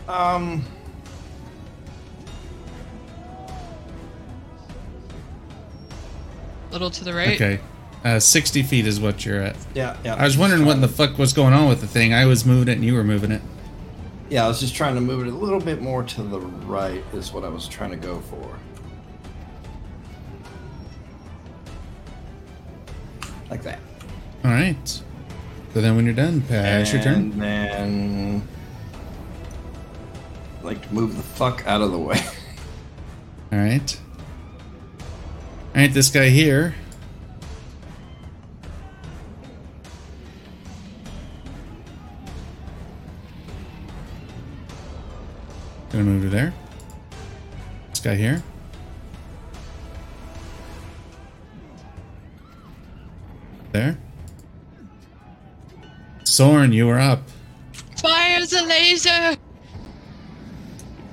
Um, 0.08 0.64
little 6.72 6.90
to 6.90 7.04
the 7.04 7.14
right. 7.14 7.36
Okay. 7.36 7.60
Uh, 8.06 8.22
60 8.22 8.64
feet 8.64 8.88
is 8.88 9.02
what 9.02 9.26
you're 9.26 9.42
at. 9.42 9.58
yeah, 9.74 9.98
yeah. 10.06 10.16
I 10.16 10.24
was 10.24 10.38
wondering 10.38 10.64
what 10.64 10.80
the 10.80 10.88
fuck 10.88 11.18
was 11.18 11.34
going 11.34 11.54
on 11.54 11.68
with 11.68 11.82
the 11.82 11.88
thing. 11.88 12.14
I 12.14 12.26
was 12.26 12.46
moving 12.46 12.70
it 12.70 12.78
and 12.78 12.86
you 12.86 12.94
were 12.94 13.04
moving 13.04 13.34
it. 13.34 13.42
Yeah, 14.30 14.46
I 14.46 14.48
was 14.48 14.62
just 14.62 14.74
trying 14.74 14.96
to 14.96 15.02
move 15.02 15.28
it 15.28 15.30
a 15.30 15.36
little 15.36 15.60
bit 15.60 15.82
more 15.82 16.04
to 16.04 16.24
the 16.24 16.40
right, 16.40 17.04
is 17.12 17.34
what 17.34 17.44
I 17.44 17.50
was 17.50 17.68
trying 17.68 17.92
to 17.92 17.98
go 17.98 18.22
for. 18.22 18.60
Like 23.50 23.64
that. 23.64 23.80
All 24.44 24.52
right. 24.52 24.88
So 25.74 25.82
then 25.82 25.96
when 25.96 26.06
you're 26.06 26.14
done, 26.14 26.42
pass 26.42 26.94
your 26.94 27.02
turn. 27.02 27.32
And 27.32 27.42
then. 27.42 28.48
Like 30.64 30.88
to 30.88 30.94
move 30.94 31.16
the 31.16 31.24
fuck 31.24 31.66
out 31.66 31.82
of 31.82 31.92
the 31.92 31.98
way. 31.98 32.20
All 33.52 33.60
right. 33.60 34.00
All 35.76 35.82
right, 35.82 35.94
this 35.94 36.10
guy 36.10 36.30
here. 36.30 36.76
Gonna 45.92 46.04
move 46.04 46.24
to 46.24 46.30
there. 46.30 46.54
This 47.90 48.00
guy 48.00 48.16
here. 48.16 48.44
There. 53.72 53.98
Soren, 56.24 56.74
you 56.74 56.90
are 56.90 57.00
up. 57.00 57.22
Fire 58.02 58.46
the 58.46 58.64
laser! 58.64 59.36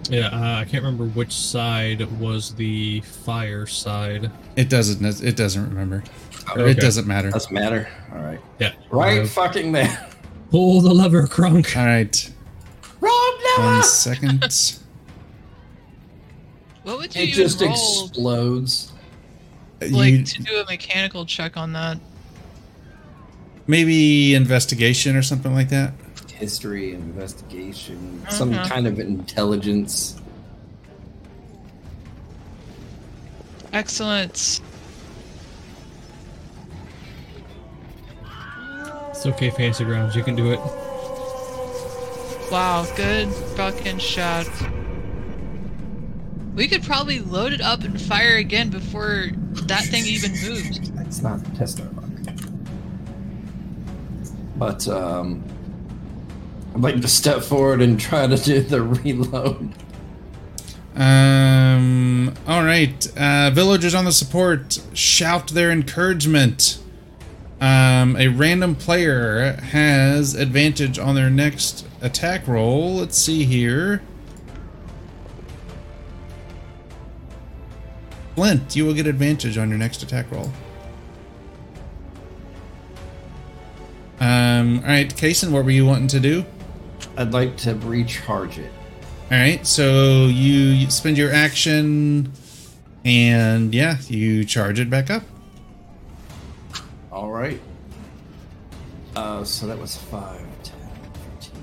Yeah, 0.09 0.29
uh, 0.29 0.61
I 0.61 0.65
can't 0.65 0.85
remember 0.85 1.07
which 1.07 1.33
side 1.33 2.01
was 2.21 2.55
the 2.55 3.01
fire 3.01 3.67
side. 3.67 4.31
It 4.55 4.69
doesn't. 4.69 5.05
It 5.25 5.37
doesn't 5.37 5.69
remember. 5.69 6.05
Or 6.55 6.69
It 6.69 6.79
doesn't 6.79 7.09
matter. 7.09 7.31
Doesn't 7.31 7.53
matter. 7.53 7.89
All 8.13 8.21
right. 8.23 8.39
Yeah. 8.61 8.73
Right 8.91 9.23
Uh, 9.23 9.27
fucking 9.27 9.73
there. 9.73 10.07
pull 10.53 10.81
the 10.81 10.95
lever, 10.95 11.27
Crunk. 11.27 11.77
All 11.77 11.85
right. 11.85 12.31
Rob 13.01 13.35
One 13.59 13.83
second. 13.83 14.45
What 16.85 16.99
would 16.99 17.17
you 17.17 17.23
do? 17.23 17.27
It 17.27 17.29
even 17.31 17.35
just 17.35 17.61
roll, 17.61 17.71
explodes. 17.73 18.93
like, 19.91 20.13
You- 20.13 20.23
to 20.25 20.43
do 20.45 20.57
a 20.61 20.65
mechanical 20.67 21.27
check 21.27 21.57
on 21.57 21.73
that? 21.73 21.99
Maybe 23.67 24.35
investigation 24.35 25.17
or 25.17 25.23
something 25.23 25.53
like 25.55 25.69
that. 25.71 25.93
History, 26.33 26.93
investigation, 26.93 28.23
some 28.29 28.53
Uh-huh. 28.53 28.69
kind 28.69 28.87
of 28.87 28.99
intelligence. 29.01 30.21
Excellent. 33.73 34.61
It's 39.11 39.27
okay, 39.27 39.51
Fantasy 39.51 39.85
Grounds. 39.85 40.15
You 40.15 40.23
can 40.23 40.37
do 40.37 40.53
it. 40.53 40.61
Wow, 42.53 42.87
good 42.97 43.29
fucking 43.57 43.99
shot. 43.99 44.47
We 46.55 46.69
could 46.69 46.83
probably 46.85 47.21
load 47.21 47.53
it 47.53 47.61
up 47.61 47.83
and 47.83 48.01
fire 48.01 48.37
again 48.37 48.69
before 48.71 49.27
that 49.65 49.85
thing 49.87 50.05
even 50.07 50.31
moves. 50.33 50.79
It's 51.01 51.23
not 51.23 51.43
the 51.43 51.51
test 51.57 51.83
mark. 51.95 52.06
But 54.57 54.89
um, 54.89 55.45
I'd 56.75 56.81
like 56.81 57.01
to 57.01 57.09
step 57.09 57.43
forward 57.43 57.83
and 57.83 58.01
try 58.01 58.27
to 58.27 58.37
do 58.37 58.61
the 58.61 58.83
reload. 58.83 59.73
Um. 60.95 62.35
All 62.47 62.65
right. 62.65 63.07
Uh, 63.17 63.51
villagers 63.51 63.95
on 63.95 64.05
the 64.05 64.13
support 64.13 64.81
shout 64.95 65.49
their 65.49 65.71
encouragement. 65.71 66.79
Um, 67.61 68.17
a 68.17 68.29
random 68.29 68.75
player 68.75 69.55
has 69.55 70.35
advantage 70.35 70.99
on 70.99 71.15
their 71.15 71.31
next 71.31 71.87
attack 72.03 72.47
roll. 72.47 72.97
Let's 72.97 73.17
see 73.17 73.45
here. 73.45 74.03
Flint, 78.35 78.77
you 78.77 78.85
will 78.85 78.93
get 78.93 79.07
advantage 79.07 79.57
on 79.57 79.71
your 79.71 79.79
next 79.79 80.03
attack 80.03 80.31
roll. 80.31 80.53
Um. 84.21 84.79
All 84.81 84.87
right, 84.87 85.15
Kason, 85.15 85.51
what 85.51 85.65
were 85.65 85.71
you 85.71 85.85
wanting 85.87 86.09
to 86.09 86.21
do? 86.21 86.45
I'd 87.17 87.33
like 87.33 87.57
to 87.59 87.75
recharge 87.75 88.59
it. 88.59 88.73
All 89.31 89.39
right, 89.39 89.67
so 89.67 90.27
you 90.27 90.89
spend 90.91 91.19
your 91.19 91.33
action, 91.33 92.33
and 93.05 93.75
yeah, 93.75 93.99
you 94.09 94.45
charge 94.45 94.79
it 94.79 94.89
back 94.89 95.11
up. 95.11 95.23
All 97.11 97.31
right. 97.31 97.61
Uh, 99.17 99.43
so 99.43 99.67
that 99.67 99.79
was 99.79 99.97
5, 99.97 100.39
10, 100.63 100.79
15, 101.41 101.53
20. 101.53 101.63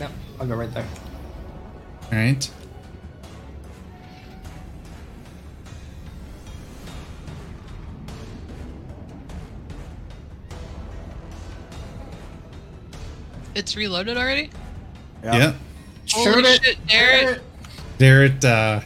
Yep, 0.00 0.10
I'll 0.40 0.46
go 0.46 0.56
right 0.56 0.74
there. 0.74 0.88
All 2.04 2.18
right. 2.18 2.50
It's 13.54 13.76
reloaded 13.76 14.16
already? 14.16 14.50
Yeah. 15.22 15.54
Holy 16.12 16.32
Shoot 16.32 16.44
it! 16.44 16.64
shit, 16.64 16.86
Garrett. 16.86 17.42
Garrett, 17.98 18.44
uh, 18.44 18.80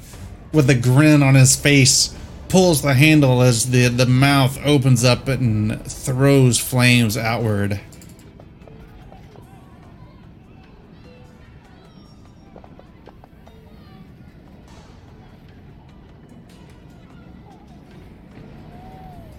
with 0.52 0.68
a 0.70 0.74
grin 0.74 1.22
on 1.22 1.34
his 1.34 1.56
face, 1.56 2.14
pulls 2.48 2.82
the 2.82 2.94
handle 2.94 3.42
as 3.42 3.70
the 3.70 3.88
the 3.88 4.06
mouth 4.06 4.58
opens 4.64 5.05
up 5.05 5.28
and 5.28 5.84
throws 5.84 6.58
flames 6.58 7.16
outward. 7.16 7.80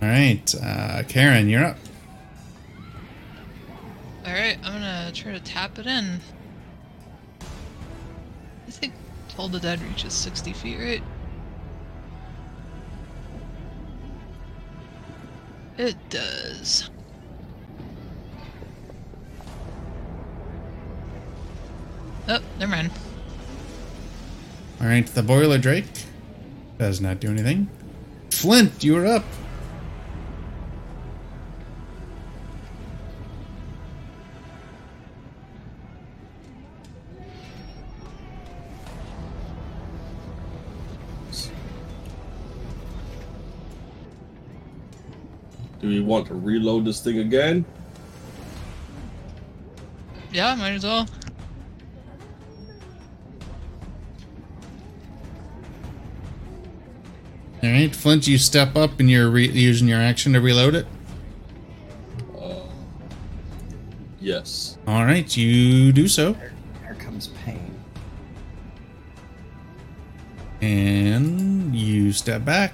All 0.01 0.07
right, 0.07 0.55
uh, 0.63 1.03
Karen, 1.07 1.49
you're 1.49 1.65
up. 1.65 1.77
Alright, 4.49 4.65
I'm 4.65 4.73
gonna 4.73 5.11
try 5.13 5.31
to 5.31 5.39
tap 5.39 5.77
it 5.77 5.85
in. 5.85 6.19
I 8.67 8.71
think 8.71 8.93
Toll 9.27 9.47
the 9.47 9.59
Dead 9.59 9.79
reaches 9.79 10.11
60 10.13 10.53
feet, 10.53 10.79
right? 10.79 11.03
It 15.77 15.95
does. 16.09 16.89
Oh, 22.27 22.39
never 22.57 22.71
mind. 22.71 22.91
All 24.81 24.87
right, 24.87 25.05
the 25.05 25.21
boiler 25.21 25.59
drake 25.59 25.85
does 26.79 26.99
not 26.99 27.19
do 27.19 27.29
anything. 27.29 27.69
Flint, 28.31 28.83
you're 28.83 29.05
up. 29.05 29.25
We 45.89 45.99
want 45.99 46.27
to 46.27 46.35
reload 46.35 46.85
this 46.85 47.01
thing 47.01 47.19
again? 47.19 47.65
Yeah, 50.31 50.55
might 50.55 50.71
as 50.73 50.83
well. 50.83 51.07
All 57.61 57.69
right, 57.69 57.93
Flint, 57.93 58.27
you 58.27 58.37
step 58.37 58.75
up 58.77 58.99
and 58.99 59.09
you're 59.09 59.29
re- 59.29 59.49
using 59.49 59.87
your 59.87 59.99
action 59.99 60.31
to 60.33 60.39
reload 60.39 60.75
it. 60.75 60.85
Uh, 62.39 62.61
yes. 64.21 64.77
All 64.87 65.03
right, 65.03 65.35
you 65.35 65.91
do 65.91 66.07
so, 66.07 66.33
Here 66.33 66.95
comes 66.97 67.27
pain. 67.27 67.75
and 70.61 71.75
you 71.75 72.13
step 72.13 72.45
back. 72.45 72.73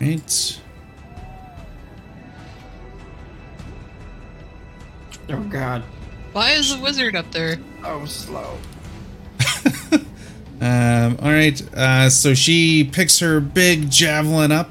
Right. 0.00 0.60
Oh 5.30 5.42
God. 5.50 5.82
Why 6.32 6.52
is 6.52 6.74
the 6.74 6.82
wizard 6.82 7.16
up 7.16 7.30
there? 7.32 7.58
Oh, 7.84 8.04
slow. 8.04 8.58
Um, 10.60 11.16
all 11.22 11.30
right. 11.30 11.62
Uh, 11.72 12.10
so 12.10 12.34
she 12.34 12.82
picks 12.82 13.20
her 13.20 13.38
big 13.38 13.88
javelin 13.92 14.50
up 14.50 14.68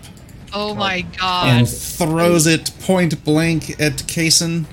Oh 0.54 0.76
my 0.76 1.00
god. 1.18 1.48
and 1.48 1.70
throws 1.70 2.46
it 2.46 2.72
point 2.82 3.24
blank 3.24 3.70
at 3.80 3.94
Kason. 3.94 4.66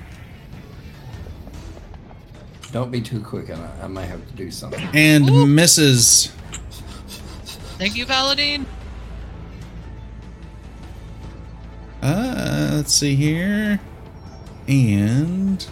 Don't 2.73 2.91
be 2.91 2.99
too 2.99 3.21
quick 3.21 3.49
on 3.49 3.61
it. 3.63 3.69
I 3.81 3.87
might 3.87 4.07
have 4.07 4.27
to 4.27 4.33
do 4.33 4.51
something. 4.51 4.85
and 4.93 5.29
Ooh. 5.29 5.45
misses. 5.45 6.33
Thank 7.77 7.95
you, 7.95 8.05
Paladine. 8.05 8.65
Uh, 12.55 12.75
let's 12.75 12.93
see 12.93 13.15
here. 13.15 13.81
And 14.69 15.67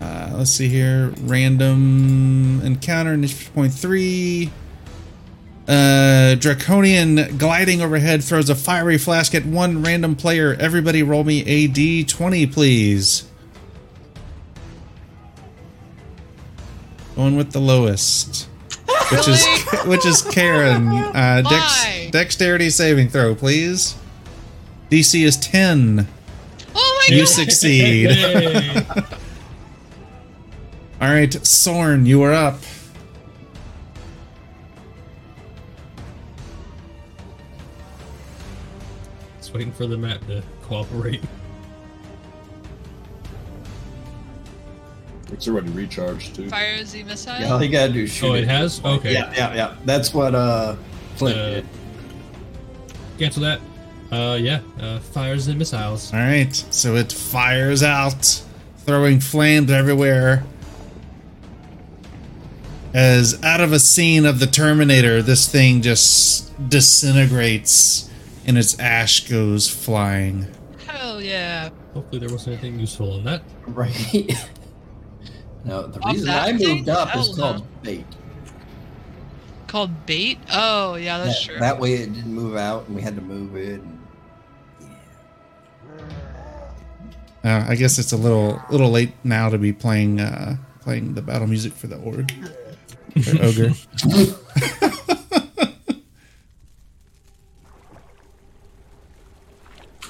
uh, 0.00 0.30
let's 0.34 0.52
see 0.52 0.68
here. 0.68 1.12
Random 1.22 2.60
encounter 2.62 3.14
initiative 3.14 3.52
point 3.52 3.74
three. 3.74 4.52
Uh, 5.66 6.36
Draconian 6.36 7.36
gliding 7.36 7.82
overhead 7.82 8.22
throws 8.22 8.48
a 8.48 8.54
fiery 8.54 8.96
flask 8.96 9.34
at 9.34 9.44
one 9.44 9.82
random 9.82 10.14
player. 10.14 10.56
Everybody 10.60 11.02
roll 11.02 11.24
me 11.24 11.44
a 11.44 11.66
d20, 11.66 12.52
please. 12.52 13.24
Going 17.16 17.36
with 17.36 17.50
the 17.50 17.60
lowest, 17.60 18.44
which 19.10 19.26
is 19.26 19.44
which 19.86 20.06
is 20.06 20.22
Karen. 20.22 20.86
Uh, 21.16 21.40
dex? 21.42 21.95
Dexterity 22.10 22.70
saving 22.70 23.08
throw, 23.08 23.34
please. 23.34 23.96
DC 24.90 25.24
is 25.24 25.36
ten. 25.36 26.06
Oh 26.74 27.02
my 27.08 27.14
You 27.14 27.20
god. 27.20 27.20
You 27.20 27.26
succeed. 27.26 28.10
All 31.00 31.08
right, 31.08 31.32
Sorn, 31.46 32.06
you 32.06 32.22
are 32.22 32.32
up. 32.32 32.60
Just 39.38 39.52
waiting 39.52 39.72
for 39.72 39.86
the 39.86 39.96
map 39.96 40.26
to 40.26 40.42
cooperate. 40.62 41.22
It's 45.32 45.48
already 45.48 45.70
recharged 45.70 46.36
too. 46.36 46.48
Fire 46.48 46.82
the 46.84 47.02
missile. 47.02 47.34
Yeah, 47.38 47.52
all 47.52 47.62
you 47.62 47.68
gotta 47.70 47.92
do 47.92 48.04
is 48.04 48.10
shoot 48.12 48.26
Oh, 48.28 48.34
it 48.34 48.44
has? 48.46 48.82
Okay. 48.84 49.12
Yeah, 49.12 49.32
yeah, 49.34 49.54
yeah. 49.54 49.74
That's 49.84 50.14
what 50.14 50.34
uh 50.34 50.76
Flint 51.16 51.36
Uh, 51.38 51.50
did. 51.50 51.66
Cancel 53.18 53.42
that. 53.42 53.60
Uh, 54.10 54.38
yeah. 54.40 54.60
Uh, 54.80 54.98
fires 54.98 55.48
and 55.48 55.58
missiles. 55.58 56.12
All 56.12 56.20
right, 56.20 56.54
so 56.54 56.94
it 56.94 57.12
fires 57.12 57.82
out, 57.82 58.42
throwing 58.78 59.20
flames 59.20 59.70
everywhere. 59.70 60.44
As 62.94 63.42
out 63.42 63.60
of 63.60 63.72
a 63.72 63.78
scene 63.78 64.24
of 64.24 64.38
the 64.38 64.46
Terminator, 64.46 65.20
this 65.22 65.48
thing 65.48 65.82
just 65.82 66.46
disintegrates 66.70 68.10
and 68.46 68.56
its 68.56 68.78
ash 68.78 69.28
goes 69.28 69.68
flying. 69.68 70.46
Hell 70.86 71.20
yeah. 71.20 71.70
Hopefully, 71.92 72.20
there 72.20 72.30
wasn't 72.30 72.54
anything 72.54 72.80
useful 72.80 73.18
in 73.18 73.24
that. 73.24 73.42
Right. 73.66 73.92
no, 75.64 75.88
the 75.88 76.00
reason 76.06 76.30
I 76.30 76.52
moved 76.52 76.88
up 76.88 77.14
is 77.16 77.36
called 77.36 77.66
no. 77.82 78.04
Bait. 79.66 79.72
Called 79.72 80.06
bait? 80.06 80.38
Oh 80.52 80.94
yeah, 80.94 81.18
that's 81.18 81.40
that, 81.40 81.46
true. 81.52 81.58
that 81.60 81.78
way 81.78 81.94
it 81.94 82.12
didn't 82.14 82.32
move 82.32 82.56
out 82.56 82.86
and 82.86 82.96
we 82.96 83.02
had 83.02 83.16
to 83.16 83.22
move 83.22 83.56
it. 83.56 83.80
And, 83.80 83.92
Uh, 87.44 87.64
I 87.68 87.76
guess 87.76 87.96
it's 88.00 88.10
a 88.12 88.16
little 88.16 88.60
little 88.70 88.90
late 88.90 89.12
now 89.22 89.48
to 89.48 89.56
be 89.56 89.72
playing 89.72 90.18
uh, 90.20 90.56
playing 90.80 91.14
the 91.14 91.22
battle 91.22 91.46
music 91.46 91.72
for 91.74 91.86
the 91.86 91.96
org 91.98 92.32
or 93.14 93.42
ogre. 93.44 93.70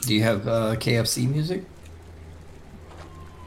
do 0.02 0.15
you 0.15 0.23
have 0.23 0.47
uh, 0.49 0.76
KFC 0.76 1.28
music? 1.28 1.65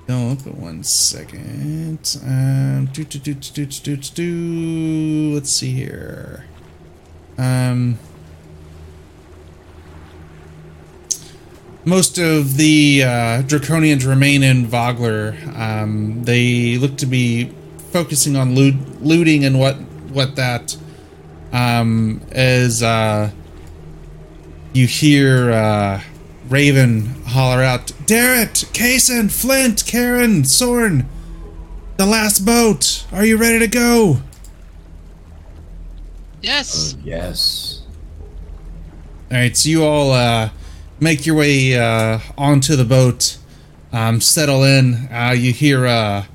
don't, 0.10 0.44
but 0.44 0.56
one 0.56 0.84
second. 0.84 2.18
Um, 2.26 2.88
do, 2.88 3.04
do, 3.04 3.20
do, 3.20 3.36
do, 3.36 3.66
do, 3.68 3.96
do, 3.96 3.98
do. 3.98 5.32
Let's 5.36 5.54
see 5.54 5.70
here. 5.70 6.46
Um, 7.38 8.00
most 11.86 12.18
of 12.18 12.58
the 12.58 13.04
uh, 13.04 13.08
draconians 13.44 14.04
remain 14.08 14.42
in 14.42 14.66
Vogler. 14.66 15.38
Um, 15.56 16.24
they 16.24 16.80
look 16.80 16.98
to 16.98 17.06
be 17.06 17.54
focusing 17.92 18.36
on 18.36 18.56
loot, 18.56 19.04
looting 19.04 19.46
and 19.46 19.60
what 19.60 19.76
what 20.10 20.36
that 20.38 20.76
um, 21.54 22.20
is. 22.32 22.82
Uh, 22.82 23.30
you 24.74 24.88
hear. 24.88 25.52
Uh, 25.52 26.02
Raven 26.50 27.06
holler 27.28 27.62
out, 27.62 27.88
Darrett, 28.06 28.66
Kason, 28.74 29.32
Flint, 29.32 29.86
Karen, 29.86 30.44
Sorn, 30.44 31.08
the 31.98 32.08
last 32.08 32.40
boat. 32.46 33.06
Are 33.12 33.24
you 33.24 33.38
ready 33.38 33.60
to 33.60 33.68
go? 33.68 34.22
yes. 36.42 36.96
Yes. 37.04 37.84
All 39.32 39.38
right, 39.38 39.56
so 39.56 39.70
you 39.70 39.84
all 39.84 40.12
uh, 40.12 40.50
make 41.00 41.26
your 41.28 41.36
way 41.36 41.78
uh, 41.78 42.20
onto 42.36 42.76
the 42.76 42.86
boat, 42.86 43.38
um, 43.94 44.20
settle 44.22 44.64
in. 44.64 45.08
Uh, 45.12 45.36
you 45.38 45.54
hear 45.54 45.86
uh, 45.86 46.26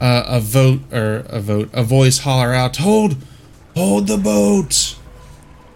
a, 0.00 0.24
a 0.28 0.40
vote 0.40 0.80
or 0.90 1.26
a 1.28 1.40
vote, 1.40 1.68
a 1.74 1.82
voice 1.82 2.20
holler 2.20 2.54
out, 2.54 2.78
"Hold, 2.78 3.16
hold 3.76 4.06
the 4.06 4.16
boat!" 4.16 4.96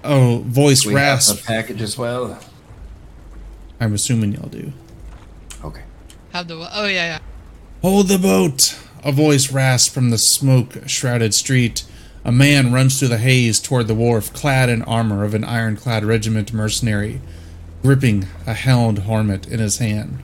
Oh, 0.03 0.45
voice 0.47 0.87
We 0.87 0.95
have 0.95 1.29
a 1.29 1.35
package 1.43 1.83
as 1.83 1.99
well. 1.99 2.39
I'm 3.81 3.95
assuming 3.95 4.33
y'all 4.33 4.49
do. 4.49 4.73
Okay. 5.65 5.83
Have 6.33 6.49
the 6.49 6.55
oh 6.73 6.87
yeah 6.87 7.07
yeah. 7.07 7.19
Hold 7.83 8.09
the 8.09 8.19
boat! 8.19 8.79
A 9.05 9.13
voice 9.13 9.53
rasps 9.53 9.93
from 9.93 10.11
the 10.11 10.19
smoke 10.19 10.79
shrouded 10.87 11.35
street. 11.35 11.85
A 12.25 12.33
man 12.33 12.73
runs 12.73 12.99
through 12.99 13.09
the 13.09 13.19
haze 13.19 13.61
toward 13.61 13.87
the 13.87 13.95
wharf, 13.95 14.33
clad 14.33 14.69
in 14.69 14.83
armor 14.83 15.23
of 15.23 15.35
an 15.35 15.45
ironclad 15.45 16.05
regiment 16.05 16.53
mercenary, 16.53 17.21
gripping 17.83 18.27
a 18.47 18.55
helmed 18.55 19.01
hornet 19.01 19.47
in 19.47 19.61
his 19.61 19.79
hand. 19.79 20.19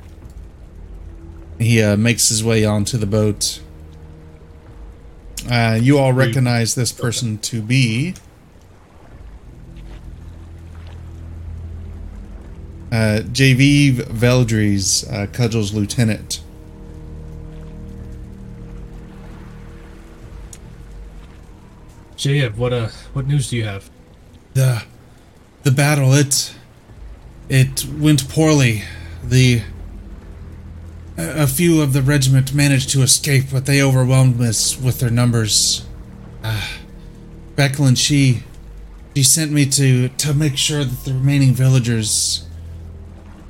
He 1.58 1.80
uh, 1.80 1.96
makes 1.96 2.28
his 2.28 2.42
way 2.42 2.64
onto 2.64 2.98
the 2.98 3.06
boat. 3.06 3.60
Uh, 5.48 5.78
you 5.80 5.98
all 5.98 6.12
recognize 6.12 6.74
this 6.74 6.90
person 6.90 7.38
to 7.38 7.62
be. 7.62 8.14
Uh, 12.92 13.22
Jeyev 13.32 13.94
Veldrews, 14.08 15.10
uh, 15.10 15.26
Cudgel's 15.32 15.72
lieutenant. 15.72 16.42
Jeyev, 22.16 22.56
what 22.56 22.72
uh, 22.72 22.88
what 23.14 23.26
news 23.26 23.48
do 23.50 23.56
you 23.56 23.64
have? 23.64 23.90
the 24.54 24.82
the 25.62 25.70
battle 25.70 26.12
it 26.12 26.54
it 27.48 27.84
went 27.98 28.28
poorly 28.28 28.82
the 29.24 29.62
a 31.16 31.42
a 31.42 31.46
few 31.46 31.80
of 31.80 31.92
the 31.92 32.02
regiment 32.02 32.52
managed 32.54 32.90
to 32.90 33.02
escape 33.02 33.44
but 33.50 33.66
they 33.66 33.82
overwhelmed 33.82 34.40
us 34.40 34.78
with 34.78 35.00
their 35.00 35.10
numbers 35.10 35.86
uh, 36.42 36.68
Becklin 37.56 37.96
she 37.96 38.42
she 39.14 39.22
sent 39.22 39.52
me 39.52 39.66
to 39.66 40.08
to 40.08 40.34
make 40.34 40.56
sure 40.56 40.84
that 40.84 41.04
the 41.04 41.12
remaining 41.12 41.54
villagers 41.54 42.46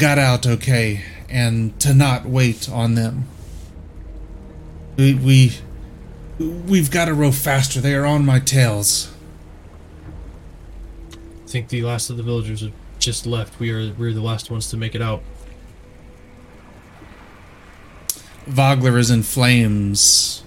got 0.02 0.18
out 0.18 0.46
okay 0.46 1.04
and 1.28 1.78
to 1.80 1.94
not 1.94 2.26
wait 2.26 2.68
on 2.68 2.94
them 2.94 3.24
we 4.96 5.14
we 5.14 5.52
we've 6.38 6.90
got 6.90 7.06
to 7.06 7.14
row 7.14 7.30
faster 7.30 7.80
they 7.80 7.94
are 7.94 8.04
on 8.04 8.26
my 8.26 8.38
tails 8.38 9.12
I 11.44 11.48
think 11.52 11.68
the 11.68 11.82
last 11.82 12.08
of 12.10 12.16
the 12.16 12.22
villagers 12.22 12.62
have 12.62 12.72
just 13.02 13.26
left. 13.26 13.58
We 13.58 13.70
are 13.72 13.92
we're 13.98 14.14
the 14.14 14.22
last 14.22 14.50
ones 14.50 14.70
to 14.70 14.76
make 14.76 14.94
it 14.94 15.02
out. 15.02 15.22
Vogler 18.46 18.96
is 18.96 19.10
in 19.10 19.22
flames. 19.22 20.44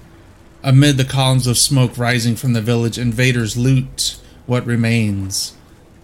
Amid 0.64 0.98
the 0.98 1.06
columns 1.06 1.45
of 1.45 1.59
smoke 1.59 1.98
rising 1.98 2.35
from 2.35 2.53
the 2.53 2.61
village, 2.61 2.98
invaders 2.98 3.56
loot 3.56 4.19
what 4.48 4.66
remains. 4.66 5.56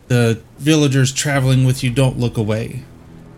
The 0.08 0.42
villagers 0.60 1.12
traveling 1.12 1.66
with 1.66 1.84
you 1.84 1.90
don't 1.90 2.20
look 2.20 2.38
away, 2.38 2.84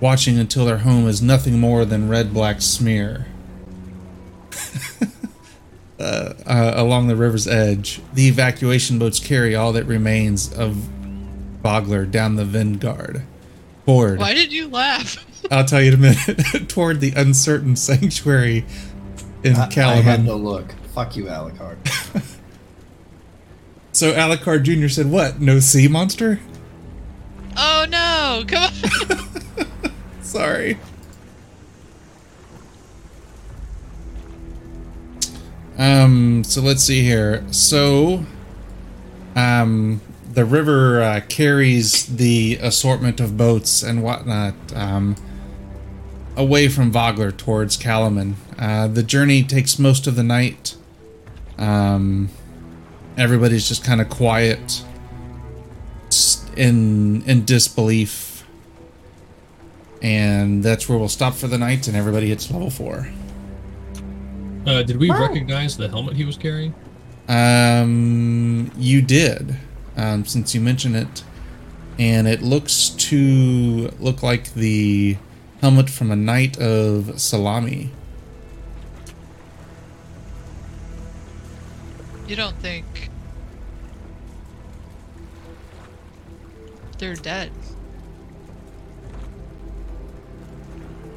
watching 0.03 0.37
until 0.37 0.65
their 0.65 0.79
home 0.79 1.07
is 1.07 1.21
nothing 1.21 1.57
more 1.57 1.85
than 1.85 2.09
red 2.09 2.33
black 2.33 2.61
smear. 2.61 3.25
uh, 5.97 6.33
uh, 6.45 6.73
along 6.75 7.07
the 7.07 7.15
river's 7.15 7.47
edge, 7.47 8.01
the 8.13 8.27
evacuation 8.27 8.99
boats 8.99 9.17
carry 9.17 9.55
all 9.55 9.71
that 9.71 9.85
remains 9.85 10.51
of 10.51 10.73
Vogler 11.63 12.05
down 12.05 12.35
the 12.35 12.43
Vingaard. 12.43 13.23
Toward, 13.85 14.19
Why 14.19 14.33
did 14.33 14.51
you 14.51 14.67
laugh? 14.67 15.25
I'll 15.49 15.63
tell 15.63 15.81
you 15.81 15.93
in 15.93 15.93
a 15.93 15.97
minute, 15.97 16.67
toward 16.69 16.99
the 16.99 17.13
uncertain 17.15 17.77
sanctuary 17.77 18.65
in 19.41 19.55
I, 19.55 19.69
I 19.77 20.01
had 20.01 20.25
no 20.25 20.35
look. 20.35 20.73
Fuck 20.93 21.15
you, 21.15 21.25
Alucard. 21.25 21.77
So 23.93 24.11
Alucard 24.11 24.63
Jr. 24.63 24.87
said, 24.87 25.11
What? 25.11 25.39
No 25.39 25.59
sea 25.59 25.87
monster? 25.87 26.39
Oh 27.55 27.85
no! 27.87 28.43
Come 28.47 28.63
on. 28.63 29.67
Sorry. 30.33 30.79
Um, 35.77 36.43
so 36.43 36.59
let's 36.59 36.81
see 36.81 37.03
here. 37.03 37.45
So, 37.51 38.25
um, 39.35 40.01
the 40.33 40.43
river 40.43 41.03
uh, 41.03 41.21
carries 41.29 42.07
the 42.07 42.57
assortment 42.63 43.19
of 43.19 43.37
boats 43.37 43.83
and 43.83 44.01
whatnot 44.01 44.55
um, 44.73 45.15
away 46.35 46.67
from 46.67 46.91
Vogler 46.91 47.31
towards 47.31 47.77
Kalaman. 47.77 48.33
Uh, 48.57 48.87
the 48.87 49.03
journey 49.03 49.43
takes 49.43 49.77
most 49.77 50.07
of 50.07 50.15
the 50.15 50.23
night. 50.23 50.75
Um, 51.59 52.29
everybody's 53.19 53.67
just 53.67 53.83
kind 53.83 54.01
of 54.01 54.09
quiet, 54.09 54.83
in 56.57 57.21
in 57.27 57.45
disbelief, 57.45 58.32
and 60.03 60.61
that's 60.61 60.87
where 60.87 60.97
we'll 60.97 61.09
stop 61.09 61.33
for 61.33 61.47
the 61.47 61.57
night. 61.57 61.87
And 61.87 61.97
everybody 61.97 62.27
hits 62.27 62.51
level 62.51 62.69
four. 62.69 63.07
Uh, 64.67 64.83
did 64.83 64.97
we 64.97 65.09
recognize 65.09 65.75
the 65.75 65.89
helmet 65.89 66.15
he 66.15 66.25
was 66.25 66.37
carrying? 66.37 66.73
Um, 67.27 68.71
you 68.77 69.01
did, 69.01 69.57
um, 69.97 70.25
since 70.25 70.53
you 70.53 70.61
mentioned 70.61 70.95
it, 70.95 71.23
and 71.97 72.27
it 72.27 72.41
looks 72.41 72.89
to 72.89 73.91
look 73.99 74.21
like 74.21 74.53
the 74.53 75.17
helmet 75.61 75.89
from 75.89 76.11
a 76.11 76.15
knight 76.15 76.57
of 76.57 77.05
Solamnia. 77.15 77.89
You 82.27 82.35
don't 82.35 82.57
think 82.57 82.85
they're 86.97 87.15
dead? 87.15 87.51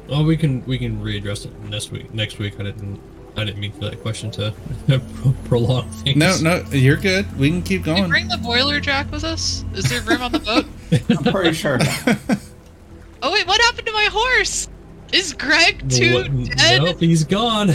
Oh, 0.09 0.23
we 0.23 0.37
can 0.37 0.63
we 0.65 0.77
can 0.77 1.01
readdress 1.01 1.45
it 1.45 1.59
next 1.63 1.91
week. 1.91 2.13
Next 2.13 2.39
week, 2.39 2.59
I 2.59 2.63
didn't 2.63 2.99
I 3.35 3.43
didn't 3.43 3.59
mean 3.59 3.71
for 3.73 3.81
that 3.89 4.01
question 4.01 4.31
to 4.31 4.53
prolong 5.45 5.89
things. 5.89 6.17
No, 6.17 6.37
no, 6.41 6.63
you're 6.71 6.97
good. 6.97 7.25
We 7.37 7.49
can 7.49 7.61
keep 7.61 7.83
Did 7.83 7.93
we 7.93 7.99
going. 7.99 8.09
bring 8.09 8.27
the 8.27 8.37
boiler 8.37 8.79
jack 8.79 9.11
with 9.11 9.23
us? 9.23 9.63
Is 9.73 9.89
there 9.89 10.01
room 10.01 10.21
on 10.21 10.31
the 10.31 10.39
boat? 10.39 10.65
I'm 11.25 11.31
pretty 11.33 11.53
sure. 11.53 11.79
Oh 13.19 13.31
wait, 13.31 13.47
what 13.47 13.59
happened 13.61 13.87
to 13.87 13.93
my 13.93 14.07
horse? 14.11 14.67
Is 15.11 15.33
Greg 15.33 15.89
too 15.89 16.13
What- 16.13 16.55
dead? 16.55 16.83
Nope, 16.83 16.99
he's 16.99 17.23
gone. 17.23 17.71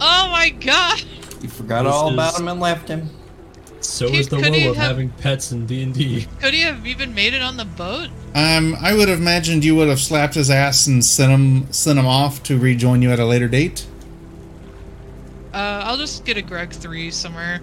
Oh 0.00 0.28
my 0.30 0.50
god! 0.50 1.02
You 1.42 1.48
forgot 1.48 1.82
This 1.82 1.92
all 1.92 2.12
about 2.14 2.38
him 2.38 2.46
and 2.46 2.60
left 2.60 2.86
him. 2.88 3.10
So 3.80 4.08
He- 4.10 4.18
is 4.18 4.28
the 4.28 4.38
could 4.40 4.54
he 4.54 4.64
woe 4.64 4.70
of 4.72 4.76
have- 4.76 4.88
having 4.88 5.08
pets 5.10 5.52
in 5.52 5.66
D 5.66 5.82
and 5.82 5.94
D. 5.94 6.26
Could 6.40 6.52
he 6.54 6.62
have 6.62 6.86
even 6.86 7.14
made 7.14 7.32
it 7.34 7.42
on 7.42 7.56
the 7.56 7.64
boat? 7.64 8.08
Um, 8.34 8.76
I 8.80 8.92
would 8.94 9.08
have 9.08 9.18
imagined 9.20 9.64
you 9.64 9.76
would 9.76 9.88
have 9.88 10.00
slapped 10.00 10.34
his 10.34 10.50
ass 10.50 10.86
and 10.86 11.04
sent 11.04 11.30
him 11.32 11.72
sent 11.72 11.98
him 11.98 12.06
off 12.06 12.42
to 12.44 12.58
rejoin 12.58 13.02
you 13.02 13.10
at 13.12 13.18
a 13.20 13.24
later 13.24 13.48
date. 13.48 13.86
Uh, 15.54 15.82
I'll 15.84 15.96
just 15.96 16.24
get 16.24 16.36
a 16.36 16.42
Greg 16.42 16.70
three 16.70 17.10
somewhere. 17.10 17.60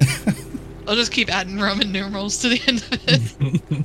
I'll 0.88 0.94
just 0.96 1.12
keep 1.12 1.32
adding 1.32 1.58
Roman 1.58 1.90
numerals 1.92 2.38
to 2.38 2.48
the 2.48 2.60
end 2.66 2.84
of 2.90 3.00
it. 3.08 3.84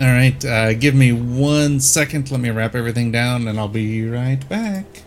All 0.00 0.06
right, 0.08 0.44
uh, 0.44 0.74
give 0.74 0.94
me 0.94 1.12
one 1.12 1.80
second. 1.80 2.30
Let 2.30 2.40
me 2.40 2.50
wrap 2.50 2.74
everything 2.74 3.12
down, 3.12 3.48
and 3.48 3.58
I'll 3.58 3.68
be 3.68 4.06
right 4.08 4.46
back. 4.48 5.03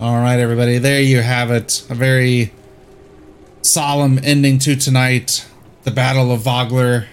All 0.00 0.16
right, 0.16 0.40
everybody, 0.40 0.78
there 0.78 1.00
you 1.00 1.20
have 1.20 1.52
it. 1.52 1.86
A 1.88 1.94
very 1.94 2.52
solemn 3.62 4.18
ending 4.24 4.58
to 4.58 4.74
tonight. 4.74 5.46
The 5.84 5.92
Battle 5.92 6.32
of 6.32 6.40
Vogler. 6.40 7.06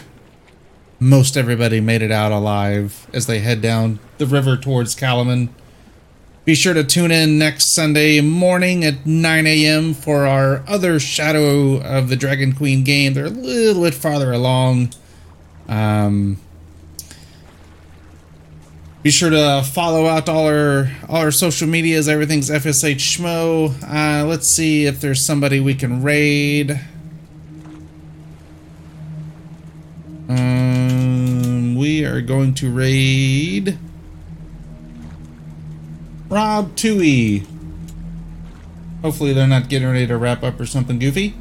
Most 0.99 1.37
everybody 1.37 1.79
made 1.79 2.01
it 2.01 2.11
out 2.11 2.31
alive 2.31 3.07
as 3.13 3.27
they 3.27 3.39
head 3.39 3.61
down 3.61 3.99
the 4.17 4.25
river 4.25 4.57
towards 4.57 4.95
Kalaman. 4.95 5.49
Be 6.43 6.55
sure 6.55 6.73
to 6.73 6.83
tune 6.83 7.11
in 7.11 7.37
next 7.37 7.75
Sunday 7.75 8.19
morning 8.19 8.83
at 8.83 9.05
9 9.05 9.45
a.m. 9.45 9.93
for 9.93 10.25
our 10.25 10.63
other 10.67 10.99
Shadow 10.99 11.79
of 11.81 12.09
the 12.09 12.15
Dragon 12.15 12.51
Queen 12.51 12.83
game. 12.83 13.13
They're 13.13 13.25
a 13.25 13.29
little 13.29 13.83
bit 13.83 13.93
farther 13.93 14.31
along. 14.31 14.89
Um, 15.67 16.39
be 19.03 19.09
sure 19.09 19.31
to 19.31 19.63
follow 19.63 20.05
out 20.05 20.29
all 20.29 20.45
our 20.45 20.91
all 21.09 21.17
our 21.17 21.31
social 21.31 21.67
medias. 21.67 22.07
Everything's 22.07 22.49
FSH 22.49 23.17
Schmo. 23.17 23.73
Uh, 23.83 24.25
let's 24.25 24.47
see 24.47 24.85
if 24.85 25.01
there's 25.01 25.23
somebody 25.23 25.59
we 25.59 25.73
can 25.73 26.03
raid. 26.03 26.79
Um, 30.29 31.75
we 31.75 32.05
are 32.05 32.21
going 32.21 32.53
to 32.55 32.71
raid 32.71 33.77
Rob 36.29 36.75
Tui. 36.75 37.43
Hopefully, 39.01 39.33
they're 39.33 39.47
not 39.47 39.67
getting 39.67 39.87
ready 39.89 40.05
to 40.05 40.17
wrap 40.17 40.43
up 40.43 40.59
or 40.59 40.67
something 40.67 40.99
goofy. 40.99 41.33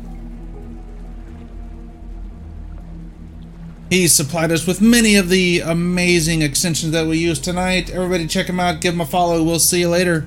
He 3.90 4.06
supplied 4.06 4.52
us 4.52 4.68
with 4.68 4.80
many 4.80 5.16
of 5.16 5.28
the 5.28 5.60
amazing 5.60 6.42
extensions 6.42 6.92
that 6.92 7.08
we 7.08 7.18
use 7.18 7.40
tonight. 7.40 7.90
Everybody 7.90 8.28
check 8.28 8.46
him 8.46 8.60
out, 8.60 8.80
give 8.80 8.94
him 8.94 9.00
a 9.00 9.06
follow. 9.06 9.42
We'll 9.42 9.58
see 9.58 9.80
you 9.80 9.88
later. 9.88 10.26